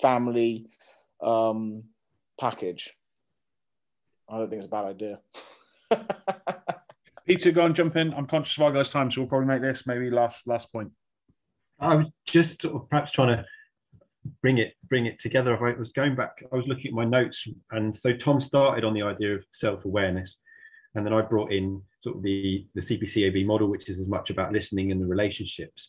family 0.00 0.66
um, 1.22 1.84
package. 2.38 2.94
I 4.30 4.38
don't 4.38 4.48
think 4.48 4.58
it's 4.58 4.66
a 4.66 4.70
bad 4.70 4.84
idea. 4.84 5.18
Peter, 7.26 7.50
go 7.50 7.64
and 7.64 7.74
jump 7.74 7.96
in. 7.96 8.14
I'm 8.14 8.26
conscious 8.26 8.56
of 8.56 8.62
our 8.62 8.72
guys' 8.72 8.90
time, 8.90 9.10
so 9.10 9.20
we'll 9.20 9.28
probably 9.28 9.48
make 9.48 9.62
this 9.62 9.86
maybe 9.86 10.10
last 10.10 10.46
last 10.46 10.72
point. 10.72 10.92
I 11.80 11.94
was 11.96 12.06
just 12.26 12.62
sort 12.62 12.74
of 12.74 12.88
perhaps 12.88 13.12
trying 13.12 13.36
to 13.36 13.44
bring 14.42 14.58
it 14.58 14.74
bring 14.88 15.06
it 15.06 15.18
together. 15.18 15.56
I 15.56 15.78
was 15.78 15.92
going 15.92 16.14
back, 16.14 16.42
I 16.52 16.56
was 16.56 16.66
looking 16.66 16.88
at 16.88 16.94
my 16.94 17.04
notes, 17.04 17.46
and 17.72 17.96
so 17.96 18.12
Tom 18.12 18.40
started 18.40 18.84
on 18.84 18.94
the 18.94 19.02
idea 19.02 19.34
of 19.34 19.44
self 19.52 19.84
awareness, 19.84 20.36
and 20.94 21.04
then 21.04 21.12
I 21.12 21.22
brought 21.22 21.52
in 21.52 21.82
sort 22.02 22.16
of 22.16 22.22
the 22.22 22.66
the 22.74 22.82
CPCAB 22.82 23.44
model, 23.46 23.68
which 23.68 23.88
is 23.88 23.98
as 23.98 24.06
much 24.06 24.30
about 24.30 24.52
listening 24.52 24.92
and 24.92 25.00
the 25.00 25.06
relationships, 25.06 25.88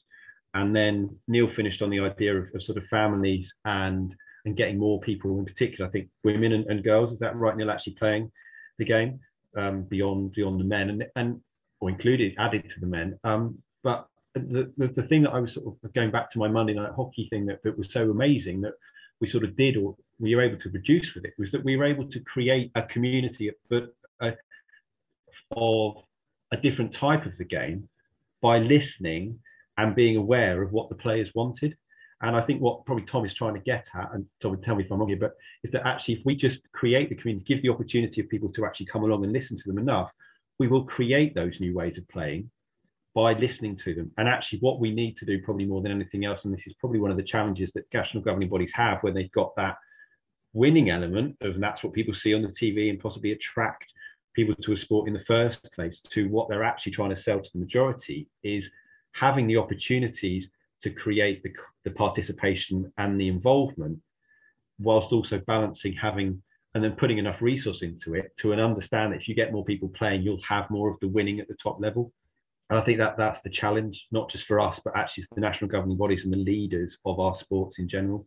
and 0.54 0.76
then 0.76 1.16
Neil 1.28 1.50
finished 1.50 1.82
on 1.82 1.90
the 1.90 2.00
idea 2.00 2.36
of, 2.36 2.48
of 2.56 2.64
sort 2.64 2.78
of 2.78 2.86
families 2.86 3.54
and 3.66 4.16
and 4.46 4.58
getting 4.58 4.78
more 4.78 5.00
people, 5.02 5.38
in 5.40 5.46
particular, 5.46 5.88
I 5.88 5.92
think 5.92 6.10
women 6.24 6.54
and, 6.54 6.66
and 6.68 6.84
girls. 6.84 7.14
Is 7.14 7.20
that 7.20 7.36
right, 7.36 7.56
Neil? 7.56 7.72
Actually 7.72 7.94
playing 7.94 8.32
the 8.78 8.86
game 8.86 9.20
um, 9.56 9.84
beyond 9.84 10.34
beyond 10.34 10.60
the 10.60 10.66
men, 10.66 10.90
and 10.90 11.06
and 11.16 11.42
or 11.80 11.90
included 11.90 12.36
added 12.38 12.70
to 12.70 12.80
the 12.80 12.88
men. 12.88 13.20
Um, 13.24 13.58
but 13.84 14.08
the, 14.34 14.72
the, 14.78 14.88
the 14.88 15.04
thing 15.04 15.24
that 15.24 15.32
I 15.32 15.40
was 15.40 15.54
sort 15.54 15.76
of 15.84 15.94
going 15.94 16.12
back 16.12 16.32
to 16.32 16.40
my 16.40 16.48
Monday 16.48 16.74
night 16.74 16.92
hockey 16.96 17.28
thing 17.30 17.46
that, 17.48 17.62
that 17.64 17.78
was 17.78 17.92
so 17.92 18.10
amazing 18.10 18.62
that 18.62 18.74
we 19.20 19.28
sort 19.28 19.44
of 19.44 19.56
did 19.56 19.78
or 19.78 19.96
we 20.20 20.36
were 20.36 20.42
able 20.42 20.58
to 20.58 20.70
produce 20.70 21.14
with 21.14 21.26
it 21.26 21.34
was 21.38 21.52
that 21.52 21.64
we 21.64 21.76
were 21.76 21.86
able 21.86 22.08
to 22.08 22.20
create 22.22 22.72
a 22.76 22.84
community 22.84 23.52
but 23.70 23.94
uh, 24.22 24.32
of 25.56 25.98
a 26.52 26.58
different 26.58 26.94
type 26.94 27.26
of 27.26 27.38
the 27.38 27.44
game 27.44 27.88
by 28.42 28.58
listening 28.58 29.40
and 29.78 29.96
being 29.96 30.18
aware 30.18 30.62
of 30.62 30.72
what 30.72 30.90
the 30.90 30.96
players 30.96 31.30
wanted 31.36 31.76
and 32.22 32.36
I 32.36 32.42
think 32.42 32.62
what 32.62 32.86
probably 32.86 33.06
Tom 33.06 33.26
is 33.26 33.34
trying 33.34 33.56
to 33.56 33.60
get 33.60 33.88
at, 33.96 34.10
and 34.14 34.26
Tom 34.42 34.52
would 34.52 34.64
tell 34.64 34.76
me 34.76 34.84
if 34.84 34.92
I'm 34.92 35.00
wrong 35.00 35.10
here, 35.10 35.18
but 35.18 35.36
is 35.64 35.72
that 35.72 35.86
actually 35.86 36.16
if 36.16 36.26
we 36.26 36.36
just 36.36 36.72
create 36.72 37.10
the 37.10 37.16
community, 37.16 37.46
give 37.46 37.64
the 37.64 37.70
opportunity 37.70 38.22
of 38.22 38.30
people 38.30 38.52
to 38.54 38.66
actually 38.66 38.86
come 38.86 39.04
along 39.04 39.24
and 39.24 39.34
listen 39.34 39.58
to 39.58 39.68
them 39.68 39.80
enough, 39.80 40.12
we 40.60 40.68
will 40.68 40.86
create 40.86 41.34
those 41.34 41.60
new 41.60 41.74
ways 41.74 41.98
of 41.98 42.08
playing 42.10 42.50
by 43.16 43.34
listening 43.34 43.76
to 43.78 43.94
them. 43.94 44.12
And 44.18 44.28
actually, 44.28 44.60
what 44.60 44.80
we 44.80 44.92
need 44.92 45.18
to 45.18 45.26
do, 45.26 45.42
probably 45.42 45.66
more 45.66 45.82
than 45.82 45.92
anything 45.92 46.26
else, 46.26 46.46
and 46.46 46.54
this 46.54 46.68
is 46.68 46.74
probably 46.76 47.00
one 47.00 47.12
of 47.12 47.18
the 47.18 47.24
challenges 47.24 47.72
that 47.74 47.92
national 47.94 48.24
governing 48.24 48.50
bodies 48.50 48.72
have 48.74 49.02
when 49.02 49.14
they've 49.14 49.32
got 49.32 49.56
that 49.56 49.76
winning 50.54 50.90
element 50.90 51.38
of 51.42 51.56
and 51.56 51.64
that's 51.64 51.82
what 51.82 51.94
people 51.94 52.14
see 52.14 52.34
on 52.34 52.42
the 52.42 52.50
TV 52.50 52.90
and 52.90 53.00
possibly 53.00 53.32
attract 53.32 53.94
people 54.34 54.54
to 54.56 54.74
a 54.74 54.78
sport 54.78 55.08
in 55.08 55.14
the 55.14 55.24
first 55.26 55.60
place, 55.74 56.02
to 56.02 56.30
what 56.30 56.48
they're 56.48 56.64
actually 56.64 56.92
trying 56.92 57.10
to 57.10 57.16
sell 57.16 57.40
to 57.40 57.50
the 57.54 57.60
majority 57.60 58.28
is 58.44 58.70
having 59.14 59.48
the 59.48 59.58
opportunities 59.58 60.50
to 60.82 60.90
create 60.90 61.44
the, 61.44 61.52
the 61.84 61.92
participation 61.92 62.92
and 62.98 63.20
the 63.20 63.28
involvement, 63.28 64.00
whilst 64.80 65.12
also 65.12 65.40
balancing 65.40 65.94
having 65.94 66.42
and 66.74 66.84
then 66.84 66.94
putting 66.94 67.18
enough 67.18 67.42
resource 67.42 67.82
into 67.82 68.14
it 68.16 68.32
to 68.38 68.54
understand 68.54 69.12
that 69.12 69.22
if 69.22 69.28
you 69.28 69.36
get 69.36 69.52
more 69.52 69.66
people 69.66 69.90
playing, 69.90 70.22
you'll 70.22 70.42
have 70.48 70.70
more 70.70 70.90
of 70.90 71.00
the 71.02 71.08
winning 71.08 71.40
at 71.40 71.48
the 71.48 71.56
top 71.56 71.82
level. 71.82 72.14
And 72.70 72.80
I 72.80 72.84
think 72.84 73.00
that 73.00 73.18
that's 73.18 73.42
the 73.42 73.50
challenge, 73.50 74.08
not 74.12 74.32
just 74.32 74.46
for 74.46 74.62
us, 74.62 74.80
but 74.84 74.96
actually 74.96 75.26
the 75.36 75.42
national 75.42 75.70
governing 75.70 75.98
bodies 75.98 76.24
and 76.24 76.32
the 76.32 76.38
leaders 76.38 76.98
of 77.06 77.20
our 77.20 77.36
sports 77.36 77.80
in 77.80 77.90
general 77.90 78.26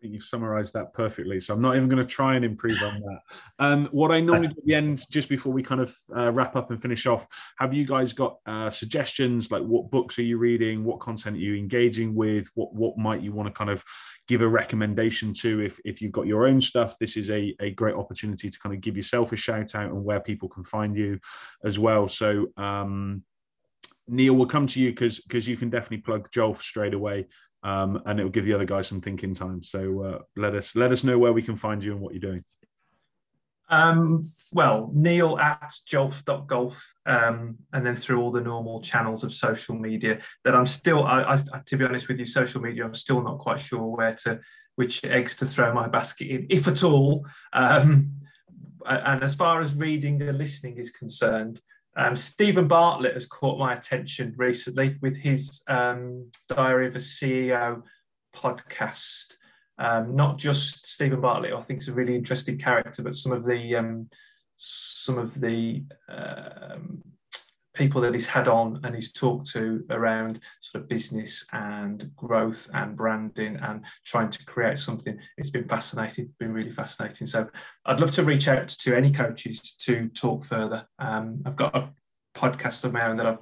think 0.00 0.14
you've 0.14 0.22
summarized 0.22 0.74
that 0.74 0.92
perfectly. 0.92 1.40
So 1.40 1.54
I'm 1.54 1.60
not 1.60 1.76
even 1.76 1.88
going 1.88 2.02
to 2.02 2.08
try 2.08 2.36
and 2.36 2.44
improve 2.44 2.82
on 2.82 3.00
that. 3.00 3.20
Um, 3.58 3.86
what 3.86 4.10
I 4.10 4.20
normally 4.20 4.48
do 4.48 4.54
at 4.58 4.64
the 4.64 4.74
end, 4.74 5.04
just 5.10 5.28
before 5.28 5.52
we 5.52 5.62
kind 5.62 5.80
of 5.80 5.96
uh, 6.16 6.30
wrap 6.32 6.56
up 6.56 6.70
and 6.70 6.80
finish 6.80 7.06
off, 7.06 7.26
have 7.58 7.74
you 7.74 7.86
guys 7.86 8.12
got 8.12 8.38
uh, 8.46 8.70
suggestions? 8.70 9.50
Like, 9.50 9.62
what 9.62 9.90
books 9.90 10.18
are 10.18 10.22
you 10.22 10.38
reading? 10.38 10.84
What 10.84 11.00
content 11.00 11.36
are 11.36 11.40
you 11.40 11.56
engaging 11.56 12.14
with? 12.14 12.48
What 12.54 12.74
what 12.74 12.96
might 12.96 13.22
you 13.22 13.32
want 13.32 13.48
to 13.48 13.52
kind 13.52 13.70
of 13.70 13.84
give 14.26 14.42
a 14.42 14.48
recommendation 14.48 15.32
to 15.34 15.60
if 15.60 15.80
if 15.84 16.00
you've 16.00 16.12
got 16.12 16.26
your 16.26 16.46
own 16.46 16.60
stuff? 16.60 16.98
This 16.98 17.16
is 17.16 17.30
a 17.30 17.54
a 17.60 17.70
great 17.72 17.94
opportunity 17.94 18.50
to 18.50 18.58
kind 18.58 18.74
of 18.74 18.80
give 18.80 18.96
yourself 18.96 19.32
a 19.32 19.36
shout 19.36 19.74
out 19.74 19.90
and 19.90 20.04
where 20.04 20.20
people 20.20 20.48
can 20.48 20.64
find 20.64 20.96
you 20.96 21.18
as 21.64 21.78
well. 21.78 22.08
So. 22.08 22.46
Um, 22.56 23.24
Neil, 24.10 24.32
we'll 24.32 24.46
come 24.46 24.66
to 24.68 24.80
you 24.80 24.88
because 24.88 25.20
because 25.20 25.46
you 25.46 25.58
can 25.58 25.68
definitely 25.68 25.98
plug 25.98 26.30
Jolf 26.30 26.62
straight 26.62 26.94
away 26.94 27.26
um, 27.62 28.02
and 28.06 28.20
it 28.20 28.22
will 28.22 28.30
give 28.30 28.44
the 28.44 28.54
other 28.54 28.64
guys 28.64 28.86
some 28.86 29.00
thinking 29.00 29.34
time. 29.34 29.62
So 29.62 30.02
uh, 30.02 30.18
let 30.36 30.54
us 30.54 30.76
let 30.76 30.92
us 30.92 31.04
know 31.04 31.18
where 31.18 31.32
we 31.32 31.42
can 31.42 31.56
find 31.56 31.82
you 31.82 31.92
and 31.92 32.00
what 32.00 32.14
you're 32.14 32.20
doing. 32.20 32.44
Um, 33.70 34.22
well, 34.52 34.90
Neil 34.94 35.38
at 35.38 35.72
jolf.golf, 35.86 36.94
um, 37.04 37.56
and 37.72 37.84
then 37.84 37.96
through 37.96 38.20
all 38.20 38.32
the 38.32 38.40
normal 38.40 38.80
channels 38.80 39.24
of 39.24 39.32
social 39.34 39.74
media 39.74 40.20
that 40.44 40.54
I'm 40.54 40.64
still, 40.64 41.04
I, 41.04 41.34
I, 41.34 41.58
to 41.66 41.76
be 41.76 41.84
honest 41.84 42.08
with 42.08 42.18
you, 42.18 42.24
social 42.24 42.62
media, 42.62 42.86
I'm 42.86 42.94
still 42.94 43.22
not 43.22 43.38
quite 43.38 43.60
sure 43.60 43.94
where 43.94 44.14
to, 44.14 44.40
which 44.76 45.04
eggs 45.04 45.36
to 45.36 45.46
throw 45.46 45.74
my 45.74 45.86
basket 45.86 46.28
in, 46.28 46.46
if 46.48 46.66
at 46.66 46.82
all. 46.82 47.26
Um, 47.52 48.12
and 48.86 49.22
as 49.22 49.34
far 49.34 49.60
as 49.60 49.74
reading 49.74 50.22
and 50.22 50.38
listening 50.38 50.78
is 50.78 50.90
concerned, 50.90 51.60
um, 51.98 52.14
Steven 52.14 52.68
Bartlett 52.68 53.14
has 53.14 53.26
caught 53.26 53.58
my 53.58 53.74
attention 53.74 54.32
recently 54.36 54.96
with 55.02 55.16
his 55.16 55.62
um, 55.68 56.30
Diary 56.48 56.86
of 56.86 56.94
a 56.94 57.00
CEO 57.00 57.82
podcast. 58.34 59.34
Um, 59.78 60.14
not 60.14 60.38
just 60.38 60.86
Steven 60.86 61.20
Bartlett, 61.20 61.52
I 61.52 61.60
think 61.60 61.80
is 61.80 61.88
a 61.88 61.92
really 61.92 62.14
interesting 62.14 62.56
character, 62.56 63.02
but 63.02 63.16
some 63.16 63.32
of 63.32 63.44
the 63.44 63.74
um, 63.74 64.08
some 64.54 65.18
of 65.18 65.40
the 65.40 65.82
um, 66.08 67.02
people 67.78 68.00
that 68.00 68.12
he's 68.12 68.26
had 68.26 68.48
on 68.48 68.80
and 68.82 68.94
he's 68.94 69.12
talked 69.12 69.48
to 69.52 69.84
around 69.90 70.40
sort 70.60 70.82
of 70.82 70.88
business 70.88 71.46
and 71.52 72.10
growth 72.16 72.68
and 72.74 72.96
branding 72.96 73.56
and 73.62 73.82
trying 74.04 74.28
to 74.28 74.44
create 74.44 74.78
something. 74.78 75.16
It's 75.38 75.50
been 75.50 75.68
fascinating, 75.68 76.34
been 76.40 76.52
really 76.52 76.72
fascinating. 76.72 77.28
So 77.28 77.48
I'd 77.86 78.00
love 78.00 78.10
to 78.12 78.24
reach 78.24 78.48
out 78.48 78.68
to 78.68 78.96
any 78.96 79.10
coaches 79.10 79.60
to 79.84 80.08
talk 80.08 80.44
further. 80.44 80.84
Um, 80.98 81.40
I've 81.46 81.56
got 81.56 81.76
a 81.76 81.90
podcast 82.36 82.84
of 82.84 82.92
my 82.92 83.06
own 83.06 83.16
that 83.18 83.26
I've, 83.26 83.38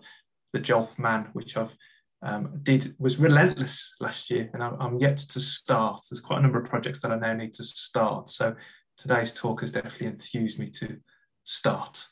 the 0.52 0.60
Jolf 0.60 0.98
Man, 0.98 1.28
which 1.32 1.56
I've 1.56 1.74
um, 2.22 2.60
did 2.62 2.94
was 2.98 3.18
relentless 3.18 3.94
last 4.00 4.30
year, 4.30 4.50
and 4.52 4.62
I'm, 4.62 4.76
I'm 4.80 4.98
yet 4.98 5.16
to 5.16 5.40
start. 5.40 6.04
There's 6.10 6.20
quite 6.20 6.38
a 6.38 6.42
number 6.42 6.60
of 6.60 6.68
projects 6.68 7.00
that 7.00 7.10
I 7.10 7.16
now 7.16 7.32
need 7.32 7.54
to 7.54 7.64
start. 7.64 8.28
So 8.28 8.54
today's 8.98 9.32
talk 9.32 9.62
has 9.62 9.72
definitely 9.72 10.08
enthused 10.08 10.58
me 10.58 10.70
to 10.70 10.98
start. 11.44 12.06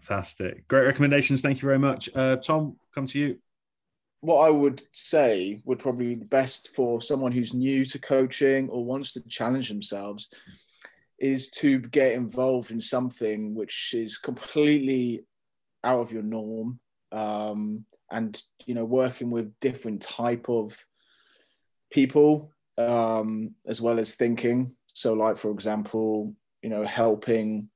Fantastic. 0.00 0.68
Great 0.68 0.86
recommendations. 0.86 1.42
Thank 1.42 1.60
you 1.60 1.66
very 1.66 1.78
much. 1.78 2.08
Uh, 2.14 2.36
Tom, 2.36 2.76
come 2.94 3.06
to 3.08 3.18
you. 3.18 3.38
What 4.20 4.46
I 4.46 4.50
would 4.50 4.82
say 4.92 5.60
would 5.64 5.78
probably 5.78 6.14
be 6.14 6.24
best 6.24 6.74
for 6.74 7.00
someone 7.00 7.32
who's 7.32 7.54
new 7.54 7.84
to 7.86 7.98
coaching 7.98 8.68
or 8.68 8.84
wants 8.84 9.12
to 9.12 9.28
challenge 9.28 9.68
themselves 9.68 10.28
is 11.18 11.50
to 11.50 11.80
get 11.80 12.12
involved 12.12 12.70
in 12.70 12.80
something 12.80 13.54
which 13.54 13.92
is 13.94 14.18
completely 14.18 15.24
out 15.84 16.00
of 16.00 16.12
your 16.12 16.22
norm 16.22 16.78
um, 17.12 17.84
and 18.10 18.42
you 18.66 18.74
know 18.74 18.84
working 18.84 19.30
with 19.30 19.58
different 19.60 20.02
type 20.02 20.48
of 20.48 20.76
people 21.90 22.52
um, 22.76 23.54
as 23.66 23.80
well 23.80 23.98
as 23.98 24.14
thinking 24.14 24.74
so 24.94 25.14
like 25.14 25.36
for 25.36 25.50
example 25.50 26.34
you 26.62 26.70
know 26.70 26.84
helping 26.84 27.68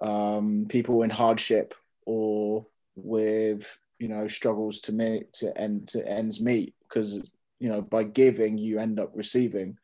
um, 0.00 0.66
people 0.68 1.02
in 1.02 1.10
hardship 1.10 1.74
or 2.04 2.66
with 2.94 3.78
you 3.98 4.08
know 4.08 4.28
struggles 4.28 4.80
to 4.80 4.92
meet 4.92 5.32
to 5.32 5.56
end 5.58 5.88
to 5.88 6.06
ends 6.06 6.40
meet 6.40 6.74
because 6.82 7.28
you 7.58 7.68
know 7.68 7.80
by 7.80 8.04
giving 8.04 8.58
you 8.58 8.78
end 8.78 8.98
up 9.00 9.10
receiving. 9.14 9.78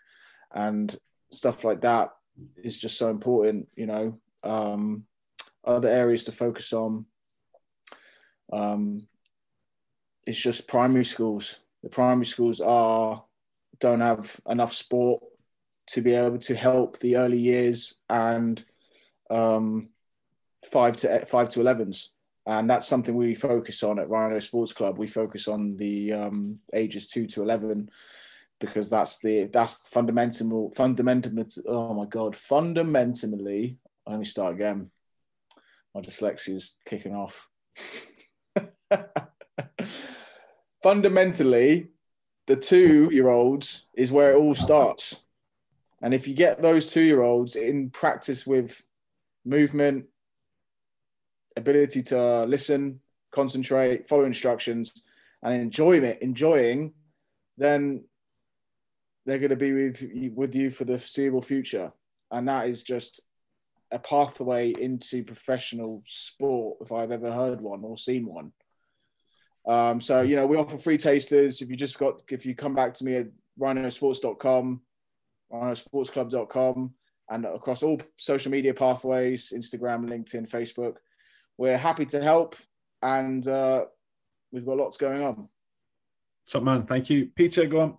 And 0.55 0.95
stuff 1.31 1.65
like 1.65 1.81
that 1.81 2.11
is 2.57 2.79
just 2.79 2.99
so 2.99 3.09
important 3.09 3.69
you 3.75 3.87
know 3.87 4.19
um, 4.45 5.05
other 5.65 5.89
areas 5.89 6.25
to 6.25 6.33
focus 6.33 6.73
on. 6.73 7.07
Um, 8.53 9.07
it's 10.27 10.41
just 10.41 10.69
primary 10.69 11.05
schools. 11.05 11.61
The 11.83 11.89
primary 11.89 12.27
schools 12.27 12.61
are 12.61 13.25
don't 13.81 14.01
have 14.01 14.41
enough 14.49 14.73
sport 14.73 15.23
to 15.89 16.01
be 16.01 16.13
able 16.15 16.39
to 16.39 16.55
help 16.55 16.99
the 17.01 17.17
early 17.17 17.39
years 17.39 17.97
and 18.09 18.65
um, 19.31 19.89
five 20.71 20.97
to 20.99 21.27
five 21.27 21.49
to 21.51 21.61
11s 21.61 22.09
and 22.47 22.69
that's 22.69 22.89
something 22.89 23.15
we 23.15 23.35
focus 23.35 23.83
on 23.83 23.99
at 23.99 24.09
Rhino 24.09 24.39
Sports 24.41 24.73
Club. 24.73 24.99
We 24.99 25.07
focus 25.07 25.49
on 25.49 25.77
the 25.77 26.13
um, 26.13 26.59
ages 26.75 27.09
two 27.09 27.27
to 27.29 27.43
eleven 27.43 27.91
because 28.61 28.91
that's 28.91 29.21
the 29.21 29.49
that's 29.53 29.89
fundamental 29.89 30.73
fundamental. 30.73 31.33
Oh 31.67 31.95
my 31.95 32.07
god, 32.07 32.37
fundamentally. 32.37 33.79
Let 34.07 34.19
me 34.19 34.25
start 34.25 34.55
again. 34.55 34.91
My 35.95 36.01
dyslexia 36.01 36.57
is 36.57 36.79
kicking 36.85 37.15
off. 37.15 37.49
Fundamentally, 40.83 41.89
the 42.49 42.57
two-year-olds 42.57 43.87
is 43.95 44.11
where 44.11 44.33
it 44.33 44.39
all 44.39 44.57
starts, 44.57 45.23
and 46.01 46.13
if 46.13 46.27
you 46.27 46.35
get 46.35 46.61
those 46.61 46.91
two-year-olds 46.93 47.55
in 47.55 47.91
practice 47.91 48.45
with 48.45 48.83
movement, 49.45 50.07
ability 51.57 52.03
to 52.05 52.45
listen, 52.45 53.01
concentrate, 53.31 54.07
follow 54.09 54.25
instructions, 54.25 55.05
and 55.43 55.55
enjoy 55.55 55.99
it, 55.99 56.23
enjoying, 56.23 56.93
then 57.59 58.05
they're 59.27 59.39
going 59.39 59.51
to 59.51 59.57
be 59.57 59.73
with, 59.73 60.05
with 60.35 60.55
you 60.55 60.71
for 60.71 60.85
the 60.85 60.99
foreseeable 60.99 61.43
future. 61.43 61.93
And 62.31 62.49
that 62.49 62.69
is 62.69 62.83
just 62.83 63.21
a 63.91 63.99
pathway 63.99 64.73
into 64.73 65.23
professional 65.23 66.03
sport, 66.07 66.79
if 66.81 66.93
I've 66.93 67.13
ever 67.13 67.31
heard 67.31 67.61
one 67.61 67.85
or 67.85 67.99
seen 67.99 68.27
one. 68.27 68.53
Um, 69.67 70.01
so, 70.01 70.23
you 70.23 70.35
know, 70.35 70.47
we 70.47 70.57
offer 70.57 70.77
free 70.77 70.99
tasters. 70.99 71.63
If 71.63 71.71
you 71.71 71.77
just 71.77 71.99
got, 71.99 72.23
if 72.29 72.47
you 72.47 72.55
come 72.55 72.75
back 72.75 72.95
to 72.95 73.05
me 73.05 73.17
at 73.17 73.29
rhinosports.com, 73.61 74.81
rhinosportsclub.com, 75.53 76.95
and 77.29 77.47
across 77.47 77.83
all 77.83 78.01
social 78.17 78.51
media 78.51 78.75
pathways 78.75 79.53
Instagram, 79.55 80.09
LinkedIn, 80.09 80.49
Facebook 80.49 80.97
we're 81.57 81.79
happy 81.79 82.07
to 82.07 82.23
help, 82.23 82.57
and 83.03 83.47
uh, 83.47 83.85
we've 84.51 84.67
got 84.67 84.77
lots 84.77 84.97
going 84.97 85.23
on. 85.23 85.49
Top 86.51 86.63
man, 86.63 86.87
thank 86.87 87.11
you, 87.11 87.31
Peter. 87.35 87.67
Go 87.67 87.81
on. 87.81 87.97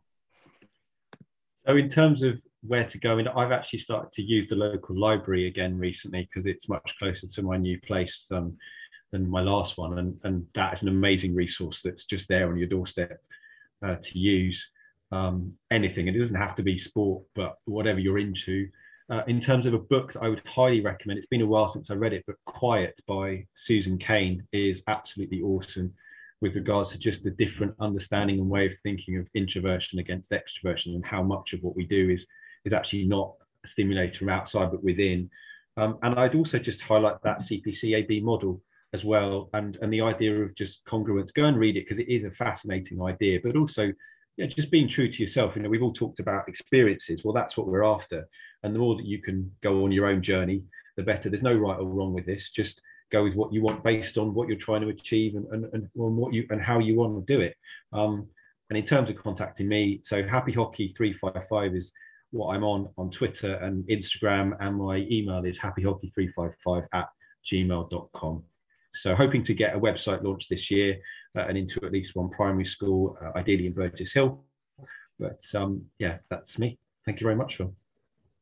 So, 1.65 1.75
in 1.77 1.89
terms 1.89 2.23
of 2.23 2.39
where 2.61 2.85
to 2.85 2.97
go, 2.97 3.17
and 3.17 3.29
I've 3.29 3.51
actually 3.51 3.79
started 3.79 4.11
to 4.13 4.21
use 4.21 4.49
the 4.49 4.55
local 4.55 4.97
library 4.97 5.47
again 5.47 5.77
recently 5.77 6.27
because 6.29 6.45
it's 6.45 6.69
much 6.69 6.93
closer 6.99 7.27
to 7.27 7.41
my 7.41 7.57
new 7.57 7.79
place 7.81 8.25
um, 8.31 8.57
than 9.11 9.29
my 9.29 9.41
last 9.41 9.77
one, 9.77 9.97
and 9.99 10.19
and 10.23 10.45
that 10.55 10.73
is 10.73 10.81
an 10.81 10.89
amazing 10.89 11.35
resource 11.35 11.79
that's 11.83 12.05
just 12.05 12.27
there 12.27 12.49
on 12.49 12.57
your 12.57 12.67
doorstep 12.67 13.21
uh, 13.85 13.95
to 14.01 14.19
use. 14.19 14.69
Um, 15.11 15.53
anything. 15.69 16.07
It 16.07 16.17
doesn't 16.17 16.33
have 16.33 16.55
to 16.55 16.63
be 16.63 16.79
sport, 16.79 17.23
but 17.35 17.57
whatever 17.65 17.99
you're 17.99 18.17
into. 18.17 18.67
Uh, 19.09 19.21
in 19.27 19.41
terms 19.41 19.65
of 19.65 19.73
a 19.73 19.79
book 19.79 20.13
that 20.13 20.23
I 20.23 20.29
would 20.29 20.41
highly 20.45 20.81
recommend, 20.81 21.19
it's 21.19 21.27
been 21.27 21.41
a 21.41 21.45
while 21.45 21.67
since 21.67 21.91
I 21.91 21.95
read 21.95 22.13
it, 22.13 22.23
but 22.25 22.37
Quiet 22.45 22.95
by 23.07 23.45
Susan 23.55 23.97
Cain 23.97 24.47
is 24.53 24.81
absolutely 24.87 25.41
awesome 25.41 25.93
with 26.41 26.55
regards 26.55 26.91
to 26.91 26.97
just 26.97 27.23
the 27.23 27.31
different 27.31 27.73
understanding 27.79 28.39
and 28.39 28.49
way 28.49 28.65
of 28.65 28.73
thinking 28.83 29.17
of 29.17 29.27
introversion 29.33 29.99
against 29.99 30.31
extroversion 30.31 30.87
and 30.87 31.05
how 31.05 31.23
much 31.23 31.53
of 31.53 31.61
what 31.63 31.75
we 31.75 31.85
do 31.85 32.09
is 32.09 32.27
is 32.65 32.73
actually 32.73 33.05
not 33.05 33.33
a 33.63 33.67
stimulator 33.67 34.19
from 34.19 34.29
outside 34.29 34.71
but 34.71 34.83
within. 34.83 35.29
Um, 35.77 35.97
and 36.03 36.19
I'd 36.19 36.35
also 36.35 36.59
just 36.59 36.81
highlight 36.81 37.21
that 37.23 37.39
CPCAB 37.39 38.23
model 38.23 38.61
as 38.93 39.03
well 39.03 39.49
and, 39.53 39.77
and 39.81 39.91
the 39.91 40.01
idea 40.01 40.33
of 40.41 40.55
just 40.55 40.85
congruence. 40.85 41.33
Go 41.33 41.45
and 41.45 41.57
read 41.57 41.77
it 41.77 41.85
because 41.85 41.99
it 41.99 42.09
is 42.09 42.23
a 42.23 42.31
fascinating 42.31 43.01
idea, 43.01 43.39
but 43.43 43.55
also 43.55 43.91
yeah, 44.37 44.47
just 44.47 44.71
being 44.71 44.89
true 44.89 45.11
to 45.11 45.21
yourself. 45.21 45.55
You 45.55 45.61
know, 45.61 45.69
we've 45.69 45.83
all 45.83 45.93
talked 45.93 46.19
about 46.19 46.47
experiences. 46.47 47.21
Well, 47.23 47.33
that's 47.33 47.55
what 47.55 47.67
we're 47.67 47.83
after. 47.83 48.27
And 48.63 48.73
the 48.73 48.79
more 48.79 48.95
that 48.95 49.05
you 49.05 49.21
can 49.21 49.51
go 49.61 49.83
on 49.83 49.91
your 49.91 50.07
own 50.07 50.23
journey, 50.23 50.63
the 50.97 51.03
better. 51.03 51.29
There's 51.29 51.43
no 51.43 51.53
right 51.53 51.79
or 51.79 51.85
wrong 51.85 52.13
with 52.13 52.25
this. 52.25 52.49
Just 52.49 52.81
go 53.11 53.23
with 53.23 53.35
what 53.35 53.53
you 53.53 53.61
want 53.61 53.83
based 53.83 54.17
on 54.17 54.33
what 54.33 54.47
you're 54.47 54.57
trying 54.57 54.81
to 54.81 54.89
achieve 54.89 55.35
and, 55.35 55.45
and, 55.51 55.65
and 55.73 55.89
what 55.93 56.33
you 56.33 56.45
and 56.49 56.61
how 56.61 56.79
you 56.79 56.95
want 56.95 57.25
to 57.25 57.33
do 57.33 57.41
it. 57.41 57.55
Um, 57.91 58.27
and 58.69 58.77
in 58.77 58.85
terms 58.85 59.09
of 59.09 59.17
contacting 59.17 59.67
me, 59.67 60.01
so 60.03 60.23
Happy 60.23 60.51
Hockey 60.51 60.93
355 60.97 61.75
is 61.75 61.91
what 62.31 62.55
I'm 62.55 62.63
on 62.63 62.89
on 62.97 63.11
Twitter 63.11 63.55
and 63.55 63.83
Instagram, 63.87 64.57
and 64.59 64.77
my 64.77 64.97
email 65.11 65.45
is 65.45 65.59
happyhockey355 65.59 66.87
at 66.93 67.07
gmail.com. 67.51 68.43
So 68.95 69.15
hoping 69.15 69.43
to 69.43 69.53
get 69.53 69.75
a 69.75 69.79
website 69.79 70.23
launched 70.23 70.49
this 70.49 70.71
year 70.71 70.97
and 71.35 71.57
into 71.57 71.83
at 71.85 71.91
least 71.91 72.15
one 72.15 72.29
primary 72.29 72.65
school, 72.65 73.17
uh, 73.23 73.37
ideally 73.37 73.67
in 73.67 73.73
Burgess 73.73 74.13
Hill. 74.13 74.43
But 75.19 75.41
um, 75.55 75.85
yeah, 75.99 76.17
that's 76.29 76.57
me. 76.59 76.77
Thank 77.05 77.19
you 77.19 77.25
very 77.25 77.35
much, 77.35 77.57
Phil. 77.57 77.73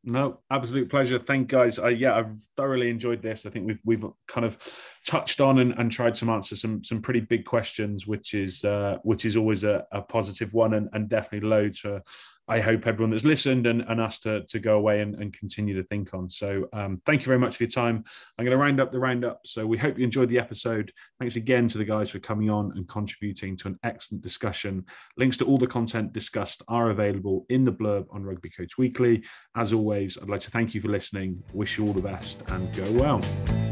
No, 0.04 0.40
absolute 0.50 0.90
pleasure. 0.90 1.20
Thank 1.20 1.48
guys. 1.48 1.78
I, 1.78 1.90
yeah, 1.90 2.16
I've 2.16 2.36
thoroughly 2.58 2.90
enjoyed 2.90 3.22
this. 3.22 3.46
I 3.46 3.52
think 3.52 3.68
we've 3.68 3.82
we've 3.86 4.04
kind 4.28 4.46
of 4.46 4.58
touched 5.06 5.40
on 5.40 5.60
and, 5.60 5.74
and 5.74 5.92
tried 5.92 6.16
to 6.16 6.32
answer 6.32 6.56
some 6.56 6.84
some 6.84 7.02
pretty 7.02 7.20
big 7.20 7.46
questions, 7.46 8.08
which 8.08 8.34
is 8.34 8.64
uh, 8.64 8.98
which 9.04 9.26
is 9.26 9.38
always 9.38 9.64
a, 9.64 9.86
a 9.92 10.02
positive 10.02 10.56
one, 10.56 10.74
and, 10.74 10.90
and 10.94 11.08
definitely 11.08 11.48
loads 11.48 11.78
for 11.80 12.02
I 12.48 12.60
hope 12.60 12.88
everyone 12.88 13.12
that's 13.12 13.26
listened 13.26 13.68
and, 13.68 13.82
and 13.88 14.02
us 14.02 14.20
to, 14.20 14.44
to 14.48 14.60
go 14.60 14.78
away 14.78 15.02
and, 15.02 15.16
and 15.16 15.32
continue 15.32 15.76
to 15.76 15.84
think 15.88 16.14
on. 16.14 16.28
So 16.28 16.68
um, 16.74 17.02
thank 17.06 17.22
you 17.22 17.28
very 17.28 17.40
much 17.40 17.58
for 17.58 17.64
your 17.64 17.70
time. 17.70 18.04
I'm 18.38 18.46
going 18.46 18.58
to 18.58 18.62
round 18.62 18.80
up 18.80 18.92
the 18.92 19.00
roundup. 19.00 19.42
So 19.46 19.66
we 19.66 19.78
hope 19.78 19.98
you 19.98 20.04
enjoyed 20.04 20.30
the 20.30 20.40
episode. 20.40 20.92
Thanks 21.20 21.36
again 21.36 21.68
to 21.70 21.78
the 21.78 21.86
guys 21.86 22.10
for 22.10 22.20
coming 22.20 22.50
on 22.50 22.72
and 22.76 22.88
contributing 22.88 23.56
to 23.58 23.70
an 23.70 23.80
excellent 23.84 24.22
discussion. 24.22 24.86
Links 25.18 25.38
to 25.38 25.46
all 25.46 25.58
the 25.58 25.68
content 25.68 26.14
discussed 26.14 26.62
are 26.68 26.90
available 26.90 27.46
in 27.50 27.64
the 27.64 27.72
blurb 27.72 28.06
on 28.12 28.24
Rugby 28.24 28.50
Coach 28.50 28.78
Weekly. 28.78 29.24
As 29.56 29.74
always, 29.74 30.18
I'd 30.22 30.30
like 30.30 30.42
to 30.42 30.52
thank 30.52 30.74
you 30.74 30.82
for 30.82 30.90
listening. 30.90 31.44
Wish 31.54 31.78
you 31.78 31.88
all 31.88 31.94
the 31.94 32.02
best 32.02 32.42
and 32.50 32.76
go 32.76 32.92
well. 32.94 33.71